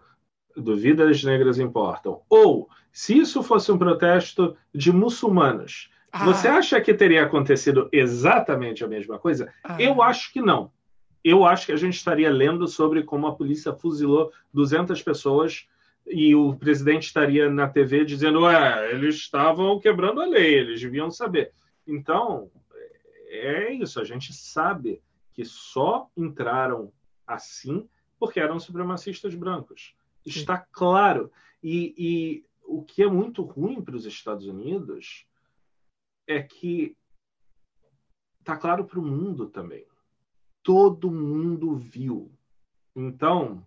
do 0.55 0.78
Vidas 0.78 1.24
Negras 1.24 1.58
Importam, 1.58 2.22
ou 2.30 2.70
se 2.91 3.18
isso 3.18 3.41
fosse 3.41 3.72
um 3.72 3.78
protesto 3.78 4.55
de 4.74 4.91
muçulmanos, 4.91 5.89
ah. 6.12 6.26
você 6.26 6.47
acha 6.47 6.80
que 6.80 6.93
teria 6.93 7.24
acontecido 7.24 7.89
exatamente 7.91 8.84
a 8.84 8.88
mesma 8.88 9.18
coisa? 9.18 9.51
Ah. 9.64 9.82
Eu 9.82 10.03
acho 10.03 10.32
que 10.32 10.41
não. 10.41 10.72
Eu 11.24 11.43
acho 11.43 11.66
que 11.66 11.72
a 11.72 11.78
gente 11.78 11.95
estaria 11.95 12.32
lendo 12.32 12.68
sobre 12.68 13.01
como 13.01 13.26
a 13.26 13.36
polícia 13.36 13.74
fuzilou 13.74 14.32
200 14.53 15.01
pessoas 15.01 15.68
e 16.10 16.34
o 16.36 16.55
presidente 16.55 17.08
estaria 17.08 17.49
na 17.49 17.68
TV 17.68 18.05
dizendo: 18.05 18.41
Ué, 18.41 18.91
eles 18.91 19.16
estavam 19.16 19.80
quebrando 19.80 20.22
a 20.22 20.26
lei, 20.26 20.55
eles 20.55 20.82
deviam 20.82 21.12
saber. 21.12 21.53
Então, 21.86 22.51
é 23.28 23.72
isso, 23.74 23.99
a 23.99 24.03
gente 24.03 24.34
sabe 24.34 25.01
que 25.34 25.45
só 25.45 26.10
entraram 26.16 26.91
assim 27.26 27.88
porque 28.20 28.39
eram 28.39 28.60
supremacistas 28.60 29.36
brancos. 29.36 29.95
Sim. 30.24 30.30
Está 30.30 30.58
claro. 30.58 31.32
E, 31.62 31.93
e 31.97 32.45
o 32.64 32.84
que 32.84 33.03
é 33.03 33.08
muito 33.08 33.43
ruim 33.43 33.82
para 33.82 33.95
os 33.95 34.05
Estados 34.05 34.45
Unidos 34.45 35.26
é 36.26 36.41
que 36.41 36.95
está 38.39 38.58
claro 38.58 38.86
para 38.86 38.99
o 38.99 39.05
mundo 39.05 39.47
também. 39.47 39.86
Todo 40.64 41.12
mundo 41.12 41.76
viu. 41.76 42.32
Então, 42.95 43.66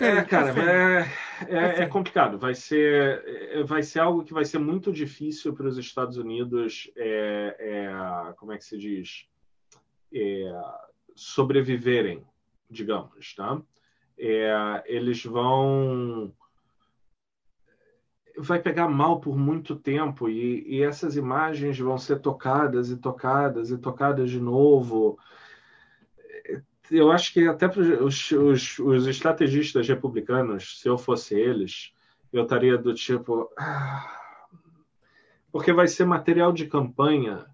é, 0.00 0.24
cara, 0.24 0.54
é, 0.60 1.08
é, 1.48 1.82
é, 1.82 1.86
complicado. 1.86 2.38
Vai 2.38 2.54
ser, 2.54 3.22
é, 3.26 3.62
vai 3.62 3.82
ser 3.82 4.00
algo 4.00 4.24
que 4.24 4.32
vai 4.32 4.44
ser 4.44 4.58
muito 4.58 4.92
difícil 4.92 5.52
para 5.52 5.66
os 5.66 5.76
Estados 5.76 6.16
Unidos. 6.16 6.90
É, 6.96 7.56
é, 7.58 8.32
como 8.34 8.52
é 8.52 8.58
que 8.58 8.64
se 8.64 8.78
diz? 8.78 9.26
É, 10.12 10.52
sobreviverem, 11.14 12.24
digamos, 12.70 13.34
tá? 13.34 13.60
eles 14.86 15.24
vão 15.24 16.32
vai 18.38 18.60
pegar 18.60 18.88
mal 18.88 19.20
por 19.20 19.36
muito 19.36 19.74
tempo 19.74 20.28
e, 20.28 20.62
e 20.66 20.82
essas 20.82 21.16
imagens 21.16 21.78
vão 21.78 21.98
ser 21.98 22.20
tocadas 22.20 22.90
e 22.90 22.96
tocadas 22.96 23.70
e 23.70 23.78
tocadas 23.78 24.30
de 24.30 24.40
novo 24.40 25.18
eu 26.92 27.10
acho 27.10 27.32
que 27.32 27.48
até 27.48 27.66
os, 27.66 28.30
os, 28.30 28.78
os, 28.78 29.06
estrategistas 29.06 29.88
republicanos, 29.88 30.80
se 30.80 30.88
eu 30.88 30.98
fosse 30.98 31.34
eles, 31.34 31.92
eu 32.32 32.42
estaria 32.42 32.76
do 32.76 32.94
tipo. 32.94 33.50
Ah, 33.58 34.20
porque 35.50 35.72
vai 35.72 35.88
ser 35.88 36.04
material 36.04 36.52
de 36.52 36.66
campanha 36.66 37.46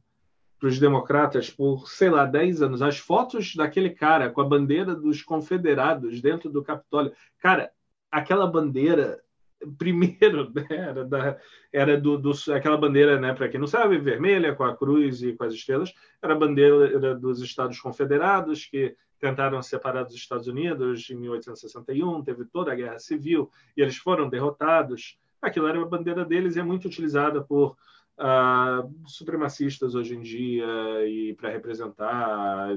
para 0.58 0.68
os 0.68 0.78
democratas 0.78 1.50
por, 1.50 1.88
sei 1.88 2.10
lá, 2.10 2.24
10 2.24 2.62
anos. 2.62 2.82
As 2.82 2.98
fotos 2.98 3.54
daquele 3.54 3.90
cara 3.90 4.30
com 4.30 4.40
a 4.40 4.44
bandeira 4.44 4.94
dos 4.94 5.22
confederados 5.22 6.20
dentro 6.20 6.50
do 6.50 6.62
Capitólio. 6.62 7.12
Cara, 7.38 7.70
aquela 8.10 8.46
bandeira 8.46 9.20
primeiro 9.78 10.52
né, 10.52 10.66
era, 10.70 11.04
da, 11.04 11.38
era 11.72 12.00
do, 12.00 12.18
do, 12.18 12.32
aquela 12.54 12.76
bandeira, 12.76 13.20
né, 13.20 13.32
para 13.34 13.48
quem 13.48 13.58
não 13.58 13.66
sabe, 13.66 13.98
vermelha 13.98 14.54
com 14.54 14.64
a 14.64 14.76
cruz 14.76 15.22
e 15.22 15.32
com 15.32 15.44
as 15.44 15.54
estrelas, 15.54 15.92
era 16.22 16.34
a 16.34 16.38
bandeira 16.38 17.14
dos 17.14 17.40
Estados 17.40 17.80
Confederados 17.80 18.64
que 18.64 18.96
tentaram 19.18 19.60
separar 19.62 20.04
dos 20.04 20.14
Estados 20.14 20.46
Unidos 20.46 21.08
em 21.10 21.14
1861, 21.14 22.22
teve 22.22 22.44
toda 22.44 22.72
a 22.72 22.74
guerra 22.74 22.98
civil 22.98 23.50
e 23.76 23.82
eles 23.82 23.96
foram 23.96 24.28
derrotados. 24.28 25.18
Aquilo 25.40 25.66
era 25.66 25.80
a 25.80 25.84
bandeira 25.84 26.24
deles 26.24 26.56
e 26.56 26.60
é 26.60 26.62
muito 26.62 26.86
utilizada 26.86 27.42
por 27.42 27.76
uh, 28.18 29.08
supremacistas 29.08 29.94
hoje 29.94 30.16
em 30.16 30.22
dia 30.22 30.66
e 31.06 31.34
para 31.34 31.50
representar 31.50 32.70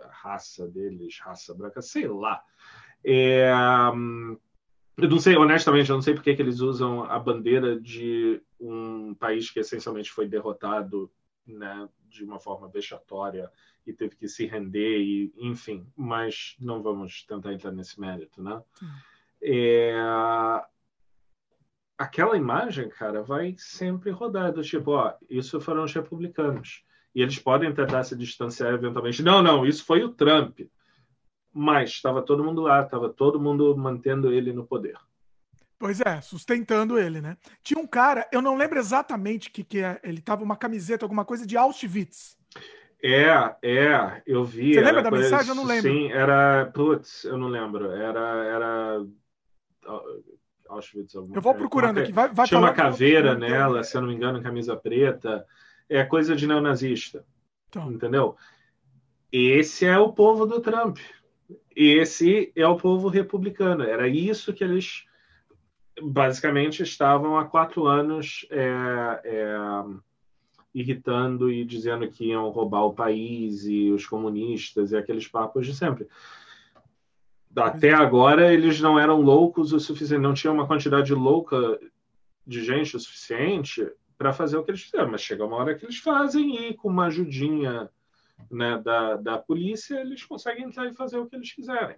a 0.00 0.08
raça 0.08 0.68
deles, 0.68 1.18
raça 1.20 1.54
branca, 1.54 1.82
sei 1.82 2.08
lá. 2.08 2.42
É, 3.04 3.50
eu 4.98 5.08
não 5.08 5.18
sei, 5.18 5.36
honestamente, 5.36 5.90
eu 5.90 5.96
não 5.96 6.02
sei 6.02 6.14
porque 6.14 6.34
que 6.34 6.42
eles 6.42 6.60
usam 6.60 7.04
a 7.04 7.18
bandeira 7.18 7.80
de 7.80 8.40
um 8.60 9.14
país 9.14 9.50
que 9.50 9.60
essencialmente 9.60 10.10
foi 10.10 10.28
derrotado 10.28 11.10
né, 11.46 11.88
de 12.08 12.24
uma 12.24 12.38
forma 12.38 12.68
vexatória 12.68 13.50
e 13.86 13.92
teve 13.92 14.16
que 14.16 14.28
se 14.28 14.46
render 14.46 14.98
e 14.98 15.32
enfim 15.36 15.86
mas 15.96 16.56
não 16.60 16.82
vamos 16.82 17.24
tentar 17.24 17.52
entrar 17.52 17.72
nesse 17.72 18.00
mérito 18.00 18.42
né? 18.42 18.62
É, 19.42 19.94
aquela 21.98 22.36
imagem 22.36 22.88
cara 22.88 23.22
vai 23.22 23.54
sempre 23.58 24.10
rodar 24.10 24.52
do 24.52 24.62
tipo 24.62 24.92
ó 24.92 25.14
isso 25.28 25.60
foram 25.60 25.84
os 25.84 25.92
republicanos. 25.92 26.84
E 27.14 27.20
eles 27.20 27.38
podem 27.38 27.72
tentar 27.74 28.02
se 28.04 28.16
distanciar 28.16 28.72
eventualmente. 28.72 29.22
Não 29.22 29.42
não 29.42 29.66
isso 29.66 29.84
foi 29.84 30.02
o 30.02 30.12
Trump. 30.12 30.60
Mas 31.52 31.90
estava 31.90 32.22
todo 32.22 32.42
mundo 32.42 32.62
lá 32.62 32.82
estava 32.82 33.10
todo 33.10 33.40
mundo 33.40 33.76
mantendo 33.76 34.32
ele 34.32 34.52
no 34.52 34.66
poder. 34.66 34.96
Pois 35.78 36.00
é, 36.00 36.20
sustentando 36.20 36.98
ele, 36.98 37.20
né? 37.20 37.36
Tinha 37.62 37.78
um 37.78 37.86
cara, 37.86 38.26
eu 38.32 38.40
não 38.40 38.56
lembro 38.56 38.78
exatamente 38.78 39.50
que 39.50 39.62
que 39.64 39.80
é, 39.80 40.00
ele 40.02 40.22
tava 40.22 40.42
uma 40.42 40.56
camiseta, 40.56 41.04
alguma 41.04 41.24
coisa 41.24 41.46
de 41.46 41.56
Auschwitz. 41.56 42.38
É, 43.02 43.56
é, 43.62 44.22
eu 44.24 44.44
vi. 44.44 44.74
Você 44.74 44.80
lembra 44.80 45.02
da 45.02 45.10
coisa, 45.10 45.24
mensagem? 45.24 45.48
Eu 45.48 45.54
não 45.56 45.64
lembro. 45.64 45.90
Sim, 45.90 46.12
era. 46.12 46.66
Putz, 46.66 47.24
eu 47.24 47.36
não 47.36 47.48
lembro. 47.48 47.90
Era. 47.90 48.20
era 48.44 49.04
Auschwitz. 50.68 51.16
Alguma, 51.16 51.36
eu 51.36 51.42
vou 51.42 51.54
procurando 51.54 51.98
aqui. 51.98 52.12
Vai, 52.12 52.28
vai 52.28 52.46
Tinha 52.46 52.60
uma 52.60 52.72
caveira 52.72 53.34
nela, 53.34 53.82
se 53.82 53.96
eu 53.96 54.00
não 54.00 54.08
me 54.08 54.14
engano, 54.14 54.42
camisa 54.42 54.76
preta. 54.76 55.44
É 55.88 56.04
coisa 56.04 56.36
de 56.36 56.46
neonazista. 56.46 57.24
Então. 57.68 57.90
Entendeu? 57.90 58.36
Esse 59.32 59.84
é 59.84 59.98
o 59.98 60.12
povo 60.12 60.46
do 60.46 60.60
Trump. 60.60 60.98
Esse 61.74 62.52
é 62.54 62.66
o 62.68 62.76
povo 62.76 63.08
republicano. 63.08 63.82
Era 63.82 64.06
isso 64.06 64.52
que 64.52 64.62
eles 64.62 65.04
basicamente 66.00 66.82
estavam 66.82 67.36
há 67.36 67.46
quatro 67.46 67.86
anos. 67.86 68.46
É, 68.50 69.20
é, 69.24 69.56
irritando 70.74 71.50
e 71.50 71.64
dizendo 71.64 72.08
que 72.08 72.26
iam 72.26 72.48
roubar 72.50 72.84
o 72.84 72.94
país 72.94 73.66
e 73.66 73.90
os 73.90 74.06
comunistas 74.06 74.92
e 74.92 74.96
aqueles 74.96 75.28
papos 75.28 75.66
de 75.66 75.74
sempre. 75.74 76.08
Até 77.54 77.88
é. 77.88 77.94
agora 77.94 78.52
eles 78.52 78.80
não 78.80 78.98
eram 78.98 79.20
loucos 79.20 79.72
o 79.72 79.80
suficiente, 79.80 80.22
não 80.22 80.32
tinha 80.32 80.52
uma 80.52 80.66
quantidade 80.66 81.14
louca 81.14 81.78
de 82.46 82.64
gente 82.64 82.96
o 82.96 83.00
suficiente 83.00 83.86
para 84.16 84.32
fazer 84.32 84.56
o 84.56 84.64
que 84.64 84.70
eles 84.70 84.82
fizeram, 84.82 85.10
mas 85.10 85.20
chega 85.20 85.44
uma 85.44 85.56
hora 85.56 85.74
que 85.74 85.84
eles 85.84 85.98
fazem 85.98 86.68
e 86.68 86.74
com 86.74 86.88
uma 86.88 87.06
ajudinha 87.06 87.90
né, 88.50 88.78
da, 88.78 89.16
da 89.16 89.38
polícia 89.38 90.00
eles 90.00 90.24
conseguem 90.24 90.64
entrar 90.64 90.86
e 90.86 90.94
fazer 90.94 91.18
o 91.18 91.26
que 91.26 91.36
eles 91.36 91.52
quiserem. 91.52 91.96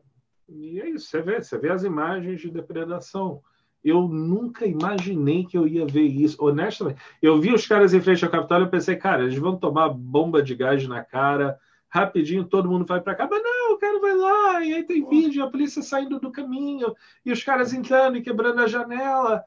E 0.48 0.80
é 0.80 0.88
isso, 0.90 1.06
você 1.06 1.22
vê, 1.22 1.42
você 1.42 1.58
vê 1.58 1.70
as 1.70 1.84
imagens 1.84 2.40
de 2.40 2.50
depredação. 2.50 3.42
Eu 3.84 4.08
nunca 4.08 4.66
imaginei 4.66 5.44
que 5.44 5.58
eu 5.58 5.68
ia 5.68 5.86
ver 5.86 6.06
isso. 6.06 6.36
Honestamente, 6.40 6.98
eu 7.20 7.38
vi 7.38 7.52
os 7.52 7.66
caras 7.66 7.92
em 7.92 8.00
frente 8.00 8.24
ao 8.24 8.30
Capitólio 8.30 8.66
e 8.66 8.70
pensei, 8.70 8.96
cara, 8.96 9.24
eles 9.24 9.36
vão 9.36 9.56
tomar 9.56 9.90
bomba 9.90 10.42
de 10.42 10.54
gás 10.54 10.88
na 10.88 11.04
cara, 11.04 11.58
rapidinho 11.88 12.44
todo 12.44 12.68
mundo 12.68 12.86
vai 12.86 13.00
para 13.00 13.14
cá. 13.14 13.28
Mas 13.30 13.42
não, 13.42 13.74
o 13.74 13.78
cara 13.78 14.00
vai 14.00 14.16
lá, 14.16 14.64
e 14.64 14.74
aí 14.74 14.82
tem 14.84 15.06
vídeo, 15.06 15.44
a 15.44 15.50
polícia 15.50 15.82
saindo 15.82 16.18
do 16.18 16.32
caminho, 16.32 16.94
e 17.24 17.30
os 17.30 17.44
caras 17.44 17.74
entrando 17.74 18.16
e 18.16 18.22
quebrando 18.22 18.60
a 18.60 18.66
janela. 18.66 19.44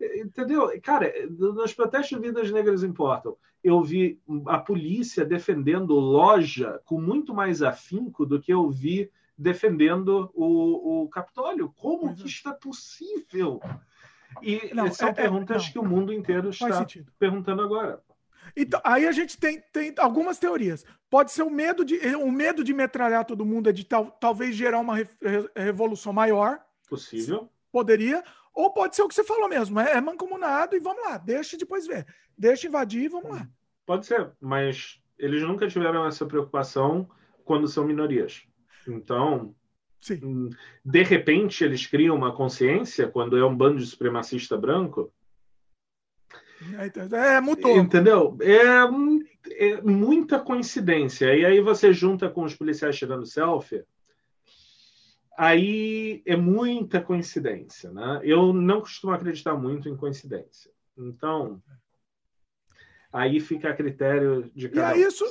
Entendeu? 0.00 0.70
Cara, 0.82 1.12
nos 1.28 1.72
protestos 1.74 2.18
Vidas 2.18 2.50
Negras 2.50 2.82
Importam, 2.82 3.36
eu 3.62 3.82
vi 3.82 4.18
a 4.46 4.58
polícia 4.58 5.24
defendendo 5.24 5.94
loja 5.94 6.80
com 6.84 7.00
muito 7.00 7.34
mais 7.34 7.62
afinco 7.62 8.26
do 8.26 8.40
que 8.40 8.52
eu 8.52 8.68
vi 8.70 9.10
defendendo 9.36 10.30
o, 10.34 11.02
o 11.02 11.08
Capitólio. 11.08 11.72
Como 11.76 12.14
que 12.14 12.28
é 12.46 12.52
possível? 12.52 13.60
E 14.42 14.74
não, 14.74 14.90
são 14.92 15.08
é, 15.08 15.10
é 15.10 15.14
perguntas 15.14 15.66
é, 15.66 15.72
que 15.72 15.78
o 15.78 15.84
mundo 15.84 16.12
inteiro 16.12 16.50
está 16.50 16.86
perguntando 17.18 17.62
agora. 17.62 18.02
Então, 18.56 18.80
aí 18.84 19.06
a 19.06 19.12
gente 19.12 19.38
tem, 19.38 19.60
tem 19.72 19.94
algumas 19.98 20.38
teorias. 20.38 20.84
Pode 21.08 21.32
ser 21.32 21.42
o 21.42 21.50
medo 21.50 21.84
de 21.84 21.96
o 22.16 22.30
medo 22.30 22.62
de 22.62 22.74
metralhar 22.74 23.24
todo 23.24 23.44
mundo 23.44 23.68
é 23.68 23.72
de 23.72 23.84
tal, 23.84 24.10
talvez 24.20 24.54
gerar 24.54 24.80
uma 24.80 24.96
re, 24.96 25.08
revolução 25.56 26.12
maior. 26.12 26.60
Possível. 26.88 27.48
Poderia. 27.72 28.22
Ou 28.52 28.72
pode 28.72 28.94
ser 28.94 29.02
o 29.02 29.08
que 29.08 29.14
você 29.14 29.24
falou 29.24 29.48
mesmo, 29.48 29.80
é, 29.80 29.92
é 29.92 30.00
mancomunado 30.00 30.76
e 30.76 30.80
vamos 30.80 31.02
lá, 31.04 31.18
deixa 31.18 31.56
depois 31.56 31.86
ver. 31.86 32.06
Deixa 32.38 32.68
invadir 32.68 33.04
e 33.04 33.08
vamos 33.08 33.30
lá. 33.30 33.48
Pode 33.84 34.06
ser, 34.06 34.30
mas 34.40 35.00
eles 35.18 35.42
nunca 35.42 35.66
tiveram 35.66 36.06
essa 36.06 36.24
preocupação 36.24 37.08
quando 37.44 37.66
são 37.66 37.84
minorias. 37.84 38.46
Então, 38.86 39.54
Sim. 40.04 40.20
Hum, 40.22 40.50
de 40.84 41.02
repente, 41.02 41.64
eles 41.64 41.86
criam 41.86 42.14
uma 42.14 42.36
consciência 42.36 43.08
quando 43.08 43.38
é 43.38 43.44
um 43.44 43.56
bando 43.56 43.78
de 43.78 43.86
supremacista 43.86 44.54
branco. 44.54 45.10
É, 47.10 47.40
mudou. 47.40 47.78
Entendeu? 47.78 48.36
É, 48.42 49.66
é, 49.66 49.80
muita 49.80 50.38
coincidência. 50.38 51.34
E 51.34 51.42
aí 51.46 51.58
você 51.62 51.90
junta 51.90 52.28
com 52.28 52.44
os 52.44 52.54
policiais 52.54 52.98
tirando 52.98 53.24
selfie. 53.24 53.82
Aí 55.38 56.22
é 56.26 56.36
muita 56.36 57.00
coincidência, 57.00 57.90
né? 57.90 58.20
Eu 58.22 58.52
não 58.52 58.82
costumo 58.82 59.14
acreditar 59.14 59.54
muito 59.54 59.88
em 59.88 59.96
coincidência. 59.96 60.70
Então, 60.98 61.62
aí 63.10 63.40
fica 63.40 63.70
a 63.70 63.74
critério 63.74 64.50
de 64.54 64.68
cada 64.68 64.94
um, 64.94 64.98
isso, 64.98 65.24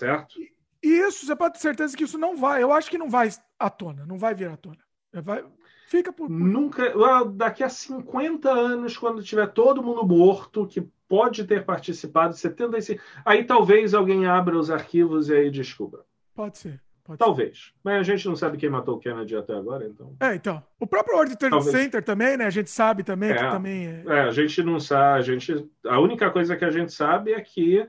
certo? 0.84 1.08
Isso, 1.08 1.26
você 1.26 1.36
pode 1.36 1.54
ter 1.54 1.60
certeza 1.60 1.96
que 1.96 2.04
isso 2.04 2.18
não 2.18 2.36
vai. 2.36 2.62
Eu 2.62 2.72
acho 2.72 2.90
que 2.90 2.98
não 2.98 3.10
vai 3.10 3.30
à 3.58 3.70
tona, 3.70 4.06
não 4.06 4.18
vai 4.18 4.34
vir 4.34 4.50
à 4.50 4.58
tona. 4.58 4.78
Vai, 5.14 5.44
fica 5.88 6.12
por. 6.12 6.30
Nunca. 6.30 6.94
Daqui 7.34 7.64
a 7.64 7.70
50 7.70 8.52
anos, 8.52 8.98
quando 8.98 9.24
tiver 9.24 9.48
todo 9.48 9.84
mundo 9.84 10.06
morto, 10.06 10.68
que 10.68 10.82
pode 11.08 11.44
ter 11.44 11.64
participado, 11.64 12.36
75. 12.36 13.02
Aí 13.24 13.44
talvez 13.44 13.94
alguém 13.94 14.26
abra 14.26 14.58
os 14.58 14.72
arquivos 14.72 15.30
e 15.30 15.36
aí 15.36 15.52
descubra. 15.52 16.02
Pode 16.34 16.58
ser. 16.58 16.82
Pode 17.04 17.20
talvez. 17.20 17.58
Ser. 17.58 17.74
Mas 17.84 18.00
a 18.00 18.04
gente 18.04 18.28
não 18.28 18.36
sabe 18.36 18.58
quem 18.58 18.70
matou 18.70 18.96
o 18.96 19.00
Kennedy 19.00 19.36
até 19.36 19.54
agora, 19.54 19.86
então. 19.86 20.16
É, 20.20 20.34
então. 20.34 20.64
O 20.80 20.88
próprio 20.88 21.16
World 21.16 21.36
Trade 21.38 21.54
talvez. 21.56 21.76
Center 21.76 22.04
também, 22.04 22.38
né? 22.38 22.46
A 22.46 22.50
gente 22.50 22.72
sabe 22.72 23.04
também 23.04 23.30
é, 23.30 23.36
que 23.36 23.52
também. 23.52 23.88
É... 23.88 24.04
é, 24.08 24.20
a 24.22 24.32
gente 24.32 24.64
não 24.64 24.80
sabe. 24.80 25.20
A, 25.20 25.22
gente, 25.22 25.70
a 25.86 26.00
única 26.00 26.32
coisa 26.32 26.56
que 26.56 26.66
a 26.66 26.72
gente 26.72 26.92
sabe 26.92 27.34
é 27.34 27.42
que 27.42 27.88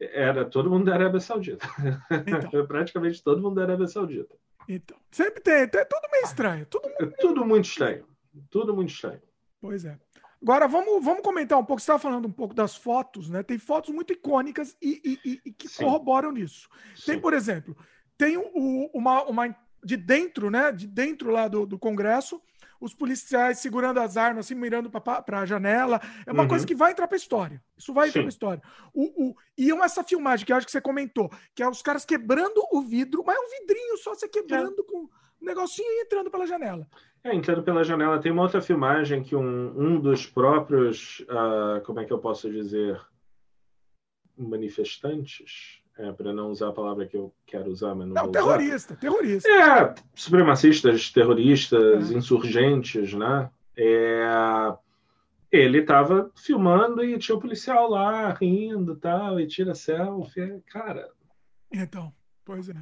era 0.00 0.44
todo 0.44 0.70
mundo 0.70 0.86
da 0.86 0.94
Arábia 0.94 1.20
Saudita. 1.20 1.66
Então. 2.26 2.66
Praticamente 2.66 3.22
todo 3.22 3.40
mundo 3.40 3.56
da 3.56 3.62
Arábia 3.62 3.86
Saudita. 3.86 4.34
Então, 4.68 4.96
sempre 5.10 5.40
tem, 5.40 5.54
é 5.54 5.66
tudo 5.66 6.10
meio 6.10 6.24
estranho. 6.24 6.66
Tudo, 6.66 6.88
é 7.00 7.06
tudo 7.20 7.44
muito 7.44 7.66
estranho. 7.66 8.06
Tudo 8.50 8.74
muito 8.74 8.90
estranho. 8.90 9.22
Pois 9.60 9.84
é. 9.84 9.98
Agora, 10.42 10.68
vamos, 10.68 11.02
vamos 11.02 11.22
comentar 11.22 11.58
um 11.58 11.64
pouco. 11.64 11.80
Você 11.80 11.84
estava 11.84 11.98
falando 11.98 12.26
um 12.26 12.32
pouco 12.32 12.54
das 12.54 12.76
fotos, 12.76 13.30
né? 13.30 13.42
Tem 13.42 13.58
fotos 13.58 13.94
muito 13.94 14.12
icônicas 14.12 14.76
e, 14.82 15.18
e, 15.24 15.40
e 15.46 15.52
que 15.52 15.68
Sim. 15.68 15.84
corroboram 15.84 16.32
nisso. 16.32 16.68
Sim. 16.94 17.12
Tem, 17.12 17.20
por 17.20 17.32
exemplo, 17.32 17.76
tem 18.18 18.36
o, 18.36 18.90
uma, 18.92 19.22
uma 19.24 19.56
de 19.82 19.96
dentro, 19.96 20.50
né? 20.50 20.70
De 20.70 20.86
dentro 20.86 21.30
lá 21.30 21.48
do, 21.48 21.64
do 21.64 21.78
Congresso, 21.78 22.42
os 22.84 22.94
policiais 22.94 23.58
segurando 23.58 23.98
as 23.98 24.16
armas, 24.16 24.46
assim, 24.46 24.54
mirando 24.54 24.90
para 24.90 25.40
a 25.40 25.46
janela. 25.46 26.00
É 26.26 26.32
uma 26.32 26.42
uhum. 26.42 26.48
coisa 26.48 26.66
que 26.66 26.74
vai 26.74 26.92
entrar 26.92 27.08
para 27.08 27.16
a 27.16 27.18
história. 27.18 27.62
Isso 27.76 27.94
vai 27.94 28.08
entrar 28.08 28.20
para 28.20 28.28
a 28.28 28.36
história. 28.36 28.62
O, 28.92 29.30
o, 29.30 29.36
e 29.56 29.72
essa 29.72 30.04
filmagem 30.04 30.44
que 30.44 30.52
eu 30.52 30.56
acho 30.56 30.66
que 30.66 30.72
você 30.72 30.80
comentou, 30.80 31.30
que 31.54 31.62
é 31.62 31.68
os 31.68 31.80
caras 31.80 32.04
quebrando 32.04 32.62
o 32.70 32.82
vidro, 32.82 33.24
mas 33.26 33.36
é 33.36 33.40
um 33.40 33.60
vidrinho 33.60 33.96
só, 33.96 34.14
você 34.14 34.28
quebrando 34.28 34.80
é. 34.80 34.84
com 34.84 34.98
um 35.04 35.08
negocinho 35.40 35.88
e 35.88 36.02
entrando 36.02 36.30
pela 36.30 36.46
janela. 36.46 36.86
É, 37.22 37.34
entrando 37.34 37.62
pela 37.62 37.82
janela. 37.82 38.20
Tem 38.20 38.30
uma 38.30 38.42
outra 38.42 38.60
filmagem 38.60 39.22
que 39.22 39.34
um, 39.34 39.80
um 39.80 39.98
dos 39.98 40.26
próprios, 40.26 41.20
uh, 41.20 41.82
como 41.84 42.00
é 42.00 42.04
que 42.04 42.12
eu 42.12 42.18
posso 42.18 42.50
dizer, 42.50 43.00
manifestantes, 44.36 45.82
é, 45.98 46.12
para 46.12 46.32
não 46.32 46.50
usar 46.50 46.68
a 46.68 46.72
palavra 46.72 47.06
que 47.06 47.16
eu 47.16 47.32
quero 47.46 47.70
usar, 47.70 47.94
mas 47.94 48.08
não, 48.08 48.14
não 48.14 48.32
terrorista, 48.32 48.92
usar. 48.92 49.00
terrorista. 49.00 49.48
É, 49.48 49.94
supremacistas, 50.14 51.10
terroristas, 51.10 52.10
é. 52.10 52.14
insurgentes, 52.14 53.14
né? 53.14 53.48
É, 53.76 54.74
ele 55.50 55.78
estava 55.78 56.30
filmando 56.34 57.04
e 57.04 57.16
tinha 57.18 57.34
o 57.34 57.38
um 57.38 57.40
policial 57.40 57.88
lá 57.88 58.32
rindo 58.32 58.96
tal, 58.96 59.38
e 59.38 59.46
tira 59.46 59.74
selfie. 59.74 60.60
Cara. 60.66 61.08
Então, 61.72 62.12
pois 62.44 62.68
é. 62.68 62.74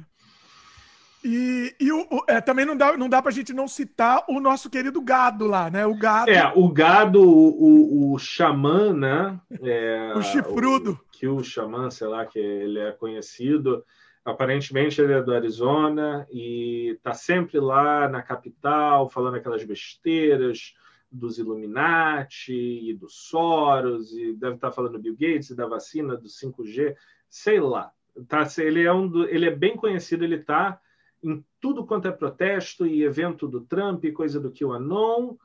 E, 1.23 1.73
e 1.79 1.91
o, 1.91 2.01
o, 2.01 2.23
é, 2.27 2.41
também 2.41 2.65
não 2.65 2.75
dá, 2.75 2.97
não 2.97 3.07
dá 3.07 3.21
pra 3.21 3.31
gente 3.31 3.53
não 3.53 3.65
citar 3.65 4.25
o 4.27 4.41
nosso 4.41 4.69
querido 4.69 5.01
gado 5.01 5.47
lá, 5.47 5.69
né? 5.69 5.85
O 5.85 5.95
gado. 5.95 6.29
É, 6.29 6.51
o 6.53 6.67
gado, 6.67 7.21
o, 7.21 8.11
o, 8.11 8.13
o 8.13 8.19
xamã, 8.19 8.91
né? 8.91 9.39
É, 9.61 10.13
o 10.17 10.21
chifrudo. 10.21 10.91
O, 10.91 11.12
que 11.23 11.27
o 11.29 11.41
xamã, 11.41 11.89
sei 11.89 12.07
lá, 12.07 12.25
que 12.25 12.37
ele 12.37 12.79
é 12.79 12.91
conhecido. 12.91 13.85
Aparentemente 14.25 14.99
ele 14.99 15.13
é 15.13 15.21
do 15.21 15.33
Arizona 15.33 16.27
e 16.29 16.99
tá 17.01 17.13
sempre 17.13 17.61
lá 17.61 18.09
na 18.09 18.21
capital 18.21 19.07
falando 19.07 19.35
aquelas 19.35 19.63
besteiras 19.63 20.73
dos 21.09 21.37
Illuminati 21.37 22.51
e 22.51 22.93
do 22.93 23.07
Soros 23.07 24.11
e 24.11 24.33
deve 24.33 24.55
estar 24.55 24.67
tá 24.67 24.73
falando 24.73 24.93
do 24.93 24.99
Bill 24.99 25.13
Gates 25.13 25.51
e 25.51 25.55
da 25.55 25.65
vacina 25.65 26.17
do 26.17 26.27
5G, 26.27 26.93
sei 27.29 27.61
lá. 27.61 27.93
Tá, 28.27 28.45
ele 28.57 28.83
é 28.83 28.91
um 28.91 29.07
do, 29.07 29.25
ele 29.29 29.45
é 29.45 29.55
bem 29.55 29.77
conhecido, 29.77 30.25
ele 30.25 30.35
está 30.35 30.77
em 31.23 31.41
tudo 31.61 31.85
quanto 31.85 32.09
é 32.09 32.11
protesto 32.11 32.85
e 32.85 33.01
evento 33.01 33.47
do 33.47 33.61
Trump 33.61 34.03
e 34.03 34.11
coisa 34.11 34.41
do 34.41 34.51
QAnon. 34.51 35.37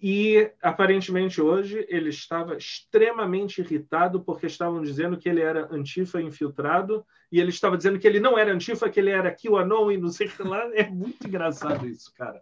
E 0.00 0.52
aparentemente 0.62 1.40
hoje 1.40 1.84
ele 1.88 2.10
estava 2.10 2.56
extremamente 2.56 3.60
irritado 3.60 4.20
porque 4.20 4.46
estavam 4.46 4.80
dizendo 4.80 5.16
que 5.16 5.28
ele 5.28 5.40
era 5.40 5.68
antifa 5.72 6.22
infiltrado 6.22 7.04
e 7.32 7.40
ele 7.40 7.50
estava 7.50 7.76
dizendo 7.76 7.98
que 7.98 8.06
ele 8.06 8.20
não 8.20 8.38
era 8.38 8.52
antifa, 8.52 8.88
que 8.88 9.00
ele 9.00 9.10
era 9.10 9.34
QAnon 9.34 9.90
e 9.90 9.98
não 9.98 10.08
sei 10.08 10.28
o 10.28 10.30
que 10.30 10.42
lá. 10.42 10.70
É 10.72 10.88
muito 10.88 11.26
engraçado 11.26 11.86
isso, 11.86 12.12
cara. 12.14 12.40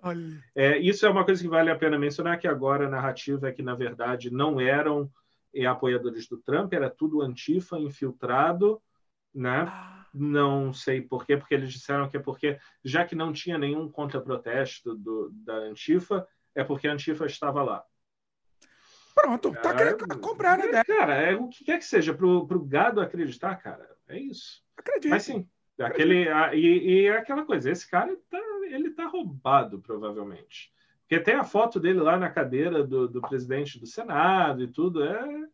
É, 0.55 0.77
isso 0.79 1.07
é 1.07 1.09
uma 1.11 1.25
coisa 1.25 1.43
que 1.43 1.49
vale 1.49 1.71
a 1.71 1.77
pena 1.77 1.99
mencionar 1.99 2.39
que 2.39 2.47
agora 2.47 2.87
a 2.87 2.91
narrativa 2.91 3.49
é 3.49 3.53
que 3.53 3.63
na 3.63 3.75
verdade 3.75 4.31
não 4.31 4.61
eram 4.61 5.11
é, 5.55 5.65
apoiadores 5.65 6.29
do 6.29 6.37
Trump, 6.37 6.75
era 6.75 6.91
tudo 6.91 7.23
antifa 7.23 7.79
infiltrado, 7.79 8.81
né? 9.35 9.67
Ah 9.67 9.97
não 10.19 10.73
sei 10.73 11.03
por 11.03 11.27
quê, 11.27 11.37
porque 11.37 11.55
eles 11.55 11.71
disseram 11.71 12.09
que 12.09 12.17
é 12.17 12.21
porque, 12.21 12.59
já 12.83 13.05
que 13.05 13.15
não 13.15 13.33
tinha 13.33 13.59
nenhum 13.59 13.89
contra-protesto 13.89 14.99
da 15.45 15.55
Antifa, 15.57 16.27
é 16.57 16.65
porque 16.65 16.89
a 16.89 16.93
Antifa 16.93 17.27
estava 17.27 17.63
lá. 17.63 17.85
Pronto, 19.15 19.53
tá 19.63 19.75
querendo 19.75 20.19
comprar, 20.21 20.59
né? 20.59 20.83
Cara, 20.85 21.15
é, 21.15 21.35
o 21.35 21.49
que 21.49 21.65
quer 21.65 21.79
que 21.79 21.85
seja, 21.85 22.13
pro, 22.13 22.47
pro 22.47 22.65
gado 22.65 23.01
acreditar, 23.01 23.55
cara, 23.57 23.89
é 24.09 24.19
isso. 24.19 24.63
Acredito. 24.77 25.11
Mas 25.11 25.23
sim, 25.23 25.49
aquele, 25.79 26.29
a, 26.29 26.55
e, 26.55 26.61
e 26.61 27.07
é 27.07 27.17
aquela 27.17 27.45
coisa, 27.45 27.71
esse 27.71 27.89
cara 27.89 28.15
tá, 28.29 28.41
ele 28.65 28.91
tá 28.91 29.07
roubado, 29.07 29.81
provavelmente. 29.81 30.75
Porque 31.01 31.23
tem 31.23 31.35
a 31.35 31.45
foto 31.45 31.79
dele 31.79 32.01
lá 32.01 32.19
na 32.19 32.29
cadeira 32.29 32.83
do, 32.83 33.09
do 33.09 33.23
presidente 33.23 33.79
do 33.79 33.87
Senado 33.87 34.63
e 34.63 34.67
tudo, 34.67 35.05
é 35.05 35.47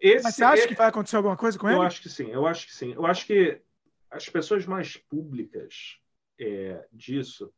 esse, 0.00 0.24
Mas 0.24 0.34
você 0.34 0.44
acha 0.44 0.64
é... 0.64 0.66
que 0.68 0.74
vai 0.74 0.88
acontecer 0.88 1.16
alguma 1.16 1.36
coisa 1.36 1.58
com 1.58 1.66
eu 1.66 1.72
ele? 1.72 1.80
Eu 1.80 1.86
acho 1.86 2.02
que 2.02 2.08
sim, 2.08 2.30
eu 2.30 2.46
acho 2.46 2.66
que 2.66 2.74
sim. 2.74 2.92
Eu 2.92 3.06
acho 3.06 3.26
que 3.26 3.60
as 4.10 4.28
pessoas 4.28 4.66
mais 4.66 4.96
públicas 4.96 5.98
é, 6.38 6.86
disso, 6.92 7.52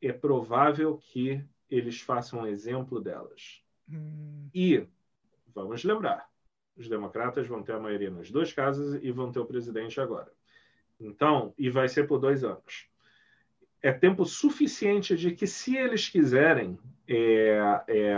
é 0.00 0.12
provável 0.12 0.98
que 0.98 1.44
eles 1.70 2.00
façam 2.00 2.40
um 2.40 2.46
exemplo 2.46 3.00
delas. 3.00 3.62
Hum. 3.88 4.48
E, 4.54 4.86
vamos 5.54 5.84
lembrar, 5.84 6.28
os 6.76 6.88
democratas 6.88 7.46
vão 7.46 7.62
ter 7.62 7.72
a 7.72 7.80
maioria 7.80 8.10
nas 8.10 8.30
duas 8.30 8.52
casas 8.52 9.00
e 9.02 9.10
vão 9.12 9.30
ter 9.30 9.38
o 9.38 9.46
presidente 9.46 10.00
agora. 10.00 10.32
Então, 10.98 11.52
e 11.58 11.68
vai 11.70 11.88
ser 11.88 12.06
por 12.06 12.18
dois 12.18 12.44
anos. 12.44 12.88
é 13.82 13.92
tempo 13.92 14.24
suficiente 14.24 15.16
de 15.16 15.32
que, 15.32 15.46
se 15.46 15.76
eles 15.76 16.08
quiserem 16.08 16.78
é, 17.06 17.82
é, 17.86 18.16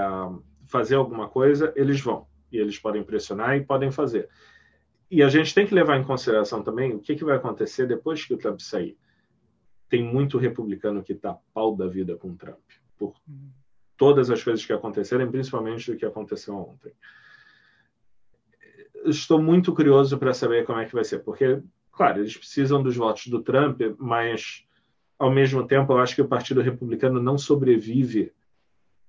fazer 0.66 0.94
alguma 0.94 1.28
coisa, 1.28 1.72
eles 1.74 2.00
vão. 2.00 2.26
E 2.52 2.58
eles 2.58 2.78
podem 2.78 3.02
pressionar 3.02 3.56
e 3.56 3.64
podem 3.64 3.90
fazer. 3.90 4.28
E 5.10 5.22
a 5.22 5.28
gente 5.28 5.54
tem 5.54 5.66
que 5.66 5.74
levar 5.74 5.98
em 5.98 6.04
consideração 6.04 6.62
também 6.62 6.94
o 6.94 7.00
que, 7.00 7.16
que 7.16 7.24
vai 7.24 7.36
acontecer 7.36 7.86
depois 7.86 8.24
que 8.24 8.34
o 8.34 8.38
Trump 8.38 8.60
sair. 8.60 8.96
Tem 9.88 10.02
muito 10.02 10.38
republicano 10.38 11.02
que 11.02 11.12
está 11.12 11.36
pau 11.52 11.76
da 11.76 11.86
vida 11.86 12.16
com 12.16 12.30
o 12.30 12.36
Trump, 12.36 12.62
por 12.98 13.14
todas 13.96 14.30
as 14.30 14.42
coisas 14.42 14.64
que 14.64 14.72
aconteceram, 14.72 15.30
principalmente 15.30 15.90
o 15.90 15.96
que 15.96 16.04
aconteceu 16.04 16.54
ontem. 16.54 16.92
Estou 19.04 19.40
muito 19.40 19.74
curioso 19.74 20.18
para 20.18 20.34
saber 20.34 20.64
como 20.64 20.80
é 20.80 20.84
que 20.84 20.94
vai 20.94 21.04
ser, 21.04 21.20
porque, 21.20 21.62
claro, 21.92 22.20
eles 22.20 22.36
precisam 22.36 22.82
dos 22.82 22.96
votos 22.96 23.28
do 23.28 23.42
Trump, 23.42 23.80
mas 23.98 24.66
ao 25.18 25.30
mesmo 25.30 25.66
tempo, 25.66 25.92
eu 25.92 25.98
acho 25.98 26.14
que 26.14 26.22
o 26.22 26.28
Partido 26.28 26.60
Republicano 26.60 27.20
não 27.22 27.38
sobrevive 27.38 28.32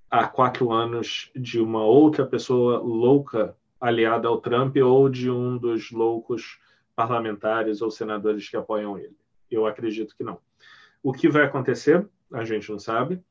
a 0.10 0.26
quatro 0.26 0.72
anos 0.72 1.30
de 1.36 1.60
uma 1.60 1.84
outra 1.84 2.26
pessoa 2.26 2.80
louca 2.80 3.56
aliada 3.80 4.28
ao 4.28 4.40
Trump 4.40 4.78
ou 4.78 5.10
de 5.10 5.30
um 5.30 5.58
dos 5.58 5.92
loucos 5.92 6.60
parlamentares 6.96 7.82
ou 7.82 7.92
senadores 7.92 8.48
que 8.48 8.56
apoiam 8.56 8.98
ele. 8.98 9.16
Eu 9.52 9.66
acredito 9.66 10.16
que 10.16 10.24
não. 10.24 10.40
O 11.04 11.12
que 11.12 11.30
vai 11.30 11.44
acontecer, 11.44 12.08
a 12.32 12.44
gente 12.46 12.72
não 12.72 12.80
sabe. 12.80 13.22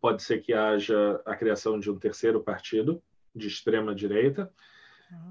Pode 0.00 0.22
ser 0.22 0.38
que 0.38 0.52
haja 0.52 1.20
a 1.24 1.34
criação 1.34 1.78
de 1.78 1.90
um 1.90 1.98
terceiro 1.98 2.40
partido 2.40 3.02
de 3.34 3.46
extrema 3.46 3.94
direita, 3.94 4.50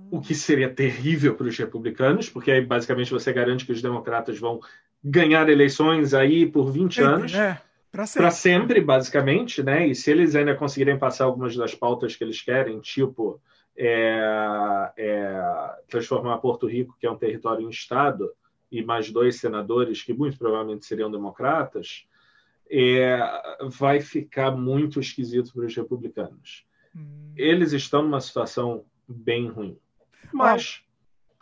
o 0.09 0.21
que 0.21 0.33
seria 0.33 0.73
terrível 0.73 1.35
para 1.35 1.47
os 1.47 1.57
republicanos, 1.57 2.29
porque 2.29 2.51
aí 2.51 2.65
basicamente 2.65 3.11
você 3.11 3.31
garante 3.31 3.65
que 3.65 3.71
os 3.71 3.81
democratas 3.81 4.39
vão 4.39 4.59
ganhar 5.03 5.49
eleições 5.49 6.13
aí 6.13 6.45
por 6.45 6.71
20 6.71 7.01
anos. 7.01 7.33
É, 7.33 7.61
para 7.91 8.05
sempre. 8.05 8.31
sempre. 8.31 8.81
basicamente, 8.81 9.61
né? 9.61 9.87
E 9.87 9.95
se 9.95 10.09
eles 10.09 10.35
ainda 10.35 10.55
conseguirem 10.55 10.97
passar 10.97 11.25
algumas 11.25 11.55
das 11.55 11.75
pautas 11.75 12.15
que 12.15 12.23
eles 12.23 12.41
querem, 12.41 12.79
tipo 12.79 13.41
é, 13.77 14.91
é, 14.97 15.41
transformar 15.87 16.39
Porto 16.39 16.67
Rico, 16.67 16.95
que 16.99 17.05
é 17.05 17.11
um 17.11 17.17
território 17.17 17.65
em 17.65 17.69
Estado, 17.69 18.31
e 18.71 18.83
mais 18.83 19.11
dois 19.11 19.37
senadores, 19.37 20.01
que 20.01 20.13
muito 20.13 20.37
provavelmente 20.37 20.85
seriam 20.85 21.11
democratas, 21.11 22.05
é, 22.69 23.19
vai 23.69 24.01
ficar 24.01 24.51
muito 24.51 24.99
esquisito 24.99 25.53
para 25.53 25.65
os 25.65 25.75
republicanos. 25.75 26.65
Hum. 26.95 27.33
Eles 27.35 27.71
estão 27.73 28.01
numa 28.01 28.21
situação 28.21 28.85
bem 29.07 29.47
ruim. 29.47 29.77
Mas 30.31 30.83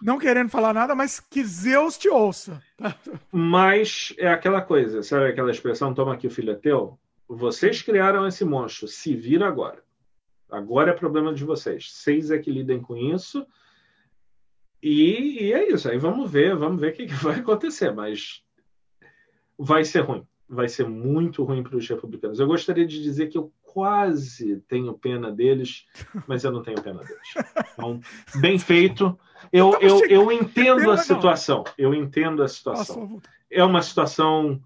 não 0.01 0.19
querendo 0.19 0.49
falar 0.49 0.73
nada, 0.73 0.93
mas 0.93 1.19
que 1.19 1.43
Zeus 1.43 1.97
te 1.97 2.09
ouça. 2.09 2.61
Mas 3.31 4.13
é 4.17 4.27
aquela 4.27 4.61
coisa, 4.61 5.01
sabe 5.01 5.27
aquela 5.27 5.51
expressão, 5.51 5.93
toma 5.93 6.13
aqui 6.13 6.27
o 6.27 6.31
filho 6.31 6.51
é 6.51 6.55
teu? 6.55 6.99
Vocês 7.27 7.81
criaram 7.81 8.27
esse 8.27 8.45
monstro, 8.45 8.87
se 8.87 9.15
vira 9.15 9.47
agora. 9.47 9.83
Agora 10.49 10.91
é 10.91 10.93
problema 10.93 11.33
de 11.33 11.43
vocês. 11.43 11.91
Vocês 11.91 12.29
é 12.29 12.37
que 12.37 12.51
lidem 12.51 12.79
com 12.79 12.95
isso. 12.95 13.45
E, 14.81 15.45
e 15.45 15.53
é 15.53 15.71
isso. 15.71 15.89
Aí 15.89 15.97
vamos 15.97 16.29
ver, 16.29 16.55
vamos 16.55 16.79
ver 16.79 16.93
o 16.93 16.95
que, 16.95 17.07
que 17.07 17.13
vai 17.15 17.39
acontecer. 17.39 17.91
Mas 17.91 18.43
vai 19.57 19.83
ser 19.83 20.01
ruim. 20.01 20.25
Vai 20.47 20.69
ser 20.69 20.87
muito 20.87 21.43
ruim 21.43 21.63
para 21.63 21.75
os 21.75 21.87
republicanos. 21.87 22.39
Eu 22.39 22.47
gostaria 22.47 22.85
de 22.85 23.01
dizer 23.01 23.27
que 23.27 23.37
eu 23.37 23.51
quase 23.63 24.61
tenho 24.67 24.93
pena 24.93 25.31
deles, 25.31 25.85
mas 26.27 26.43
eu 26.43 26.51
não 26.51 26.61
tenho 26.61 26.81
pena 26.81 27.03
deles. 27.03 27.27
Então, 27.73 27.99
bem 28.35 28.57
feito. 28.57 29.17
Eu, 29.51 29.77
eu, 29.81 30.05
eu 30.05 30.31
entendo 30.31 30.89
a 30.91 30.97
situação. 30.97 31.63
Eu 31.77 31.93
entendo 31.93 32.41
a 32.41 32.47
situação. 32.47 33.21
É 33.49 33.63
uma 33.63 33.81
situação 33.81 34.61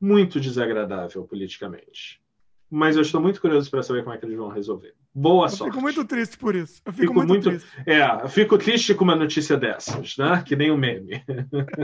muito 0.00 0.40
desagradável 0.40 1.24
politicamente. 1.24 2.20
Mas 2.68 2.96
eu 2.96 3.02
estou 3.02 3.20
muito 3.20 3.40
curioso 3.40 3.70
para 3.70 3.82
saber 3.82 4.02
como 4.02 4.14
é 4.14 4.18
que 4.18 4.24
eles 4.24 4.36
vão 4.36 4.48
resolver. 4.48 4.94
Boa 5.14 5.46
eu 5.46 5.50
sorte. 5.50 5.70
Fico 5.70 5.82
muito 5.82 6.04
triste 6.04 6.36
por 6.36 6.54
isso. 6.54 6.82
Eu 6.84 6.92
fico, 6.92 7.06
fico 7.08 7.14
muito, 7.14 7.28
muito, 7.28 7.48
triste. 7.50 7.68
É, 7.86 8.28
fico 8.28 8.58
triste 8.58 8.94
com 8.94 9.04
uma 9.04 9.14
notícia 9.14 9.56
dessas, 9.56 10.16
né? 10.16 10.42
Que 10.44 10.56
nem 10.56 10.70
o 10.70 10.74
um 10.74 10.76
meme. 10.76 11.22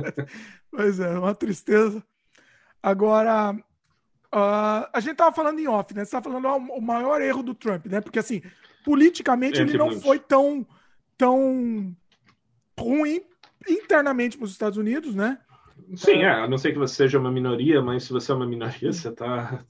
pois 0.71 0.99
é, 0.99 1.19
uma 1.19 1.35
tristeza. 1.35 2.03
Agora, 2.83 3.55
Uh, 4.35 4.89
a 4.95 4.99
gente 4.99 5.17
tava 5.17 5.31
falando 5.31 5.59
em 5.59 5.69
off, 5.69 5.95
né? 5.95 6.07
Você 6.07 6.13
tava 6.13 6.25
falando 6.25 6.47
ó, 6.47 6.57
o 6.57 6.81
maior 6.81 7.21
erro 7.21 7.43
do 7.43 7.55
Trump, 7.55 7.85
né? 7.85 8.01
Porque 8.01 8.19
assim, 8.19 8.41
politicamente 8.83 9.61
ele 9.61 9.77
não 9.77 9.93
foi 10.01 10.19
tão, 10.19 10.67
tão 11.19 11.95
ruim 12.81 13.21
internamente 13.69 14.39
para 14.39 14.47
os 14.47 14.53
Estados 14.53 14.79
Unidos, 14.79 15.15
né? 15.15 15.39
Sim, 15.95 16.23
é, 16.23 16.31
a 16.31 16.49
não 16.49 16.57
ser 16.57 16.73
que 16.73 16.79
você 16.79 16.95
seja 16.95 17.19
uma 17.19 17.31
minoria, 17.31 17.83
mas 17.83 18.05
se 18.05 18.13
você 18.13 18.33
é 18.33 18.35
uma 18.35 18.47
minoria, 18.47 18.91
você 18.91 19.11
está 19.11 19.63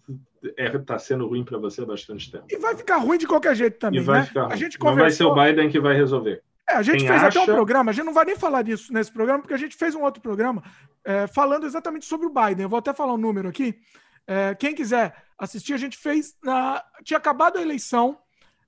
é, 0.57 0.79
tá 0.79 0.97
sendo 0.97 1.27
ruim 1.27 1.43
para 1.43 1.59
você 1.59 1.83
há 1.83 1.87
bastante 1.87 2.31
tempo. 2.31 2.45
E 2.49 2.57
vai 2.57 2.77
ficar 2.77 2.99
ruim 2.99 3.19
de 3.19 3.27
qualquer 3.27 3.57
jeito 3.57 3.81
também, 3.81 4.01
e 4.01 4.05
vai 4.05 4.21
né? 4.21 4.27
Ficar 4.27 4.45
ruim. 4.45 4.53
A 4.53 4.57
gente 4.57 4.79
conversou... 4.79 5.29
Não 5.29 5.35
vai 5.35 5.47
ser 5.47 5.53
o 5.53 5.57
Biden 5.57 5.71
que 5.71 5.81
vai 5.81 5.97
resolver. 5.97 6.41
É, 6.73 6.77
a 6.77 6.83
gente 6.83 7.01
Quem 7.01 7.09
fez 7.09 7.23
acha... 7.23 7.43
até 7.43 7.53
um 7.53 7.55
programa, 7.55 7.91
a 7.91 7.95
gente 7.95 8.07
não 8.07 8.15
vai 8.15 8.25
nem 8.25 8.37
falar 8.37 8.63
disso 8.63 8.93
nesse 8.93 9.13
programa, 9.13 9.41
porque 9.41 9.55
a 9.55 9.59
gente 9.59 9.77
fez 9.77 9.95
um 9.95 10.03
outro 10.03 10.23
programa 10.23 10.63
é, 11.05 11.27
falando 11.27 11.67
exatamente 11.67 12.07
sobre 12.07 12.27
o 12.27 12.33
Biden. 12.33 12.63
Eu 12.63 12.69
vou 12.69 12.79
até 12.79 12.95
falar 12.95 13.13
um 13.13 13.19
número 13.19 13.49
aqui. 13.49 13.79
É, 14.27 14.55
quem 14.55 14.75
quiser 14.75 15.15
assistir, 15.39 15.75
a 15.75 15.77
gente 15.77 15.99
fez. 15.99 16.35
Na, 16.43 16.83
tinha 17.05 17.19
acabado 17.19 17.59
a 17.59 17.63
eleição, 17.63 18.19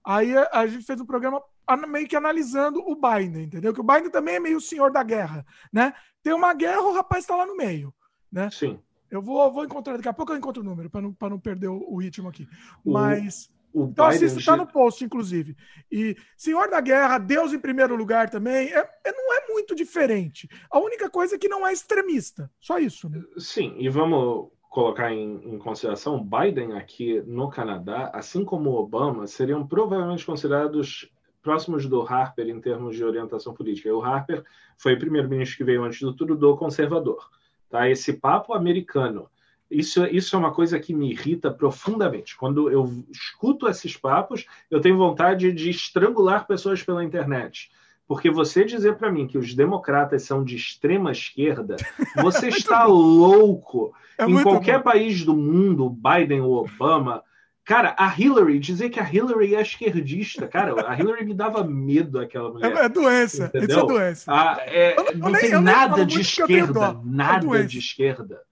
aí 0.05 0.37
a, 0.37 0.49
a 0.53 0.67
gente 0.67 0.85
fez 0.85 1.01
um 1.01 1.07
programa 1.07 1.43
meio 1.89 2.07
que 2.07 2.17
analisando 2.17 2.81
o 2.81 2.95
Biden, 2.95 3.45
entendeu? 3.45 3.73
Que 3.73 3.81
o 3.81 3.85
Biden 3.85 4.11
também 4.11 4.35
é 4.35 4.41
meio 4.41 4.59
o 4.59 4.61
senhor 4.61 4.91
da 4.91 5.03
guerra, 5.03 5.47
né? 5.73 5.95
Tem 6.23 6.35
uma 6.35 6.53
guerra, 6.53 6.83
o 6.83 6.93
rapaz 6.93 7.25
está 7.25 7.35
lá 7.35 7.47
no 7.47 7.57
meio, 7.57 7.95
né? 8.31 8.51
Sim. 8.51 8.79
Eu 9.11 9.23
vou, 9.23 9.51
vou 9.53 9.65
encontrar, 9.65 9.97
daqui 9.97 10.09
a 10.09 10.13
pouco 10.13 10.33
eu 10.33 10.37
encontro 10.37 10.63
o 10.63 10.65
número, 10.65 10.91
para 10.91 11.01
não, 11.01 11.17
não 11.21 11.39
perder 11.39 11.69
o, 11.69 11.79
o, 11.89 11.97
ritmo 11.97 12.29
aqui. 12.29 12.47
Mas. 12.85 13.47
O, 13.47 13.55
o 13.75 13.89
então 13.91 14.09
Biden 14.09 14.27
assista, 14.27 14.39
está 14.39 14.57
no 14.57 14.69
post, 14.69 15.05
inclusive. 15.05 15.57
E 15.91 16.17
Senhor 16.37 16.71
da 16.71 16.81
Guerra, 16.81 17.19
Deus 17.19 17.53
em 17.53 17.59
primeiro 17.59 17.97
lugar 17.97 18.31
também, 18.31 18.73
é, 18.73 18.89
é, 19.05 19.13
não 19.13 19.35
é 19.35 19.49
muito 19.49 19.75
diferente. 19.75 20.49
A 20.71 20.79
única 20.79 21.11
coisa 21.11 21.35
é 21.35 21.39
que 21.39 21.49
não 21.49 21.67
é 21.67 21.73
extremista. 21.73 22.49
Só 22.61 22.79
isso, 22.79 23.11
né? 23.11 23.21
Sim, 23.37 23.75
e 23.77 23.89
vamos 23.89 24.49
colocar 24.71 25.13
em, 25.13 25.55
em, 25.55 25.59
consideração, 25.59 26.25
Biden 26.25 26.75
aqui 26.75 27.21
no 27.27 27.51
Canadá, 27.51 28.11
assim 28.15 28.45
como 28.45 28.71
Obama, 28.71 29.27
seriam 29.27 29.67
provavelmente 29.67 30.25
considerados 30.25 31.11
próximos 31.43 31.87
do 31.87 32.01
Harper 32.03 32.49
em 32.49 32.61
termos 32.61 32.97
de 32.97 33.05
orientação 33.05 33.53
política. 33.53 33.95
o 33.95 34.03
Harper 34.03 34.45
foi 34.79 34.95
o 34.95 34.99
primeiro-ministro 34.99 35.59
que 35.59 35.65
veio 35.65 35.85
antes 35.85 36.01
do 36.01 36.15
Trudeau 36.15 36.57
conservador. 36.57 37.29
Tá? 37.69 37.89
Esse 37.89 38.15
papo 38.15 38.55
americano, 38.55 39.29
isso, 39.71 40.05
isso 40.07 40.37
é 40.37 40.39
uma 40.39 40.53
coisa 40.53 40.79
que 40.79 40.95
me 40.95 41.11
irrita 41.11 41.51
profundamente. 41.51 42.37
Quando 42.37 42.71
eu 42.71 43.05
escuto 43.11 43.69
esses 43.69 43.97
papos, 43.97 44.47
eu 44.71 44.81
tenho 44.81 44.97
vontade 44.97 45.53
de 45.53 45.71
estrangular 45.71 46.47
pessoas 46.47 46.83
pela 46.83 47.05
internet. 47.05 47.71
Porque 48.07 48.31
você 48.31 48.65
dizer 48.65 48.97
para 48.97 49.11
mim 49.11 49.27
que 49.27 49.39
os 49.39 49.55
democratas 49.55 50.25
são 50.25 50.45
de 50.45 50.57
extrema 50.57 51.11
esquerda, 51.11 51.77
você 52.23 52.49
está 52.49 52.85
louco. 52.85 53.95
É 54.19 54.27
em 54.27 54.43
qualquer 54.43 54.79
bom. 54.79 54.85
país 54.85 55.25
do 55.25 55.35
mundo, 55.35 55.91
Biden 55.91 56.43
ou 56.43 56.59
Obama, 56.59 57.23
cara, 57.65 57.97
a 57.99 58.15
Hillary, 58.17 58.59
dizer 58.59 58.91
que 58.91 59.01
a 59.01 59.11
Hillary 59.11 59.57
é 59.57 59.63
esquerdista, 59.63 60.47
cara, 60.47 60.89
a 60.89 60.97
Hillary 60.97 61.25
me 61.25 61.35
dava 61.35 61.65
medo 61.65 62.21
aquela 62.21 62.53
mulher. 62.53 62.77
É, 62.77 62.85
é 62.85 62.89
doença, 62.89 63.47
entendeu? 63.47 63.69
isso 63.69 63.81
é 63.81 63.87
doença. 63.87 64.33
Ah, 64.33 64.57
é, 64.61 64.97
não, 65.15 65.31
não, 65.31 65.41
tem 65.41 65.51
nada 65.61 66.05
de 66.05 66.21
esquerda, 66.21 66.87
é 66.87 66.97
nada 67.03 67.59
é 67.59 67.63
de 67.63 67.79
esquerda. 67.79 68.43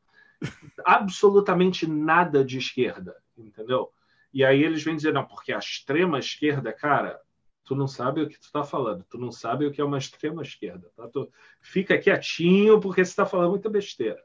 Absolutamente 0.85 1.87
nada 1.87 2.45
de 2.45 2.59
esquerda, 2.59 3.17
entendeu? 3.37 3.91
E 4.33 4.45
aí 4.45 4.63
eles 4.63 4.83
vêm 4.83 4.97
dizer, 4.97 5.13
não, 5.13 5.27
porque 5.27 5.53
a 5.53 5.59
extrema 5.59 6.19
esquerda, 6.19 6.73
cara, 6.73 7.21
tu 7.65 7.75
não 7.75 7.87
sabe 7.87 8.23
o 8.23 8.29
que 8.29 8.39
tu 8.39 8.45
está 8.45 8.65
falando, 8.65 9.05
tu 9.09 9.19
não 9.19 9.31
sabe 9.31 9.67
o 9.67 9.71
que 9.71 9.81
é 9.81 9.85
uma 9.85 9.99
extrema 9.99 10.43
esquerda, 10.43 10.91
tá? 10.97 11.09
Tu 11.09 11.31
fica 11.61 11.99
quietinho 11.99 12.81
porque 12.81 13.05
você 13.05 13.11
está 13.11 13.27
falando 13.27 13.51
muita 13.51 13.69
besteira. 13.69 14.23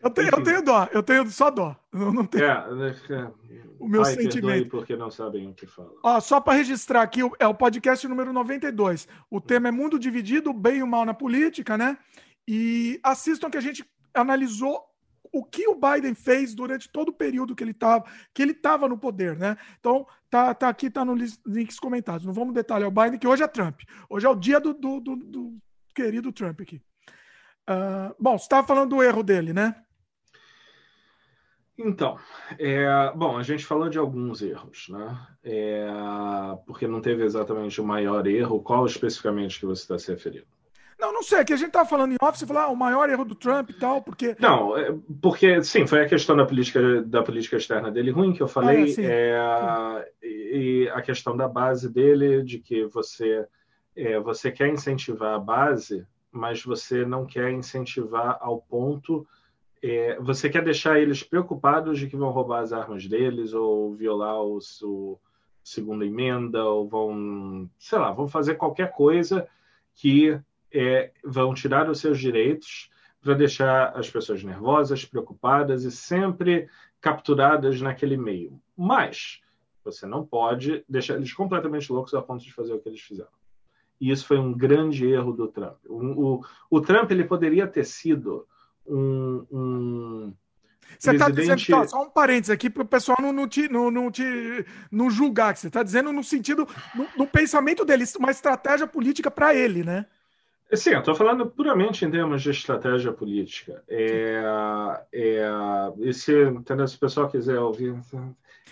Eu 0.00 0.10
tenho, 0.10 0.28
eu 0.28 0.42
tenho 0.44 0.62
dó, 0.62 0.88
eu 0.92 1.02
tenho 1.02 1.28
só 1.28 1.50
dó. 1.50 1.74
Eu 1.92 2.12
não 2.12 2.24
tenho. 2.24 2.44
É, 2.44 2.50
é, 3.10 3.30
o 3.80 3.88
meu 3.88 4.04
sentimento. 4.04 4.70
porque 4.70 4.96
não 4.96 5.10
sabem 5.10 5.48
o 5.48 5.54
que 5.54 5.66
falam. 5.66 5.92
Ó, 6.04 6.20
só 6.20 6.40
para 6.40 6.56
registrar 6.56 7.02
aqui, 7.02 7.20
é 7.38 7.46
o 7.48 7.54
podcast 7.54 8.06
número 8.06 8.32
92. 8.32 9.08
O 9.28 9.40
tema 9.40 9.68
é 9.68 9.70
Mundo 9.72 9.98
Dividido, 9.98 10.52
bem 10.52 10.78
e 10.78 10.82
o 10.84 10.86
mal 10.86 11.04
na 11.04 11.14
política, 11.14 11.76
né? 11.76 11.98
E 12.46 13.00
assistam 13.02 13.50
que 13.50 13.58
a 13.58 13.60
gente 13.60 13.84
analisou 14.14 14.87
o 15.32 15.44
que 15.44 15.68
o 15.68 15.74
Biden 15.74 16.14
fez 16.14 16.54
durante 16.54 16.90
todo 16.90 17.10
o 17.10 17.12
período 17.12 17.54
que 17.54 17.62
ele 17.62 17.72
estava 17.72 18.04
que 18.34 18.42
ele 18.42 18.52
estava 18.52 18.88
no 18.88 18.98
poder, 18.98 19.36
né? 19.36 19.56
Então 19.78 20.06
tá, 20.30 20.54
tá 20.54 20.68
aqui 20.68 20.90
tá 20.90 21.04
nos 21.04 21.40
links 21.46 21.78
comentados. 21.78 22.26
Não 22.26 22.32
vamos 22.32 22.54
detalhar 22.54 22.88
o 22.88 22.92
Biden 22.92 23.18
que 23.18 23.28
hoje 23.28 23.42
é 23.42 23.48
Trump. 23.48 23.80
Hoje 24.08 24.26
é 24.26 24.28
o 24.28 24.34
dia 24.34 24.60
do, 24.60 24.74
do, 24.74 25.00
do, 25.00 25.16
do 25.16 25.58
querido 25.94 26.32
Trump 26.32 26.60
aqui. 26.60 26.82
Uh, 27.68 28.14
bom, 28.18 28.38
você 28.38 28.44
estava 28.44 28.66
falando 28.66 28.90
do 28.90 29.02
erro 29.02 29.22
dele, 29.22 29.52
né? 29.52 29.74
Então, 31.80 32.18
é, 32.58 33.12
bom, 33.14 33.36
a 33.38 33.42
gente 33.44 33.64
falou 33.64 33.88
de 33.88 33.98
alguns 33.98 34.42
erros, 34.42 34.88
né? 34.88 35.26
É, 35.44 35.86
porque 36.66 36.88
não 36.88 37.00
teve 37.00 37.22
exatamente 37.22 37.80
o 37.80 37.86
maior 37.86 38.26
erro. 38.26 38.60
Qual 38.60 38.84
especificamente 38.84 39.60
que 39.60 39.66
você 39.66 39.82
está 39.82 39.96
se 39.96 40.10
referindo? 40.10 40.57
Não, 40.98 41.12
não 41.12 41.22
sei, 41.22 41.44
que 41.44 41.52
a 41.52 41.56
gente 41.56 41.70
tava 41.70 41.88
falando 41.88 42.12
em 42.12 42.16
off, 42.20 42.36
você 42.36 42.46
falou, 42.46 42.62
ah, 42.62 42.68
o 42.68 42.76
maior 42.76 43.08
erro 43.08 43.24
do 43.24 43.36
Trump 43.36 43.70
e 43.70 43.74
tal, 43.74 44.02
porque. 44.02 44.34
Não, 44.40 44.76
é, 44.76 44.92
porque, 45.22 45.62
sim, 45.62 45.86
foi 45.86 46.02
a 46.02 46.08
questão 46.08 46.36
da 46.36 46.44
política, 46.44 47.02
da 47.02 47.22
política 47.22 47.56
externa 47.56 47.90
dele 47.90 48.10
ruim 48.10 48.32
que 48.32 48.42
eu 48.42 48.48
falei, 48.48 48.78
ah, 48.78 48.82
é, 48.82 48.86
sim, 48.88 49.04
é, 49.04 50.08
sim. 50.20 50.28
e 50.28 50.90
a 50.92 51.00
questão 51.00 51.36
da 51.36 51.46
base 51.46 51.88
dele, 51.88 52.42
de 52.42 52.58
que 52.58 52.84
você, 52.86 53.46
é, 53.94 54.18
você 54.18 54.50
quer 54.50 54.68
incentivar 54.68 55.34
a 55.34 55.38
base, 55.38 56.04
mas 56.32 56.64
você 56.64 57.06
não 57.06 57.24
quer 57.24 57.52
incentivar 57.52 58.36
ao 58.40 58.60
ponto. 58.60 59.26
É, 59.80 60.18
você 60.20 60.50
quer 60.50 60.64
deixar 60.64 60.98
eles 60.98 61.22
preocupados 61.22 62.00
de 62.00 62.08
que 62.08 62.16
vão 62.16 62.30
roubar 62.30 62.62
as 62.62 62.72
armas 62.72 63.06
deles 63.06 63.54
ou 63.54 63.94
violar 63.94 64.42
o, 64.42 64.58
o 64.82 65.18
segunda 65.62 66.04
emenda 66.04 66.64
ou 66.64 66.88
vão, 66.88 67.70
sei 67.78 67.98
lá, 67.98 68.10
vão 68.10 68.26
fazer 68.26 68.56
qualquer 68.56 68.90
coisa 68.90 69.46
que 69.94 70.40
é, 70.72 71.10
vão 71.24 71.54
tirar 71.54 71.88
os 71.88 72.00
seus 72.00 72.18
direitos 72.18 72.90
para 73.20 73.34
deixar 73.34 73.96
as 73.96 74.08
pessoas 74.08 74.42
nervosas, 74.42 75.04
preocupadas 75.04 75.84
e 75.84 75.90
sempre 75.90 76.68
capturadas 77.00 77.80
naquele 77.80 78.16
meio. 78.16 78.60
Mas 78.76 79.40
você 79.84 80.06
não 80.06 80.24
pode 80.24 80.84
deixar 80.88 81.14
eles 81.14 81.32
completamente 81.32 81.90
loucos 81.90 82.14
a 82.14 82.22
ponto 82.22 82.44
de 82.44 82.52
fazer 82.52 82.72
o 82.72 82.80
que 82.80 82.88
eles 82.88 83.00
fizeram. 83.00 83.30
E 84.00 84.10
isso 84.10 84.26
foi 84.26 84.38
um 84.38 84.52
grande 84.52 85.06
erro 85.06 85.32
do 85.32 85.48
Trump. 85.48 85.76
O, 85.86 86.36
o, 86.36 86.44
o 86.70 86.80
Trump 86.80 87.10
ele 87.10 87.24
poderia 87.24 87.66
ter 87.66 87.84
sido 87.84 88.46
um, 88.86 89.44
um 89.50 90.34
você 90.98 91.12
está 91.12 91.28
dizendo, 91.28 91.66
tá, 91.66 91.86
só 91.86 92.02
um 92.02 92.10
parênteses 92.10 92.50
aqui 92.50 92.70
para 92.70 92.82
o 92.82 92.86
pessoal 92.86 93.18
não, 93.20 93.32
não, 93.32 93.46
te, 93.46 93.68
não, 93.68 93.90
não, 93.90 94.10
te, 94.10 94.24
não 94.90 95.10
julgar, 95.10 95.52
que 95.52 95.60
você 95.60 95.66
está 95.66 95.82
dizendo 95.82 96.12
no 96.12 96.24
sentido, 96.24 96.66
no, 96.94 97.06
no, 97.16 97.26
pensamento 97.26 97.84
dele, 97.84 98.04
uma 98.18 98.30
estratégia 98.30 98.86
política 98.86 99.30
para 99.30 99.54
ele, 99.54 99.84
né? 99.84 100.06
Sim, 100.74 100.90
eu 100.90 100.98
estou 100.98 101.14
falando 101.14 101.46
puramente 101.46 102.04
em 102.04 102.10
termos 102.10 102.42
de 102.42 102.50
estratégia 102.50 103.12
política. 103.12 103.82
É, 103.88 104.42
é, 105.12 105.48
e 105.98 106.12
se, 106.12 106.44
entendeu? 106.44 106.86
se 106.86 106.96
o 106.96 107.00
pessoal 107.00 107.28
quiser 107.28 107.58
ouvir. 107.58 107.98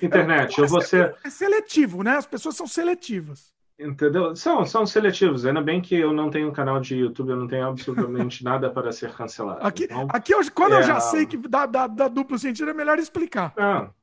Internet, 0.03 0.61
é, 0.61 0.65
eu 0.65 0.69
vou 0.69 0.83
ser... 0.83 1.17
É 1.25 1.31
seletivo, 1.31 2.03
né? 2.03 2.17
As 2.17 2.27
pessoas 2.27 2.55
são 2.55 2.67
seletivas. 2.67 3.55
Entendeu? 3.79 4.37
São, 4.37 4.67
são 4.67 4.85
seletivos. 4.85 5.47
Ainda 5.47 5.63
bem 5.63 5.81
que 5.81 5.95
eu 5.95 6.13
não 6.13 6.29
tenho 6.29 6.49
um 6.49 6.53
canal 6.53 6.81
de 6.81 6.97
YouTube, 6.97 7.31
eu 7.31 7.37
não 7.37 7.47
tenho 7.47 7.67
absolutamente 7.67 8.43
nada 8.45 8.69
para 8.69 8.93
ser 8.93 9.13
cancelado. 9.15 9.67
Aqui, 9.67 9.85
então, 9.85 10.07
aqui 10.11 10.35
eu, 10.35 10.41
quando 10.53 10.75
é... 10.75 10.79
eu 10.79 10.83
já 10.83 11.01
sei 11.01 11.25
que 11.25 11.37
dá, 11.37 11.65
dá, 11.65 11.87
dá, 11.87 12.09
duplo 12.09 12.39
sentido, 12.39 12.71
é 12.71 12.75
melhor 12.75 12.99
explicar. 12.99 13.55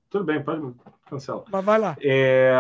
Tudo 0.10 0.26
bem, 0.26 0.44
pode 0.44 0.74
cancelar. 1.08 1.46
Mas 1.52 1.66
vai 1.66 1.80
lá. 1.80 1.96
É... 2.02 2.54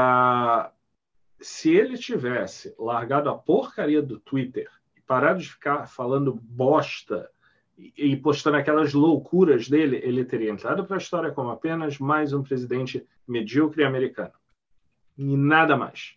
Se 1.39 1.71
ele 1.71 1.97
tivesse 1.97 2.73
largado 2.77 3.29
a 3.29 3.37
porcaria 3.37 4.01
do 4.01 4.19
Twitter 4.19 4.69
parado 5.13 5.39
de 5.39 5.49
ficar 5.49 5.87
falando 5.87 6.33
bosta 6.33 7.29
e 7.77 8.15
postando 8.17 8.57
aquelas 8.57 8.93
loucuras 8.93 9.69
dele, 9.69 9.99
ele 10.03 10.25
teria 10.25 10.51
entrado 10.51 10.85
para 10.85 10.95
a 10.95 10.99
história 10.99 11.31
como 11.31 11.49
apenas 11.49 11.99
mais 11.99 12.33
um 12.33 12.41
presidente 12.41 13.05
medíocre 13.27 13.83
americano. 13.83 14.33
E 15.17 15.37
nada 15.37 15.77
mais 15.77 16.15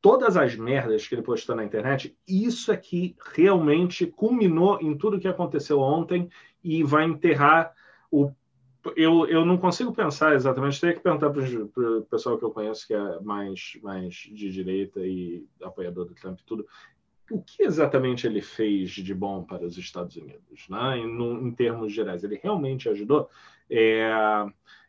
todas 0.00 0.36
as 0.36 0.56
merdas 0.56 1.06
que 1.06 1.14
ele 1.14 1.22
postou 1.22 1.54
na 1.54 1.64
internet, 1.64 2.14
isso 2.26 2.72
aqui 2.72 3.16
realmente 3.34 4.04
culminou 4.04 4.80
em 4.80 4.98
tudo 4.98 5.20
que 5.20 5.28
aconteceu 5.28 5.78
ontem 5.78 6.28
e 6.62 6.82
vai 6.82 7.04
enterrar 7.04 7.72
o. 8.10 8.30
Eu, 8.96 9.28
eu 9.28 9.46
não 9.46 9.56
consigo 9.56 9.92
pensar 9.92 10.34
exatamente, 10.34 10.80
teria 10.80 10.96
que 10.96 11.02
perguntar 11.02 11.30
para 11.30 11.40
o 11.40 12.02
pessoal 12.02 12.36
que 12.36 12.44
eu 12.44 12.50
conheço 12.50 12.84
que 12.84 12.92
é 12.92 13.20
mais, 13.20 13.78
mais 13.80 14.12
de 14.12 14.50
direita 14.50 14.98
e 15.06 15.46
apoiador 15.62 16.04
do 16.04 16.14
Trump 16.14 16.40
e 16.40 16.44
tudo, 16.44 16.66
o 17.32 17.42
que 17.42 17.62
exatamente 17.62 18.26
ele 18.26 18.42
fez 18.42 18.90
de 18.90 19.14
bom 19.14 19.42
para 19.42 19.64
os 19.64 19.78
Estados 19.78 20.16
Unidos, 20.16 20.68
né? 20.68 20.98
em, 20.98 21.46
em 21.46 21.50
termos 21.52 21.92
gerais? 21.92 22.22
Ele 22.22 22.38
realmente 22.42 22.88
ajudou? 22.88 23.30
É, 23.70 24.10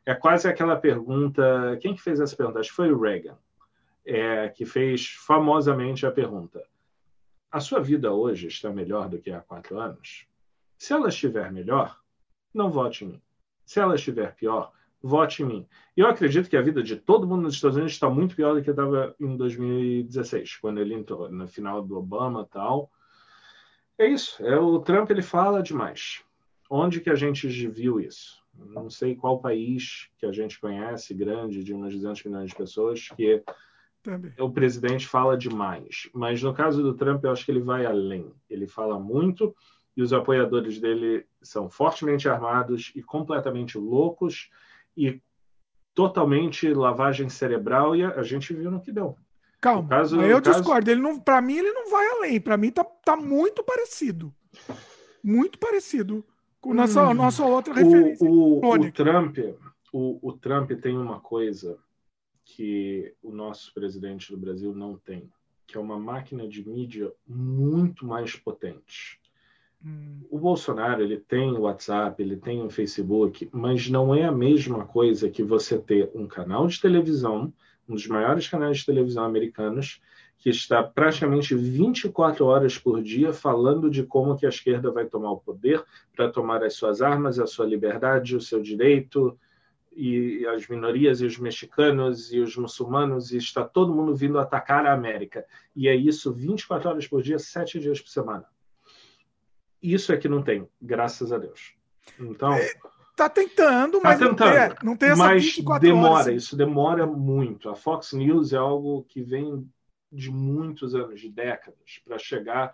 é 0.05 0.13
quase 0.13 0.47
aquela 0.47 0.75
pergunta. 0.75 1.77
Quem 1.81 1.95
que 1.95 2.01
fez 2.01 2.19
essa 2.19 2.35
pergunta? 2.35 2.59
Acho 2.59 2.69
que 2.69 2.75
foi 2.75 2.91
o 2.91 2.99
Reagan 2.99 3.37
é, 4.05 4.49
que 4.49 4.65
fez 4.65 5.07
famosamente 5.25 6.05
a 6.05 6.11
pergunta: 6.11 6.63
A 7.51 7.59
sua 7.59 7.79
vida 7.79 8.11
hoje 8.11 8.47
está 8.47 8.69
melhor 8.69 9.09
do 9.09 9.19
que 9.19 9.31
há 9.31 9.41
quatro 9.41 9.79
anos? 9.79 10.27
Se 10.77 10.93
ela 10.93 11.09
estiver 11.09 11.51
melhor, 11.51 11.99
não 12.53 12.69
vote 12.69 13.05
em 13.05 13.09
mim. 13.09 13.21
Se 13.65 13.79
ela 13.79 13.95
estiver 13.95 14.35
pior, 14.35 14.73
vote 15.04 15.43
em 15.43 15.45
mim. 15.45 15.68
E 15.97 15.99
eu 15.99 16.08
acredito 16.08 16.49
que 16.49 16.56
a 16.56 16.62
vida 16.62 16.82
de 16.82 16.95
todo 16.95 17.28
mundo 17.28 17.43
nos 17.43 17.56
Estados 17.56 17.76
Unidos 17.76 17.93
está 17.93 18.10
muito 18.10 18.36
pior 18.36 18.56
do 18.56 18.64
que 18.64 18.70
estava 18.70 19.14
em 19.20 19.36
2016, 19.36 20.58
quando 20.58 20.80
ele 20.80 20.93
entrou 20.93 21.30
no 21.30 21.45
final 21.45 21.84
do 21.84 21.97
Obama 21.97 22.47
tal. 22.49 22.89
É 23.97 24.08
isso. 24.08 24.43
É, 24.45 24.58
o 24.58 24.80
Trump 24.80 25.12
ele 25.12 25.22
fala 25.22 25.62
demais. 25.62 26.24
Onde 26.70 27.01
que 27.01 27.10
a 27.10 27.16
gente 27.16 27.47
viu 27.47 27.99
isso? 27.99 28.41
Não 28.56 28.89
sei 28.89 29.16
qual 29.16 29.39
país 29.39 30.10
que 30.18 30.26
a 30.26 30.32
gente 30.32 30.60
conhece, 30.60 31.14
grande, 31.14 31.64
de 31.64 31.74
umas 31.74 31.93
200 31.93 32.24
milhões 32.24 32.49
de 32.49 32.56
pessoas, 32.56 33.10
que 33.10 33.43
também. 34.01 34.34
O 34.38 34.51
presidente 34.51 35.08
fala 35.08 35.38
demais, 35.38 36.10
mas 36.14 36.43
no 36.43 36.54
caso 36.54 36.84
do 36.84 36.93
Trump 36.93 37.24
eu 37.24 37.32
acho 37.32 37.45
que 37.45 37.51
ele 37.51 37.62
vai 37.62 37.86
além. 37.86 38.32
Ele 38.49 38.68
fala 38.68 38.99
muito 38.99 39.56
e 39.95 40.01
os 40.01 40.12
apoiadores 40.12 40.80
dele 40.80 41.26
são 41.41 41.70
fortemente 41.70 42.28
armados 42.28 42.91
e 42.95 43.01
completamente 43.01 43.78
loucos 43.78 44.49
e 44.95 45.21
totalmente 45.93 46.73
lavagem 46.73 47.29
cerebral 47.29 47.95
e 47.95 48.03
a, 48.03 48.23
gente 48.23 48.53
viu 48.53 48.71
no 48.71 48.81
que 48.81 48.91
deu. 48.91 49.17
Calma, 49.61 49.87
caso, 49.87 50.21
eu 50.21 50.41
caso... 50.41 50.59
discordo. 50.59 50.91
Ele 50.91 51.01
não, 51.01 51.19
para 51.19 51.41
mim 51.41 51.57
ele 51.57 51.71
não 51.71 51.89
vai 51.89 52.07
além. 52.07 52.41
Para 52.41 52.57
mim 52.57 52.71
tá, 52.71 52.83
tá 52.83 53.15
muito 53.15 53.63
parecido, 53.63 54.33
muito 55.23 55.57
parecido 55.57 56.25
com 56.59 56.73
nossa 56.73 57.09
hum. 57.09 57.13
nossa 57.13 57.45
outra 57.45 57.73
referência. 57.73 58.27
O, 58.27 58.59
o, 58.59 58.73
o 58.73 58.91
Trump, 58.91 59.37
o, 59.91 60.29
o 60.29 60.33
Trump 60.33 60.71
tem 60.81 60.97
uma 60.97 61.19
coisa 61.19 61.77
que 62.45 63.13
o 63.21 63.31
nosso 63.31 63.73
presidente 63.73 64.31
do 64.31 64.37
Brasil 64.37 64.73
não 64.73 64.97
tem, 64.97 65.31
que 65.65 65.77
é 65.77 65.79
uma 65.79 65.99
máquina 65.99 66.47
de 66.47 66.67
mídia 66.67 67.11
muito 67.25 68.05
mais 68.05 68.35
potente. 68.35 69.19
Hum. 69.84 70.21
O 70.29 70.39
Bolsonaro 70.39 71.01
ele 71.01 71.17
tem 71.17 71.51
o 71.51 71.61
WhatsApp, 71.61 72.21
ele 72.21 72.38
tem 72.38 72.63
o 72.63 72.69
Facebook, 72.69 73.49
mas 73.51 73.89
não 73.89 74.15
é 74.15 74.23
a 74.23 74.31
mesma 74.31 74.86
coisa 74.86 75.29
que 75.29 75.43
você 75.43 75.77
ter 75.77 76.09
um 76.15 76.27
canal 76.27 76.67
de 76.67 76.79
televisão, 76.79 77.53
um 77.88 77.95
dos 77.95 78.07
maiores 78.07 78.47
canais 78.47 78.77
de 78.77 78.86
televisão 78.86 79.25
americanos, 79.25 80.01
que 80.38 80.49
está 80.49 80.84
praticamente 80.84 81.55
24 81.55 82.45
horas 82.45 82.77
por 82.77 83.01
dia 83.01 83.31
falando 83.31 83.89
de 83.89 84.03
como 84.03 84.36
que 84.36 84.45
a 84.45 84.49
esquerda 84.49 84.91
vai 84.91 85.05
tomar 85.05 85.31
o 85.31 85.38
poder 85.38 85.84
para 86.15 86.29
tomar 86.29 86.63
as 86.63 86.73
suas 86.73 87.01
armas, 87.01 87.39
a 87.39 87.47
sua 87.47 87.65
liberdade, 87.65 88.36
o 88.36 88.41
seu 88.41 88.61
direito, 88.61 89.38
e 89.95 90.45
as 90.47 90.67
minorias 90.67 91.21
e 91.21 91.25
os 91.25 91.38
mexicanos 91.38 92.34
e 92.34 92.39
os 92.39 92.57
muçulmanos 92.57 93.31
e 93.31 93.38
está 93.38 93.63
todo 93.63 93.93
mundo 93.93 94.15
vindo 94.15 94.39
atacar 94.39 94.86
a 94.86 94.93
América. 94.93 95.45
E 95.75 95.88
é 95.88 95.95
isso 95.95 96.34
24 96.34 96.89
horas 96.89 97.07
por 97.07 97.21
dia, 97.21 97.38
7 97.38 97.79
dias 97.79 98.01
por 98.01 98.09
semana. 98.09 98.45
Isso 99.84 100.13
é 100.13 100.17
que 100.17 100.29
não 100.29 100.41
tem, 100.41 100.67
graças 100.81 101.34
a 101.34 101.38
Deus. 101.38 101.73
Então, 102.17 102.53
é, 102.53 102.71
tá 103.17 103.29
tentando, 103.29 103.99
tá 103.99 104.09
mas 104.09 104.19
tentando, 104.19 104.39
não, 104.39 104.67
tem, 104.67 104.77
não 104.84 104.97
tem 104.97 105.09
essa 105.09 105.23
mas 105.23 105.43
24 105.43 105.88
demora, 105.88 106.13
horas. 106.13 106.27
isso 106.27 106.55
demora 106.55 107.05
muito. 107.05 107.69
A 107.69 107.75
Fox 107.75 108.13
News 108.13 108.53
é 108.53 108.57
algo 108.57 109.03
que 109.09 109.21
vem 109.21 109.69
de 110.11 110.31
muitos 110.31 110.95
anos, 110.95 111.19
de 111.19 111.29
décadas, 111.29 112.01
para 112.05 112.17
chegar 112.17 112.73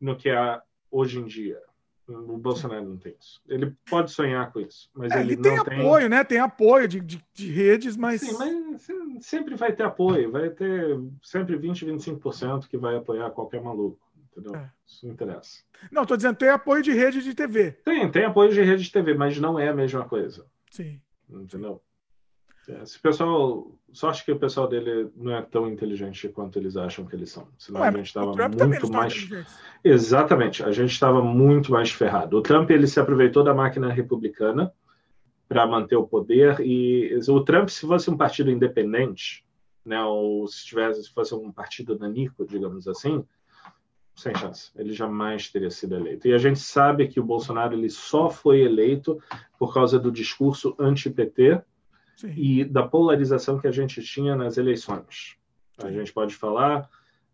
no 0.00 0.16
que 0.16 0.28
é 0.28 0.60
hoje 0.90 1.18
em 1.18 1.24
dia. 1.24 1.60
O 2.08 2.38
Bolsonaro 2.38 2.84
não 2.84 2.96
tem 2.96 3.16
isso. 3.20 3.42
Ele 3.48 3.74
pode 3.90 4.12
sonhar 4.12 4.52
com 4.52 4.60
isso, 4.60 4.88
mas 4.94 5.10
é, 5.10 5.20
ele, 5.20 5.32
ele 5.32 5.42
tem 5.42 5.58
apoio, 5.58 6.00
tem... 6.02 6.08
né? 6.08 6.22
Tem 6.22 6.38
apoio 6.38 6.86
de, 6.86 7.00
de, 7.00 7.24
de, 7.34 7.50
redes, 7.50 7.96
mas. 7.96 8.20
Sim, 8.20 8.36
mas 8.38 8.86
sempre 9.26 9.56
vai 9.56 9.72
ter 9.72 9.82
apoio. 9.82 10.30
Vai 10.30 10.50
ter 10.50 10.96
sempre 11.20 11.56
20, 11.56 11.84
25% 11.84 12.68
que 12.68 12.78
vai 12.78 12.96
apoiar 12.96 13.30
qualquer 13.30 13.60
maluco. 13.60 14.05
Entendeu? 14.36 14.54
É. 14.54 14.70
Isso 14.86 15.06
não 15.06 15.14
interessa. 15.14 15.62
Não, 15.90 16.02
estou 16.02 16.16
dizendo, 16.16 16.36
tem 16.36 16.48
apoio 16.48 16.82
de 16.82 16.92
rede 16.92 17.22
de 17.22 17.34
TV. 17.34 17.72
Tem, 17.84 18.10
tem 18.10 18.24
apoio 18.24 18.52
de 18.52 18.62
rede 18.62 18.84
de 18.84 18.92
TV, 18.92 19.14
mas 19.14 19.38
não 19.38 19.58
é 19.58 19.68
a 19.68 19.74
mesma 19.74 20.04
coisa. 20.04 20.46
Sim. 20.70 21.00
Entendeu? 21.28 21.82
É, 22.68 22.84
se 22.84 22.98
o 22.98 23.00
pessoal. 23.00 23.72
Só 23.92 24.10
acho 24.10 24.24
que 24.24 24.32
o 24.32 24.38
pessoal 24.38 24.68
dele 24.68 25.08
não 25.16 25.34
é 25.34 25.40
tão 25.40 25.68
inteligente 25.68 26.28
quanto 26.28 26.58
eles 26.58 26.76
acham 26.76 27.06
que 27.06 27.14
eles 27.14 27.30
são. 27.30 27.48
Senão 27.56 27.80
Ué, 27.80 27.88
a 27.88 27.92
gente 27.92 28.06
estava 28.06 28.34
muito 28.48 28.92
mais. 28.92 29.28
Exatamente, 29.82 30.62
a 30.62 30.72
gente 30.72 30.90
estava 30.90 31.22
muito 31.22 31.72
mais 31.72 31.90
ferrado. 31.90 32.36
O 32.36 32.42
Trump 32.42 32.68
ele 32.70 32.86
se 32.86 33.00
aproveitou 33.00 33.42
da 33.42 33.54
máquina 33.54 33.90
republicana 33.90 34.72
para 35.48 35.66
manter 35.66 35.96
o 35.96 36.06
poder 36.06 36.60
e 36.60 37.18
o 37.28 37.40
Trump, 37.40 37.68
se 37.68 37.86
fosse 37.86 38.10
um 38.10 38.16
partido 38.16 38.50
independente, 38.50 39.46
né, 39.84 40.02
ou 40.02 40.46
se 40.48 40.66
tivesse 40.66 41.04
se 41.04 41.12
fosse 41.12 41.34
um 41.34 41.52
partido 41.52 41.96
nanico, 41.96 42.44
digamos 42.44 42.88
assim, 42.88 43.24
sem 44.16 44.34
chance. 44.34 44.70
Ele 44.74 44.94
jamais 44.94 45.48
teria 45.50 45.70
sido 45.70 45.94
eleito. 45.94 46.26
E 46.26 46.32
a 46.32 46.38
gente 46.38 46.58
sabe 46.58 47.06
que 47.06 47.20
o 47.20 47.24
Bolsonaro 47.24 47.74
ele 47.74 47.90
só 47.90 48.30
foi 48.30 48.62
eleito 48.62 49.22
por 49.58 49.74
causa 49.74 49.98
do 49.98 50.10
discurso 50.10 50.74
anti-PT 50.78 51.60
e 52.34 52.64
da 52.64 52.82
polarização 52.82 53.60
que 53.60 53.66
a 53.66 53.72
gente 53.72 54.02
tinha 54.02 54.34
nas 54.34 54.56
eleições. 54.56 55.36
A 55.78 55.90
gente 55.90 56.12
pode 56.12 56.34
falar 56.34 56.88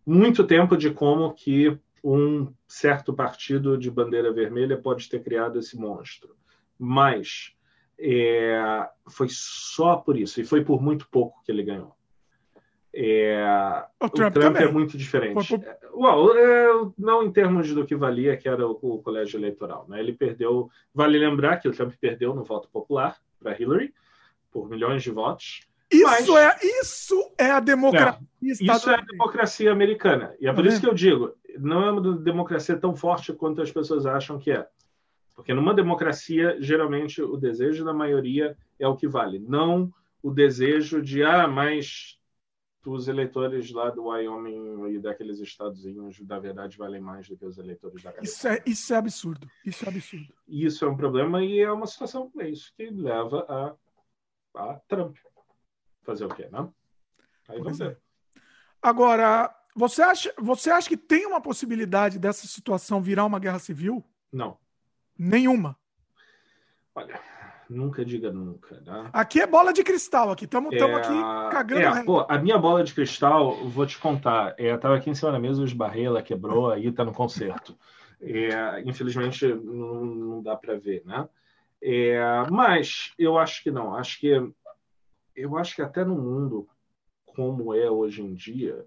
muito 0.04 0.44
tempo 0.44 0.76
de 0.76 0.90
como 0.90 1.32
que 1.32 1.78
um 2.02 2.52
certo 2.66 3.14
partido 3.14 3.78
de 3.78 3.88
bandeira 3.88 4.32
vermelha 4.32 4.76
pode 4.76 5.08
ter 5.08 5.22
criado 5.22 5.60
esse 5.60 5.78
monstro. 5.78 6.34
Mas 6.76 7.54
é, 7.96 8.88
foi 9.08 9.28
só 9.30 9.96
por 9.96 10.18
isso, 10.18 10.40
e 10.40 10.44
foi 10.44 10.64
por 10.64 10.82
muito 10.82 11.08
pouco 11.08 11.40
que 11.44 11.52
ele 11.52 11.62
ganhou. 11.62 11.94
É, 12.94 13.84
o 13.98 14.08
Trump, 14.10 14.36
o 14.36 14.40
Trump 14.40 14.56
é 14.56 14.68
muito 14.68 14.98
diferente. 14.98 15.48
Por... 15.48 15.60
Well, 15.94 16.36
é, 16.36 16.90
não 16.98 17.22
em 17.22 17.32
termos 17.32 17.72
do 17.72 17.86
que 17.86 17.96
valia, 17.96 18.36
que 18.36 18.48
era 18.48 18.66
o, 18.66 18.78
o, 18.82 19.02
colégio 19.02 19.38
eleitoral. 19.38 19.86
Né? 19.88 19.98
Ele 20.00 20.12
perdeu. 20.12 20.70
Vale 20.94 21.18
lembrar 21.18 21.56
que 21.56 21.68
o 21.68 21.72
Trump 21.72 21.94
perdeu 21.98 22.34
no 22.34 22.44
voto 22.44 22.68
popular 22.68 23.16
para 23.40 23.58
Hillary 23.58 23.94
por 24.50 24.68
milhões 24.68 25.02
de 25.02 25.10
votos. 25.10 25.66
Isso, 25.90 26.04
mas... 26.04 26.28
é, 26.28 26.58
isso 26.80 27.32
é 27.38 27.50
a 27.50 27.60
democracia. 27.60 28.20
É, 28.42 28.46
isso 28.46 28.90
é 28.90 28.94
a 28.94 29.00
democracia 29.00 29.72
americana. 29.72 30.34
E 30.38 30.46
é 30.46 30.52
por 30.52 30.66
isso 30.66 30.80
que 30.80 30.86
eu 30.86 30.94
digo: 30.94 31.34
não 31.58 31.84
é 31.84 31.90
uma 31.90 32.16
democracia 32.18 32.76
tão 32.76 32.94
forte 32.94 33.32
quanto 33.32 33.62
as 33.62 33.72
pessoas 33.72 34.04
acham 34.04 34.38
que 34.38 34.50
é. 34.50 34.66
Porque 35.34 35.54
numa 35.54 35.72
democracia, 35.72 36.56
geralmente, 36.60 37.22
o 37.22 37.38
desejo 37.38 37.84
da 37.84 37.94
maioria 37.94 38.56
é 38.78 38.86
o 38.86 38.96
que 38.96 39.08
vale, 39.08 39.38
não 39.38 39.90
o 40.22 40.30
desejo 40.30 41.02
de, 41.02 41.24
ah, 41.24 41.48
mas 41.48 42.18
os 42.90 43.08
eleitores 43.08 43.70
lá 43.70 43.90
do 43.90 44.06
Wyoming 44.06 44.94
e 44.94 44.98
daqueles 44.98 45.38
estadozinhos, 45.38 46.20
na 46.20 46.38
verdade, 46.38 46.76
valem 46.76 47.00
mais 47.00 47.28
do 47.28 47.36
que 47.36 47.44
os 47.44 47.58
eleitores 47.58 48.02
da 48.02 48.12
Califórnia. 48.12 48.28
Isso 48.28 48.48
é, 48.48 48.62
isso 48.66 48.94
é 48.94 48.96
absurdo. 48.96 49.50
Isso 49.64 49.84
é 49.84 49.88
absurdo. 49.88 50.34
Isso 50.48 50.84
é 50.84 50.88
um 50.88 50.96
problema 50.96 51.44
e 51.44 51.60
é 51.60 51.70
uma 51.70 51.86
situação, 51.86 52.30
é 52.38 52.48
isso 52.48 52.72
que 52.76 52.90
leva 52.90 53.46
a, 53.48 54.70
a 54.72 54.80
Trump. 54.88 55.16
Fazer 56.02 56.24
o 56.24 56.34
quê, 56.34 56.48
né? 56.50 56.68
Aí 57.48 57.58
vamos 57.60 57.78
ver. 57.78 57.92
É. 57.92 58.40
Agora, 58.80 59.54
você 59.74 60.02
acha, 60.02 60.34
você 60.38 60.70
acha 60.70 60.88
que 60.88 60.96
tem 60.96 61.24
uma 61.26 61.40
possibilidade 61.40 62.18
dessa 62.18 62.46
situação 62.46 63.00
virar 63.00 63.24
uma 63.24 63.38
guerra 63.38 63.58
civil? 63.58 64.04
Não. 64.32 64.58
Nenhuma. 65.16 65.78
Olha, 66.94 67.20
nunca 67.68 68.04
diga 68.04 68.32
nunca. 68.32 68.80
Né? 68.80 69.10
Aqui 69.12 69.40
é 69.40 69.46
bola 69.46 69.72
de 69.72 69.82
cristal, 69.82 70.30
aqui 70.30 70.44
estamos 70.44 70.72
é, 70.74 70.82
aqui 70.82 71.20
cagando. 71.50 71.98
É, 71.98 72.04
pô, 72.04 72.26
a 72.28 72.38
minha 72.38 72.58
bola 72.58 72.84
de 72.84 72.94
cristal, 72.94 73.56
vou 73.68 73.86
te 73.86 73.98
contar, 73.98 74.54
é, 74.58 74.76
tava 74.76 74.96
aqui 74.96 75.10
em 75.10 75.14
cima 75.14 75.32
da 75.32 75.38
mesa, 75.38 75.64
esbarrei, 75.64 76.06
ela 76.06 76.22
quebrou, 76.22 76.70
aí 76.70 76.90
tá 76.92 77.04
no 77.04 77.12
concerto. 77.12 77.76
É, 78.20 78.82
infelizmente 78.86 79.46
não, 79.46 80.04
não 80.04 80.42
dá 80.42 80.56
para 80.56 80.78
ver, 80.78 81.02
né? 81.04 81.28
É, 81.82 82.20
mas 82.50 83.12
eu 83.18 83.36
acho 83.36 83.62
que 83.62 83.70
não, 83.70 83.96
acho 83.96 84.20
que 84.20 84.52
eu 85.34 85.56
acho 85.56 85.74
que 85.74 85.82
até 85.82 86.04
no 86.04 86.14
mundo 86.14 86.68
como 87.34 87.74
é 87.74 87.90
hoje 87.90 88.22
em 88.22 88.34
dia, 88.34 88.84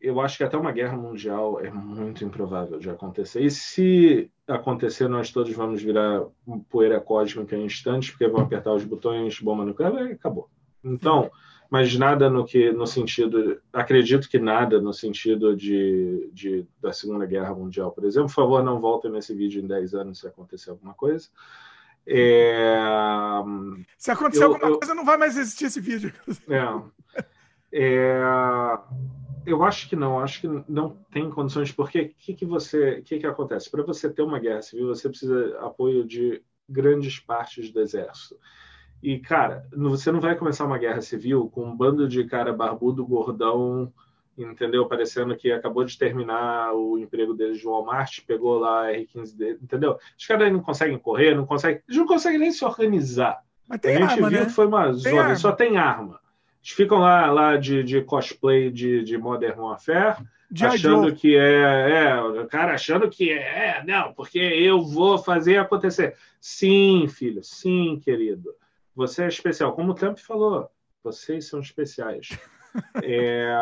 eu 0.00 0.20
acho 0.20 0.36
que 0.36 0.44
até 0.44 0.56
uma 0.56 0.72
guerra 0.72 0.96
mundial 0.96 1.60
é 1.60 1.70
muito 1.70 2.24
improvável 2.24 2.78
de 2.78 2.90
acontecer. 2.90 3.42
E 3.42 3.50
se 3.50 4.31
acontecer, 4.46 5.08
nós 5.08 5.30
todos 5.30 5.52
vamos 5.52 5.82
virar 5.82 6.24
poeira 6.68 7.00
cósmica 7.00 7.56
em 7.56 7.64
instantes, 7.64 8.10
porque 8.10 8.26
vão 8.26 8.42
apertar 8.42 8.72
os 8.72 8.84
botões, 8.84 9.40
bomba 9.40 9.64
nuclear, 9.64 10.08
e 10.08 10.12
acabou. 10.12 10.50
Então, 10.84 11.30
mas 11.70 11.96
nada 11.96 12.28
no 12.28 12.44
que 12.44 12.72
no 12.72 12.86
sentido, 12.86 13.60
acredito 13.72 14.28
que 14.28 14.38
nada 14.38 14.80
no 14.80 14.92
sentido 14.92 15.56
de, 15.56 16.28
de 16.32 16.66
da 16.80 16.92
Segunda 16.92 17.24
Guerra 17.24 17.54
Mundial, 17.54 17.90
por 17.92 18.04
exemplo. 18.04 18.28
Por 18.28 18.34
favor, 18.34 18.62
não 18.62 18.80
voltem 18.80 19.10
nesse 19.10 19.34
vídeo 19.34 19.62
em 19.62 19.66
10 19.66 19.94
anos 19.94 20.18
se 20.20 20.26
acontecer 20.26 20.70
alguma 20.70 20.92
coisa. 20.92 21.28
É... 22.06 22.76
Se 23.96 24.10
acontecer 24.10 24.42
eu, 24.42 24.52
alguma 24.52 24.70
eu... 24.70 24.78
coisa, 24.78 24.94
não 24.94 25.04
vai 25.04 25.16
mais 25.16 25.36
existir 25.38 25.66
esse 25.66 25.80
vídeo. 25.80 26.12
É. 26.48 27.22
é 27.72 28.22
eu 29.46 29.62
acho 29.64 29.88
que 29.88 29.96
não, 29.96 30.20
acho 30.20 30.40
que 30.40 30.48
não 30.68 30.96
tem 31.10 31.28
condições, 31.30 31.72
porque 31.72 32.00
o 32.00 32.08
que, 32.18 32.34
que 32.34 32.46
você, 32.46 33.02
que, 33.02 33.18
que 33.18 33.26
acontece? 33.26 33.70
Para 33.70 33.82
você 33.82 34.08
ter 34.10 34.22
uma 34.22 34.38
guerra 34.38 34.62
civil, 34.62 34.88
você 34.88 35.08
precisa 35.08 35.58
apoio 35.60 36.04
de 36.04 36.42
grandes 36.68 37.18
partes 37.18 37.70
do 37.70 37.80
exército. 37.80 38.36
E, 39.02 39.18
cara, 39.18 39.66
você 39.72 40.12
não 40.12 40.20
vai 40.20 40.36
começar 40.36 40.64
uma 40.64 40.78
guerra 40.78 41.00
civil 41.00 41.50
com 41.52 41.64
um 41.64 41.76
bando 41.76 42.08
de 42.08 42.24
cara 42.24 42.52
barbudo, 42.52 43.04
gordão, 43.04 43.92
entendeu? 44.38 44.86
Parecendo 44.86 45.36
que 45.36 45.50
acabou 45.50 45.84
de 45.84 45.98
terminar 45.98 46.72
o 46.72 46.96
emprego 46.96 47.34
deles 47.34 47.58
de 47.58 47.64
Walmart, 47.64 48.20
pegou 48.26 48.60
lá 48.60 48.86
a 48.86 48.92
R15 48.92 49.36
dele, 49.36 49.58
entendeu? 49.60 49.98
Os 50.16 50.26
caras 50.26 50.44
aí 50.44 50.52
não 50.52 50.60
conseguem 50.60 50.98
correr, 50.98 51.34
não 51.34 51.44
conseguem, 51.44 51.82
eles 51.88 51.98
não 51.98 52.06
conseguem 52.06 52.38
nem 52.38 52.52
se 52.52 52.64
organizar. 52.64 53.42
Tem 53.80 53.96
a 53.96 54.00
gente 54.00 54.12
arma, 54.12 54.28
viu 54.28 54.40
né? 54.40 54.46
que 54.46 54.52
foi 54.52 54.66
uma 54.66 54.92
zona, 54.92 55.34
só 55.34 55.50
tem 55.50 55.76
arma. 55.78 56.20
Eles 56.62 56.76
ficam 56.76 56.98
lá, 56.98 57.30
lá 57.30 57.56
de, 57.56 57.82
de 57.82 58.00
cosplay 58.02 58.70
de, 58.70 59.02
de 59.02 59.18
Modern 59.18 59.58
Warfare, 59.58 60.24
de 60.48 60.64
achando 60.64 61.08
Joe. 61.08 61.12
que 61.16 61.36
é, 61.36 61.90
é, 61.90 62.22
o 62.22 62.46
cara 62.46 62.74
achando 62.74 63.08
que 63.10 63.32
é, 63.32 63.78
é, 63.78 63.84
não, 63.84 64.12
porque 64.12 64.38
eu 64.38 64.80
vou 64.80 65.18
fazer 65.18 65.56
acontecer. 65.56 66.14
Sim, 66.40 67.08
filho, 67.08 67.42
sim, 67.42 67.98
querido. 68.04 68.54
Você 68.94 69.24
é 69.24 69.28
especial. 69.28 69.72
Como 69.72 69.90
o 69.90 69.94
Trump 69.94 70.18
falou, 70.18 70.70
vocês 71.02 71.46
são 71.46 71.60
especiais. 71.60 72.28
É, 73.02 73.54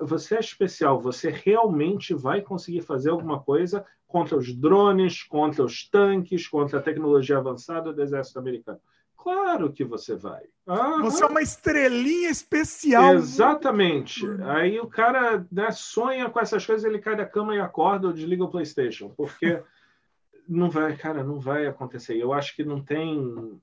você 0.00 0.34
é 0.34 0.40
especial, 0.40 1.00
você 1.00 1.30
realmente 1.30 2.12
vai 2.12 2.40
conseguir 2.40 2.80
fazer 2.80 3.10
alguma 3.10 3.40
coisa 3.40 3.86
contra 4.08 4.36
os 4.36 4.52
drones, 4.52 5.22
contra 5.22 5.64
os 5.64 5.88
tanques, 5.88 6.48
contra 6.48 6.80
a 6.80 6.82
tecnologia 6.82 7.38
avançada 7.38 7.92
do 7.92 8.02
exército 8.02 8.40
americano. 8.40 8.80
Claro 9.26 9.72
que 9.72 9.82
você 9.82 10.14
vai. 10.14 10.44
Aham. 10.68 11.02
Você 11.02 11.24
é 11.24 11.26
uma 11.26 11.42
estrelinha 11.42 12.30
especial. 12.30 13.12
Exatamente. 13.14 14.24
Aí 14.44 14.78
o 14.78 14.86
cara 14.86 15.44
né, 15.50 15.72
sonha 15.72 16.30
com 16.30 16.38
essas 16.38 16.64
coisas, 16.64 16.88
ele 16.88 17.00
cai 17.00 17.16
da 17.16 17.26
cama 17.26 17.52
e 17.52 17.58
acorda 17.58 18.06
ou 18.06 18.12
desliga 18.12 18.44
o 18.44 18.48
PlayStation, 18.48 19.08
porque 19.16 19.60
não 20.48 20.70
vai, 20.70 20.96
cara, 20.96 21.24
não 21.24 21.40
vai 21.40 21.66
acontecer. 21.66 22.16
Eu 22.16 22.32
acho 22.32 22.54
que 22.54 22.62
não 22.62 22.80
tem, 22.80 23.60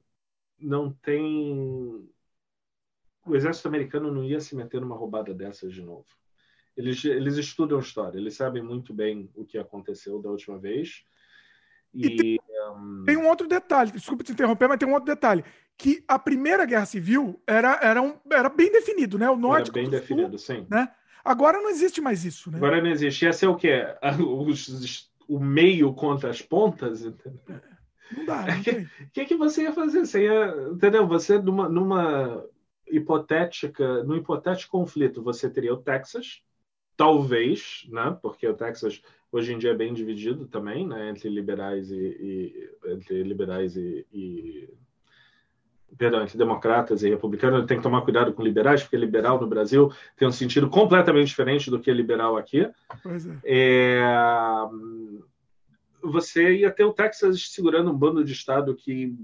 não 0.60 0.92
tem. 0.92 2.10
O 3.26 3.34
exército 3.34 3.70
americano 3.70 4.12
não 4.12 4.26
ia 4.26 4.42
se 4.42 4.58
meter 4.58 4.82
numa 4.82 4.98
roubada 4.98 5.34
dessas 5.34 5.72
de 5.72 5.82
novo. 5.82 6.08
Eles, 6.76 7.06
eles 7.06 7.38
estudam 7.38 7.80
história, 7.80 8.18
eles 8.18 8.36
sabem 8.36 8.62
muito 8.62 8.94
bem 8.94 9.32
o 9.34 9.46
que 9.46 9.58
aconteceu 9.58 10.22
da 10.22 10.30
última 10.30 10.60
vez. 10.60 11.06
E, 11.94 12.36
e 12.36 12.40
um... 12.72 13.04
tem, 13.06 13.18
um 13.18 13.28
outro 13.28 13.48
detalhe, 13.48 13.92
desculpa 13.92 14.24
te 14.24 14.32
interromper, 14.32 14.68
mas 14.68 14.78
tem 14.78 14.88
um 14.88 14.94
outro 14.94 15.06
detalhe. 15.06 15.44
Que 15.78 16.04
a 16.08 16.20
Primeira 16.20 16.66
Guerra 16.66 16.86
Civil 16.86 17.42
era, 17.48 17.80
era, 17.82 18.02
um, 18.02 18.16
era 18.32 18.50
bem 18.50 18.72
definido, 18.72 19.18
né? 19.18 19.30
O 19.30 19.36
norte 19.36 19.72
era 19.72 19.74
bem 19.74 19.90
definido, 19.90 20.38
sul, 20.38 20.56
sim. 20.56 20.68
Né? 20.70 20.90
Agora 21.24 21.60
não 21.60 21.70
existe 21.70 22.02
mais 22.02 22.26
isso, 22.26 22.52
né? 22.52 22.58
Agora 22.58 22.82
não 22.82 22.90
existe. 22.90 23.26
Ia 23.26 23.34
ser 23.34 23.48
o 23.48 23.56
quê? 23.56 23.86
o 25.28 25.40
meio 25.40 25.94
contra 25.94 26.30
as 26.30 26.42
pontas? 26.42 27.04
Entendeu? 27.04 27.62
Não 28.16 28.26
dá. 28.26 28.46
O 28.60 28.64
que, 28.64 28.88
que, 29.14 29.26
que 29.26 29.36
você 29.36 29.64
ia 29.64 29.74
fazer? 29.74 30.06
Você 30.06 30.24
ia, 30.24 30.70
entendeu? 30.72 31.08
Você 31.08 31.40
numa, 31.40 31.70
numa 31.70 32.46
hipotética, 32.88 34.04
num 34.04 34.16
hipotético 34.16 34.78
conflito, 34.78 35.24
você 35.24 35.50
teria 35.50 35.74
o 35.74 35.82
Texas, 35.82 36.42
talvez, 36.96 37.88
né? 37.90 38.18
Porque 38.22 38.48
o 38.48 38.54
Texas 38.54 39.02
hoje 39.34 39.52
em 39.52 39.58
dia 39.58 39.72
é 39.72 39.76
bem 39.76 39.94
dividido 39.94 40.46
também, 40.46 40.88
né, 40.88 41.10
entre 41.10 41.28
liberais 41.28 41.90
e, 41.92 41.98
e 41.98 42.70
entre 42.94 43.24
liberais 43.24 43.76
e, 43.76 44.06
e, 44.14 44.70
perdão, 45.98 46.22
entre 46.22 46.38
democratas 46.38 47.02
e 47.02 47.10
republicanos. 47.10 47.66
Tem 47.66 47.78
que 47.78 47.84
tomar 47.84 48.04
cuidado 48.04 48.32
com 48.32 48.44
liberais, 48.44 48.84
porque 48.84 48.96
liberal 48.96 49.42
no 49.42 49.48
Brasil 49.48 49.92
tem 50.16 50.28
um 50.28 50.32
sentido 50.32 50.70
completamente 50.70 51.28
diferente 51.28 51.72
do 51.72 51.80
que 51.80 51.90
é 51.90 51.94
liberal 51.94 52.38
aqui. 52.38 52.70
Pois 53.02 53.28
é. 53.28 53.40
é 53.44 54.04
você 56.04 56.58
ia 56.58 56.70
ter 56.70 56.84
o 56.84 56.94
Texas 56.94 57.50
segurando 57.50 57.90
um 57.90 57.98
bando 57.98 58.24
de 58.24 58.34
estado 58.34 58.76
que 58.76 59.16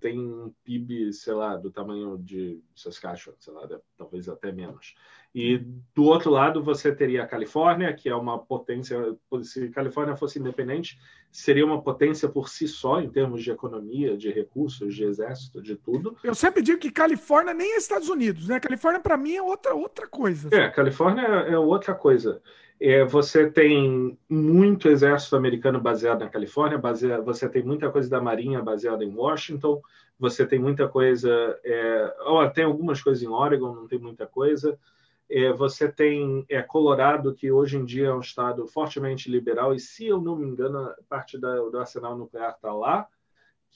tem 0.00 0.18
um 0.18 0.52
PIB, 0.64 1.12
sei 1.12 1.34
lá, 1.34 1.56
do 1.56 1.70
tamanho 1.70 2.18
de 2.18 2.62
Saskatchewan, 2.74 3.34
sei 3.38 3.52
lá, 3.52 3.68
talvez 3.96 4.28
até 4.28 4.52
menos. 4.52 4.94
E 5.34 5.58
do 5.94 6.04
outro 6.04 6.30
lado 6.30 6.62
você 6.62 6.94
teria 6.94 7.22
a 7.22 7.26
Califórnia, 7.26 7.92
que 7.92 8.08
é 8.08 8.14
uma 8.14 8.38
potência, 8.38 9.16
se 9.42 9.64
a 9.64 9.70
Califórnia 9.70 10.16
fosse 10.16 10.38
independente, 10.38 10.98
seria 11.30 11.66
uma 11.66 11.82
potência 11.82 12.28
por 12.28 12.48
si 12.48 12.66
só 12.66 13.00
em 13.00 13.10
termos 13.10 13.42
de 13.42 13.50
economia, 13.50 14.16
de 14.16 14.30
recursos, 14.30 14.94
de 14.94 15.04
exército, 15.04 15.60
de 15.60 15.76
tudo. 15.76 16.16
Eu 16.24 16.34
sempre 16.34 16.62
digo 16.62 16.78
que 16.78 16.90
Califórnia 16.90 17.52
nem 17.52 17.74
é 17.74 17.76
Estados 17.76 18.08
Unidos, 18.08 18.48
né? 18.48 18.58
Califórnia 18.58 19.00
para 19.00 19.16
mim 19.16 19.34
é 19.34 19.42
outra 19.42 19.74
outra 19.74 20.06
coisa. 20.06 20.48
É, 20.52 20.70
Califórnia 20.70 21.22
é 21.22 21.58
outra 21.58 21.94
coisa. 21.94 22.40
É, 22.78 23.04
você 23.04 23.50
tem 23.50 24.18
muito 24.28 24.88
exército 24.88 25.34
americano 25.34 25.80
baseado 25.80 26.20
na 26.20 26.28
Califórnia, 26.28 26.76
baseado, 26.76 27.24
você 27.24 27.48
tem 27.48 27.62
muita 27.62 27.90
coisa 27.90 28.08
da 28.10 28.20
Marinha 28.20 28.62
baseada 28.62 29.02
em 29.02 29.14
Washington, 29.14 29.80
você 30.18 30.46
tem 30.46 30.58
muita 30.58 30.86
coisa. 30.86 31.58
É, 31.64 32.14
oh, 32.26 32.48
tem 32.50 32.64
algumas 32.64 33.02
coisas 33.02 33.22
em 33.22 33.28
Oregon, 33.28 33.74
não 33.74 33.86
tem 33.88 33.98
muita 33.98 34.26
coisa. 34.26 34.78
É, 35.28 35.52
você 35.52 35.90
tem 35.90 36.44
é, 36.48 36.62
Colorado, 36.62 37.34
que 37.34 37.50
hoje 37.50 37.76
em 37.78 37.84
dia 37.84 38.08
é 38.08 38.14
um 38.14 38.20
estado 38.20 38.66
fortemente 38.66 39.30
liberal, 39.30 39.74
e 39.74 39.80
se 39.80 40.06
eu 40.06 40.20
não 40.20 40.36
me 40.36 40.46
engano, 40.46 40.94
parte 41.08 41.38
da, 41.38 41.56
do 41.56 41.78
arsenal 41.78 42.16
nuclear 42.16 42.54
está 42.54 42.72
lá. 42.72 43.08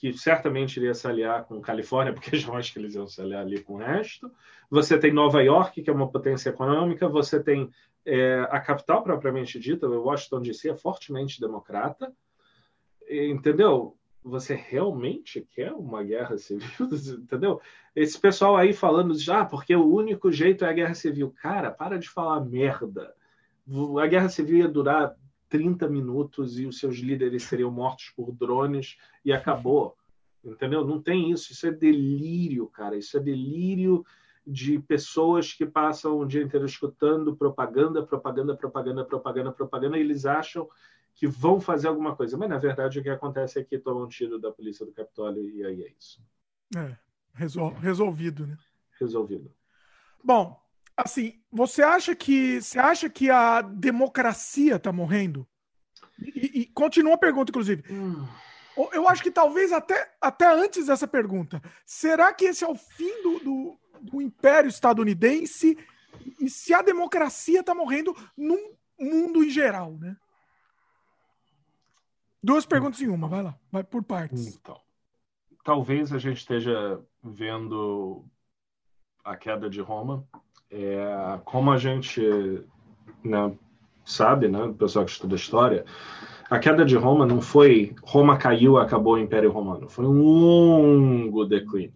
Que 0.01 0.11
certamente 0.13 0.77
iria 0.77 0.95
se 0.95 1.05
aliar 1.07 1.45
com 1.45 1.61
Califórnia, 1.61 2.11
porque 2.11 2.35
já 2.35 2.51
acho 2.55 2.73
que 2.73 2.79
eles 2.79 2.95
iam 2.95 3.05
se 3.05 3.21
aliar 3.21 3.41
ali 3.41 3.61
com 3.61 3.75
o 3.75 3.77
resto. 3.77 4.31
Você 4.67 4.97
tem 4.97 5.13
Nova 5.13 5.43
York, 5.43 5.79
que 5.79 5.91
é 5.91 5.93
uma 5.93 6.09
potência 6.09 6.49
econômica. 6.49 7.07
Você 7.07 7.39
tem 7.39 7.69
é, 8.03 8.39
a 8.49 8.59
capital 8.59 9.03
propriamente 9.03 9.59
dita, 9.59 9.87
Washington 9.87 10.41
DC, 10.41 10.71
é 10.71 10.75
fortemente 10.75 11.39
democrata. 11.39 12.11
Entendeu? 13.07 13.95
Você 14.23 14.55
realmente 14.55 15.47
quer 15.51 15.71
uma 15.71 16.03
guerra 16.03 16.35
civil? 16.35 16.67
Entendeu? 17.21 17.61
Esse 17.95 18.19
pessoal 18.19 18.57
aí 18.57 18.73
falando 18.73 19.15
já, 19.19 19.41
ah, 19.41 19.45
porque 19.45 19.75
o 19.75 19.85
único 19.85 20.31
jeito 20.31 20.65
é 20.65 20.69
a 20.69 20.73
guerra 20.73 20.95
civil. 20.95 21.31
Cara, 21.43 21.69
para 21.69 21.99
de 21.99 22.09
falar 22.09 22.43
merda. 22.43 23.13
A 24.01 24.07
guerra 24.07 24.29
civil 24.29 24.57
ia 24.57 24.67
durar 24.67 25.15
30 25.51 25.89
minutos 25.89 26.57
e 26.57 26.65
os 26.65 26.79
seus 26.79 26.95
líderes 26.95 27.43
seriam 27.43 27.69
mortos 27.69 28.09
por 28.15 28.31
drones 28.31 28.97
e 29.23 29.33
acabou. 29.33 29.97
Entendeu? 30.43 30.87
Não 30.87 30.99
tem 30.99 31.29
isso. 31.29 31.51
Isso 31.51 31.67
é 31.67 31.71
delírio, 31.71 32.65
cara. 32.67 32.97
Isso 32.97 33.17
é 33.17 33.19
delírio 33.19 34.03
de 34.47 34.79
pessoas 34.79 35.53
que 35.53 35.65
passam 35.65 36.17
o 36.17 36.25
dia 36.25 36.41
inteiro 36.41 36.65
escutando 36.65 37.35
propaganda, 37.35 38.01
propaganda, 38.01 38.55
propaganda, 38.55 39.05
propaganda, 39.05 39.51
propaganda, 39.51 39.97
e 39.97 40.01
eles 40.01 40.25
acham 40.25 40.67
que 41.13 41.27
vão 41.27 41.59
fazer 41.59 41.89
alguma 41.89 42.15
coisa. 42.15 42.37
Mas, 42.37 42.49
na 42.49 42.57
verdade, 42.57 42.99
o 42.99 43.03
que 43.03 43.09
acontece 43.09 43.59
é 43.59 43.63
que 43.63 43.77
tomam 43.77 44.05
um 44.05 44.07
tiro 44.07 44.39
da 44.39 44.51
polícia 44.51 44.85
do 44.85 44.93
Capitólio 44.93 45.47
e 45.49 45.65
aí 45.65 45.83
é 45.83 45.93
isso. 45.99 46.23
É, 46.75 46.97
resol 47.33 47.73
resolvido, 47.73 48.47
né? 48.47 48.57
Resolvido. 48.97 49.51
Bom, 50.23 50.57
assim, 51.03 51.41
você 51.51 51.81
acha 51.81 52.15
que 52.15 52.61
você 52.61 52.79
acha 52.79 53.09
que 53.09 53.29
a 53.29 53.61
democracia 53.61 54.75
está 54.75 54.91
morrendo? 54.91 55.47
E, 56.19 56.61
e, 56.61 56.65
continua 56.67 57.15
a 57.15 57.17
pergunta, 57.17 57.51
inclusive. 57.51 57.83
Hum. 57.91 58.27
Eu 58.93 59.07
acho 59.07 59.21
que 59.21 59.31
talvez 59.31 59.71
até, 59.71 60.13
até 60.21 60.45
antes 60.51 60.85
dessa 60.85 61.07
pergunta. 61.07 61.61
Será 61.85 62.33
que 62.33 62.45
esse 62.45 62.63
é 62.63 62.67
o 62.67 62.75
fim 62.75 63.21
do, 63.21 63.39
do, 63.39 63.79
do 64.01 64.21
império 64.21 64.69
estadunidense? 64.69 65.77
E 66.39 66.49
se 66.49 66.73
a 66.73 66.81
democracia 66.81 67.59
está 67.59 67.75
morrendo 67.75 68.15
num 68.37 68.75
mundo 68.99 69.43
em 69.43 69.49
geral, 69.49 69.97
né? 69.97 70.15
Duas 72.41 72.65
perguntas 72.65 73.01
em 73.01 73.07
uma, 73.07 73.27
vai 73.27 73.43
lá, 73.43 73.55
vai 73.71 73.83
por 73.83 74.03
partes. 74.03 74.55
Então, 74.55 74.79
talvez 75.63 76.11
a 76.11 76.17
gente 76.17 76.37
esteja 76.37 76.99
vendo 77.23 78.25
a 79.23 79.35
queda 79.35 79.69
de 79.69 79.79
Roma 79.79 80.27
é, 80.71 81.39
como 81.43 81.71
a 81.71 81.77
gente 81.77 82.21
né, 83.23 83.53
sabe, 84.05 84.47
né, 84.47 84.63
o 84.63 84.73
pessoal 84.73 85.05
que 85.05 85.11
estuda 85.11 85.35
história, 85.35 85.85
a 86.49 86.59
queda 86.59 86.85
de 86.85 86.95
Roma 86.95 87.25
não 87.25 87.41
foi 87.41 87.95
Roma 88.03 88.37
caiu, 88.37 88.77
acabou 88.77 89.13
o 89.15 89.19
Império 89.19 89.51
Romano, 89.51 89.89
foi 89.89 90.05
um 90.05 90.21
longo 90.21 91.45
declínio. 91.45 91.93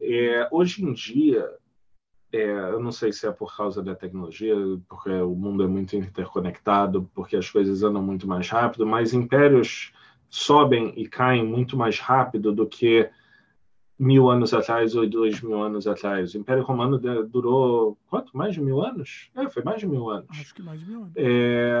É, 0.00 0.48
hoje 0.50 0.84
em 0.84 0.92
dia, 0.92 1.48
é, 2.32 2.42
eu 2.42 2.80
não 2.80 2.90
sei 2.90 3.12
se 3.12 3.26
é 3.26 3.30
por 3.30 3.56
causa 3.56 3.82
da 3.82 3.94
tecnologia, 3.94 4.54
porque 4.88 5.10
o 5.10 5.34
mundo 5.34 5.62
é 5.62 5.68
muito 5.68 5.96
interconectado, 5.96 7.08
porque 7.14 7.36
as 7.36 7.48
coisas 7.48 7.82
andam 7.82 8.02
muito 8.02 8.26
mais 8.26 8.48
rápido, 8.48 8.86
mas 8.86 9.14
impérios 9.14 9.92
sobem 10.28 10.92
e 10.96 11.08
caem 11.08 11.46
muito 11.46 11.76
mais 11.76 12.00
rápido 12.00 12.52
do 12.52 12.66
que 12.66 13.08
mil 13.98 14.28
anos 14.28 14.52
atrás 14.52 14.94
ou 14.96 15.08
dois 15.08 15.40
mil 15.40 15.62
anos 15.62 15.86
atrás. 15.86 16.34
O 16.34 16.38
Império 16.38 16.64
Romano 16.64 16.98
durou 17.28 17.96
quanto? 18.08 18.36
Mais 18.36 18.54
de 18.54 18.60
mil 18.60 18.82
anos? 18.82 19.30
É, 19.36 19.48
foi 19.48 19.62
mais 19.62 19.78
de 19.78 19.86
mil 19.86 20.10
anos. 20.10 20.26
Acho 20.30 20.54
que 20.54 20.62
mais 20.62 20.80
de 20.80 20.86
mil 20.86 21.02
anos. 21.02 21.12
É... 21.16 21.80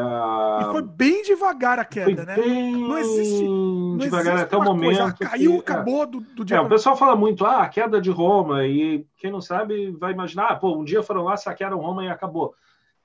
E 0.60 0.64
foi 0.70 0.82
bem 0.82 1.22
devagar 1.22 1.78
a 1.78 1.84
queda, 1.84 2.24
foi 2.24 2.24
né? 2.24 2.34
Bem 2.36 2.76
não 2.76 2.98
existe. 2.98 3.42
Não 3.42 3.96
devagar 3.98 4.34
existe 4.34 4.46
até 4.46 4.56
o 4.56 4.62
momento. 4.62 4.96
Coisa, 4.96 5.12
caiu, 5.12 5.52
que... 5.54 5.58
acabou 5.58 6.02
é. 6.04 6.06
do, 6.06 6.20
do 6.20 6.44
dia. 6.44 6.56
É, 6.56 6.60
o 6.60 6.68
pessoal 6.68 6.96
fala 6.96 7.16
muito, 7.16 7.44
ah, 7.44 7.62
a 7.62 7.68
queda 7.68 8.00
de 8.00 8.10
Roma, 8.10 8.64
e 8.64 9.04
quem 9.16 9.32
não 9.32 9.40
sabe 9.40 9.90
vai 9.92 10.12
imaginar, 10.12 10.46
ah, 10.52 10.56
pô, 10.56 10.76
um 10.76 10.84
dia 10.84 11.02
foram 11.02 11.24
lá, 11.24 11.36
saquearam 11.36 11.78
Roma 11.78 12.04
e 12.04 12.08
acabou. 12.08 12.54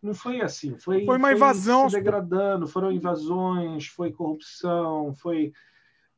Não 0.01 0.13
foi 0.13 0.39
assim. 0.39 0.77
Foi, 0.77 1.03
foi 1.03 1.17
uma 1.17 1.33
invasão. 1.33 1.89
se 1.89 1.95
degradando, 1.97 2.67
foram 2.67 2.91
invasões, 2.91 3.87
foi 3.87 4.11
corrupção, 4.11 5.13
foi 5.15 5.51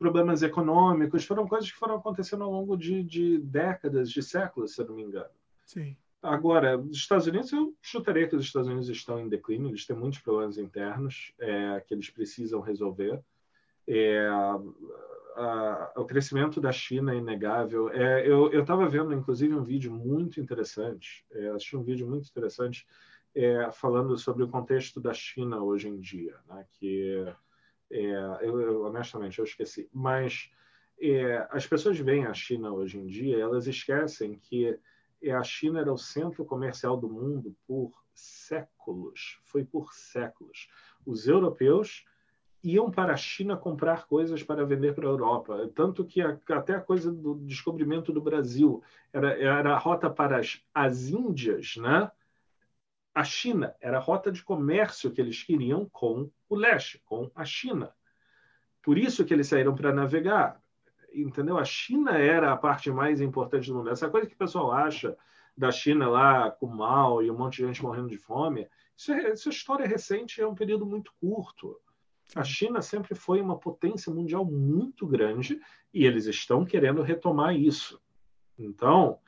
problemas 0.01 0.41
econômicos, 0.41 1.23
foram 1.25 1.47
coisas 1.47 1.71
que 1.71 1.77
foram 1.77 1.95
acontecendo 1.95 2.43
ao 2.43 2.51
longo 2.51 2.75
de, 2.75 3.03
de 3.03 3.37
décadas, 3.37 4.09
de 4.09 4.23
séculos, 4.23 4.73
se 4.73 4.81
eu 4.81 4.87
não 4.87 4.95
me 4.95 5.03
engano. 5.03 5.29
Sim. 5.63 5.95
Agora, 6.23 6.75
os 6.75 6.97
Estados 6.97 7.27
Unidos, 7.27 7.51
eu 7.53 7.75
chutaria 7.83 8.27
que 8.27 8.35
os 8.35 8.43
Estados 8.43 8.67
Unidos 8.67 8.89
estão 8.89 9.19
em 9.19 9.29
declínio, 9.29 9.69
eles 9.69 9.85
têm 9.85 9.95
muitos 9.95 10.19
problemas 10.19 10.57
internos 10.57 11.31
é, 11.39 11.79
que 11.85 11.93
eles 11.93 12.09
precisam 12.09 12.61
resolver. 12.61 13.21
É, 13.87 14.27
a, 14.27 14.59
a, 15.35 15.93
o 15.97 16.05
crescimento 16.05 16.59
da 16.59 16.71
China 16.71 17.13
é 17.13 17.17
inegável. 17.17 17.89
É, 17.91 18.27
eu 18.27 18.59
estava 18.59 18.89
vendo, 18.89 19.13
inclusive, 19.13 19.53
um 19.53 19.63
vídeo 19.63 19.91
muito 19.91 20.41
interessante, 20.41 21.23
é, 21.31 21.49
assisti 21.49 21.77
um 21.77 21.83
vídeo 21.83 22.07
muito 22.07 22.27
interessante 22.27 22.87
é, 23.35 23.69
falando 23.71 24.17
sobre 24.17 24.43
o 24.43 24.47
contexto 24.47 24.99
da 24.99 25.13
China 25.13 25.61
hoje 25.61 25.87
em 25.87 25.99
dia, 25.99 26.37
né, 26.49 26.65
que 26.71 27.23
eu, 27.91 28.59
eu, 28.59 28.83
honestamente, 28.83 29.39
eu 29.39 29.45
esqueci. 29.45 29.89
Mas 29.93 30.49
é, 30.99 31.47
as 31.51 31.65
pessoas 31.65 31.97
veem 31.99 32.25
a 32.25 32.33
China 32.33 32.71
hoje 32.71 32.97
em 32.97 33.07
dia, 33.07 33.39
elas 33.39 33.67
esquecem 33.67 34.35
que 34.35 34.77
é, 35.21 35.31
a 35.31 35.43
China 35.43 35.79
era 35.79 35.91
o 35.91 35.97
centro 35.97 36.45
comercial 36.45 36.97
do 36.97 37.09
mundo 37.09 37.55
por 37.67 37.91
séculos. 38.13 39.39
Foi 39.43 39.63
por 39.63 39.93
séculos. 39.93 40.69
Os 41.05 41.27
europeus 41.27 42.05
iam 42.63 42.91
para 42.91 43.13
a 43.13 43.17
China 43.17 43.57
comprar 43.57 44.05
coisas 44.05 44.43
para 44.43 44.65
vender 44.65 44.93
para 44.93 45.07
a 45.07 45.11
Europa. 45.11 45.69
Tanto 45.73 46.05
que 46.05 46.21
a, 46.21 46.37
até 46.49 46.75
a 46.75 46.81
coisa 46.81 47.11
do 47.11 47.35
descobrimento 47.35 48.11
do 48.11 48.21
Brasil 48.21 48.83
era, 49.11 49.33
era 49.39 49.73
a 49.73 49.77
rota 49.77 50.09
para 50.09 50.37
as, 50.37 50.61
as 50.73 51.09
Índias, 51.09 51.75
né? 51.77 52.11
A 53.13 53.23
China 53.23 53.75
era 53.81 53.97
a 53.97 54.01
rota 54.01 54.31
de 54.31 54.43
comércio 54.43 55.11
que 55.11 55.19
eles 55.19 55.43
queriam 55.43 55.87
com 55.91 56.29
o 56.49 56.55
leste, 56.55 57.01
com 57.05 57.29
a 57.35 57.43
China. 57.43 57.93
Por 58.81 58.97
isso 58.97 59.25
que 59.25 59.33
eles 59.33 59.47
saíram 59.47 59.75
para 59.75 59.93
navegar. 59.93 60.61
Entendeu? 61.13 61.57
A 61.57 61.65
China 61.65 62.17
era 62.17 62.53
a 62.53 62.57
parte 62.57 62.89
mais 62.89 63.19
importante 63.19 63.67
do 63.67 63.75
mundo. 63.75 63.89
Essa 63.89 64.09
coisa 64.09 64.27
que 64.27 64.33
o 64.33 64.37
pessoal 64.37 64.71
acha 64.71 65.17
da 65.57 65.71
China 65.71 66.07
lá 66.07 66.49
com 66.49 66.67
mal 66.67 67.21
e 67.21 67.29
um 67.29 67.37
monte 67.37 67.57
de 67.57 67.67
gente 67.67 67.83
morrendo 67.83 68.07
de 68.07 68.17
fome, 68.17 68.67
isso 68.95 69.11
é, 69.11 69.33
isso 69.33 69.49
é 69.49 69.51
história 69.51 69.85
recente, 69.85 70.41
é 70.41 70.47
um 70.47 70.55
período 70.55 70.85
muito 70.85 71.11
curto. 71.19 71.77
A 72.33 72.45
China 72.45 72.81
sempre 72.81 73.13
foi 73.13 73.41
uma 73.41 73.57
potência 73.57 74.11
mundial 74.11 74.45
muito 74.45 75.05
grande 75.05 75.59
e 75.93 76.05
eles 76.05 76.25
estão 76.27 76.63
querendo 76.63 77.01
retomar 77.01 77.53
isso. 77.53 78.01
Então, 78.57 79.19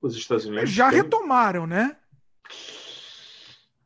os 0.00 0.14
Estados 0.14 0.44
Unidos. 0.44 0.68
Já 0.68 0.90
têm... 0.90 1.02
retomaram, 1.02 1.66
né? 1.66 1.96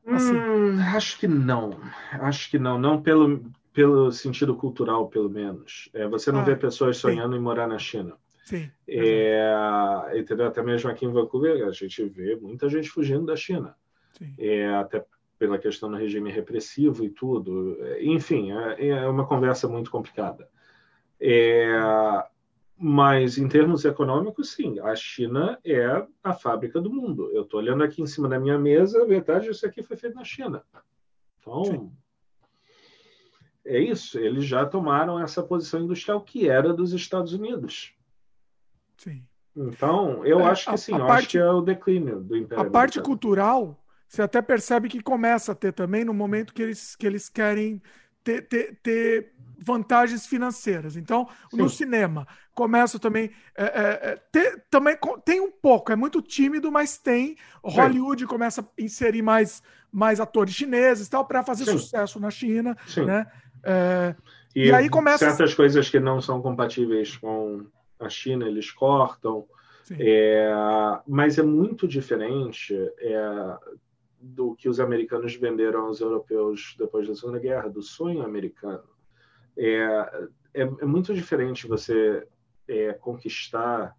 Assim. 0.06 0.36
Hum, 0.36 0.78
acho 0.80 1.18
que 1.18 1.26
não. 1.26 1.80
Acho 2.12 2.50
que 2.50 2.58
não. 2.58 2.78
Não 2.78 3.00
pelo, 3.00 3.50
pelo 3.72 4.12
sentido 4.12 4.54
cultural, 4.54 5.08
pelo 5.08 5.30
menos. 5.30 5.88
É, 5.94 6.06
você 6.06 6.30
não 6.30 6.40
ah, 6.40 6.44
vê 6.44 6.56
pessoas 6.56 6.96
sonhando 6.96 7.32
sim. 7.32 7.38
em 7.38 7.42
morar 7.42 7.66
na 7.66 7.78
China. 7.78 8.16
Sim. 8.44 8.70
É, 8.86 10.12
entendeu? 10.14 10.46
Até 10.46 10.62
mesmo 10.62 10.90
aqui 10.90 11.06
em 11.06 11.12
Vancouver, 11.12 11.66
a 11.66 11.72
gente 11.72 12.04
vê 12.04 12.36
muita 12.36 12.68
gente 12.68 12.90
fugindo 12.90 13.24
da 13.24 13.36
China. 13.36 13.74
É, 14.38 14.68
até 14.74 15.04
pela 15.38 15.58
questão 15.58 15.90
do 15.90 15.96
regime 15.96 16.30
repressivo 16.30 17.04
e 17.04 17.10
tudo. 17.10 17.76
Enfim, 18.00 18.52
é, 18.52 18.88
é 18.88 19.08
uma 19.08 19.26
conversa 19.26 19.66
muito 19.66 19.90
complicada. 19.90 20.48
É, 21.20 21.72
mas 22.76 23.38
em 23.38 23.48
termos 23.48 23.84
econômicos, 23.84 24.50
sim, 24.52 24.80
a 24.80 24.94
China 24.96 25.58
é 25.64 26.06
a 26.22 26.32
fábrica 26.32 26.80
do 26.80 26.92
mundo. 26.92 27.30
Eu 27.32 27.42
estou 27.42 27.60
olhando 27.60 27.84
aqui 27.84 28.02
em 28.02 28.06
cima 28.06 28.28
da 28.28 28.38
minha 28.38 28.58
mesa, 28.58 29.02
a 29.02 29.06
verdade, 29.06 29.48
isso 29.48 29.64
aqui 29.64 29.82
foi 29.82 29.96
feito 29.96 30.16
na 30.16 30.24
China. 30.24 30.62
Então, 31.40 31.64
sim. 31.64 31.92
é 33.64 33.78
isso. 33.78 34.18
Eles 34.18 34.44
já 34.44 34.66
tomaram 34.66 35.20
essa 35.20 35.42
posição 35.42 35.80
industrial 35.80 36.20
que 36.20 36.48
era 36.48 36.72
dos 36.72 36.92
Estados 36.92 37.32
Unidos. 37.32 37.94
Sim. 38.96 39.24
Então, 39.56 40.26
eu 40.26 40.40
é, 40.40 40.44
acho 40.44 40.70
que 40.70 40.76
sim, 40.76 40.92
eu 40.92 41.06
parte, 41.06 41.12
acho 41.12 41.28
que 41.28 41.38
é 41.38 41.50
o 41.50 41.60
declínio 41.60 42.20
do 42.20 42.36
Império. 42.36 42.66
A 42.66 42.70
parte 42.70 43.00
cultural, 43.00 43.78
você 44.08 44.20
até 44.20 44.42
percebe 44.42 44.88
que 44.88 45.00
começa 45.00 45.52
a 45.52 45.54
ter 45.54 45.72
também 45.72 46.04
no 46.04 46.12
momento 46.12 46.52
que 46.52 46.62
eles, 46.62 46.96
que 46.96 47.06
eles 47.06 47.28
querem 47.28 47.80
ter, 48.24 48.42
ter, 48.48 48.78
ter 48.82 49.32
vantagens 49.58 50.26
financeiras. 50.26 50.96
Então, 50.96 51.28
Sim. 51.50 51.58
no 51.58 51.68
cinema, 51.68 52.26
começa 52.54 52.98
também. 52.98 53.30
É, 53.56 53.64
é, 53.64 54.12
é 54.12 54.20
ter, 54.32 54.64
também 54.70 54.96
tem 55.24 55.40
um 55.40 55.50
pouco, 55.50 55.92
é 55.92 55.96
muito 55.96 56.20
tímido, 56.20 56.72
mas 56.72 56.98
tem. 56.98 57.36
Hollywood 57.62 58.26
começa 58.26 58.62
a 58.62 58.82
inserir 58.82 59.22
mais, 59.22 59.62
mais 59.92 60.18
atores 60.18 60.54
chineses 60.54 61.08
tal, 61.08 61.24
para 61.24 61.44
fazer 61.44 61.66
Sim. 61.66 61.78
sucesso 61.78 62.18
na 62.18 62.30
China. 62.30 62.76
Sim. 62.86 63.04
Né? 63.04 63.26
É, 63.62 64.14
e, 64.56 64.66
e, 64.68 64.72
aí 64.72 64.88
começa. 64.88 65.26
Certas 65.26 65.54
coisas 65.54 65.88
que 65.88 66.00
não 66.00 66.20
são 66.20 66.40
compatíveis 66.40 67.16
com 67.16 67.66
a 68.00 68.08
China, 68.08 68.46
eles 68.46 68.70
cortam. 68.70 69.46
É, 69.98 70.50
mas 71.06 71.38
é 71.38 71.42
muito 71.42 71.86
diferente 71.86 72.74
é, 72.98 73.56
do 74.24 74.54
que 74.54 74.68
os 74.68 74.80
americanos 74.80 75.36
venderam 75.36 75.86
aos 75.86 76.00
europeus 76.00 76.74
depois 76.78 77.06
da 77.06 77.14
Segunda 77.14 77.38
Guerra, 77.38 77.68
do 77.68 77.82
sonho 77.82 78.22
americano. 78.22 78.88
É, 79.56 79.82
é, 80.54 80.62
é 80.62 80.84
muito 80.86 81.12
diferente 81.14 81.66
você 81.66 82.26
é, 82.66 82.94
conquistar 82.94 83.94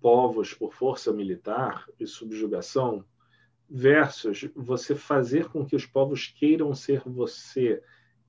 povos 0.00 0.54
por 0.54 0.72
força 0.72 1.12
militar 1.12 1.86
e 1.98 2.06
subjugação 2.06 3.04
versus 3.68 4.48
você 4.54 4.94
fazer 4.94 5.48
com 5.48 5.66
que 5.66 5.74
os 5.74 5.84
povos 5.84 6.28
queiram 6.28 6.72
ser 6.72 7.02
você, 7.04 7.82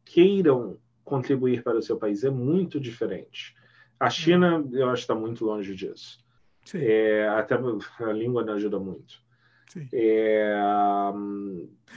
queiram 0.03 0.79
contribuir 1.03 1.63
para 1.63 1.77
o 1.77 1.81
seu 1.81 1.95
país. 1.95 2.23
É 2.23 2.29
muito 2.29 2.79
diferente. 2.79 3.55
A 3.99 4.09
China, 4.09 4.67
eu 4.71 4.89
acho 4.89 5.03
está 5.03 5.13
muito 5.13 5.45
longe 5.45 5.75
disso. 5.75 6.17
É, 6.73 7.27
até 7.29 7.55
a 7.55 8.13
língua 8.13 8.43
não 8.43 8.53
ajuda 8.53 8.79
muito. 8.79 9.28
É, 9.93 10.53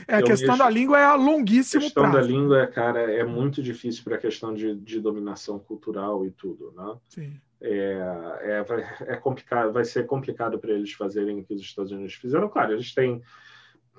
é, 0.09 0.17
a 0.17 0.23
questão 0.23 0.57
da 0.59 0.69
língua 0.69 0.99
é 0.99 1.05
a 1.05 1.15
longuíssimo 1.15 1.83
A 1.83 1.85
questão 1.85 2.11
prazo. 2.11 2.19
da 2.19 2.23
língua, 2.23 2.67
cara, 2.67 3.01
é 3.13 3.25
muito 3.25 3.63
difícil 3.63 4.05
para 4.05 4.17
a 4.17 4.19
questão 4.19 4.53
de, 4.53 4.75
de, 4.75 5.01
dominação 5.01 5.59
cultural 5.59 6.27
e 6.27 6.31
tudo, 6.31 6.73
né? 6.77 6.97
Sim. 7.09 7.41
É, 7.61 7.99
é, 8.43 9.13
é 9.13 9.17
complicado, 9.17 9.73
vai 9.73 9.85
ser 9.85 10.07
complicado 10.07 10.59
para 10.59 10.73
eles 10.73 10.93
fazerem 10.93 11.41
o 11.41 11.45
que 11.45 11.55
os 11.55 11.61
Estados 11.61 11.93
Unidos 11.93 12.15
fizeram. 12.15 12.49
Claro, 12.49 12.73
eles 12.73 12.93
têm 12.93 13.23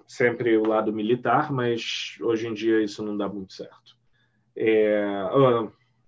sempre 0.05 0.57
o 0.57 0.67
lado 0.67 0.91
militar, 0.91 1.51
mas 1.51 2.17
hoje 2.21 2.47
em 2.47 2.53
dia 2.53 2.83
isso 2.83 3.03
não 3.03 3.15
dá 3.15 3.27
muito 3.27 3.53
certo. 3.53 3.97
É, 4.55 5.03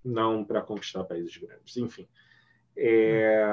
não 0.04 0.44
para 0.44 0.62
conquistar 0.62 1.04
países 1.06 1.36
grandes, 1.38 1.78
enfim. 1.78 2.08
É, 2.78 3.44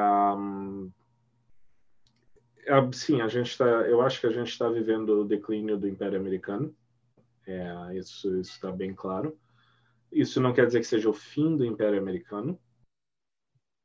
sim, 2.93 3.21
a 3.21 3.29
gente 3.29 3.51
está. 3.51 3.65
Eu 3.65 4.01
acho 4.03 4.21
que 4.21 4.27
a 4.27 4.33
gente 4.33 4.49
está 4.49 4.69
vivendo 4.69 5.21
o 5.21 5.25
declínio 5.25 5.77
do 5.77 5.89
Império 5.89 6.19
Americano. 6.19 6.75
É, 7.47 7.97
isso 7.97 8.39
está 8.39 8.71
bem 8.71 8.95
claro. 8.95 9.37
Isso 10.11 10.41
não 10.41 10.53
quer 10.53 10.67
dizer 10.67 10.81
que 10.81 10.87
seja 10.87 11.09
o 11.09 11.15
fim 11.15 11.57
do 11.57 11.65
Império 11.65 11.99
Americano. 11.99 12.59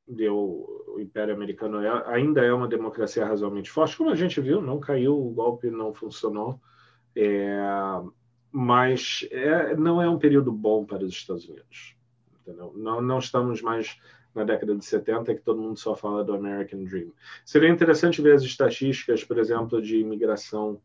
O 0.07 0.99
Império 0.99 1.33
Americano 1.33 1.81
é, 1.81 2.13
ainda 2.13 2.43
é 2.43 2.53
uma 2.53 2.67
democracia 2.67 3.25
razoavelmente 3.25 3.69
forte, 3.69 3.97
como 3.97 4.09
a 4.09 4.15
gente 4.15 4.39
viu, 4.39 4.61
não 4.61 4.79
caiu, 4.79 5.17
o 5.17 5.31
golpe 5.31 5.69
não 5.69 5.93
funcionou. 5.93 6.61
É, 7.15 7.57
mas 8.51 9.27
é, 9.31 9.75
não 9.75 10.01
é 10.01 10.09
um 10.09 10.19
período 10.19 10.51
bom 10.51 10.85
para 10.85 11.03
os 11.03 11.13
Estados 11.13 11.47
Unidos. 11.47 11.95
Entendeu? 12.41 12.73
Não, 12.75 13.01
não 13.01 13.19
estamos 13.19 13.61
mais 13.61 13.99
na 14.33 14.43
década 14.43 14.75
de 14.75 14.85
70 14.85 15.35
que 15.35 15.41
todo 15.41 15.61
mundo 15.61 15.77
só 15.77 15.95
fala 15.95 16.23
do 16.23 16.33
American 16.33 16.83
Dream. 16.83 17.11
Seria 17.45 17.69
interessante 17.69 18.21
ver 18.21 18.35
as 18.35 18.43
estatísticas, 18.43 19.23
por 19.23 19.37
exemplo, 19.39 19.81
de 19.81 19.97
imigração 19.97 20.79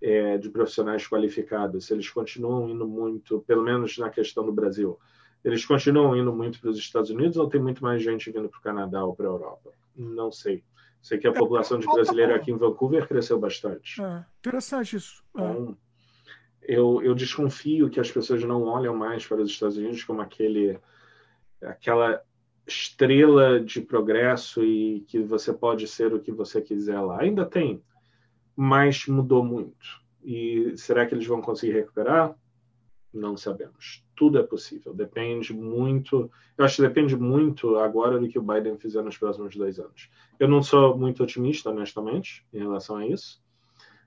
é, 0.00 0.36
de 0.38 0.50
profissionais 0.50 1.06
qualificados. 1.06 1.86
Se 1.86 1.94
eles 1.94 2.08
continuam 2.08 2.68
indo 2.68 2.86
muito, 2.86 3.40
pelo 3.46 3.62
menos 3.62 3.96
na 3.98 4.10
questão 4.10 4.44
do 4.44 4.52
Brasil, 4.52 4.98
eles 5.44 5.64
continuam 5.64 6.16
indo 6.16 6.32
muito 6.32 6.60
para 6.60 6.70
os 6.70 6.78
Estados 6.78 7.10
Unidos 7.10 7.36
ou 7.36 7.48
tem 7.48 7.60
muito 7.60 7.82
mais 7.82 8.02
gente 8.02 8.30
vindo 8.30 8.48
para 8.48 8.58
o 8.58 8.62
Canadá 8.62 9.04
ou 9.04 9.14
para 9.14 9.26
a 9.26 9.30
Europa? 9.30 9.72
Não 9.96 10.30
sei. 10.30 10.62
Sei 11.00 11.18
que 11.18 11.26
a 11.26 11.32
população 11.32 11.80
de 11.80 11.86
brasileiro 11.86 12.34
aqui 12.34 12.52
em 12.52 12.56
Vancouver 12.56 13.08
cresceu 13.08 13.38
bastante. 13.38 14.00
É, 14.00 14.24
interessante 14.38 14.96
isso. 14.96 15.22
É. 15.36 15.40
Então, 15.40 15.76
eu, 16.62 17.02
eu 17.02 17.14
desconfio 17.14 17.90
que 17.90 17.98
as 17.98 18.10
pessoas 18.10 18.42
não 18.44 18.62
olham 18.64 18.96
mais 18.96 19.26
para 19.26 19.42
os 19.42 19.50
Estados 19.50 19.76
Unidos 19.76 20.04
como 20.04 20.20
aquele 20.20 20.78
aquela 21.60 22.22
estrela 22.66 23.60
de 23.60 23.80
progresso 23.80 24.64
e 24.64 25.00
que 25.08 25.20
você 25.20 25.52
pode 25.52 25.86
ser 25.88 26.12
o 26.12 26.20
que 26.20 26.32
você 26.32 26.60
quiser 26.60 27.00
lá. 27.00 27.20
Ainda 27.20 27.44
tem, 27.44 27.82
mas 28.56 29.06
mudou 29.06 29.44
muito. 29.44 30.02
E 30.24 30.74
será 30.76 31.04
que 31.04 31.14
eles 31.14 31.26
vão 31.26 31.40
conseguir 31.40 31.72
recuperar? 31.72 32.34
Não 33.12 33.36
sabemos. 33.36 34.04
Tudo 34.14 34.38
é 34.38 34.42
possível. 34.42 34.94
Depende 34.94 35.52
muito. 35.52 36.30
Eu 36.56 36.64
acho 36.64 36.76
que 36.76 36.82
depende 36.82 37.16
muito 37.16 37.76
agora 37.76 38.18
do 38.18 38.28
que 38.28 38.38
o 38.38 38.42
Biden 38.42 38.78
fizer 38.78 39.02
nos 39.02 39.18
próximos 39.18 39.54
dois 39.56 39.78
anos. 39.78 40.08
Eu 40.38 40.48
não 40.48 40.62
sou 40.62 40.96
muito 40.96 41.22
otimista, 41.22 41.70
honestamente, 41.70 42.46
em 42.52 42.60
relação 42.60 42.96
a 42.96 43.06
isso. 43.06 43.42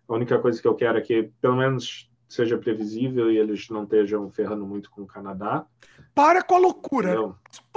A 0.07 0.13
única 0.13 0.39
coisa 0.39 0.61
que 0.61 0.67
eu 0.67 0.75
quero 0.75 0.97
é 0.97 1.01
que, 1.01 1.31
pelo 1.41 1.57
menos, 1.57 2.09
seja 2.27 2.57
previsível 2.57 3.31
e 3.31 3.37
eles 3.37 3.69
não 3.69 3.83
estejam 3.83 4.29
ferrando 4.31 4.65
muito 4.65 4.89
com 4.89 5.01
o 5.01 5.07
Canadá. 5.07 5.65
Para 6.13 6.43
com 6.43 6.55
a 6.55 6.59
loucura. 6.59 7.09
Entendeu? 7.09 7.35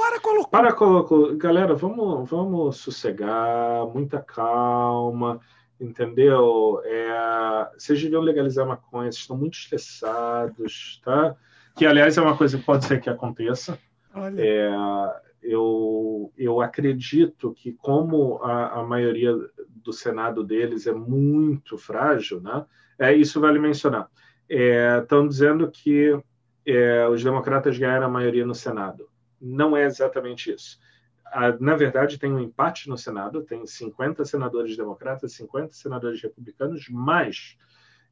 Para 0.09 0.33
loucura. 0.33 0.49
Para. 0.51 1.37
Galera, 1.37 1.75
vamos, 1.75 2.29
vamos 2.29 2.77
sossegar, 2.77 3.87
muita 3.93 4.21
calma, 4.21 5.41
entendeu? 5.81 6.81
É, 6.85 7.71
vocês 7.77 8.01
deviam 8.03 8.23
legalizar 8.23 8.67
maconha, 8.67 9.11
vocês 9.11 9.23
estão 9.23 9.37
muito 9.37 9.59
estressados, 9.59 11.01
tá? 11.05 11.37
Que, 11.77 11.87
aliás, 11.87 12.17
é 12.17 12.23
uma 12.23 12.37
coisa 12.37 12.59
que 12.59 12.65
pode 12.65 12.85
ser 12.85 13.01
que 13.01 13.11
aconteça. 13.11 13.79
Olha. 14.15 14.41
É, 14.41 14.71
eu, 15.43 16.33
eu 16.37 16.61
acredito 16.61 17.53
que, 17.53 17.73
como 17.73 18.43
a, 18.43 18.81
a 18.81 18.83
maioria 18.83 19.33
do 19.69 19.93
Senado 19.93 20.43
deles 20.43 20.87
é 20.87 20.93
muito 20.93 21.79
frágil, 21.79 22.41
né? 22.41 22.65
É, 22.99 23.15
isso 23.15 23.41
vale 23.41 23.59
mencionar 23.59 24.09
estão 24.49 25.25
é, 25.25 25.29
dizendo 25.29 25.71
que 25.71 26.19
é, 26.67 27.07
os 27.09 27.23
democratas 27.23 27.79
ganharam 27.79 28.07
a 28.07 28.11
maioria 28.11 28.47
no 28.47 28.55
Senado. 28.55 29.09
Não 29.41 29.76
é 29.76 29.84
exatamente 29.84 30.53
isso. 30.53 30.78
A, 31.26 31.53
na 31.59 31.76
verdade, 31.76 32.18
tem 32.18 32.32
um 32.32 32.41
empate 32.41 32.89
no 32.89 32.97
Senado, 32.97 33.43
tem 33.43 33.66
50 33.66 34.24
senadores 34.24 34.76
democratas, 34.76 35.32
50 35.32 35.74
senadores 35.74 36.22
republicanos, 36.22 36.89
mas 36.89 37.57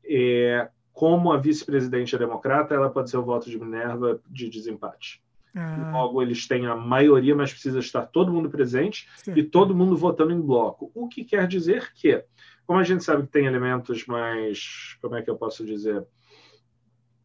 é, 0.04 0.68
como 0.92 1.32
a 1.32 1.36
vice-presidente 1.36 2.14
é 2.14 2.18
democrata, 2.18 2.74
ela 2.74 2.90
pode 2.90 3.10
ser 3.10 3.16
o 3.16 3.24
voto 3.24 3.50
de 3.50 3.58
Minerva 3.58 4.20
de 4.26 4.48
desempate. 4.48 5.22
Ah. 5.54 5.90
Logo, 5.92 6.20
eles 6.20 6.46
têm 6.46 6.66
a 6.66 6.76
maioria, 6.76 7.34
mas 7.34 7.52
precisa 7.52 7.78
estar 7.78 8.02
todo 8.06 8.32
mundo 8.32 8.50
presente 8.50 9.08
Sim. 9.16 9.32
e 9.34 9.42
todo 9.42 9.74
mundo 9.74 9.96
votando 9.96 10.32
em 10.32 10.40
bloco. 10.40 10.90
O 10.94 11.08
que 11.08 11.24
quer 11.24 11.46
dizer 11.46 11.92
que, 11.94 12.22
como 12.66 12.78
a 12.78 12.82
gente 12.82 13.02
sabe 13.02 13.22
que 13.22 13.32
tem 13.32 13.46
elementos 13.46 14.06
mais, 14.06 14.96
como 15.00 15.16
é 15.16 15.22
que 15.22 15.30
eu 15.30 15.36
posso 15.36 15.64
dizer, 15.64 16.06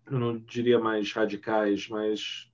eu 0.10 0.20
não 0.20 0.38
diria 0.38 0.80
mais 0.80 1.12
radicais, 1.14 1.88
mas 1.90 2.51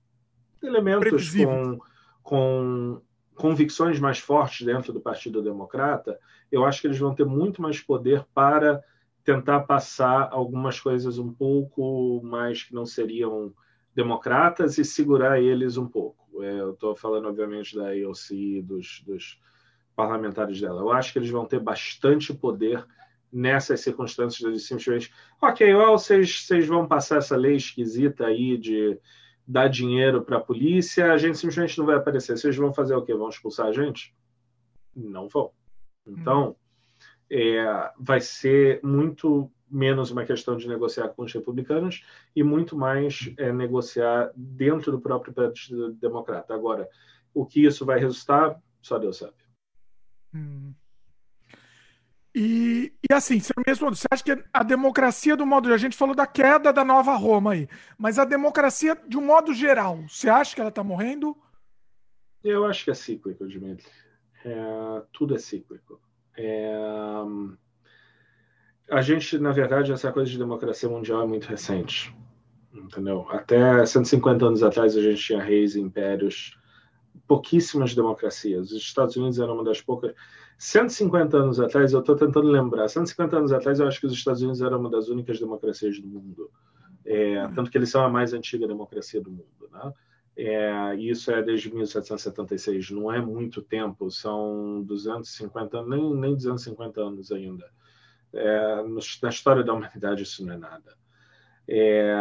elementos 0.62 1.34
com, 1.34 1.78
com 2.22 3.02
convicções 3.34 4.00
mais 4.00 4.18
fortes 4.18 4.66
dentro 4.66 4.92
do 4.92 5.00
Partido 5.00 5.42
Democrata, 5.42 6.18
eu 6.50 6.64
acho 6.64 6.80
que 6.80 6.86
eles 6.86 6.98
vão 6.98 7.14
ter 7.14 7.24
muito 7.24 7.62
mais 7.62 7.80
poder 7.80 8.24
para 8.34 8.82
tentar 9.24 9.60
passar 9.60 10.28
algumas 10.32 10.80
coisas 10.80 11.18
um 11.18 11.32
pouco 11.32 12.20
mais 12.24 12.62
que 12.62 12.74
não 12.74 12.86
seriam 12.86 13.52
democratas 13.94 14.78
e 14.78 14.84
segurar 14.84 15.40
eles 15.40 15.76
um 15.76 15.86
pouco. 15.86 16.42
É, 16.42 16.60
eu 16.60 16.72
estou 16.72 16.94
falando, 16.94 17.28
obviamente, 17.28 17.76
da 17.76 17.88
AOC, 17.88 18.62
dos, 18.62 19.02
dos 19.04 19.40
parlamentares 19.94 20.60
dela. 20.60 20.80
Eu 20.80 20.92
acho 20.92 21.12
que 21.12 21.18
eles 21.18 21.30
vão 21.30 21.44
ter 21.44 21.60
bastante 21.60 22.32
poder 22.32 22.86
nessas 23.30 23.80
circunstâncias 23.80 24.48
eles 24.48 24.66
simplesmente, 24.66 25.12
ok, 25.42 25.74
well, 25.74 25.98
vocês, 25.98 26.44
vocês 26.44 26.66
vão 26.66 26.86
passar 26.86 27.18
essa 27.18 27.36
lei 27.36 27.56
esquisita 27.56 28.26
aí 28.26 28.56
de 28.56 28.98
dar 29.48 29.68
dinheiro 29.68 30.22
para 30.22 30.36
a 30.36 30.40
polícia, 30.40 31.10
a 31.10 31.16
gente 31.16 31.38
simplesmente 31.38 31.78
não 31.78 31.86
vai 31.86 31.96
aparecer. 31.96 32.36
Vocês 32.36 32.54
vão 32.54 32.74
fazer 32.74 32.94
o 32.94 33.02
quê? 33.02 33.14
Vão 33.14 33.30
expulsar 33.30 33.66
a 33.66 33.72
gente? 33.72 34.14
Não 34.94 35.26
vão. 35.26 35.52
Então, 36.06 36.54
é, 37.30 37.90
vai 37.98 38.20
ser 38.20 38.78
muito 38.84 39.50
menos 39.70 40.10
uma 40.10 40.24
questão 40.24 40.56
de 40.56 40.68
negociar 40.68 41.08
com 41.08 41.22
os 41.22 41.32
republicanos 41.32 42.04
e 42.36 42.42
muito 42.42 42.76
mais 42.76 43.32
é, 43.38 43.50
negociar 43.50 44.30
dentro 44.36 44.92
do 44.92 45.00
próprio 45.00 45.32
Partido 45.32 45.92
Democrata. 45.94 46.54
Agora, 46.54 46.86
o 47.32 47.46
que 47.46 47.64
isso 47.64 47.86
vai 47.86 47.98
resultar, 47.98 48.60
só 48.82 48.98
Deus 48.98 49.16
sabe. 49.16 49.34
Hum. 50.34 50.74
E, 52.40 52.92
e 53.10 53.12
assim, 53.12 53.40
você 53.40 53.52
mesmo, 53.66 53.92
você 53.92 54.06
acha 54.08 54.22
que 54.22 54.44
a 54.54 54.62
democracia 54.62 55.36
do 55.36 55.44
modo. 55.44 55.74
A 55.74 55.76
gente 55.76 55.96
falou 55.96 56.14
da 56.14 56.24
queda 56.24 56.72
da 56.72 56.84
nova 56.84 57.16
Roma 57.16 57.54
aí, 57.54 57.68
mas 57.98 58.16
a 58.16 58.24
democracia 58.24 58.96
de 59.08 59.18
um 59.18 59.26
modo 59.26 59.52
geral, 59.52 60.04
você 60.08 60.30
acha 60.30 60.54
que 60.54 60.60
ela 60.60 60.70
está 60.70 60.84
morrendo? 60.84 61.36
Eu 62.44 62.64
acho 62.64 62.84
que 62.84 62.92
é 62.92 62.94
cíclico, 62.94 63.44
Dimitri. 63.48 63.90
É, 64.44 65.02
tudo 65.12 65.34
é 65.34 65.38
cíclico. 65.38 66.00
É, 66.36 66.72
a 68.88 69.02
gente, 69.02 69.36
na 69.40 69.50
verdade, 69.50 69.90
essa 69.90 70.12
coisa 70.12 70.30
de 70.30 70.38
democracia 70.38 70.88
mundial 70.88 71.24
é 71.24 71.26
muito 71.26 71.48
recente. 71.48 72.14
Entendeu? 72.72 73.26
Até 73.30 73.84
150 73.84 74.46
anos 74.46 74.62
atrás 74.62 74.96
a 74.96 75.02
gente 75.02 75.20
tinha 75.20 75.42
reis 75.42 75.74
e 75.74 75.80
impérios, 75.80 76.56
pouquíssimas 77.28 77.94
democracias. 77.94 78.72
Os 78.72 78.78
Estados 78.78 79.14
Unidos 79.14 79.38
eram 79.38 79.54
uma 79.54 79.62
das 79.62 79.82
poucas 79.82 80.14
150 80.58 81.36
anos 81.36 81.60
atrás, 81.60 81.92
eu 81.92 82.00
estou 82.00 82.16
tentando 82.16 82.48
lembrar, 82.48 82.88
150 82.88 83.36
anos 83.36 83.52
atrás 83.52 83.78
eu 83.78 83.86
acho 83.86 84.00
que 84.00 84.06
os 84.06 84.12
Estados 84.12 84.40
Unidos 84.40 84.60
eram 84.60 84.80
uma 84.80 84.90
das 84.90 85.08
únicas 85.08 85.38
democracias 85.38 86.00
do 86.00 86.08
mundo. 86.08 86.50
É, 87.04 87.44
uhum. 87.44 87.54
tanto 87.54 87.70
que 87.70 87.78
eles 87.78 87.90
são 87.90 88.04
a 88.04 88.08
mais 88.08 88.32
antiga 88.32 88.66
democracia 88.66 89.20
do 89.20 89.30
mundo. 89.30 89.68
Né? 89.70 89.92
É, 90.36 90.94
isso 90.96 91.30
é 91.30 91.42
desde 91.42 91.72
1776, 91.72 92.90
não 92.90 93.12
é 93.12 93.20
muito 93.20 93.62
tempo, 93.62 94.10
são 94.10 94.82
250, 94.84 95.84
nem, 95.84 96.14
nem 96.14 96.34
250 96.34 97.00
anos 97.00 97.30
ainda. 97.30 97.70
É, 98.32 98.82
na 99.22 99.28
história 99.28 99.62
da 99.62 99.72
humanidade 99.72 100.22
isso 100.22 100.44
não 100.44 100.54
é 100.54 100.56
nada. 100.56 100.96
É, 101.68 102.14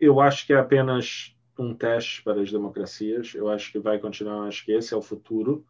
eu 0.00 0.20
acho 0.20 0.46
que 0.46 0.52
é 0.52 0.56
apenas 0.56 1.33
um 1.58 1.74
teste 1.74 2.22
para 2.22 2.40
as 2.40 2.50
democracias. 2.50 3.34
Eu 3.34 3.48
acho 3.48 3.70
que 3.70 3.78
vai 3.78 3.98
continuar. 3.98 4.46
Acho 4.46 4.64
que 4.64 4.72
esse 4.72 4.92
é 4.94 4.96
o 4.96 5.02
futuro. 5.02 5.64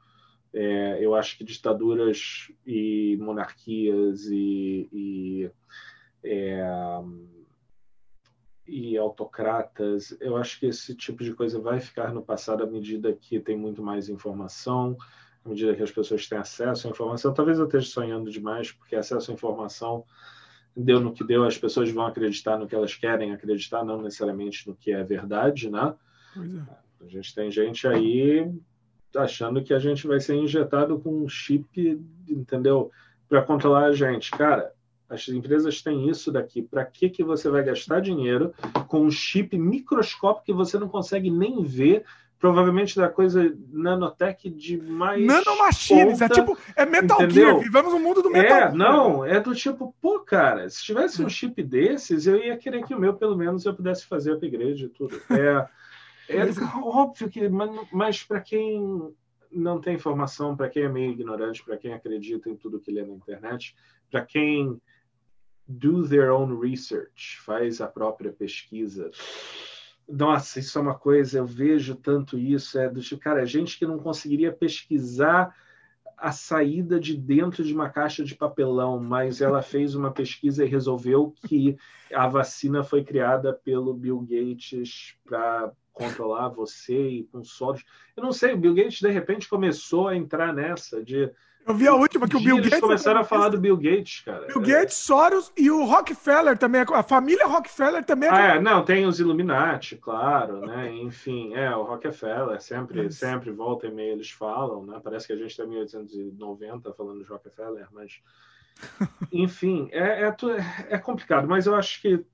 É, 0.52 1.04
eu 1.04 1.14
acho 1.14 1.36
que 1.36 1.44
ditaduras 1.44 2.50
e 2.64 3.16
monarquias 3.20 4.26
e, 4.26 4.88
e, 4.92 5.50
é, 6.22 6.62
e 8.66 8.96
autocratas, 8.96 10.16
eu 10.20 10.36
acho 10.36 10.60
que 10.60 10.66
esse 10.66 10.94
tipo 10.94 11.24
de 11.24 11.34
coisa 11.34 11.58
vai 11.58 11.80
ficar 11.80 12.14
no 12.14 12.22
passado 12.22 12.62
à 12.62 12.66
medida 12.66 13.12
que 13.12 13.40
tem 13.40 13.56
muito 13.56 13.82
mais 13.82 14.08
informação, 14.08 14.96
à 15.44 15.48
medida 15.48 15.74
que 15.74 15.82
as 15.82 15.90
pessoas 15.90 16.28
têm 16.28 16.38
acesso 16.38 16.86
à 16.86 16.90
informação. 16.90 17.34
Talvez 17.34 17.58
eu 17.58 17.66
esteja 17.66 17.86
sonhando 17.88 18.30
demais, 18.30 18.70
porque 18.70 18.94
acesso 18.94 19.32
à 19.32 19.34
informação 19.34 20.04
deu 20.76 21.00
no 21.00 21.12
que 21.12 21.24
deu, 21.24 21.44
as 21.44 21.56
pessoas 21.56 21.90
vão 21.90 22.06
acreditar 22.06 22.58
no 22.58 22.66
que 22.66 22.74
elas 22.74 22.94
querem 22.94 23.32
acreditar, 23.32 23.84
não 23.84 24.02
necessariamente 24.02 24.68
no 24.68 24.74
que 24.74 24.92
é 24.92 25.02
verdade, 25.02 25.70
né? 25.70 25.94
É. 26.36 27.04
A 27.04 27.08
gente 27.08 27.34
tem 27.34 27.50
gente 27.50 27.86
aí 27.86 28.50
achando 29.16 29.62
que 29.62 29.72
a 29.72 29.78
gente 29.78 30.06
vai 30.06 30.18
ser 30.20 30.34
injetado 30.34 30.98
com 30.98 31.24
um 31.24 31.28
chip, 31.28 32.00
entendeu? 32.28 32.90
Para 33.28 33.42
controlar 33.42 33.86
a 33.86 33.92
gente. 33.92 34.30
Cara, 34.30 34.72
as 35.08 35.28
empresas 35.28 35.82
têm 35.82 36.08
isso 36.08 36.32
daqui. 36.32 36.62
Para 36.62 36.84
que, 36.84 37.08
que 37.08 37.22
você 37.22 37.48
vai 37.48 37.62
gastar 37.62 38.00
dinheiro 38.00 38.52
com 38.88 39.02
um 39.02 39.10
chip 39.10 39.56
microscópico 39.56 40.46
que 40.46 40.52
você 40.52 40.78
não 40.78 40.88
consegue 40.88 41.30
nem 41.30 41.62
ver 41.62 42.04
provavelmente 42.44 42.94
da 42.94 43.08
coisa 43.08 43.56
nanotech 43.72 44.50
de 44.50 44.76
mais. 44.76 45.24
Nanomachines, 45.24 46.20
é 46.20 46.28
tipo, 46.28 46.58
é 46.76 46.84
Metal 46.84 47.22
entendeu? 47.22 47.52
Gear, 47.52 47.58
vivemos 47.60 47.90
no 47.90 47.98
mundo 47.98 48.22
do 48.22 48.28
Metal 48.28 48.54
é, 48.54 48.60
Gear. 48.60 48.74
Não, 48.74 49.24
é 49.24 49.40
do 49.40 49.54
tipo, 49.54 49.96
pô, 49.98 50.20
cara, 50.20 50.68
se 50.68 50.84
tivesse 50.84 51.24
um 51.24 51.28
chip 51.30 51.62
desses, 51.62 52.26
eu 52.26 52.36
ia 52.36 52.54
querer 52.58 52.84
que 52.84 52.94
o 52.94 53.00
meu, 53.00 53.14
pelo 53.14 53.34
menos, 53.34 53.64
eu 53.64 53.74
pudesse 53.74 54.04
fazer 54.04 54.32
upgrade 54.32 54.84
e 54.84 54.88
tudo. 54.90 55.18
É, 55.30 55.66
é 56.28 56.44
óbvio 56.84 57.30
que, 57.30 57.48
mas, 57.48 57.70
mas 57.90 58.22
para 58.22 58.42
quem 58.42 59.10
não 59.50 59.80
tem 59.80 59.94
informação, 59.94 60.54
para 60.54 60.68
quem 60.68 60.82
é 60.82 60.88
meio 60.90 61.12
ignorante, 61.12 61.64
para 61.64 61.78
quem 61.78 61.94
acredita 61.94 62.50
em 62.50 62.56
tudo 62.56 62.78
que 62.78 62.92
lê 62.92 63.06
na 63.06 63.14
internet, 63.14 63.74
para 64.10 64.20
quem 64.20 64.78
do 65.66 66.06
their 66.06 66.30
own 66.30 66.60
research, 66.60 67.40
faz 67.40 67.80
a 67.80 67.88
própria 67.88 68.30
pesquisa 68.30 69.10
nossa, 70.08 70.58
isso 70.58 70.78
é 70.78 70.82
uma 70.82 70.94
coisa, 70.94 71.38
eu 71.38 71.46
vejo 71.46 71.94
tanto 71.94 72.38
isso, 72.38 72.78
é 72.78 72.88
do 72.88 73.00
tipo, 73.00 73.20
cara, 73.20 73.46
gente 73.46 73.78
que 73.78 73.86
não 73.86 73.98
conseguiria 73.98 74.52
pesquisar 74.52 75.54
a 76.16 76.32
saída 76.32 76.98
de 77.00 77.16
dentro 77.16 77.64
de 77.64 77.74
uma 77.74 77.90
caixa 77.90 78.24
de 78.24 78.34
papelão, 78.34 78.98
mas 79.00 79.40
ela 79.40 79.60
fez 79.60 79.94
uma 79.94 80.10
pesquisa 80.12 80.64
e 80.64 80.68
resolveu 80.68 81.34
que 81.46 81.76
a 82.12 82.26
vacina 82.28 82.82
foi 82.82 83.04
criada 83.04 83.52
pelo 83.52 83.92
Bill 83.94 84.20
Gates 84.20 85.16
para 85.24 85.72
controlar 85.92 86.48
você 86.48 87.08
e 87.08 87.24
consórcios. 87.24 87.88
Eu 88.16 88.22
não 88.22 88.32
sei, 88.32 88.54
o 88.54 88.58
Bill 88.58 88.74
Gates 88.74 89.00
de 89.00 89.10
repente 89.10 89.48
começou 89.48 90.08
a 90.08 90.16
entrar 90.16 90.52
nessa 90.52 91.02
de 91.02 91.30
eu 91.66 91.74
vi 91.74 91.88
a 91.88 91.94
última 91.94 92.28
que 92.28 92.36
o 92.36 92.40
Bill 92.40 92.58
Eles 92.58 92.68
Gates. 92.68 92.80
começaram 92.80 93.20
a 93.20 93.24
falar 93.24 93.48
do 93.48 93.58
Bill 93.58 93.76
Gates, 93.76 94.20
cara. 94.20 94.46
Bill 94.46 94.60
Gates, 94.60 94.96
Soros 94.96 95.52
e 95.56 95.70
o 95.70 95.84
Rockefeller 95.84 96.58
também. 96.58 96.82
A 96.82 97.02
família 97.02 97.46
Rockefeller 97.46 98.04
também. 98.04 98.28
É 98.28 98.32
ah, 98.32 98.54
é, 98.56 98.60
não, 98.60 98.84
tem 98.84 99.06
os 99.06 99.18
Illuminati, 99.18 99.96
claro, 99.96 100.60
né? 100.60 100.92
Enfim, 100.92 101.54
é, 101.54 101.74
o 101.74 101.82
Rockefeller 101.82 102.60
sempre, 102.60 103.10
sempre 103.10 103.50
volta 103.50 103.86
e 103.86 103.90
meia 103.90 104.12
eles 104.12 104.30
falam, 104.30 104.84
né? 104.84 105.00
Parece 105.02 105.26
que 105.26 105.32
a 105.32 105.36
gente 105.36 105.50
está 105.50 105.64
em 105.64 105.68
1890 105.68 106.92
falando 106.92 107.22
de 107.22 107.28
Rockefeller, 107.28 107.88
mas. 107.92 108.20
Enfim, 109.32 109.88
é, 109.92 110.24
é, 110.24 110.36
é 110.90 110.98
complicado, 110.98 111.48
mas 111.48 111.66
eu 111.66 111.74
acho 111.74 112.02
que 112.02 112.24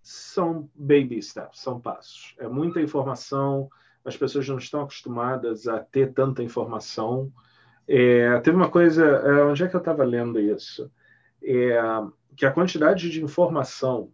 são 0.00 0.70
baby 0.74 1.20
steps, 1.20 1.60
são 1.60 1.80
passos. 1.80 2.34
É 2.38 2.46
muita 2.46 2.80
informação, 2.80 3.68
as 4.04 4.16
pessoas 4.16 4.48
não 4.48 4.58
estão 4.58 4.82
acostumadas 4.82 5.66
a 5.66 5.80
ter 5.80 6.12
tanta 6.12 6.42
informação. 6.42 7.32
É, 7.86 8.38
teve 8.40 8.56
uma 8.56 8.70
coisa, 8.70 9.04
é, 9.04 9.44
onde 9.44 9.62
é 9.62 9.68
que 9.68 9.76
eu 9.76 9.78
estava 9.78 10.04
lendo 10.04 10.40
isso? 10.40 10.90
É, 11.42 11.78
que 12.36 12.46
a 12.46 12.50
quantidade 12.50 13.10
de 13.10 13.22
informação 13.22 14.10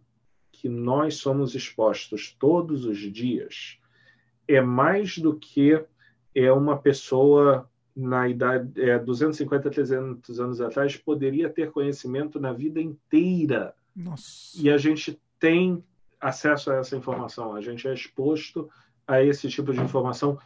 que 0.51 0.67
nós 0.67 1.15
somos 1.15 1.55
expostos 1.55 2.35
todos 2.37 2.85
os 2.85 2.97
dias 2.97 3.79
é 4.47 4.61
mais 4.61 5.17
do 5.17 5.35
que 5.35 5.83
é 6.35 6.51
uma 6.51 6.77
pessoa 6.77 7.69
na 7.95 8.27
idade 8.27 8.79
é, 8.81 8.97
250, 8.97 9.69
300 9.69 10.39
anos 10.39 10.61
atrás 10.61 10.95
poderia 10.95 11.49
ter 11.49 11.71
conhecimento 11.71 12.39
na 12.39 12.53
vida 12.53 12.79
inteira. 12.79 13.73
Nossa. 13.95 14.57
E 14.59 14.69
a 14.69 14.77
gente 14.77 15.19
tem 15.39 15.83
acesso 16.19 16.71
a 16.71 16.75
essa 16.75 16.95
informação, 16.95 17.55
a 17.55 17.61
gente 17.61 17.87
é 17.87 17.93
exposto 17.93 18.69
a 19.07 19.21
esse 19.23 19.49
tipo 19.49 19.73
de 19.73 19.81
informação 19.81 20.37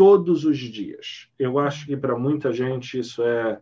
todos 0.00 0.46
os 0.46 0.56
dias. 0.56 1.28
Eu 1.38 1.58
acho 1.58 1.84
que 1.84 1.94
para 1.94 2.16
muita 2.16 2.54
gente 2.54 2.98
isso 2.98 3.22
é, 3.22 3.60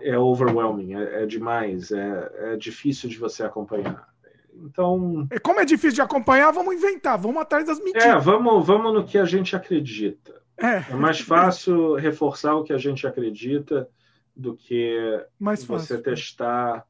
é 0.00 0.16
overwhelming, 0.16 0.94
é, 0.94 1.24
é 1.24 1.26
demais, 1.26 1.90
é, 1.90 2.52
é 2.52 2.56
difícil 2.56 3.08
de 3.08 3.18
você 3.18 3.42
acompanhar. 3.42 4.06
Então. 4.54 5.26
Como 5.42 5.58
é 5.58 5.64
difícil 5.64 5.96
de 5.96 6.02
acompanhar, 6.02 6.52
vamos 6.52 6.72
inventar, 6.72 7.18
vamos 7.18 7.42
atrás 7.42 7.66
das 7.66 7.80
mentiras. 7.80 8.04
É, 8.04 8.16
vamos, 8.16 8.64
vamos 8.64 8.94
no 8.94 9.04
que 9.04 9.18
a 9.18 9.24
gente 9.24 9.56
acredita. 9.56 10.40
É, 10.56 10.92
é 10.92 10.94
mais 10.94 11.18
fácil 11.18 11.96
reforçar 11.96 12.54
o 12.54 12.62
que 12.62 12.72
a 12.72 12.78
gente 12.78 13.04
acredita 13.04 13.88
do 14.36 14.54
que 14.54 15.20
mais 15.36 15.64
você 15.64 15.98
testar, 15.98 16.86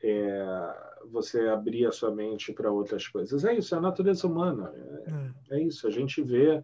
é, 0.00 0.74
você 1.10 1.40
abrir 1.48 1.86
a 1.86 1.92
sua 1.92 2.14
mente 2.14 2.52
para 2.52 2.70
outras 2.70 3.08
coisas. 3.08 3.44
É 3.44 3.52
isso, 3.52 3.74
é 3.74 3.78
a 3.78 3.80
natureza 3.80 4.28
humana. 4.28 4.72
É, 5.50 5.56
é. 5.56 5.58
é 5.58 5.62
isso, 5.64 5.88
a 5.88 5.90
gente 5.90 6.22
vê 6.22 6.62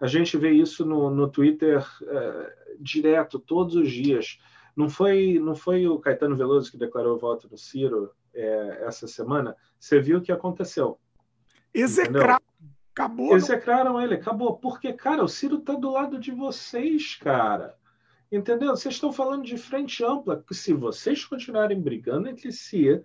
a 0.00 0.06
gente 0.06 0.36
vê 0.36 0.50
isso 0.50 0.84
no, 0.84 1.10
no 1.10 1.28
Twitter 1.28 1.86
é, 2.02 2.56
direto, 2.78 3.38
todos 3.38 3.74
os 3.74 3.90
dias. 3.90 4.38
Não 4.76 4.88
foi, 4.88 5.38
não 5.38 5.54
foi 5.54 5.86
o 5.86 5.98
Caetano 5.98 6.36
Veloso 6.36 6.70
que 6.70 6.76
declarou 6.76 7.18
voto 7.18 7.48
no 7.50 7.56
Ciro 7.56 8.10
é, 8.34 8.84
essa 8.86 9.06
semana? 9.06 9.56
Você 9.78 10.00
viu 10.00 10.18
o 10.18 10.22
que 10.22 10.32
aconteceu. 10.32 10.98
Execraram. 11.72 12.40
Acabou. 12.92 13.36
Execraram 13.36 14.00
ele, 14.00 14.14
acabou. 14.14 14.56
Porque, 14.56 14.92
cara, 14.92 15.24
o 15.24 15.28
Ciro 15.28 15.58
está 15.58 15.74
do 15.74 15.90
lado 15.90 16.18
de 16.18 16.30
vocês, 16.30 17.16
cara. 17.16 17.76
Entendeu? 18.30 18.70
Vocês 18.70 18.94
estão 18.94 19.12
falando 19.12 19.44
de 19.44 19.56
frente 19.56 20.04
ampla. 20.04 20.44
Se 20.50 20.72
vocês 20.72 21.24
continuarem 21.24 21.80
brigando 21.80 22.28
entre 22.28 22.52
si, 22.52 23.00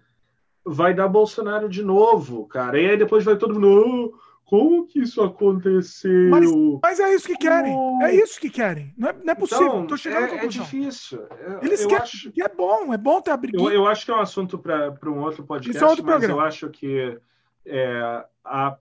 vai 0.63 0.93
dar 0.93 1.07
Bolsonaro 1.07 1.69
de 1.69 1.83
novo, 1.83 2.47
cara. 2.47 2.79
E 2.79 2.89
aí 2.89 2.97
depois 2.97 3.23
vai 3.23 3.37
todo 3.37 3.59
mundo. 3.59 4.19
Como 4.49 4.87
que 4.87 4.99
isso 4.99 5.21
aconteceu? 5.21 6.27
Mas, 6.31 6.49
mas 6.81 6.99
é 6.99 7.13
isso 7.13 7.27
que 7.27 7.37
querem. 7.37 7.71
Oh. 7.71 7.99
É 8.01 8.15
isso 8.15 8.41
que 8.41 8.49
querem. 8.49 8.91
Não 8.97 9.09
é, 9.09 9.13
não 9.13 9.31
é 9.31 9.35
possível. 9.35 9.67
Então, 9.67 9.85
Tô 9.85 9.95
chegando 9.95 10.33
é, 10.33 10.43
é 10.43 10.47
difícil. 10.47 11.21
Eles 11.61 11.81
eu 11.81 11.87
querem. 11.87 12.03
Acho... 12.03 12.33
é 12.35 12.49
bom, 12.49 12.91
é 12.91 12.97
bom 12.97 13.21
ter 13.21 13.29
a 13.29 13.37
briguinha. 13.37 13.69
Eu, 13.69 13.71
eu 13.71 13.85
acho 13.85 14.03
que 14.03 14.09
é 14.09 14.15
um 14.15 14.19
assunto 14.19 14.57
para 14.57 14.97
um 15.05 15.19
outro 15.19 15.45
podcast, 15.45 15.77
é 15.77 15.85
outro 15.85 16.03
mas 16.03 16.15
programa. 16.15 16.41
eu 16.41 16.47
acho 16.47 16.67
que 16.71 17.19
é, 17.63 18.25
há 18.43 18.75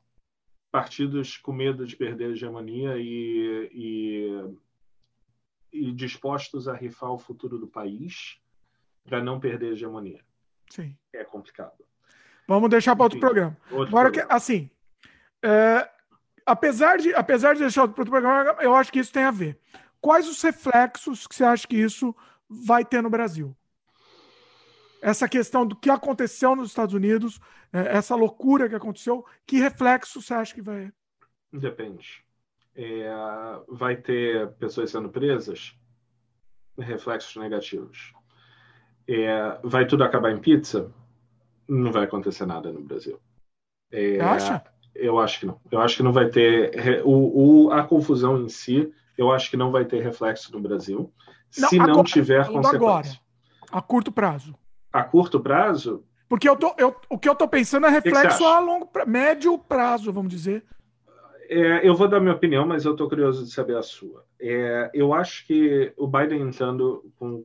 partidos 0.72 1.36
com 1.36 1.52
medo 1.52 1.84
de 1.84 1.96
perder 1.96 2.28
a 2.28 2.30
hegemonia 2.30 2.96
e, 2.96 3.70
e, 3.70 4.54
e 5.70 5.92
dispostos 5.92 6.66
a 6.66 6.74
rifar 6.74 7.12
o 7.12 7.18
futuro 7.18 7.58
do 7.58 7.68
país 7.68 8.40
para 9.04 9.22
não 9.22 9.38
perder 9.38 9.66
a 9.66 9.72
hegemonia. 9.72 10.24
Sim. 10.70 10.96
É 11.12 11.24
complicado. 11.24 11.84
Vamos 12.46 12.70
deixar 12.70 12.96
para 12.96 13.04
outro 13.04 13.20
programa. 13.20 13.54
Outro 13.70 13.88
Agora, 13.88 14.10
programa. 14.10 14.28
Que, 14.30 14.34
assim, 14.34 14.70
é, 15.42 15.88
apesar, 16.44 16.98
de, 16.98 17.14
apesar 17.14 17.54
de 17.54 17.60
deixar 17.60 17.82
para 17.88 18.00
outro 18.00 18.10
programa, 18.10 18.56
eu 18.60 18.74
acho 18.74 18.92
que 18.92 18.98
isso 18.98 19.12
tem 19.12 19.24
a 19.24 19.30
ver. 19.30 19.58
Quais 20.00 20.28
os 20.28 20.40
reflexos 20.42 21.26
que 21.26 21.34
você 21.34 21.44
acha 21.44 21.66
que 21.66 21.76
isso 21.76 22.14
vai 22.48 22.84
ter 22.84 23.02
no 23.02 23.10
Brasil? 23.10 23.56
Essa 25.00 25.28
questão 25.28 25.66
do 25.66 25.76
que 25.76 25.90
aconteceu 25.90 26.56
nos 26.56 26.70
Estados 26.70 26.94
Unidos, 26.94 27.40
é, 27.72 27.96
essa 27.96 28.14
loucura 28.14 28.68
que 28.68 28.74
aconteceu, 28.74 29.24
que 29.46 29.58
reflexo 29.58 30.20
você 30.20 30.34
acha 30.34 30.54
que 30.54 30.62
vai? 30.62 30.92
Depende. 31.52 32.24
É, 32.74 33.08
vai 33.68 33.96
ter 33.96 34.52
pessoas 34.52 34.90
sendo 34.90 35.08
presas? 35.08 35.76
Reflexos 36.78 37.36
negativos. 37.36 38.12
É, 39.08 39.58
vai 39.64 39.86
tudo 39.86 40.04
acabar 40.04 40.30
em 40.30 40.40
pizza? 40.40 40.92
Não 41.66 41.90
vai 41.90 42.04
acontecer 42.04 42.46
nada 42.46 42.72
no 42.72 42.80
Brasil. 42.80 43.20
É, 43.90 44.20
acha? 44.20 44.62
Eu 44.98 45.18
acho 45.18 45.40
que 45.40 45.46
não. 45.46 45.60
Eu 45.70 45.80
acho 45.80 45.96
que 45.96 46.02
não 46.02 46.12
vai 46.12 46.28
ter. 46.28 47.02
O, 47.04 47.66
o, 47.66 47.72
a 47.72 47.84
confusão 47.84 48.36
em 48.38 48.48
si, 48.48 48.92
eu 49.16 49.30
acho 49.30 49.48
que 49.48 49.56
não 49.56 49.70
vai 49.70 49.84
ter 49.84 50.02
reflexo 50.02 50.52
no 50.52 50.60
Brasil. 50.60 51.12
Não, 51.56 51.68
se 51.68 51.76
agora, 51.76 51.92
não 51.92 52.04
tiver 52.04 52.46
consequência. 52.46 52.76
Agora, 52.76 53.08
a 53.70 53.80
curto 53.80 54.12
prazo. 54.12 54.54
A 54.92 55.02
curto 55.04 55.40
prazo? 55.40 56.04
Porque 56.28 56.48
eu 56.48 56.56
tô, 56.56 56.74
eu, 56.76 56.94
o 57.08 57.18
que 57.18 57.28
eu 57.28 57.34
tô 57.34 57.48
pensando 57.48 57.86
é 57.86 57.90
reflexo 57.90 58.44
a 58.44 58.58
longo, 58.58 58.90
médio 59.06 59.56
prazo, 59.56 60.12
vamos 60.12 60.30
dizer. 60.30 60.64
É, 61.48 61.88
eu 61.88 61.94
vou 61.94 62.08
dar 62.08 62.20
minha 62.20 62.34
opinião, 62.34 62.66
mas 62.66 62.84
eu 62.84 62.92
estou 62.92 63.08
curioso 63.08 63.44
de 63.44 63.50
saber 63.50 63.76
a 63.76 63.82
sua. 63.82 64.24
É, 64.38 64.90
eu 64.92 65.14
acho 65.14 65.46
que 65.46 65.92
o 65.96 66.06
Biden 66.06 66.42
entrando 66.42 67.10
com, 67.16 67.42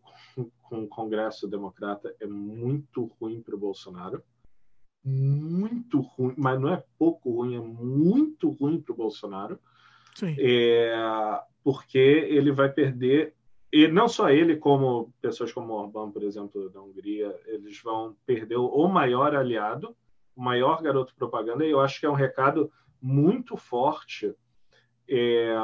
com 0.61 0.83
o 0.83 0.87
Congresso 0.87 1.47
Democrata 1.47 2.13
é 2.19 2.25
muito 2.25 3.09
ruim 3.21 3.41
para 3.41 3.55
o 3.55 3.59
Bolsonaro 3.59 4.21
muito 5.03 5.99
ruim, 5.99 6.33
mas 6.37 6.59
não 6.59 6.73
é 6.73 6.83
pouco 6.97 7.31
ruim, 7.31 7.55
é 7.55 7.59
muito 7.59 8.49
ruim 8.49 8.79
para 8.79 8.93
o 8.93 8.97
Bolsonaro. 8.97 9.59
É, 10.37 10.93
porque 11.63 11.97
ele 11.97 12.51
vai 12.51 12.69
perder, 12.69 13.33
e 13.71 13.87
não 13.87 14.07
só 14.07 14.29
ele, 14.29 14.55
como 14.55 15.11
pessoas 15.21 15.51
como 15.51 15.73
Orbán, 15.73 16.11
por 16.11 16.23
exemplo, 16.23 16.69
da 16.69 16.81
Hungria, 16.81 17.35
eles 17.45 17.81
vão 17.81 18.15
perder 18.25 18.57
o 18.57 18.87
maior 18.87 19.35
aliado, 19.35 19.95
o 20.35 20.43
maior 20.43 20.81
garoto 20.81 21.15
propaganda, 21.15 21.65
e 21.65 21.71
eu 21.71 21.79
acho 21.79 21.99
que 21.99 22.05
é 22.05 22.09
um 22.09 22.13
recado 22.13 22.71
muito 23.01 23.57
forte 23.57 24.33
é, 25.09 25.55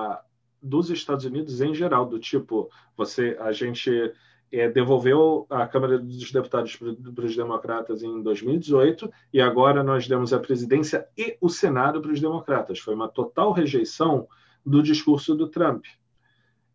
dos 0.62 0.90
Estados 0.90 1.26
Unidos 1.26 1.62
em 1.62 1.74
geral, 1.74 2.06
do 2.06 2.20
tipo, 2.20 2.70
você, 2.98 3.38
a 3.40 3.52
gente 3.52 4.14
devolveu 4.74 5.46
a 5.50 5.68
Câmara 5.68 6.00
dos 6.00 6.32
Deputados 6.32 6.76
para 6.76 7.26
os 7.26 7.36
democratas 7.36 8.02
em 8.02 8.22
2018 8.22 9.12
e 9.32 9.40
agora 9.40 9.84
nós 9.84 10.08
demos 10.08 10.34
a 10.34 10.40
presidência 10.40 11.08
e 11.16 11.38
o 11.40 11.50
Senado 11.50 12.02
para 12.02 12.12
os 12.12 12.20
democratas. 12.20 12.80
Foi 12.80 12.96
uma 12.96 13.08
total 13.08 13.52
rejeição 13.52 14.28
do 14.66 14.82
discurso 14.82 15.36
do 15.36 15.48
Trump. 15.48 15.86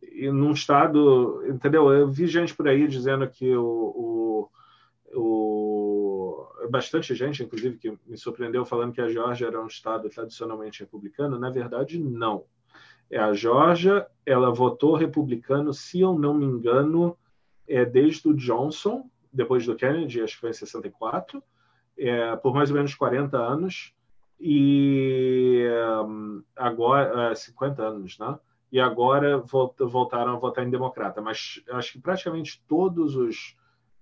E 0.03 0.31
num 0.31 0.53
estado, 0.53 1.43
entendeu? 1.49 1.93
Eu 1.93 2.09
vi 2.09 2.27
gente 2.27 2.55
por 2.55 2.69
aí 2.69 2.87
dizendo 2.87 3.27
que 3.29 3.57
o, 3.57 4.49
o, 5.13 5.19
o 5.19 6.69
bastante 6.71 7.15
gente, 7.15 7.43
inclusive, 7.43 7.77
que 7.77 7.99
me 8.07 8.17
surpreendeu 8.17 8.65
falando 8.65 8.93
que 8.93 9.01
a 9.01 9.09
Geórgia 9.09 9.47
era 9.47 9.61
um 9.61 9.67
estado 9.67 10.09
tradicionalmente 10.09 10.81
republicano. 10.81 11.39
Na 11.39 11.51
verdade, 11.51 11.99
não. 11.99 12.45
É 13.11 13.19
a 13.19 13.33
Geórgia, 13.33 14.07
ela 14.25 14.53
votou 14.53 14.95
republicano, 14.95 15.75
se 15.75 16.01
eu 16.01 16.19
não 16.19 16.35
me 16.35 16.45
engano, 16.45 17.17
é 17.69 17.85
desde 17.85 18.29
o 18.29 18.35
Johnson, 18.35 19.09
depois 19.33 19.67
do 19.67 19.75
Kennedy, 19.75 20.23
acho 20.23 20.35
que 20.35 20.41
foi 20.41 20.51
em 20.51 20.55
64, 20.55 21.43
é, 21.99 22.37
por 22.37 22.55
mais 22.55 22.71
ou 22.71 22.77
menos 22.77 22.95
40 22.95 23.37
anos 23.37 23.95
e 24.41 25.65
um, 26.07 26.43
agora 26.57 27.33
uh, 27.33 27.37
50 27.37 27.83
anos, 27.83 28.19
né? 28.19 28.39
E 28.71 28.81
agora 28.81 29.39
voltaram 29.79 30.33
a 30.33 30.39
votar 30.39 30.67
em 30.67 30.71
democrata. 30.71 31.23
Mas 31.23 31.63
acho 31.71 31.93
que 31.93 32.01
praticamente 32.01 32.63
todos 32.67 33.15
os 33.15 33.57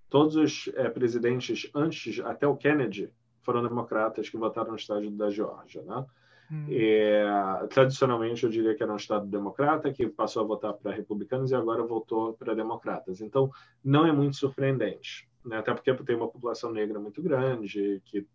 todos 0.08 0.34
os 0.36 0.68
é, 0.74 0.88
presidentes 0.90 1.70
antes, 1.74 2.20
até 2.20 2.46
o 2.46 2.56
Kennedy, 2.56 3.12
foram 3.40 3.62
democratas 3.62 4.28
que 4.28 4.36
votaram 4.36 4.70
no 4.70 4.76
estado 4.76 5.10
da 5.10 5.30
Geórgia, 5.30 5.82
né? 5.82 6.04
Hum. 6.52 6.66
É, 6.68 7.66
tradicionalmente, 7.70 8.44
eu 8.44 8.50
diria 8.50 8.74
que 8.74 8.82
era 8.82 8.92
um 8.92 8.96
estado 8.96 9.26
democrata 9.26 9.90
que 9.90 10.06
passou 10.06 10.42
a 10.42 10.46
votar 10.46 10.74
para 10.74 10.92
republicanos 10.92 11.50
e 11.50 11.54
agora 11.54 11.82
voltou 11.82 12.34
para 12.34 12.54
democratas. 12.54 13.22
Então, 13.22 13.50
não 13.82 14.06
é 14.06 14.12
muito 14.12 14.36
surpreendente, 14.36 15.26
né? 15.42 15.56
até 15.56 15.72
porque 15.72 15.94
tem 16.04 16.14
uma 16.14 16.28
população 16.28 16.70
negra 16.70 17.00
muito 17.00 17.22
grande 17.22 18.02
que 18.04 18.26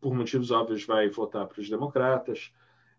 por 0.00 0.14
motivos 0.14 0.50
óbvios, 0.50 0.84
vai 0.84 1.08
votar 1.08 1.46
para 1.46 1.60
os 1.60 1.68
democratas. 1.68 2.52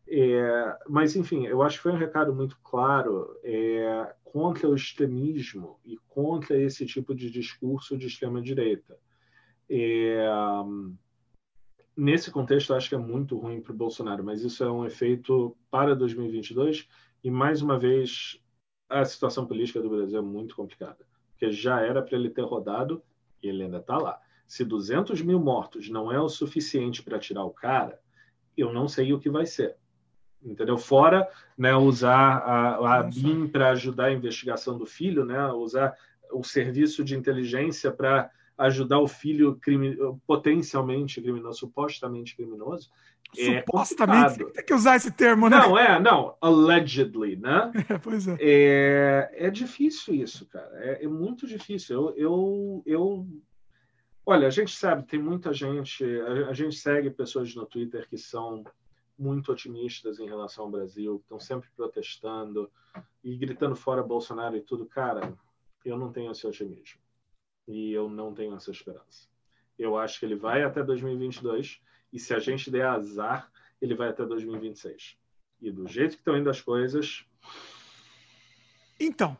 É, 0.07 0.77
mas, 0.87 1.15
enfim, 1.15 1.45
eu 1.45 1.61
acho 1.61 1.77
que 1.77 1.83
foi 1.83 1.91
um 1.91 1.97
recado 1.97 2.33
muito 2.33 2.57
claro 2.61 3.37
é, 3.43 4.13
contra 4.23 4.67
o 4.67 4.75
extremismo 4.75 5.79
e 5.85 5.97
contra 6.07 6.57
esse 6.57 6.85
tipo 6.85 7.13
de 7.13 7.29
discurso 7.29 7.97
de 7.97 8.07
extrema-direita. 8.07 8.97
É, 9.69 10.27
nesse 11.99 12.31
contexto, 12.31 12.71
eu 12.71 12.77
acho 12.77 12.87
que 12.87 12.95
é 12.95 12.97
muito 12.97 13.37
ruim 13.37 13.59
para 13.59 13.73
o 13.73 13.75
Bolsonaro, 13.75 14.23
mas 14.23 14.41
isso 14.41 14.63
é 14.63 14.71
um 14.71 14.85
efeito 14.85 15.55
para 15.69 15.93
2022 15.93 16.87
e, 17.21 17.29
mais 17.29 17.61
uma 17.61 17.77
vez, 17.77 18.39
a 18.87 19.03
situação 19.03 19.45
política 19.45 19.81
do 19.81 19.89
Brasil 19.89 20.17
é 20.17 20.21
muito 20.21 20.55
complicada, 20.55 21.05
porque 21.31 21.51
já 21.51 21.81
era 21.81 22.01
para 22.01 22.17
ele 22.17 22.29
ter 22.29 22.43
rodado 22.43 23.03
e 23.43 23.49
ele 23.49 23.63
ainda 23.63 23.77
está 23.77 23.97
lá. 23.97 24.19
Se 24.47 24.63
200 24.63 25.21
mil 25.21 25.39
mortos 25.39 25.89
não 25.89 26.09
é 26.11 26.19
o 26.19 26.29
suficiente 26.29 27.03
para 27.03 27.19
tirar 27.19 27.43
o 27.43 27.51
cara, 27.51 27.99
eu 28.57 28.71
não 28.71 28.87
sei 28.87 29.11
o 29.13 29.19
que 29.19 29.29
vai 29.29 29.45
ser. 29.45 29.75
Entendeu? 30.41 30.77
Fora 30.77 31.27
né, 31.57 31.75
usar 31.75 32.37
a, 32.37 32.99
a 32.99 33.03
BIM 33.03 33.47
para 33.49 33.71
ajudar 33.71 34.05
a 34.05 34.13
investigação 34.13 34.77
do 34.77 34.85
filho, 34.85 35.25
né, 35.25 35.51
usar 35.51 35.97
o 36.31 36.43
serviço 36.45 37.03
de 37.03 37.15
inteligência 37.15 37.91
para 37.91 38.31
ajudar 38.59 38.99
o 38.99 39.07
filho 39.07 39.55
crime, 39.55 39.97
potencialmente 40.27 41.21
criminoso, 41.21 41.59
supostamente 41.59 42.35
criminoso. 42.35 42.89
É 43.37 43.59
supostamente, 43.59 44.43
tem 44.53 44.65
que 44.65 44.73
usar 44.73 44.95
esse 44.95 45.11
termo, 45.11 45.49
né? 45.49 45.57
Não, 45.57 45.77
é, 45.77 45.99
não, 45.99 46.35
allegedly, 46.41 47.35
né? 47.35 47.71
É, 47.89 47.97
pois 47.97 48.27
é. 48.27 48.37
É, 48.39 49.29
é 49.47 49.49
difícil 49.49 50.15
isso, 50.15 50.45
cara. 50.47 50.69
É, 50.73 51.05
é 51.05 51.07
muito 51.07 51.47
difícil. 51.47 51.95
Eu, 51.95 52.13
eu, 52.17 52.83
eu 52.85 53.27
Olha, 54.25 54.47
a 54.47 54.51
gente 54.51 54.75
sabe, 54.75 55.07
tem 55.07 55.19
muita 55.19 55.51
gente, 55.53 56.03
a, 56.03 56.49
a 56.49 56.53
gente 56.53 56.75
segue 56.75 57.09
pessoas 57.09 57.55
no 57.55 57.65
Twitter 57.65 58.07
que 58.07 58.17
são 58.17 58.63
muito 59.17 59.51
otimistas 59.51 60.19
em 60.19 60.27
relação 60.27 60.65
ao 60.65 60.71
Brasil, 60.71 61.17
que 61.17 61.23
estão 61.23 61.39
sempre 61.39 61.69
protestando 61.75 62.69
e 63.23 63.35
gritando 63.35 63.75
fora 63.75 64.03
Bolsonaro 64.03 64.55
e 64.55 64.61
tudo. 64.61 64.85
Cara, 64.85 65.33
eu 65.83 65.97
não 65.97 66.11
tenho 66.11 66.31
esse 66.31 66.45
otimismo. 66.45 66.99
E 67.69 67.93
eu 67.93 68.09
não 68.09 68.33
tenho 68.33 68.55
essa 68.55 68.71
esperança. 68.71 69.29
Eu 69.77 69.95
acho 69.95 70.19
que 70.19 70.25
ele 70.25 70.35
vai 70.35 70.63
até 70.63 70.83
2022 70.83 71.79
e 72.11 72.19
se 72.19 72.33
a 72.33 72.39
gente 72.39 72.71
der 72.71 72.87
azar, 72.87 73.51
ele 73.79 73.93
vai 73.93 74.09
até 74.09 74.25
2026. 74.25 75.15
E 75.61 75.71
do 75.71 75.87
jeito 75.87 76.15
que 76.15 76.21
estão 76.21 76.35
indo 76.35 76.49
as 76.49 76.59
coisas. 76.59 77.23
Então. 78.99 79.33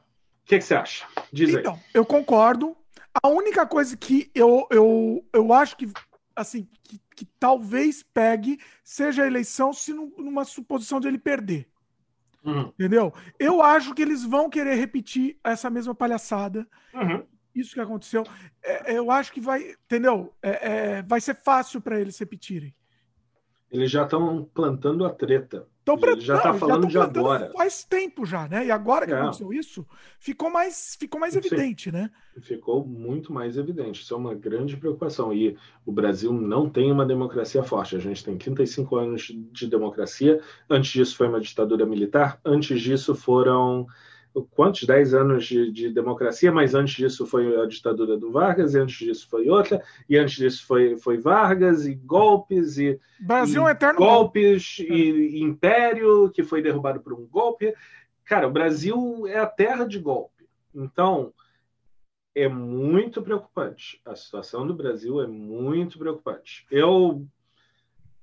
O 0.43 0.45
que, 0.45 0.59
que, 0.59 0.63
você 0.63 0.75
acha? 0.75 1.07
Diz 1.33 1.49
então, 1.49 1.73
aí. 1.73 1.79
eu 1.91 2.05
concordo. 2.05 2.77
A 3.23 3.27
única 3.27 3.65
coisa 3.65 3.97
que 3.97 4.29
eu, 4.35 4.67
eu, 4.69 5.27
eu 5.33 5.51
acho 5.51 5.75
que, 5.75 5.91
assim, 6.35 6.69
que, 6.83 7.01
que 7.15 7.25
talvez 7.39 8.03
pegue 8.03 8.59
seja 8.83 9.23
a 9.23 9.27
eleição 9.27 9.73
se 9.73 9.91
numa 9.91 10.45
suposição 10.45 10.99
de 10.99 11.07
ele 11.07 11.17
perder. 11.17 11.67
Uhum. 12.43 12.67
Entendeu? 12.67 13.11
Eu 13.39 13.63
acho 13.63 13.95
que 13.95 14.03
eles 14.03 14.23
vão 14.23 14.51
querer 14.51 14.75
repetir 14.75 15.39
essa 15.43 15.67
mesma 15.69 15.95
palhaçada. 15.95 16.67
Uhum. 16.93 17.25
Isso 17.53 17.73
que 17.73 17.79
aconteceu. 17.79 18.23
É, 18.63 18.97
eu 18.97 19.09
acho 19.11 19.31
que 19.33 19.41
vai, 19.41 19.71
entendeu? 19.85 20.33
É, 20.41 20.97
é, 20.97 21.01
vai 21.01 21.19
ser 21.19 21.35
fácil 21.35 21.81
para 21.81 21.99
eles 21.99 22.17
repetirem. 22.17 22.73
Eles 23.71 23.91
já 23.91 24.03
estão 24.03 24.49
plantando 24.53 25.05
a 25.05 25.11
treta. 25.11 25.67
Ele 25.87 26.21
já 26.21 26.37
está 26.37 26.53
falando 26.53 26.87
de 26.87 26.97
agora. 26.97 27.51
Faz 27.55 27.83
tempo 27.83 28.25
já, 28.25 28.47
né? 28.47 28.65
E 28.65 28.71
agora 28.71 29.07
que 29.07 29.13
é. 29.13 29.19
aconteceu 29.19 29.51
isso, 29.51 29.85
ficou 30.19 30.49
mais, 30.49 30.95
ficou 30.99 31.19
mais 31.19 31.35
evidente, 31.35 31.89
Sim. 31.89 31.95
né? 31.95 32.11
Ficou 32.41 32.85
muito 32.85 33.33
mais 33.33 33.57
evidente. 33.57 34.03
Isso 34.03 34.13
é 34.13 34.17
uma 34.17 34.35
grande 34.35 34.77
preocupação. 34.77 35.33
E 35.33 35.57
o 35.85 35.91
Brasil 35.91 36.31
não 36.31 36.69
tem 36.69 36.91
uma 36.91 37.05
democracia 37.05 37.63
forte. 37.63 37.95
A 37.95 37.99
gente 37.99 38.23
tem 38.23 38.37
35 38.37 38.95
anos 38.95 39.31
de 39.51 39.67
democracia. 39.67 40.39
Antes 40.69 40.91
disso 40.91 41.15
foi 41.15 41.27
uma 41.27 41.41
ditadura 41.41 41.85
militar. 41.85 42.39
Antes 42.45 42.79
disso 42.81 43.15
foram 43.15 43.87
quantos? 44.51 44.83
10 44.83 45.13
anos 45.13 45.45
de, 45.45 45.71
de, 45.71 45.89
democracia, 45.89 46.51
mas 46.51 46.73
antes 46.73 46.95
disso 46.95 47.25
foi 47.25 47.61
a 47.61 47.65
ditadura 47.65 48.17
do 48.17 48.31
Vargas, 48.31 48.73
e 48.73 48.79
antes 48.79 48.97
disso 48.97 49.27
foi 49.29 49.49
outra, 49.49 49.81
e 50.09 50.17
antes 50.17 50.35
disso 50.35 50.65
foi, 50.65 50.97
foi 50.97 51.17
Vargas, 51.17 51.85
e 51.85 51.95
golpes, 51.95 52.77
e, 52.77 52.99
Brasil 53.19 53.63
e 53.63 53.67
é 53.67 53.71
eterno 53.71 53.99
golpes, 53.99 54.79
e, 54.79 54.83
e 54.83 55.41
império, 55.41 56.29
que 56.31 56.43
foi 56.43 56.61
derrubado 56.61 57.01
por 57.01 57.13
um 57.13 57.25
golpe. 57.25 57.73
Cara, 58.25 58.47
o 58.47 58.51
Brasil 58.51 59.25
é 59.27 59.39
a 59.39 59.47
terra 59.47 59.85
de 59.85 59.99
golpe. 59.99 60.47
Então, 60.73 61.33
é 62.35 62.47
muito 62.47 63.21
preocupante. 63.21 64.01
A 64.05 64.15
situação 64.15 64.65
do 64.65 64.73
Brasil 64.73 65.21
é 65.21 65.27
muito 65.27 65.97
preocupante. 65.97 66.65
Eu. 66.71 67.25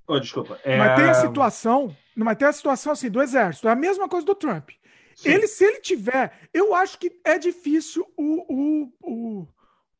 Oh, 0.07 0.21
desculpa. 0.21 0.59
É... 0.63 0.79
Mas 0.79 0.97
tem 0.97 1.11
a 1.11 1.15
situação. 1.15 1.97
Mas 2.15 2.39
tem 2.39 2.49
a 2.49 2.53
situação 2.53 2.93
assim 2.93 3.11
do 3.11 3.21
exército. 3.21 3.69
É 3.69 3.73
a 3.73 3.77
mesma 3.77 4.09
coisa 4.09 4.25
do 4.25 4.35
Trump. 4.35 4.71
Ele, 5.25 5.47
se 5.47 5.65
ele 5.65 5.81
tiver, 5.81 6.49
eu 6.53 6.75
acho 6.75 6.99
que 6.99 7.21
é 7.25 7.39
difícil 7.39 8.07
o, 8.17 8.55
o, 8.55 8.93
o, 9.03 9.49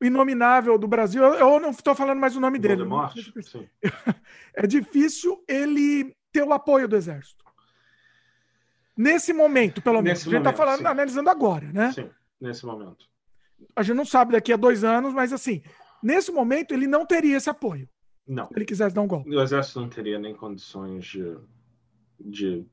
inominável 0.05 0.79
do 0.79 0.87
Brasil. 0.87 1.23
Eu, 1.23 1.59
não 1.59 1.71
estou 1.71 1.95
falando 1.95 2.19
mais 2.19 2.37
o 2.37 2.41
nome 2.41 2.59
dele. 2.59 2.83
É 4.55 4.67
difícil 4.67 5.45
ele 5.47 6.17
ter 6.33 6.43
o 6.43 6.53
apoio 6.53 6.89
do 6.89 6.97
exército. 6.97 7.45
Nesse 8.97 9.35
momento, 9.35 9.83
pelo 9.83 10.01
menos. 10.01 10.21
Nesse 10.21 10.29
a 10.29 10.33
gente 10.33 10.49
está 10.49 10.53
falando, 10.55 10.79
sim. 10.79 10.87
analisando 10.87 11.29
agora, 11.29 11.71
né? 11.71 11.93
Sim, 11.93 12.11
nesse 12.41 12.65
momento. 12.65 13.07
A 13.75 13.83
gente 13.83 13.97
não 13.97 14.07
sabe 14.07 14.33
daqui 14.33 14.53
a 14.53 14.57
dois 14.57 14.83
anos, 14.83 15.13
mas 15.13 15.33
assim, 15.33 15.63
nesse 16.03 16.33
momento 16.33 16.73
ele 16.73 16.87
não 16.87 17.05
teria 17.05 17.37
esse 17.37 17.51
apoio. 17.51 17.87
Não. 18.27 18.49
Se 18.49 18.55
ele 18.57 18.65
quisesse 18.65 18.95
dar 18.95 19.03
um 19.03 19.07
golpe. 19.07 19.29
O 19.29 19.43
exército 19.43 19.81
não 19.81 19.91
teria 19.91 20.19
nem 20.19 20.35
condições 20.35 21.05
de, 21.05 21.37
de 22.19 22.67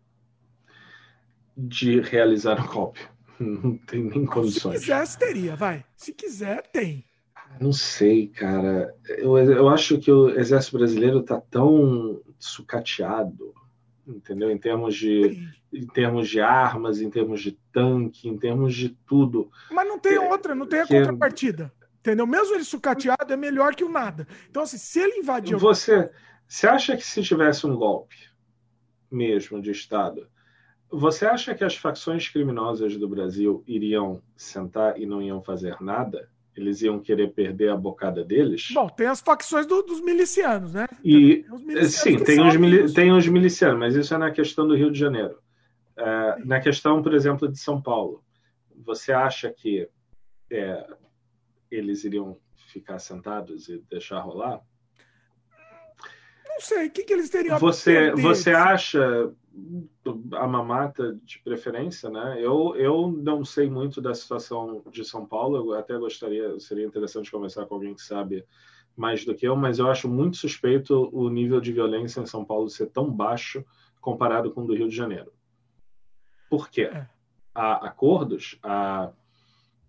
de 1.55 1.99
realizar 2.01 2.63
o 2.63 2.71
golpe. 2.71 3.01
Não 3.39 3.77
tem 3.77 4.03
nem 4.03 4.25
condições. 4.25 4.80
Se 4.80 4.81
quisesse, 4.81 5.17
teria, 5.17 5.55
vai. 5.55 5.85
Se 5.95 6.13
quiser, 6.13 6.63
tem. 6.67 7.05
Não 7.59 7.71
sei, 7.71 8.27
cara. 8.27 8.93
Eu, 9.17 9.38
eu 9.38 9.69
acho 9.69 9.99
que 9.99 10.11
o 10.11 10.30
exército 10.30 10.77
brasileiro 10.77 11.19
está 11.19 11.39
tão 11.39 12.21
sucateado, 12.39 13.53
entendeu? 14.07 14.49
Em 14.49 14.57
termos 14.57 14.95
de, 14.95 15.47
em 15.71 15.85
termos 15.88 16.30
de 16.30 16.39
armas, 16.39 16.99
em 16.99 17.09
termos 17.09 17.41
de 17.41 17.51
tanque, 17.71 18.27
em 18.27 18.38
termos 18.38 18.73
de 18.73 18.89
tudo. 18.89 19.51
Mas 19.71 19.88
não 19.88 19.99
tem 19.99 20.17
outra, 20.17 20.55
não 20.55 20.65
tem 20.65 20.81
a 20.81 20.88
contrapartida. 20.88 21.71
Entendeu? 21.99 22.27
Mesmo 22.27 22.55
ele 22.55 22.65
sucateado, 22.65 23.31
é 23.31 23.38
melhor 23.38 23.75
que 23.75 23.84
o 23.84 23.89
nada. 23.89 24.27
Então, 24.49 24.63
assim, 24.63 24.77
se 24.77 24.99
ele 24.99 25.19
invadir. 25.19 25.55
Você, 25.55 26.11
você 26.45 26.67
acha 26.67 26.97
que 26.97 27.05
se 27.05 27.23
tivesse 27.23 27.65
um 27.65 27.75
golpe 27.75 28.17
mesmo 29.09 29.61
de 29.61 29.71
Estado, 29.71 30.27
você 30.94 31.26
acha 31.26 31.56
que 31.56 31.64
as 31.64 31.76
facções 31.76 32.30
criminosas 32.30 32.95
do 32.98 33.07
Brasil 33.07 33.64
iriam 33.68 34.22
sentar 34.36 34.99
e 34.99 35.06
não 35.06 35.22
iam 35.22 35.41
fazer 35.41 35.76
nada? 35.82 36.30
Eles 36.56 36.84
iam 36.84 36.99
querer 36.99 37.34
perder 37.34 37.70
a 37.70 37.76
bocada 37.76 38.24
deles? 38.24 38.70
Bom, 38.72 38.88
tem 38.88 39.07
as 39.07 39.20
facções 39.20 39.65
do, 39.65 39.82
dos 39.82 39.99
milicianos, 40.02 40.74
né? 40.74 40.88
E, 41.03 41.44
tem 41.44 41.65
milicianos 41.65 41.94
sim, 41.95 42.18
tem 42.24 42.48
os, 42.48 42.94
tem 42.94 43.11
os 43.11 43.28
milicianos, 43.28 43.80
mas 43.80 43.95
isso 43.95 44.14
é 44.14 44.18
na 44.20 44.32
questão 44.32 44.68
do 44.68 44.76
Rio 44.76 44.91
de 44.91 44.99
Janeiro. 44.99 45.40
É, 45.98 46.38
na 46.45 46.60
questão, 46.60 47.02
por 47.02 47.14
exemplo, 47.14 47.52
de 47.52 47.57
São 47.57 47.82
Paulo, 47.82 48.24
você 48.76 49.11
acha 49.11 49.52
que 49.52 49.90
é, 50.52 50.88
eles 51.72 52.03
iriam 52.03 52.38
ficar 52.68 52.99
sentados 52.99 53.68
e 53.68 53.84
deixar 53.90 54.20
rolar? 54.20 54.61
Não 56.48 56.60
sei, 56.60 56.86
o 56.86 56.91
que, 56.91 57.03
que 57.03 57.14
eles 57.14 57.32
teriam 57.32 57.57
você, 57.57 58.11
a 58.11 58.15
Você 58.15 58.52
acha 58.52 59.34
a 60.34 60.47
mamata 60.47 61.17
de 61.23 61.39
preferência, 61.39 62.09
né? 62.09 62.38
Eu, 62.39 62.75
eu 62.75 63.11
não 63.11 63.45
sei 63.45 63.69
muito 63.69 64.01
da 64.01 64.13
situação 64.13 64.84
de 64.91 65.05
São 65.05 65.25
Paulo, 65.25 65.57
eu 65.57 65.77
até 65.77 65.97
gostaria, 65.97 66.59
seria 66.59 66.85
interessante 66.85 67.31
conversar 67.31 67.65
com 67.65 67.75
alguém 67.75 67.93
que 67.93 68.01
sabe 68.01 68.45
mais 68.95 69.25
do 69.25 69.35
que 69.35 69.47
eu, 69.47 69.55
mas 69.55 69.80
eu 69.80 69.89
acho 69.89 70.07
muito 70.07 70.38
suspeito 70.38 71.09
o 71.11 71.30
nível 71.30 71.59
de 71.59 71.71
violência 71.71 72.21
em 72.21 72.25
São 72.25 72.43
Paulo 72.43 72.69
ser 72.69 72.88
tão 72.88 73.11
baixo 73.11 73.63
comparado 74.01 74.51
com 74.51 74.63
o 74.63 74.67
do 74.67 74.75
Rio 74.75 74.89
de 74.89 74.95
Janeiro. 74.95 75.31
Por 76.49 76.69
quê? 76.69 76.84
É. 76.84 77.07
Há 77.53 77.88
acordos, 77.88 78.57
há 78.63 79.11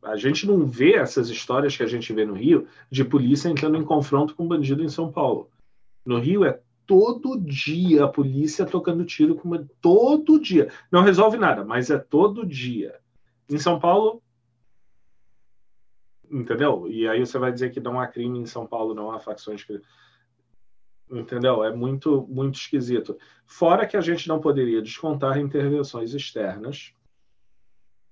a 0.02 0.16
gente 0.16 0.46
não 0.46 0.66
vê 0.66 0.96
essas 0.96 1.30
histórias 1.30 1.74
que 1.74 1.82
a 1.82 1.86
gente 1.86 2.12
vê 2.12 2.26
no 2.26 2.34
Rio 2.34 2.66
de 2.90 3.02
polícia 3.02 3.48
entrando 3.48 3.78
em 3.78 3.84
confronto 3.84 4.34
com 4.34 4.46
bandido 4.46 4.84
em 4.84 4.88
São 4.88 5.10
Paulo. 5.10 5.48
No 6.04 6.18
Rio 6.18 6.44
é 6.44 6.60
todo 6.86 7.40
dia 7.40 8.04
a 8.04 8.08
polícia 8.08 8.66
tocando 8.66 9.04
tiro 9.04 9.34
com 9.34 9.48
uma... 9.48 9.68
todo 9.80 10.40
dia. 10.40 10.70
Não 10.90 11.02
resolve 11.02 11.36
nada, 11.36 11.64
mas 11.64 11.90
é 11.90 11.98
todo 11.98 12.46
dia. 12.46 12.98
Em 13.48 13.58
São 13.58 13.78
Paulo, 13.78 14.22
entendeu? 16.30 16.88
E 16.90 17.08
aí 17.08 17.20
você 17.20 17.38
vai 17.38 17.52
dizer 17.52 17.70
que 17.70 17.80
não 17.80 18.00
há 18.00 18.06
crime 18.06 18.38
em 18.38 18.46
São 18.46 18.66
Paulo, 18.66 18.94
não 18.94 19.10
há 19.10 19.18
facções 19.18 19.62
que 19.62 19.80
entendeu? 21.10 21.62
É 21.62 21.74
muito 21.74 22.26
muito 22.28 22.56
esquisito. 22.56 23.16
Fora 23.46 23.86
que 23.86 23.96
a 23.96 24.00
gente 24.00 24.26
não 24.26 24.40
poderia 24.40 24.82
descontar 24.82 25.38
intervenções 25.38 26.14
externas 26.14 26.94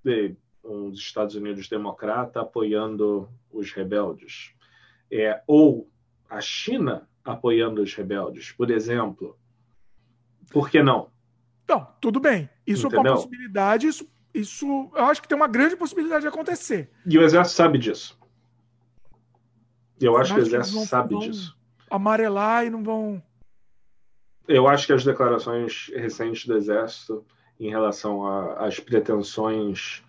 de 0.05 0.37
os 0.63 0.99
Estados 0.99 1.35
Unidos 1.35 1.69
democrata 1.69 2.41
apoiando 2.41 3.29
os 3.51 3.73
rebeldes, 3.73 4.55
é 5.11 5.43
ou 5.47 5.91
a 6.31 6.41
China 6.41 7.09
apoiando 7.25 7.83
os 7.83 7.95
rebeldes, 7.95 8.53
por 8.53 8.71
exemplo. 8.71 9.37
Por 10.51 10.69
que 10.69 10.83
não? 10.83 11.11
Não, 11.69 11.87
tudo 12.01 12.21
bem. 12.21 12.49
Isso 12.67 12.87
Entendeu? 12.87 13.07
é 13.07 13.11
uma 13.11 13.17
possibilidade, 13.17 13.87
isso, 13.87 14.09
isso 14.35 14.91
eu 14.95 15.05
acho 15.05 15.23
que 15.23 15.29
tem 15.29 15.37
uma 15.37 15.49
grande 15.49 15.77
possibilidade 15.77 16.23
de 16.23 16.29
acontecer. 16.29 16.91
E 17.07 17.19
o 17.19 17.23
Exército 17.23 17.57
sabe 17.57 17.79
disso. 17.79 18.19
Eu 20.01 20.17
acho 20.17 20.35
que 20.35 20.41
o 20.41 20.43
Exército 20.43 20.77
vão, 20.77 20.87
sabe 20.87 21.15
vão 21.15 21.21
disso. 21.21 21.57
Amarelar 21.89 22.67
e 22.67 22.71
não 22.71 22.83
vão. 22.83 23.23
Eu 24.49 24.67
acho 24.67 24.87
que 24.87 24.93
as 24.93 25.05
declarações 25.05 25.91
recentes 25.95 26.47
do 26.47 26.57
Exército 26.57 27.25
em 27.59 27.71
relação 27.71 28.27
às 28.59 28.81
pretensões 28.81 30.03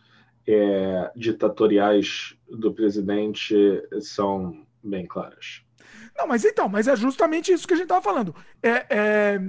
é, 0.48 1.12
ditatoriais 1.16 2.36
do 2.50 2.74
presidente 2.74 3.56
são 4.02 4.66
bem 4.84 5.06
claras. 5.06 5.62
Não, 6.16 6.28
mas 6.28 6.46
então, 6.46 6.70
mas 6.70 6.88
é 6.88 6.96
justamente 6.96 7.52
isso 7.52 7.68
que 7.68 7.74
a 7.74 7.78
gente 7.78 7.86
estava 7.86 8.02
falando. 8.02 8.36
É, 8.62 8.86
é, 8.90 9.42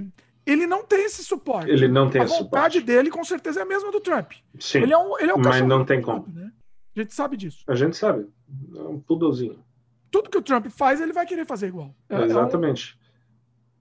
ele 0.45 0.65
não 0.67 0.83
tem 0.83 1.05
esse 1.05 1.23
suporte. 1.23 1.69
Ele 1.69 1.87
não 1.87 2.09
tem 2.09 2.21
a 2.21 2.25
esse 2.25 2.33
vontade 2.39 2.75
suporte. 2.75 2.81
dele, 2.81 3.09
com 3.09 3.23
certeza, 3.23 3.59
é 3.59 3.63
a 3.63 3.65
mesma 3.65 3.91
do 3.91 3.99
Trump. 3.99 4.33
Sim. 4.59 4.79
Ele 4.79 4.93
é 4.93 4.97
um, 4.97 5.19
ele 5.19 5.31
é 5.31 5.35
um 5.35 5.39
mas 5.39 5.61
não 5.61 5.85
tem 5.85 6.01
como. 6.01 6.27
né? 6.33 6.51
A 6.95 7.01
gente 7.01 7.13
sabe 7.13 7.35
disso. 7.35 7.63
A 7.67 7.75
gente 7.75 7.97
sabe. 7.97 8.27
É 8.75 8.81
um 8.81 8.99
pudozinho. 8.99 9.59
Tudo 10.09 10.29
que 10.29 10.37
o 10.37 10.41
Trump 10.41 10.67
faz, 10.67 11.01
ele 11.01 11.11
vai 11.11 11.25
querer 11.25 11.45
fazer 11.45 11.67
igual. 11.67 11.93
É, 12.09 12.23
Exatamente. 12.23 12.97
É 12.99 13.01
um... 13.01 13.05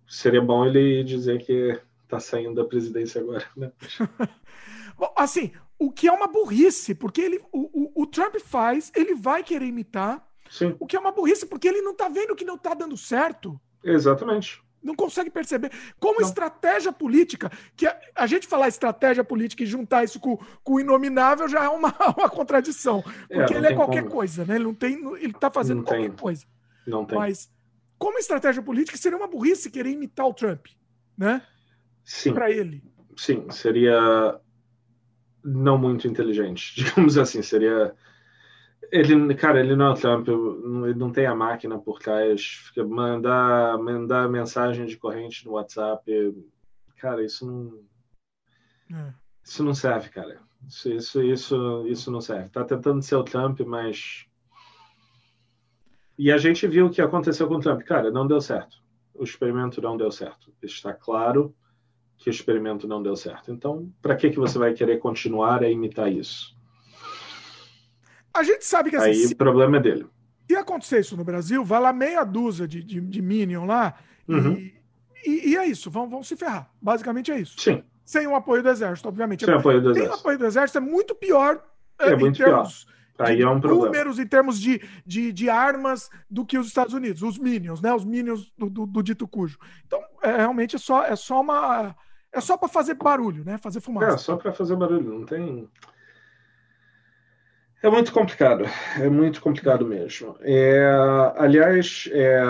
Seria 0.08 0.42
bom 0.42 0.66
ele 0.66 1.04
dizer 1.04 1.44
que 1.44 1.78
está 2.02 2.18
saindo 2.18 2.54
da 2.54 2.64
presidência 2.64 3.20
agora, 3.20 3.44
né? 3.56 3.72
bom, 4.98 5.12
assim, 5.16 5.52
o 5.78 5.92
que 5.92 6.08
é 6.08 6.12
uma 6.12 6.26
burrice, 6.26 6.94
porque 6.94 7.20
ele, 7.20 7.40
o, 7.52 8.00
o, 8.00 8.02
o 8.02 8.06
Trump 8.06 8.36
faz, 8.36 8.92
ele 8.94 9.14
vai 9.14 9.42
querer 9.42 9.66
imitar, 9.66 10.26
Sim. 10.48 10.76
O 10.78 10.86
que 10.86 10.96
é 10.96 11.00
uma 11.00 11.12
burrice, 11.12 11.46
porque 11.46 11.68
ele 11.68 11.82
não 11.82 11.92
está 11.92 12.08
vendo 12.08 12.34
que 12.34 12.44
não 12.44 12.56
está 12.56 12.74
dando 12.74 12.96
certo. 12.96 13.60
Exatamente. 13.82 14.62
Não 14.82 14.94
consegue 14.94 15.30
perceber. 15.30 15.72
Como 15.98 16.20
não. 16.20 16.26
estratégia 16.26 16.92
política, 16.92 17.50
que 17.74 17.86
a, 17.86 17.98
a, 18.14 18.26
gente 18.26 18.46
falar 18.46 18.68
estratégia 18.68 19.24
política 19.24 19.62
e 19.62 19.66
juntar 19.66 20.04
isso 20.04 20.20
com, 20.20 20.36
com 20.62 20.74
o 20.74 20.80
inominável 20.80 21.48
já 21.48 21.64
é 21.64 21.68
uma, 21.68 21.88
uma 22.16 22.28
contradição. 22.28 23.02
É, 23.30 23.38
porque 23.38 23.54
é, 23.54 23.56
ele 23.56 23.66
é 23.68 23.74
qualquer 23.74 24.02
como. 24.02 24.14
coisa, 24.14 24.44
né? 24.44 24.56
Ele 24.56 24.64
não 24.64 24.74
tem. 24.74 24.94
Ele 25.16 25.32
está 25.32 25.50
fazendo 25.50 25.78
não 25.78 25.84
qualquer 25.84 26.10
tem. 26.10 26.16
coisa. 26.16 26.44
Não 26.86 27.06
tem. 27.06 27.16
Mas, 27.16 27.50
como 27.98 28.18
estratégia 28.18 28.62
política, 28.62 28.98
seria 28.98 29.16
uma 29.16 29.26
burrice 29.26 29.70
querer 29.70 29.90
imitar 29.90 30.26
o 30.26 30.34
Trump, 30.34 30.66
né? 31.16 31.42
Sim. 32.04 32.34
Para 32.34 32.50
ele. 32.50 32.84
Sim, 33.16 33.48
seria 33.50 34.38
não 35.42 35.78
muito 35.78 36.06
inteligente, 36.06 36.74
digamos 36.84 37.16
assim. 37.16 37.40
Seria 37.40 37.94
ele, 38.90 39.34
cara, 39.34 39.60
ele 39.60 39.76
não 39.76 39.86
é 39.86 39.90
o 39.90 39.94
Trump, 39.94 40.28
ele 40.28 40.94
não 40.94 41.10
tem 41.10 41.26
a 41.26 41.34
máquina 41.34 41.78
por 41.78 41.98
trás. 41.98 42.70
Mandar, 42.76 43.78
mandar 43.78 44.28
mensagem 44.28 44.86
de 44.86 44.96
corrente 44.96 45.44
no 45.44 45.52
WhatsApp, 45.52 46.04
cara, 46.96 47.24
isso 47.24 47.46
não. 47.46 47.80
É. 48.96 49.12
Isso 49.42 49.62
não 49.62 49.74
serve, 49.74 50.08
cara. 50.08 50.40
Isso, 50.66 50.90
isso, 50.90 51.22
isso, 51.22 51.86
isso 51.86 52.10
não 52.10 52.20
serve. 52.20 52.48
Tá 52.48 52.64
tentando 52.64 53.02
ser 53.02 53.16
o 53.16 53.24
Trump, 53.24 53.60
mas. 53.60 54.26
E 56.18 56.32
a 56.32 56.38
gente 56.38 56.66
viu 56.66 56.86
o 56.86 56.90
que 56.90 57.02
aconteceu 57.02 57.46
com 57.46 57.56
o 57.56 57.60
Trump. 57.60 57.82
Cara, 57.82 58.10
não 58.10 58.26
deu 58.26 58.40
certo. 58.40 58.82
O 59.12 59.24
experimento 59.24 59.80
não 59.82 59.96
deu 59.96 60.10
certo. 60.10 60.52
Está 60.62 60.92
claro 60.92 61.54
que 62.16 62.28
o 62.28 62.32
experimento 62.32 62.88
não 62.88 63.02
deu 63.02 63.16
certo. 63.16 63.52
Então, 63.52 63.92
para 64.00 64.16
que, 64.16 64.30
que 64.30 64.38
você 64.38 64.58
vai 64.58 64.72
querer 64.72 64.98
continuar 64.98 65.62
a 65.62 65.68
imitar 65.68 66.10
isso? 66.10 66.53
A 68.34 68.42
gente 68.42 68.64
sabe 68.64 68.90
que 68.90 68.96
assim, 68.96 69.10
Aí 69.10 69.26
o 69.26 69.36
problema 69.36 69.76
é 69.76 69.80
dele. 69.80 70.06
Se 70.50 70.56
acontecer 70.56 71.00
isso 71.00 71.16
no 71.16 71.24
Brasil, 71.24 71.64
vai 71.64 71.80
lá 71.80 71.92
meia 71.92 72.24
dúzia 72.24 72.66
de, 72.68 72.82
de, 72.82 73.00
de 73.00 73.22
Minion 73.22 73.64
lá 73.64 73.94
uhum. 74.28 74.52
e, 74.52 74.74
e, 75.24 75.50
e, 75.50 75.56
é 75.56 75.66
isso, 75.66 75.90
vão, 75.90 76.08
vão 76.08 76.22
se 76.22 76.36
ferrar. 76.36 76.70
Basicamente 76.82 77.32
é 77.32 77.38
isso. 77.38 77.58
Sim. 77.58 77.82
Sem 78.04 78.26
o 78.26 78.34
apoio 78.34 78.62
do 78.62 78.68
Exército, 78.68 79.08
obviamente. 79.08 79.44
Sem 79.44 79.54
o 79.54 79.58
apoio 79.58 79.80
do 79.80 79.90
Exército. 79.90 80.12
Sem 80.12 80.16
o 80.16 80.20
apoio 80.20 80.38
do 80.38 80.46
Exército 80.46 80.78
é 80.78 80.80
muito 80.80 81.14
pior 81.14 81.64
é, 81.98 82.08
é 82.08 82.16
muito 82.16 82.36
termos, 82.36 82.84
pior. 82.84 82.94
Aí 83.18 83.40
é 83.40 83.48
um 83.48 83.60
problema. 83.60 83.86
números 83.86 84.18
em 84.18 84.26
termos 84.26 84.60
de, 84.60 84.82
de, 85.06 85.32
de, 85.32 85.48
armas 85.48 86.10
do 86.28 86.44
que 86.44 86.58
os 86.58 86.66
Estados 86.66 86.92
Unidos, 86.92 87.22
os 87.22 87.38
Minions, 87.38 87.80
né? 87.80 87.94
Os 87.94 88.04
Minions 88.04 88.52
do, 88.58 88.68
do, 88.68 88.86
do 88.86 89.02
dito 89.02 89.26
cujo. 89.28 89.56
Então, 89.86 90.02
é, 90.20 90.38
realmente 90.38 90.74
é 90.74 90.78
só, 90.78 91.04
é 91.04 91.14
só 91.14 91.40
uma. 91.40 91.94
É 92.32 92.40
só 92.40 92.56
para 92.56 92.68
fazer 92.68 92.94
barulho, 92.94 93.44
né? 93.44 93.56
Fazer 93.56 93.80
fumaça. 93.80 94.14
É, 94.14 94.18
só 94.18 94.36
para 94.36 94.52
fazer 94.52 94.74
barulho, 94.74 95.20
não 95.20 95.24
tem. 95.24 95.68
É 97.84 97.90
muito 97.90 98.14
complicado, 98.14 98.64
é 98.98 99.10
muito 99.10 99.42
complicado 99.42 99.84
mesmo. 99.84 100.38
É, 100.40 100.82
aliás, 101.36 102.08
é, 102.12 102.42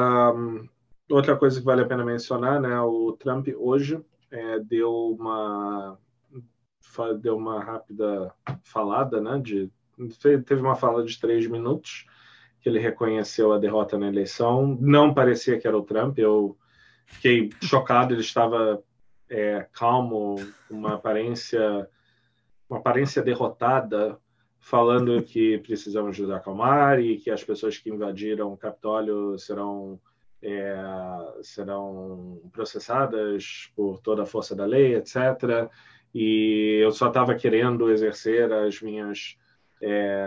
outra 1.11 1.36
coisa 1.36 1.59
que 1.59 1.66
vale 1.66 1.82
a 1.82 1.86
pena 1.86 2.05
mencionar, 2.05 2.61
né? 2.61 2.81
O 2.81 3.11
Trump 3.19 3.48
hoje 3.59 4.01
é, 4.31 4.61
deu 4.61 4.93
uma 5.19 5.98
deu 7.20 7.36
uma 7.36 7.65
rápida 7.65 8.32
falada, 8.62 9.20
né? 9.20 9.40
De, 9.40 9.69
teve 10.23 10.62
uma 10.62 10.77
fala 10.77 11.05
de 11.05 11.19
três 11.19 11.48
minutos 11.48 12.06
que 12.61 12.69
ele 12.69 12.78
reconheceu 12.78 13.52
a 13.52 13.59
derrota 13.59 13.98
na 13.98 14.06
eleição. 14.06 14.78
Não 14.81 15.12
parecia 15.12 15.59
que 15.59 15.66
era 15.66 15.77
o 15.77 15.82
Trump. 15.82 16.16
Eu 16.16 16.56
fiquei 17.06 17.51
chocado. 17.61 18.15
Ele 18.15 18.20
estava 18.20 18.81
é, 19.28 19.66
calmo, 19.73 20.36
uma 20.70 20.94
aparência 20.94 21.90
uma 22.70 22.78
aparência 22.78 23.20
derrotada 23.20 24.16
falando 24.65 25.23
que 25.23 25.59
precisamos 25.59 26.19
nos 26.19 26.31
acalmar 26.31 26.99
e 26.99 27.19
que 27.19 27.31
as 27.31 27.45
pessoas 27.45 27.77
que 27.77 27.91
invadiram 27.91 28.51
o 28.51 28.57
Capitólio 28.57 29.39
serão 29.39 30.01
é, 30.43 30.74
serão 31.43 32.41
processadas 32.51 33.70
por 33.77 34.01
toda 34.01 34.23
a 34.23 34.27
força 34.27 34.57
da 34.57 34.65
lei, 34.65 34.95
etc. 34.95 35.70
E 36.15 36.81
eu 36.82 36.91
só 36.93 37.09
estava 37.09 37.35
querendo 37.35 37.91
exercer 37.91 38.51
as 38.51 38.81
minhas 38.81 39.36
é, 39.82 40.27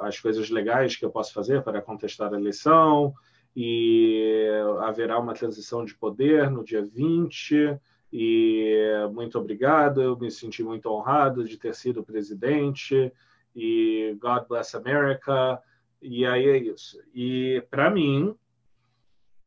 as 0.00 0.18
coisas 0.18 0.48
legais 0.48 0.96
que 0.96 1.04
eu 1.04 1.10
posso 1.10 1.34
fazer 1.34 1.62
para 1.62 1.82
contestar 1.82 2.32
a 2.32 2.38
eleição. 2.38 3.12
E 3.54 4.48
haverá 4.80 5.18
uma 5.18 5.34
transição 5.34 5.84
de 5.84 5.94
poder 5.94 6.50
no 6.50 6.64
dia 6.64 6.82
20 6.82 7.78
e 8.10 8.78
muito 9.12 9.38
obrigado, 9.38 10.00
eu 10.00 10.18
me 10.18 10.30
senti 10.30 10.62
muito 10.62 10.88
honrado 10.88 11.44
de 11.44 11.58
ter 11.58 11.74
sido 11.74 12.02
presidente 12.02 13.12
e 13.54 14.16
God 14.20 14.48
Bless 14.48 14.76
America 14.76 15.62
E 16.02 16.26
aí 16.26 16.48
é 16.48 16.58
isso. 16.58 17.00
E 17.14 17.64
para 17.70 17.90
mim, 17.90 18.36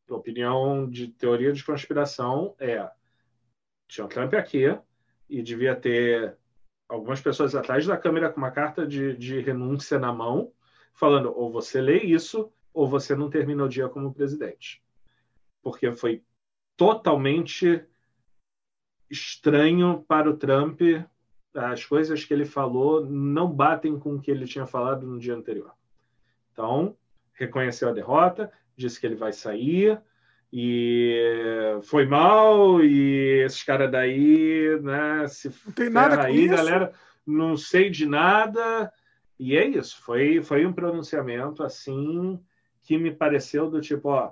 opinião 0.09 0.89
de 0.89 1.07
teoria 1.07 1.51
de 1.51 1.63
conspiração 1.63 2.55
é 2.59 2.89
tinha 3.87 4.05
o 4.05 4.09
Trump 4.09 4.33
aqui 4.33 4.65
e 5.29 5.41
devia 5.41 5.75
ter 5.75 6.37
algumas 6.89 7.21
pessoas 7.21 7.55
atrás 7.55 7.85
da 7.85 7.97
câmera 7.97 8.29
com 8.29 8.37
uma 8.37 8.51
carta 8.51 8.85
de, 8.85 9.15
de 9.15 9.39
renúncia 9.39 9.99
na 9.99 10.13
mão, 10.13 10.51
falando 10.93 11.31
ou 11.35 11.51
você 11.51 11.81
lê 11.81 11.99
isso 11.99 12.51
ou 12.73 12.87
você 12.87 13.15
não 13.15 13.29
termina 13.29 13.63
o 13.63 13.69
dia 13.69 13.89
como 13.89 14.13
presidente. 14.13 14.83
Porque 15.61 15.91
foi 15.91 16.23
totalmente 16.75 17.83
estranho 19.09 20.03
para 20.07 20.29
o 20.29 20.37
Trump. 20.37 20.81
As 21.57 21.83
coisas 21.83 22.23
que 22.23 22.33
ele 22.33 22.45
falou 22.45 23.05
não 23.05 23.51
batem 23.51 23.97
com 23.97 24.15
o 24.15 24.21
que 24.21 24.29
ele 24.29 24.45
tinha 24.45 24.67
falado 24.67 25.07
no 25.07 25.19
dia 25.19 25.35
anterior. 25.35 25.71
Então, 26.53 26.95
reconheceu 27.33 27.89
a 27.89 27.93
derrota, 27.93 28.51
disse 28.75 28.99
que 28.99 29.05
ele 29.05 29.15
vai 29.15 29.33
sair, 29.33 29.99
e 30.51 31.79
foi 31.83 32.05
mal, 32.05 32.83
e 32.83 33.43
esses 33.43 33.63
caras 33.63 33.91
daí, 33.91 34.79
né, 34.81 35.27
se 35.27 35.51
não 35.65 35.73
tem 35.73 35.89
nada 35.89 36.23
aí, 36.23 36.45
isso. 36.45 36.55
galera, 36.55 36.93
não 37.25 37.57
sei 37.57 37.89
de 37.89 38.05
nada, 38.05 38.91
e 39.37 39.57
é 39.57 39.65
isso, 39.67 40.01
foi, 40.01 40.41
foi 40.41 40.65
um 40.65 40.73
pronunciamento 40.73 41.63
assim 41.63 42.41
que 42.81 42.97
me 42.97 43.11
pareceu 43.11 43.69
do 43.69 43.81
tipo, 43.81 44.09
ó, 44.09 44.31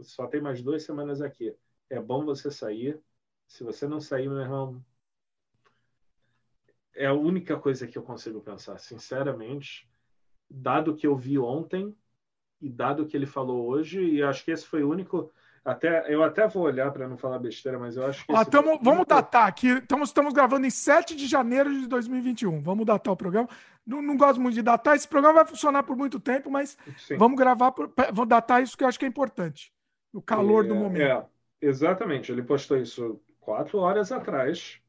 só 0.00 0.26
tem 0.26 0.40
mais 0.40 0.62
duas 0.62 0.82
semanas 0.84 1.20
aqui, 1.20 1.54
é 1.90 2.00
bom 2.00 2.24
você 2.24 2.50
sair, 2.50 2.98
se 3.48 3.64
você 3.64 3.86
não 3.86 4.00
sair, 4.00 4.28
meu 4.28 4.38
irmão, 4.38 4.82
é 6.94 7.06
a 7.06 7.12
única 7.12 7.56
coisa 7.58 7.86
que 7.86 7.98
eu 7.98 8.02
consigo 8.02 8.40
pensar, 8.40 8.78
sinceramente, 8.78 9.88
dado 10.48 10.94
que 10.94 11.06
eu 11.06 11.16
vi 11.16 11.38
ontem, 11.38 11.94
e 12.60 12.68
dado 12.68 13.06
que 13.06 13.16
ele 13.16 13.26
falou 13.26 13.66
hoje, 13.66 14.02
e 14.02 14.22
acho 14.22 14.44
que 14.44 14.50
esse 14.50 14.66
foi 14.66 14.82
o 14.82 14.90
único. 14.90 15.30
Até, 15.64 16.12
eu 16.12 16.22
até 16.22 16.46
vou 16.46 16.64
olhar 16.64 16.90
para 16.92 17.08
não 17.08 17.16
falar 17.16 17.38
besteira, 17.38 17.78
mas 17.78 17.96
eu 17.96 18.06
acho 18.06 18.26
que. 18.26 18.32
Ó, 18.32 18.44
tamo, 18.44 18.78
vamos 18.82 19.06
datar 19.06 19.46
aqui. 19.46 19.68
Estamos, 19.68 20.10
estamos 20.10 20.32
gravando 20.32 20.66
em 20.66 20.70
7 20.70 21.16
de 21.16 21.26
janeiro 21.26 21.70
de 21.70 21.86
2021. 21.86 22.62
Vamos 22.62 22.86
datar 22.86 23.12
o 23.12 23.16
programa. 23.16 23.48
Não, 23.86 24.00
não 24.00 24.16
gosto 24.16 24.40
muito 24.40 24.54
de 24.54 24.62
datar. 24.62 24.94
Esse 24.94 25.08
programa 25.08 25.36
vai 25.36 25.46
funcionar 25.46 25.82
por 25.82 25.96
muito 25.96 26.20
tempo, 26.20 26.50
mas 26.50 26.76
Sim. 26.98 27.16
vamos 27.16 27.38
gravar. 27.38 27.72
Por, 27.72 27.92
vamos 28.12 28.28
datar 28.28 28.62
isso 28.62 28.76
que 28.76 28.84
eu 28.84 28.88
acho 28.88 28.98
que 28.98 29.04
é 29.04 29.08
importante. 29.08 29.72
No 30.12 30.22
calor 30.22 30.64
é, 30.64 30.68
do 30.68 30.74
momento. 30.74 31.02
É, 31.02 31.26
exatamente. 31.60 32.30
Ele 32.30 32.42
postou 32.42 32.76
isso 32.76 33.20
quatro 33.40 33.78
horas 33.78 34.12
atrás. 34.12 34.80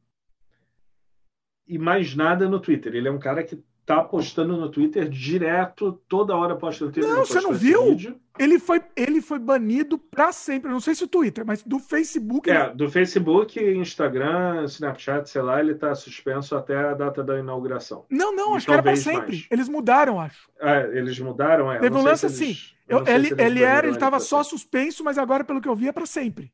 E 1.68 1.78
mais 1.78 2.16
nada 2.16 2.48
no 2.48 2.60
Twitter. 2.60 2.96
Ele 2.96 3.08
é 3.08 3.12
um 3.12 3.20
cara 3.20 3.44
que 3.44 3.64
tá 3.86 4.04
postando 4.04 4.58
no 4.58 4.70
Twitter 4.70 5.08
direto, 5.08 6.02
toda 6.10 6.36
hora 6.36 6.56
posta 6.56 6.86
no 6.86 6.92
Twitter. 6.92 7.12
Não, 7.12 7.24
você 7.24 7.40
não 7.40 7.54
viu? 7.54 7.96
Ele 8.38 8.58
foi, 8.58 8.82
ele 8.96 9.22
foi 9.22 9.38
banido 9.38 9.98
para 9.98 10.32
sempre. 10.32 10.72
Não 10.72 10.80
sei 10.80 10.96
se 10.96 11.04
o 11.04 11.08
Twitter, 11.08 11.46
mas 11.46 11.64
do 11.64 11.78
Facebook. 11.78 12.50
É, 12.50 12.74
do 12.74 12.90
Facebook, 12.90 13.60
Instagram, 13.60 14.66
Snapchat, 14.66 15.30
sei 15.30 15.42
lá, 15.42 15.60
ele 15.60 15.76
tá 15.76 15.94
suspenso 15.94 16.56
até 16.56 16.76
a 16.76 16.94
data 16.94 17.24
da 17.24 17.40
inauguração. 17.40 18.06
Não, 18.10 18.36
não, 18.36 18.54
e 18.54 18.58
acho 18.58 18.66
que 18.66 18.74
era 18.74 18.84
para 18.84 18.96
sempre. 18.96 19.32
Mais. 19.32 19.48
Eles 19.52 19.70
mudaram, 19.70 20.20
acho. 20.20 20.50
É, 20.60 20.98
eles 20.98 21.20
mudaram, 21.20 21.72
é. 21.72 21.80
Teve 21.80 21.96
um 21.96 22.04
lance 22.04 22.26
assim. 22.26 22.56
Ele, 22.88 23.34
ele 23.38 23.64
era, 23.64 23.88
ele 23.88 23.98
tava 23.98 24.20
só 24.20 24.44
suspenso, 24.44 25.04
mas 25.04 25.18
agora, 25.18 25.44
pelo 25.44 25.62
que 25.62 25.70
eu 25.70 25.76
vi, 25.76 25.88
é 25.88 25.92
para 25.92 26.06
sempre. 26.06 26.52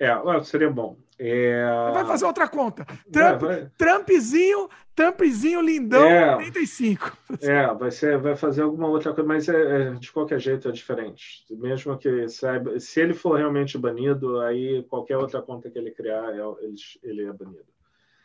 É, 0.00 0.44
seria 0.44 0.70
bom. 0.70 0.96
É... 1.18 1.64
Vai 1.92 2.04
fazer 2.06 2.24
outra 2.24 2.46
conta. 2.46 2.84
Trump, 3.10 3.40
vai, 3.40 3.60
vai. 3.62 3.70
Trumpzinho, 3.76 4.68
Trumpzinho 4.94 5.60
lindão, 5.60 6.06
é, 6.06 6.36
35. 6.36 7.18
É, 7.42 7.74
vai, 7.74 7.90
ser, 7.90 8.16
vai 8.18 8.36
fazer 8.36 8.62
alguma 8.62 8.86
outra 8.86 9.12
coisa, 9.12 9.26
mas 9.26 9.48
é, 9.48 9.88
é, 9.88 9.90
de 9.90 10.12
qualquer 10.12 10.38
jeito 10.38 10.68
é 10.68 10.72
diferente. 10.72 11.44
Mesmo 11.50 11.98
que 11.98 12.28
saiba, 12.28 12.78
se 12.78 13.00
ele 13.00 13.14
for 13.14 13.36
realmente 13.36 13.76
banido, 13.76 14.40
aí 14.40 14.84
qualquer 14.84 15.16
outra 15.16 15.42
conta 15.42 15.68
que 15.68 15.78
ele 15.78 15.90
criar, 15.90 16.32
é, 16.32 16.38
ele, 16.62 16.76
ele 17.02 17.24
é 17.24 17.32
banido. 17.32 17.66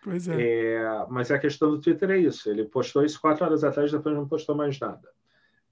Pois 0.03 0.27
é. 0.27 0.73
é. 0.73 1.05
Mas 1.09 1.31
a 1.31 1.39
questão 1.39 1.71
do 1.71 1.81
Twitter 1.81 2.11
é 2.11 2.17
isso. 2.17 2.47
Ele 2.47 2.65
postou 2.65 3.03
isso 3.03 3.19
quatro 3.19 3.43
horas 3.43 3.63
atrás, 3.63 3.91
depois 3.91 4.15
não 4.15 4.27
postou 4.27 4.53
mais 4.53 4.79
nada. 4.79 5.09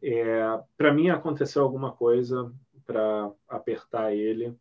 É, 0.01 0.59
para 0.75 0.91
mim 0.91 1.09
aconteceu 1.09 1.61
alguma 1.61 1.91
coisa 1.91 2.51
para 2.87 3.29
apertar 3.47 4.15
ele 4.15 4.57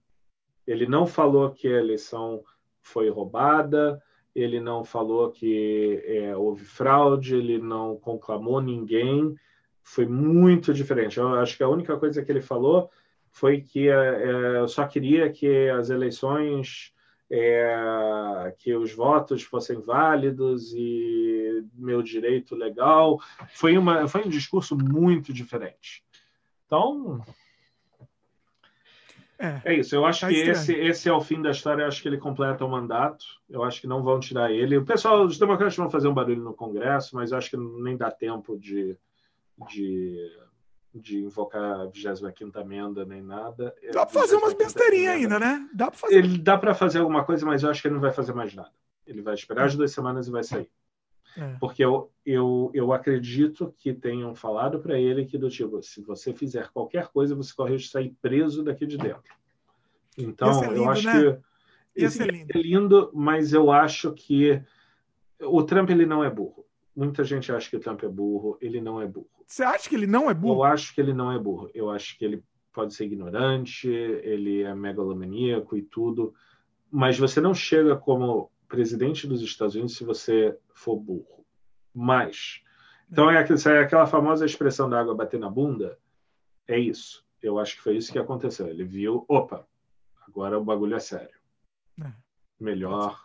ele 0.67 0.87
não 0.87 1.07
falou 1.07 1.51
que 1.51 1.69
a 1.69 1.79
eleição 1.79 2.43
foi 2.81 3.09
roubada, 3.11 4.01
ele 4.35 4.61
não 4.61 4.85
falou 4.85 5.31
que 5.31 6.03
é, 6.05 6.37
houve 6.37 6.65
fraude, 6.65 7.37
ele 7.37 7.59
não 7.59 7.97
conclamou 7.97 8.61
ninguém. 8.61 9.35
Foi 9.83 10.07
muito 10.07 10.73
diferente. 10.73 11.19
Eu 11.19 11.35
acho 11.35 11.57
que 11.57 11.63
a 11.63 11.69
única 11.69 11.97
coisa 11.97 12.25
que 12.25 12.31
ele 12.31 12.41
falou 12.41 12.91
foi 13.31 13.61
que 13.61 13.89
é, 13.89 13.93
é 13.93 14.57
eu 14.59 14.69
só 14.69 14.87
queria 14.87 15.31
que 15.31 15.69
as 15.71 15.91
eleições, 15.91 16.93
é, 17.31 18.55
que 18.59 18.75
os 18.75 18.93
votos 18.93 19.43
fossem 19.43 19.81
válidos 19.81 20.73
e 20.75 21.65
meu 21.75 22.03
direito 22.03 22.55
legal. 22.55 23.19
Foi, 23.55 23.77
uma, 23.77 24.07
foi 24.09 24.25
um 24.25 24.29
discurso 24.29 24.77
muito 24.77 25.33
diferente. 25.33 26.05
Então, 26.67 27.21
é, 29.41 29.63
é 29.65 29.75
isso. 29.75 29.95
Eu 29.95 30.05
acho 30.05 30.21
tá 30.21 30.29
que 30.29 30.35
esse, 30.35 30.75
esse 30.75 31.09
é 31.09 31.13
o 31.13 31.21
fim 31.21 31.41
da 31.41 31.51
história. 31.51 31.83
Eu 31.83 31.89
acho 31.89 32.03
que 32.03 32.09
ele 32.09 32.19
completa 32.19 32.63
o 32.63 32.69
mandato. 32.69 33.25
Eu 33.49 33.65
acho 33.65 33.81
que 33.81 33.87
não 33.87 34.03
vão 34.03 34.21
tirar 34.21 34.53
ele. 34.53 34.77
O 34.77 34.85
pessoal, 34.85 35.25
os 35.25 35.39
democratas 35.39 35.75
vão 35.75 35.91
fazer 35.91 36.09
um 36.09 36.15
barulho 36.15 36.43
no 36.43 36.53
Congresso, 36.53 37.17
mas 37.17 37.33
eu 37.33 37.39
acho 37.39 37.51
que 37.51 37.57
nem 37.57 37.97
dá 37.97 38.11
tempo 38.11 38.59
de, 38.59 38.99
de, 39.71 40.31
de 40.95 41.19
invocar 41.21 41.81
a 41.81 41.87
25 41.87 42.59
emenda 42.61 43.07
nem 43.07 43.23
nada. 43.23 43.75
Dá 43.93 44.05
para 44.05 44.21
fazer 44.21 44.37
umas 44.37 44.53
besteirinhas 44.53 45.15
ainda, 45.15 45.39
né? 45.39 45.67
Dá 45.73 45.87
para 45.87 45.99
fazer. 45.99 46.17
Ele 46.17 46.39
dá 46.39 46.59
para 46.59 46.75
fazer 46.75 46.99
alguma 46.99 47.25
coisa, 47.25 47.47
mas 47.47 47.63
eu 47.63 47.71
acho 47.71 47.81
que 47.81 47.89
ele 47.89 47.95
não 47.95 48.03
vai 48.03 48.13
fazer 48.13 48.35
mais 48.35 48.55
nada. 48.55 48.73
Ele 49.07 49.23
vai 49.23 49.35
esperar 49.35 49.65
as 49.65 49.75
duas 49.75 49.91
semanas 49.91 50.29
e 50.29 50.31
vai 50.31 50.45
sair. 50.45 50.71
É. 51.37 51.57
Porque 51.61 51.85
eu, 51.85 52.11
eu, 52.25 52.71
eu 52.75 52.93
acredito 52.93 53.73
que 53.77 53.93
tenham 53.93 54.35
falado 54.35 54.81
para 54.81 54.99
ele 54.99 55.25
que 55.25 55.39
do 55.39 55.49
tipo, 55.49 55.83
se 55.83 56.03
você 56.03 56.33
fizer 56.33 56.69
qualquer 56.71 57.09
coisa, 57.09 57.35
você 57.35 57.55
corre 57.55 57.77
de 57.77 57.89
sair 57.89 58.15
preso 58.21 58.65
daqui 58.65 58.87
de 58.87 58.99
dentro. 58.99 59.23
Então, 60.19 60.61
lindo, 60.63 60.75
eu 60.75 60.91
acho 60.91 61.07
né? 61.07 61.13
que 61.13 61.51
Ia 61.97 62.11
ser 62.11 62.33
lindo. 62.33 62.51
é 62.55 62.63
lindo, 62.63 63.11
mas 63.13 63.53
eu 63.53 63.71
acho 63.71 64.13
que 64.13 64.63
o 65.41 65.63
Trump 65.63 65.91
ele 65.91 66.07
não 66.07 66.23
é 66.23 66.31
burro. 66.31 66.65
Muita 66.95 67.25
gente 67.25 67.51
acha 67.53 67.69
que 67.69 67.77
o 67.77 67.81
Trump 67.81 68.03
é 68.03 68.09
burro, 68.09 68.59
ele 68.61 68.81
não 68.81 69.01
é 69.01 69.07
burro. 69.07 69.29
Você 69.47 69.63
acha 69.63 69.89
que 69.89 69.95
ele 69.95 70.07
não 70.07 70.31
é 70.31 70.35
burro? 70.35 70.61
Eu 70.61 70.65
acho 70.65 70.95
que 70.95 71.01
ele 71.01 71.13
não 71.13 71.33
é 71.33 71.39
burro. 71.39 71.71
Eu 71.75 71.91
acho 71.91 72.17
que 72.19 72.25
ele 72.25 72.45
pode 72.73 72.95
ser 72.95 73.07
ignorante, 73.07 73.89
ele 73.89 74.63
é 74.63 74.75
megalomaníaco 74.75 75.77
e 75.77 75.83
tudo, 75.83 76.33
mas 76.91 77.19
você 77.19 77.41
não 77.41 77.53
chega 77.53 77.97
como 77.97 78.51
presidente 78.71 79.27
dos 79.27 79.43
Estados 79.43 79.75
Unidos 79.75 79.97
se 79.97 80.05
você 80.05 80.57
for 80.73 80.97
burro. 80.97 81.45
Mas. 81.93 82.63
Então 83.11 83.29
é, 83.29 83.35
é 83.37 83.79
aquela 83.81 84.07
famosa 84.07 84.47
expressão 84.47 84.89
da 84.89 84.99
água 84.99 85.15
bater 85.15 85.39
na 85.39 85.51
bunda. 85.51 85.99
É 86.67 86.79
isso. 86.79 87.27
Eu 87.43 87.59
acho 87.59 87.77
que 87.77 87.83
foi 87.83 87.97
isso 87.97 88.13
que 88.13 88.19
aconteceu. 88.19 88.69
Ele 88.69 88.85
viu, 88.85 89.25
opa, 89.29 89.67
agora 90.27 90.59
o 90.59 90.65
bagulho 90.65 90.95
é 90.95 91.01
sério. 91.01 91.35
É. 92.01 92.13
Melhor 92.61 93.21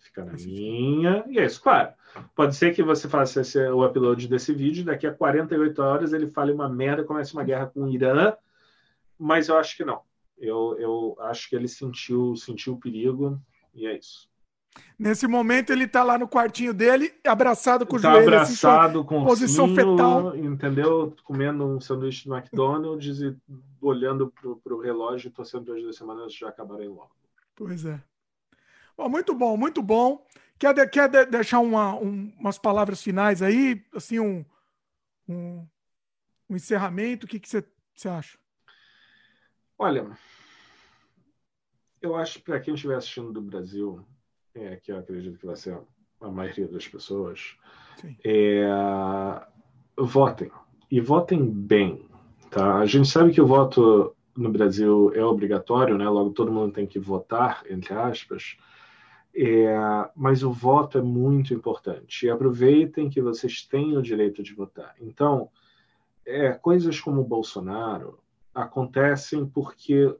ficar 0.00 0.24
na 0.24 0.32
minha. 0.32 1.24
E 1.28 1.38
é 1.38 1.46
isso, 1.46 1.62
claro. 1.62 1.92
Pode 2.34 2.56
ser 2.56 2.74
que 2.74 2.82
você 2.82 3.08
faça 3.08 3.42
esse, 3.42 3.58
o 3.68 3.86
upload 3.86 4.26
desse 4.26 4.52
vídeo, 4.52 4.84
daqui 4.84 5.06
a 5.06 5.14
48 5.14 5.80
horas 5.80 6.12
ele 6.12 6.26
fale 6.26 6.50
uma 6.50 6.68
merda, 6.68 7.04
comece 7.04 7.32
uma 7.32 7.44
guerra 7.44 7.66
com 7.66 7.84
o 7.84 7.88
Irã, 7.88 8.34
mas 9.16 9.48
eu 9.48 9.56
acho 9.56 9.76
que 9.76 9.84
não. 9.84 10.02
Eu, 10.36 10.76
eu 10.80 11.16
acho 11.20 11.48
que 11.48 11.54
ele 11.54 11.68
sentiu, 11.68 12.34
sentiu 12.34 12.72
o 12.72 12.80
perigo 12.80 13.40
e 13.72 13.86
é 13.86 13.96
isso. 13.96 14.31
Nesse 14.98 15.26
momento 15.26 15.70
ele 15.70 15.84
está 15.84 16.02
lá 16.02 16.16
no 16.16 16.28
quartinho 16.28 16.72
dele, 16.72 17.12
abraçado 17.26 17.84
com 17.84 17.96
o 17.96 18.00
tá 18.00 18.12
joelho, 18.12 18.28
abraçado 18.28 19.00
assim, 19.00 19.08
com 19.08 19.24
posição 19.24 19.66
sino, 19.66 19.76
fetal, 19.76 20.36
entendeu? 20.36 21.14
Comendo 21.24 21.66
um 21.66 21.80
sanduíche 21.80 22.28
do 22.28 22.36
McDonald's 22.36 23.20
e 23.20 23.36
olhando 23.80 24.32
para 24.62 24.74
o 24.74 24.80
relógio 24.80 25.30
torcendo 25.30 25.64
para 25.64 25.74
as 25.74 25.82
duas 25.82 25.96
semanas 25.96 26.32
já 26.32 26.48
acabarem 26.48 26.88
logo. 26.88 27.10
Pois 27.56 27.84
é. 27.84 28.00
Bom, 28.96 29.08
muito 29.08 29.34
bom, 29.34 29.56
muito 29.56 29.82
bom. 29.82 30.24
Quer, 30.58 30.72
de, 30.74 30.86
quer 30.86 31.08
de, 31.08 31.26
deixar 31.26 31.58
uma, 31.58 31.94
um, 31.96 32.32
umas 32.38 32.58
palavras 32.58 33.02
finais 33.02 33.42
aí, 33.42 33.84
assim 33.94 34.20
um, 34.20 34.44
um, 35.28 35.66
um 36.48 36.54
encerramento? 36.54 37.26
O 37.26 37.28
que 37.28 37.40
você 37.44 37.64
que 37.94 38.08
acha? 38.08 38.38
Olha, 39.76 40.16
eu 42.00 42.14
acho 42.14 42.38
que 42.38 42.44
para 42.44 42.60
quem 42.60 42.74
estiver 42.74 42.94
assistindo 42.94 43.32
do 43.32 43.40
Brasil 43.40 44.06
é, 44.54 44.76
que 44.76 44.92
eu 44.92 44.98
acredito 44.98 45.38
que 45.38 45.46
vai 45.46 45.56
ser 45.56 45.78
a 46.20 46.28
maioria 46.28 46.68
das 46.68 46.86
pessoas, 46.86 47.56
é, 48.24 48.66
votem. 49.98 50.50
E 50.90 51.00
votem 51.00 51.44
bem. 51.44 52.08
Tá? 52.50 52.76
A 52.76 52.86
gente 52.86 53.08
sabe 53.08 53.32
que 53.32 53.40
o 53.40 53.46
voto 53.46 54.14
no 54.36 54.50
Brasil 54.50 55.12
é 55.14 55.24
obrigatório, 55.24 55.96
né? 55.96 56.08
logo 56.08 56.30
todo 56.30 56.52
mundo 56.52 56.72
tem 56.72 56.86
que 56.86 56.98
votar, 56.98 57.64
entre 57.68 57.94
aspas. 57.94 58.56
É, 59.34 59.74
mas 60.14 60.42
o 60.42 60.52
voto 60.52 60.98
é 60.98 61.02
muito 61.02 61.54
importante. 61.54 62.26
E 62.26 62.30
aproveitem 62.30 63.08
que 63.08 63.22
vocês 63.22 63.66
têm 63.66 63.96
o 63.96 64.02
direito 64.02 64.42
de 64.42 64.54
votar. 64.54 64.94
Então, 65.00 65.48
é, 66.26 66.52
coisas 66.52 67.00
como 67.00 67.22
o 67.22 67.26
Bolsonaro 67.26 68.18
acontecem 68.54 69.46
porque 69.46 70.14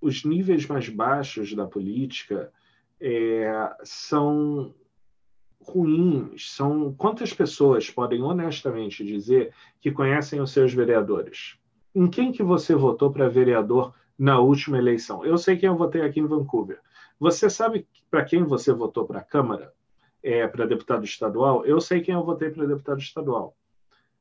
os 0.00 0.24
níveis 0.24 0.66
mais 0.66 0.88
baixos 0.88 1.54
da 1.54 1.66
política 1.66 2.52
é, 3.00 3.76
são 3.82 4.74
ruins. 5.60 6.52
São 6.52 6.92
quantas 6.94 7.32
pessoas 7.32 7.90
podem 7.90 8.22
honestamente 8.22 9.04
dizer 9.04 9.52
que 9.80 9.90
conhecem 9.90 10.40
os 10.40 10.52
seus 10.52 10.72
vereadores? 10.72 11.56
Em 11.94 12.08
quem 12.08 12.32
que 12.32 12.42
você 12.42 12.74
votou 12.74 13.10
para 13.10 13.28
vereador 13.28 13.94
na 14.18 14.38
última 14.38 14.78
eleição? 14.78 15.24
Eu 15.24 15.38
sei 15.38 15.56
quem 15.56 15.68
eu 15.68 15.76
votei 15.76 16.02
aqui 16.02 16.20
em 16.20 16.26
Vancouver. 16.26 16.80
Você 17.18 17.50
sabe 17.50 17.86
para 18.10 18.24
quem 18.24 18.44
você 18.44 18.72
votou 18.72 19.04
para 19.06 19.20
a 19.20 19.24
Câmara? 19.24 19.72
É, 20.22 20.46
para 20.46 20.66
deputado 20.66 21.04
estadual? 21.04 21.64
Eu 21.64 21.80
sei 21.80 22.00
quem 22.00 22.14
eu 22.14 22.24
votei 22.24 22.50
para 22.50 22.66
deputado 22.66 23.00
estadual. 23.00 23.56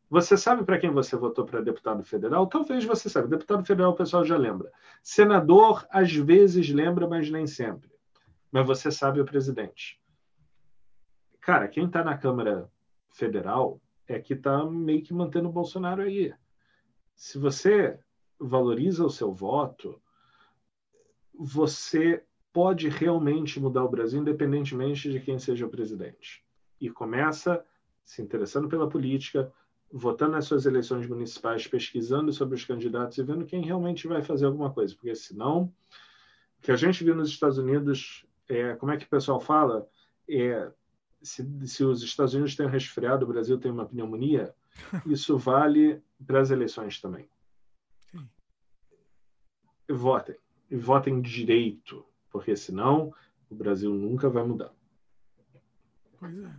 Você 0.10 0.36
sabe 0.36 0.64
para 0.64 0.80
quem 0.80 0.90
você 0.90 1.16
votou 1.16 1.46
para 1.46 1.62
deputado 1.62 2.04
federal? 2.04 2.48
Talvez 2.48 2.84
você 2.84 3.10
saiba. 3.10 3.28
Deputado 3.28 3.64
federal 3.64 3.92
o 3.92 3.96
pessoal 3.96 4.26
já 4.26 4.38
lembra. 4.38 4.72
Senador, 5.04 5.86
às 5.92 6.12
vezes 6.12 6.70
lembra, 6.70 7.08
mas 7.08 7.30
nem 7.30 7.46
sempre. 7.46 7.90
Mas 8.52 8.66
você 8.66 8.92
sabe 8.92 9.22
o 9.22 9.26
presidente. 9.26 10.02
Cara, 11.42 11.68
quem 11.68 11.86
está 11.86 12.04
na 12.04 12.18
Câmara 12.18 12.70
Federal 13.10 13.82
é 14.08 14.20
que 14.20 14.34
está 14.34 14.66
meio 14.66 15.04
que 15.04 15.14
mantendo 15.14 15.50
o 15.50 15.52
Bolsonaro 15.52 16.02
aí. 16.02 16.34
Se 17.16 17.38
você 17.38 18.00
valoriza 18.40 19.06
o 19.06 19.10
seu 19.10 19.34
voto, 19.34 20.02
você 21.34 22.24
pode 22.52 22.90
realmente 22.90 23.60
mudar 23.60 23.84
o 23.84 23.90
Brasil, 23.90 24.22
independentemente 24.22 25.12
de 25.12 25.20
quem 25.20 25.38
seja 25.38 25.66
o 25.66 25.70
presidente. 25.70 26.44
E 26.80 26.90
começa 26.90 27.64
se 28.04 28.22
interessando 28.22 28.68
pela 28.68 28.90
política, 28.90 29.52
votando 29.92 30.32
nas 30.32 30.46
suas 30.46 30.66
eleições 30.66 31.08
municipais, 31.08 31.68
pesquisando 31.68 32.32
sobre 32.34 32.56
os 32.56 32.66
candidatos 32.66 33.18
e 33.18 33.24
vendo 33.24 33.46
quem 33.46 33.62
realmente 33.64 34.08
vai 34.08 34.22
fazer 34.22 34.46
alguma 34.46 34.72
coisa, 34.72 34.96
porque 34.96 35.14
senão 35.16 35.72
o 36.58 36.62
que 36.62 36.72
a 36.72 36.76
gente 36.76 37.04
viu 37.04 37.16
nos 37.16 37.30
Estados 37.30 37.58
Unidos, 37.58 38.26
é, 38.50 38.76
como 38.76 38.92
é 38.92 38.98
que 38.98 39.06
o 39.06 39.10
pessoal 39.10 39.40
fala, 39.40 39.88
é, 40.28 40.72
se, 41.22 41.68
se 41.68 41.84
os 41.84 42.02
Estados 42.02 42.34
Unidos 42.34 42.56
têm 42.56 42.66
um 42.66 42.70
resfriado, 42.70 43.24
o 43.24 43.28
Brasil 43.28 43.60
tem 43.60 43.72
uma 43.72 43.86
pneumonia, 43.86 44.54
isso 45.06 45.38
vale 45.38 46.02
para 46.26 46.42
as 46.42 46.50
eleições 46.50 47.00
também. 47.00 47.30
Sim. 48.12 48.28
Votem. 49.88 50.36
E 50.70 50.76
votem 50.76 51.22
direito, 51.22 52.06
porque 52.32 52.56
senão 52.56 53.14
o 53.50 53.56
Brasil 53.56 53.94
nunca 53.94 54.30
vai 54.30 54.44
mudar. 54.44 54.74
Pois 56.20 56.38
é. 56.44 56.56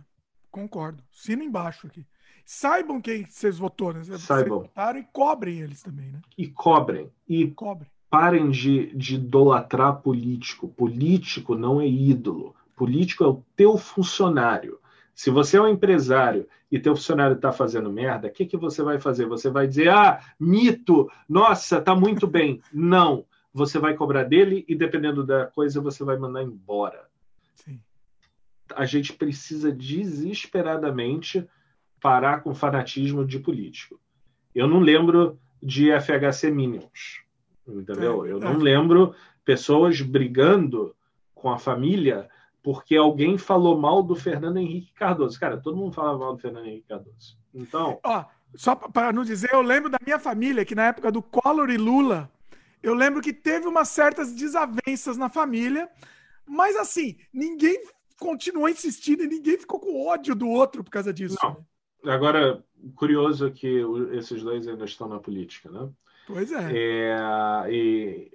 Concordo. 0.49 1.03
Sino 1.11 1.43
embaixo 1.43 1.87
aqui. 1.87 2.05
Saibam 2.45 2.99
quem 3.01 3.25
vocês 3.25 3.57
votaram, 3.57 4.01
né? 4.01 4.17
Saibam. 4.17 4.61
votaram 4.61 4.99
e 4.99 5.03
cobrem 5.05 5.61
eles 5.61 5.81
também, 5.81 6.11
né? 6.11 6.21
E 6.37 6.49
cobrem. 6.49 7.09
E 7.27 7.49
cobrem. 7.51 7.89
Parem 8.11 8.51
de, 8.51 8.93
de 8.93 9.15
idolatrar 9.15 10.01
político. 10.01 10.67
Político 10.67 11.55
não 11.55 11.79
é 11.79 11.87
ídolo. 11.87 12.53
Político 12.75 13.23
é 13.23 13.27
o 13.27 13.41
teu 13.55 13.77
funcionário. 13.77 14.79
Se 15.15 15.29
você 15.29 15.55
é 15.55 15.61
um 15.61 15.67
empresário 15.69 16.45
e 16.69 16.77
teu 16.77 16.93
funcionário 16.93 17.37
está 17.37 17.53
fazendo 17.53 17.89
merda, 17.89 18.27
o 18.27 18.31
que, 18.31 18.45
que 18.45 18.57
você 18.57 18.83
vai 18.83 18.99
fazer? 18.99 19.25
Você 19.27 19.49
vai 19.49 19.65
dizer, 19.65 19.89
ah, 19.89 20.19
mito, 20.37 21.09
nossa, 21.27 21.79
tá 21.79 21.95
muito 21.95 22.27
bem. 22.27 22.61
Não. 22.73 23.25
Você 23.53 23.79
vai 23.79 23.93
cobrar 23.93 24.25
dele 24.25 24.65
e, 24.67 24.75
dependendo 24.75 25.25
da 25.25 25.45
coisa, 25.45 25.79
você 25.79 26.03
vai 26.03 26.17
mandar 26.17 26.43
embora. 26.43 27.05
Sim. 27.55 27.79
A 28.75 28.85
gente 28.85 29.13
precisa 29.13 29.71
desesperadamente 29.71 31.47
parar 32.01 32.41
com 32.41 32.53
fanatismo 32.53 33.25
de 33.25 33.39
político. 33.39 33.97
Eu 34.53 34.67
não 34.67 34.79
lembro 34.79 35.39
de 35.63 35.91
FHC 35.97 36.51
mínimos, 36.51 37.23
entendeu? 37.67 38.25
Eu 38.25 38.39
não 38.39 38.57
lembro 38.57 39.13
pessoas 39.43 40.01
brigando 40.01 40.95
com 41.33 41.49
a 41.49 41.57
família 41.57 42.29
porque 42.63 42.95
alguém 42.95 43.37
falou 43.37 43.79
mal 43.79 44.03
do 44.03 44.15
Fernando 44.15 44.57
Henrique 44.57 44.93
Cardoso. 44.93 45.39
Cara, 45.39 45.57
todo 45.57 45.77
mundo 45.77 45.93
falava 45.93 46.17
mal 46.17 46.33
do 46.35 46.39
Fernando 46.39 46.67
Henrique 46.67 46.87
Cardoso. 46.87 47.37
Então. 47.53 47.99
Ó, 48.03 48.25
só 48.55 48.75
para 48.75 49.11
não 49.11 49.23
dizer, 49.23 49.49
eu 49.53 49.61
lembro 49.61 49.89
da 49.89 49.97
minha 50.05 50.19
família 50.19 50.65
que 50.65 50.75
na 50.75 50.87
época 50.87 51.11
do 51.11 51.21
Collor 51.21 51.69
e 51.69 51.77
Lula, 51.77 52.29
eu 52.83 52.93
lembro 52.93 53.21
que 53.21 53.33
teve 53.33 53.67
umas 53.67 53.87
certas 53.89 54.33
desavenças 54.33 55.17
na 55.17 55.29
família, 55.29 55.89
mas 56.45 56.75
assim, 56.75 57.17
ninguém 57.33 57.81
continuou 58.19 58.69
insistindo 58.69 59.23
e 59.23 59.27
ninguém 59.27 59.57
ficou 59.57 59.79
com 59.79 60.07
ódio 60.07 60.35
do 60.35 60.47
outro 60.47 60.83
por 60.83 60.91
causa 60.91 61.11
disso. 61.11 61.37
Não. 61.41 61.65
Né? 62.03 62.13
Agora, 62.13 62.63
curioso 62.95 63.51
que 63.51 63.81
esses 64.11 64.43
dois 64.43 64.67
ainda 64.67 64.85
estão 64.85 65.07
na 65.07 65.19
política, 65.19 65.69
né? 65.69 65.89
Pois 66.27 66.51
é. 66.51 66.71
é 66.73 67.71
e 67.71 68.31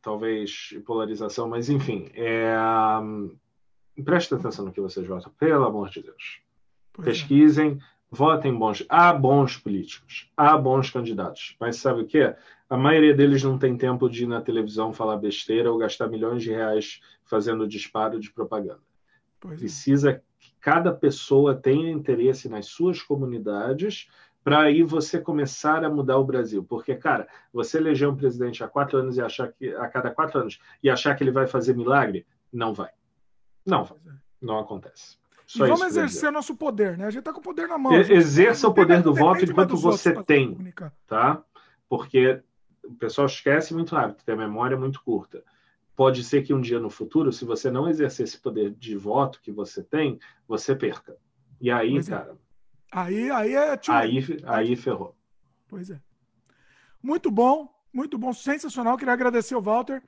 talvez 0.00 0.74
polarização, 0.86 1.48
mas 1.48 1.68
enfim, 1.68 2.10
é, 2.14 2.54
preste 4.04 4.34
atenção 4.34 4.64
no 4.64 4.72
que 4.72 4.80
vocês 4.80 5.06
votam, 5.06 5.32
pelo 5.38 5.64
amor 5.64 5.90
de 5.90 6.02
Deus. 6.02 6.40
Pois 6.92 7.06
é. 7.06 7.10
Pesquisem, 7.10 7.72
é. 7.72 7.76
votem 8.10 8.54
bons. 8.54 8.84
Há 8.88 9.12
bons 9.12 9.56
políticos, 9.56 10.30
há 10.36 10.56
bons 10.56 10.90
candidatos, 10.90 11.56
mas 11.60 11.76
sabe 11.76 12.02
o 12.02 12.06
que? 12.06 12.34
A 12.70 12.76
maioria 12.76 13.14
deles 13.14 13.42
não 13.42 13.58
tem 13.58 13.76
tempo 13.76 14.08
de 14.08 14.24
ir 14.24 14.26
na 14.26 14.40
televisão 14.40 14.92
falar 14.92 15.16
besteira 15.16 15.72
ou 15.72 15.78
gastar 15.78 16.08
milhões 16.08 16.42
de 16.42 16.50
reais 16.50 17.00
fazendo 17.24 17.66
disparo 17.66 18.20
de 18.20 18.30
propaganda. 18.30 18.80
Pois 19.40 19.54
é. 19.54 19.56
Precisa 19.58 20.10
é 20.10 20.22
que 20.38 20.52
cada 20.60 20.92
pessoa 20.92 21.54
tenha 21.54 21.90
interesse 21.90 22.48
nas 22.48 22.66
suas 22.66 23.02
comunidades 23.02 24.08
para 24.48 24.62
aí 24.62 24.82
você 24.82 25.20
começar 25.20 25.84
a 25.84 25.90
mudar 25.90 26.16
o 26.16 26.24
Brasil. 26.24 26.64
Porque, 26.64 26.94
cara, 26.94 27.28
você 27.52 27.76
eleger 27.76 28.08
um 28.08 28.16
presidente 28.16 28.64
há 28.64 28.68
quatro 28.68 28.98
anos 28.98 29.18
e 29.18 29.20
achar 29.20 29.52
que 29.52 29.74
a 29.74 29.86
cada 29.88 30.10
quatro 30.10 30.40
anos 30.40 30.58
e 30.82 30.88
achar 30.88 31.14
que 31.14 31.22
ele 31.22 31.30
vai 31.30 31.46
fazer 31.46 31.76
milagre, 31.76 32.26
não 32.50 32.72
vai. 32.72 32.90
Não 33.66 33.84
vai. 33.84 33.98
É. 34.06 34.12
Não 34.40 34.58
acontece. 34.58 35.18
Só 35.46 35.66
vamos 35.66 35.82
exercer 35.82 36.32
nosso 36.32 36.54
poder, 36.56 36.96
né? 36.96 37.06
A 37.06 37.10
gente 37.10 37.20
está 37.20 37.32
com 37.32 37.40
o 37.40 37.42
poder 37.42 37.68
na 37.68 37.76
mão. 37.76 37.92
Exerça 37.94 38.68
o 38.68 38.72
poder 38.72 39.02
do 39.02 39.14
voto 39.14 39.44
enquanto 39.44 39.76
você 39.76 40.14
tem, 40.22 40.56
tá? 41.06 41.42
Porque 41.88 42.40
o 42.84 42.94
pessoal 42.94 43.26
esquece 43.26 43.74
muito 43.74 43.94
rápido, 43.94 44.24
tem 44.24 44.34
a 44.34 44.38
memória 44.38 44.76
muito 44.76 45.02
curta 45.02 45.42
pode 45.98 46.22
ser 46.22 46.42
que 46.42 46.54
um 46.54 46.60
dia 46.60 46.78
no 46.78 46.88
futuro, 46.88 47.32
se 47.32 47.44
você 47.44 47.72
não 47.72 47.88
exercer 47.88 48.22
esse 48.22 48.38
poder 48.38 48.70
de 48.70 48.96
voto 48.96 49.40
que 49.42 49.50
você 49.50 49.82
tem, 49.82 50.20
você 50.46 50.72
perca. 50.72 51.16
E 51.60 51.72
aí, 51.72 51.90
pois 51.90 52.08
é. 52.08 52.10
cara. 52.12 52.30
É. 52.30 52.47
Aí, 52.90 53.30
aí 53.30 53.54
é. 53.54 53.76
Tio... 53.76 53.92
Aí, 53.92 54.24
aí 54.46 54.76
ferrou. 54.76 55.14
Pois 55.68 55.90
é. 55.90 56.00
Muito 57.02 57.30
bom, 57.30 57.68
muito 57.92 58.18
bom, 58.18 58.32
sensacional. 58.32 58.96
Queria 58.96 59.14
agradecer 59.14 59.54
o 59.54 59.62
Walter. 59.62 60.02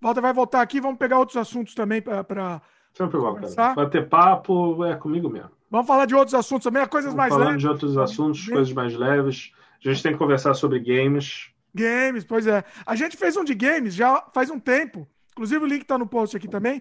Walter 0.00 0.20
vai 0.20 0.32
voltar 0.32 0.60
aqui, 0.60 0.80
vamos 0.80 0.98
pegar 0.98 1.18
outros 1.18 1.36
assuntos 1.36 1.74
também 1.74 2.02
para. 2.02 2.60
Sempre 2.92 3.18
igual, 3.18 3.36
cara. 3.36 3.90
Ter 3.90 4.08
papo 4.08 4.84
é 4.84 4.94
comigo 4.96 5.28
mesmo. 5.28 5.50
Vamos 5.70 5.86
falar 5.86 6.06
de 6.06 6.14
outros 6.14 6.34
assuntos 6.34 6.64
também, 6.64 6.86
coisas 6.86 7.12
vamos 7.12 7.18
mais 7.18 7.30
falando 7.30 7.48
leves. 7.48 7.62
Falando 7.62 7.78
de 7.78 7.84
outros 7.86 7.98
assuntos, 7.98 8.48
coisas 8.48 8.72
mais 8.72 8.94
leves. 8.94 9.52
A 9.84 9.88
gente 9.88 10.02
tem 10.02 10.12
que 10.12 10.18
conversar 10.18 10.54
sobre 10.54 10.78
games. 10.78 11.50
Games, 11.74 12.24
pois 12.24 12.46
é. 12.46 12.64
A 12.86 12.94
gente 12.94 13.16
fez 13.16 13.36
um 13.36 13.44
de 13.44 13.54
games 13.54 13.94
já 13.94 14.24
faz 14.32 14.50
um 14.50 14.58
tempo. 14.58 15.06
Inclusive 15.32 15.64
o 15.64 15.68
link 15.68 15.82
está 15.82 15.98
no 15.98 16.06
post 16.06 16.36
aqui 16.36 16.48
também. 16.48 16.80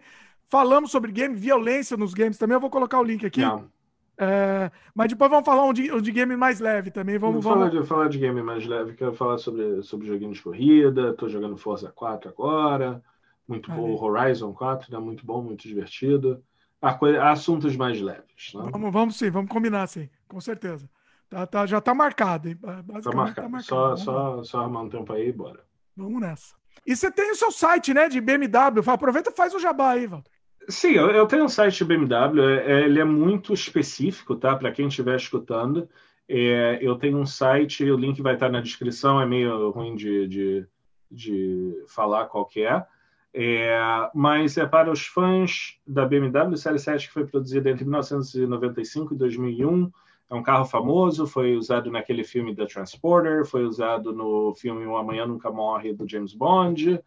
Falamos 0.50 0.92
sobre 0.92 1.12
game, 1.12 1.36
violência 1.36 1.98
nos 1.98 2.14
games 2.14 2.38
também. 2.38 2.56
Eu 2.56 2.62
vou 2.62 2.70
colocar 2.70 3.00
o 3.00 3.04
link 3.04 3.26
aqui. 3.26 3.42
É, 4.18 4.72
mas 4.94 5.10
depois 5.10 5.30
vamos 5.30 5.46
falar 5.46 5.66
um 5.66 5.74
de, 5.74 5.92
um 5.92 6.00
de 6.00 6.12
game 6.12 6.36
mais 6.36 6.60
leve 6.60 6.90
também. 6.90 7.18
Vamos, 7.18 7.44
vamos... 7.44 7.60
Falar, 7.60 7.70
de, 7.70 7.88
falar 7.88 8.10
de 8.10 8.18
game 8.18 8.42
mais 8.42 8.66
leve. 8.66 8.94
Quero 8.94 9.14
falar 9.14 9.38
sobre, 9.38 9.84
sobre 9.84 10.08
joguinho 10.08 10.34
de 10.34 10.42
corrida. 10.42 11.10
Estou 11.10 11.28
jogando 11.28 11.58
Forza 11.58 11.92
4 11.92 12.30
agora. 12.30 13.04
Muito 13.48 13.72
bom. 13.72 13.96
Horizon 14.02 14.54
4, 14.54 14.92
né? 14.92 14.98
Muito 14.98 15.26
bom, 15.26 15.42
muito 15.42 15.68
divertido. 15.68 16.42
Há, 16.82 17.32
assuntos 17.32 17.76
mais 17.76 18.00
leves. 18.00 18.54
Né? 18.54 18.70
Vamos, 18.72 18.94
vamos 18.94 19.16
sim, 19.18 19.30
vamos 19.30 19.50
combinar 19.50 19.88
sim, 19.88 20.10
com 20.28 20.40
certeza. 20.40 20.90
Tá, 21.30 21.46
tá, 21.46 21.66
já 21.66 21.80
está 21.80 21.94
marcado. 21.94 22.48
Hein? 22.48 22.56
Tá 22.56 22.84
marcado. 23.14 23.36
Tá 23.36 23.50
marcado. 23.50 23.64
Só, 23.64 23.96
só, 23.96 24.44
só 24.44 24.60
arrumar 24.62 24.82
um 24.82 24.90
tempo 24.90 25.12
aí 25.12 25.30
e 25.30 25.34
bora. 25.34 25.62
Vamos 25.96 26.22
nessa. 26.22 26.56
E 26.86 26.96
você 26.96 27.10
tem 27.12 27.32
o 27.32 27.36
seu 27.36 27.52
site, 27.52 27.94
né, 27.94 28.08
de 28.08 28.22
BMW. 28.22 28.82
Aproveita 28.88 29.32
e 29.32 29.36
faz 29.36 29.54
o 29.54 29.60
jabá 29.60 29.92
aí, 29.92 30.06
Walter. 30.06 30.35
Sim, 30.68 30.92
eu, 30.92 31.12
eu 31.12 31.28
tenho 31.28 31.46
um 31.46 31.50
site 31.50 31.84
BMW. 31.84 32.42
É, 32.42 32.72
é, 32.72 32.86
ele 32.86 33.00
é 33.00 33.06
muito 33.06 33.54
específico, 33.54 34.36
tá? 34.36 34.56
Para 34.56 34.72
quem 34.72 34.88
estiver 34.88 35.16
escutando. 35.16 35.88
É, 36.28 36.80
eu 36.82 36.96
tenho 36.96 37.18
um 37.18 37.26
site, 37.26 37.90
o 37.90 37.98
link 37.98 38.22
vai 38.22 38.34
estar 38.34 38.50
na 38.50 38.62
descrição. 38.62 39.22
É 39.22 39.26
meio 39.26 39.70
ruim 39.72 39.96
de, 39.96 40.28
de, 40.28 40.68
de 41.12 41.84
falar 41.88 42.26
qual 42.26 42.46
que 42.46 42.64
é. 42.64 42.86
É, 43.34 44.10
mas 44.14 44.58
é 44.58 44.66
para 44.66 44.90
os 44.92 45.06
fãs 45.06 45.78
da 45.86 46.06
BMW 46.06 46.56
Série 46.56 46.80
7 46.80 47.08
que 47.08 47.14
foi 47.14 47.26
produzida 47.26 47.70
entre 47.70 47.84
1995 47.84 49.14
e 49.14 49.18
2001 49.18 49.92
é 50.30 50.34
um 50.34 50.42
carro 50.42 50.66
famoso, 50.66 51.28
foi 51.28 51.56
usado 51.56 51.92
naquele 51.92 52.24
filme 52.24 52.56
The 52.56 52.66
Transporter, 52.66 53.46
foi 53.46 53.64
usado 53.64 54.12
no 54.12 54.54
filme 54.56 54.86
O 54.86 54.98
Amanhã 54.98 55.26
Nunca 55.26 55.52
Morre 55.52 55.94
do 55.94 56.08
James 56.10 56.34
Bond. 56.34 57.00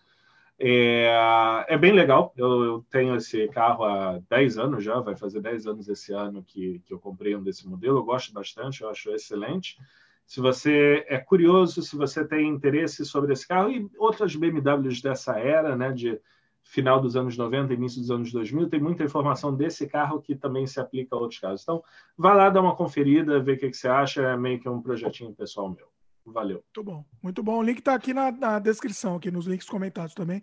É, 0.60 1.64
é 1.68 1.78
bem 1.78 1.93
legal. 1.93 2.32
Eu, 2.36 2.64
eu, 2.64 2.86
tenho 2.90 3.14
esse 3.14 3.47
carro 3.48 3.85
há 3.85 4.18
10 4.28 4.59
anos 4.59 4.82
já, 4.82 4.98
vai 5.01 5.16
fazer 5.16 5.40
10 5.40 5.66
anos 5.68 5.89
esse 5.89 6.12
ano 6.12 6.43
que, 6.43 6.80
que 6.80 6.93
eu 6.93 6.98
comprei 6.98 7.36
um 7.36 7.43
desse 7.43 7.68
modelo. 7.68 7.98
Eu 7.98 8.05
gosto 8.05 8.32
bastante, 8.32 8.82
eu 8.82 8.90
acho 8.90 9.10
excelente. 9.10 9.78
Se 10.26 10.40
você 10.40 11.06
é 11.09 11.16
curioso, 11.18 11.80
se 11.80 11.97
você 11.97 12.26
tem 12.26 12.48
interesse 12.48 13.05
sobre 13.05 13.32
esse 13.32 13.47
carro 13.47 13.70
e 13.70 13.89
outras 13.97 14.35
BMWs 14.35 15.01
dessa 15.01 15.39
era, 15.39 15.76
né, 15.76 15.93
de 15.93 16.20
final 16.64 17.01
dos 17.01 17.16
anos 17.16 17.36
90, 17.36 17.72
início 17.72 18.01
dos 18.01 18.10
anos 18.10 18.30
2000, 18.30 18.68
tem 18.68 18.80
muita 18.80 19.05
informação 19.05 19.55
desse 19.55 19.86
carro 19.86 20.20
que 20.20 20.35
também 20.35 20.66
se 20.66 20.78
aplica 20.78 21.16
a 21.16 21.18
outros 21.18 21.40
casos. 21.40 21.62
Então, 21.62 21.82
vá 22.16 22.35
lá 22.35 22.51
dar 22.51 22.60
uma 22.60 22.76
conferida, 22.76 23.40
ver 23.40 23.56
o 23.56 23.59
que, 23.59 23.70
que 23.70 23.76
você 23.76 23.89
acha, 23.89 24.22
é 24.22 24.36
meio 24.36 24.60
que 24.60 24.68
um 24.68 24.82
projetinho 24.82 25.32
pessoal 25.32 25.70
meu. 25.70 25.89
Valeu. 26.33 26.63
Muito 26.65 26.85
bom, 26.85 27.05
muito 27.23 27.43
bom. 27.43 27.59
O 27.59 27.63
link 27.63 27.79
está 27.79 27.95
aqui 27.95 28.13
na, 28.13 28.31
na, 28.31 28.59
descrição, 28.59 29.17
aqui 29.17 29.31
nos 29.31 29.47
links 29.47 29.69
comentados 29.69 30.15
também. 30.15 30.43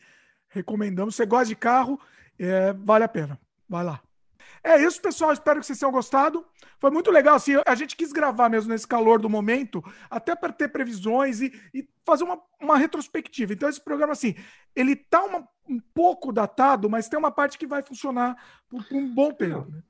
Recomendamos. 0.49 1.16
Você 1.16 1.26
gosta 1.26 1.48
de 1.48 1.56
carro, 1.56 1.99
é, 2.40 2.74
vale 2.74 3.03
a 3.03 3.07
pena. 3.07 3.40
Vai 3.68 3.84
lá. 3.84 4.02
É 4.64 4.82
isso, 4.82 5.02
pessoal. 5.02 5.32
Espero 5.32 5.60
que 5.60 5.66
vocês 5.66 5.78
tenham 5.78 5.91
gostado. 5.91 6.45
Foi 6.80 6.90
muito 6.90 7.12
legal. 7.12 7.36
Assim, 7.36 7.53
a 7.66 7.76
gente 7.76 7.95
quis 7.95 8.12
gravar 8.12 8.49
mesmo 8.49 8.72
nesse 8.72 8.88
calor 8.88 9.20
do 9.20 9.30
momento, 9.30 9.84
até 10.10 10.36
para 10.36 10.52
ter 10.52 10.70
previsões 10.70 11.41
e, 11.41 11.53
e 11.74 11.88
fazer 12.06 12.24
uma, 12.24 12.41
uma, 12.60 12.78
retrospectiva. 12.78 13.53
Então, 13.53 13.70
esse 13.70 13.82
programa, 13.82 14.14
assim, 14.14 14.36
ele 14.76 14.95
tá 14.95 15.24
um 15.68 15.80
pouco 15.94 16.32
datado, 16.32 16.90
mas 16.90 17.07
tem 17.07 17.18
uma 17.18 17.32
parte 17.32 17.57
que 17.57 17.68
vai 17.68 17.82
funcionar 17.82 18.36
por, 18.70 18.84
por 18.86 18.98
um 18.98 19.14
bom 19.14 19.32
tempo. 19.32 19.70
Né? 19.70 19.82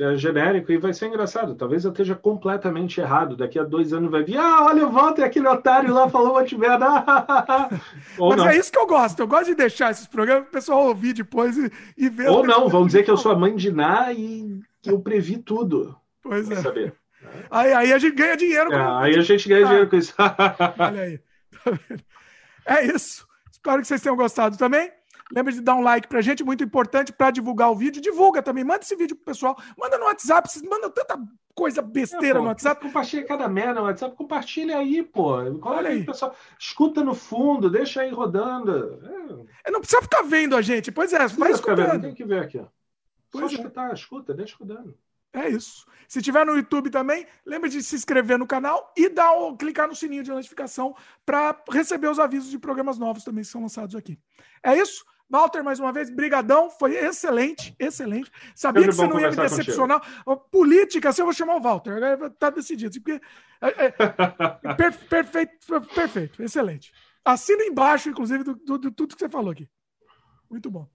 É 0.00 0.16
genérico 0.16 0.72
e 0.72 0.78
vai 0.78 0.94
ser 0.94 1.06
engraçado. 1.06 1.54
Talvez 1.54 1.84
eu 1.84 1.90
esteja 1.90 2.14
completamente 2.14 2.98
errado. 2.98 3.36
Daqui 3.36 3.58
a 3.58 3.62
dois 3.62 3.92
anos 3.92 4.10
vai 4.10 4.24
vir, 4.24 4.38
ah, 4.38 4.64
olha 4.64 4.86
o 4.86 4.90
Walter, 4.90 5.22
aquele 5.22 5.46
otário 5.46 5.92
lá 5.92 6.08
falou 6.08 6.32
uma 6.32 6.58
merda. 6.58 6.86
Mas 8.18 8.36
não. 8.36 8.48
é 8.48 8.56
isso 8.56 8.72
que 8.72 8.78
eu 8.78 8.86
gosto. 8.86 9.20
Eu 9.20 9.28
gosto 9.28 9.46
de 9.46 9.54
deixar 9.54 9.90
esses 9.90 10.06
programas 10.06 10.44
para 10.44 10.48
o 10.48 10.52
pessoal 10.52 10.86
ouvir 10.86 11.12
depois 11.12 11.58
e, 11.58 11.70
e 11.96 12.08
ver. 12.08 12.30
Ou 12.30 12.46
não, 12.46 12.68
vão 12.68 12.86
dizer 12.86 13.02
que 13.02 13.10
eu 13.10 13.18
sou 13.18 13.32
a 13.32 13.38
mãe 13.38 13.54
de 13.54 13.70
Ná 13.70 14.12
e 14.12 14.60
que 14.80 14.90
eu 14.90 15.00
previ 15.00 15.36
tudo. 15.36 15.94
Pois 16.22 16.50
é. 16.50 16.56
Saber. 16.56 16.94
Aí, 17.50 17.72
aí 17.72 17.92
a 17.92 17.98
gente 17.98 18.14
ganha 18.14 18.36
dinheiro. 18.36 18.70
Com... 18.70 18.76
É, 18.76 19.04
aí 19.04 19.16
a 19.16 19.22
gente 19.22 19.46
ganha 19.46 19.64
ah, 19.64 19.68
dinheiro 19.68 19.90
com 19.90 19.96
isso. 19.96 20.14
olha 20.78 21.02
aí. 21.02 21.20
É 22.66 22.82
isso. 22.86 23.26
Espero 23.52 23.82
que 23.82 23.86
vocês 23.86 24.00
tenham 24.00 24.16
gostado 24.16 24.56
também. 24.56 24.90
Lembra 25.32 25.52
de 25.52 25.60
dar 25.60 25.74
um 25.74 25.80
like 25.80 26.06
pra 26.06 26.20
gente, 26.20 26.44
muito 26.44 26.62
importante 26.62 27.12
para 27.12 27.30
divulgar 27.30 27.70
o 27.70 27.74
vídeo. 27.74 28.00
Divulga 28.00 28.42
também, 28.42 28.62
manda 28.62 28.82
esse 28.82 28.94
vídeo 28.94 29.16
pro 29.16 29.24
pessoal. 29.24 29.56
Manda 29.78 29.96
no 29.96 30.04
WhatsApp, 30.04 30.50
vocês 30.50 30.62
mandam 30.62 30.90
tanta 30.90 31.18
coisa 31.54 31.80
besteira 31.80 32.26
é, 32.26 32.32
pô, 32.34 32.40
no 32.40 32.48
WhatsApp. 32.48 32.82
Compartilha 32.82 33.24
cada 33.24 33.48
merda 33.48 33.80
no 33.80 33.86
WhatsApp, 33.86 34.16
compartilha 34.16 34.78
aí, 34.78 35.02
pô. 35.02 35.32
Olha 35.62 35.88
aí, 35.88 36.04
pessoal. 36.04 36.36
Escuta 36.58 37.02
no 37.02 37.14
fundo, 37.14 37.70
deixa 37.70 38.02
aí 38.02 38.10
rodando. 38.10 39.00
É. 39.64 39.70
não 39.70 39.80
precisa 39.80 40.02
ficar 40.02 40.22
vendo 40.22 40.56
a 40.56 40.62
gente. 40.62 40.92
Pois 40.92 41.12
é, 41.12 41.26
vai 41.28 41.52
escutando. 41.52 42.02
Tem 42.02 42.14
que 42.14 42.24
ver 42.24 42.42
aqui, 42.42 42.58
ó. 42.58 42.66
Pois 43.30 43.50
Só 43.50 43.50
é. 43.50 43.60
escutar, 43.60 43.94
escuta, 43.94 44.34
deixa 44.34 44.56
rodando. 44.58 44.96
É 45.32 45.48
isso. 45.48 45.84
Se 46.06 46.22
tiver 46.22 46.46
no 46.46 46.54
YouTube 46.54 46.90
também, 46.90 47.26
lembre 47.44 47.68
de 47.68 47.82
se 47.82 47.96
inscrever 47.96 48.38
no 48.38 48.46
canal 48.46 48.92
e 48.96 49.08
dar 49.08 49.32
o, 49.32 49.56
clicar 49.56 49.88
no 49.88 49.96
sininho 49.96 50.22
de 50.22 50.30
notificação 50.30 50.94
para 51.26 51.60
receber 51.68 52.08
os 52.08 52.20
avisos 52.20 52.50
de 52.50 52.58
programas 52.58 52.98
novos 52.98 53.24
também 53.24 53.42
que 53.42 53.50
são 53.50 53.62
lançados 53.62 53.96
aqui. 53.96 54.16
É 54.62 54.78
isso. 54.78 55.04
Walter, 55.28 55.62
mais 55.62 55.80
uma 55.80 55.92
vez, 55.92 56.10
brigadão, 56.10 56.70
foi 56.70 56.96
excelente, 56.96 57.74
excelente. 57.78 58.30
Sabia 58.54 58.82
Sempre 58.82 58.90
que 58.90 58.96
você 58.96 59.06
não 59.06 59.20
ia 59.20 59.30
me 59.30 59.36
decepcionar. 59.36 60.00
Contigo. 60.00 60.48
Política, 60.50 61.08
assim 61.08 61.22
eu 61.22 61.26
vou 61.26 61.34
chamar 61.34 61.56
o 61.56 61.60
Walter, 61.60 61.92
agora 61.92 62.30
tá 62.30 62.50
decidido. 62.50 62.94
Porque 63.00 63.20
é, 63.60 63.86
é, 63.86 63.90
per, 64.76 64.96
perfeito, 65.08 65.80
perfeito, 65.94 66.42
excelente. 66.42 66.92
Assina 67.24 67.64
embaixo, 67.64 68.10
inclusive, 68.10 68.44
do, 68.44 68.54
do, 68.54 68.78
do, 68.78 68.90
tudo 68.90 69.14
que 69.14 69.20
você 69.20 69.28
falou 69.28 69.50
aqui. 69.50 69.68
Muito 70.50 70.70
bom. 70.70 70.88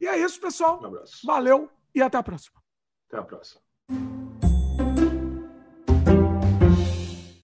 E 0.00 0.06
é 0.06 0.18
isso, 0.18 0.40
pessoal. 0.40 0.80
Um 0.82 0.86
abraço. 0.86 1.24
Valeu 1.24 1.70
e 1.94 2.02
até 2.02 2.18
a 2.18 2.22
próxima. 2.22 2.60
Até 3.08 3.18
a 3.18 3.22
próxima. 3.22 3.60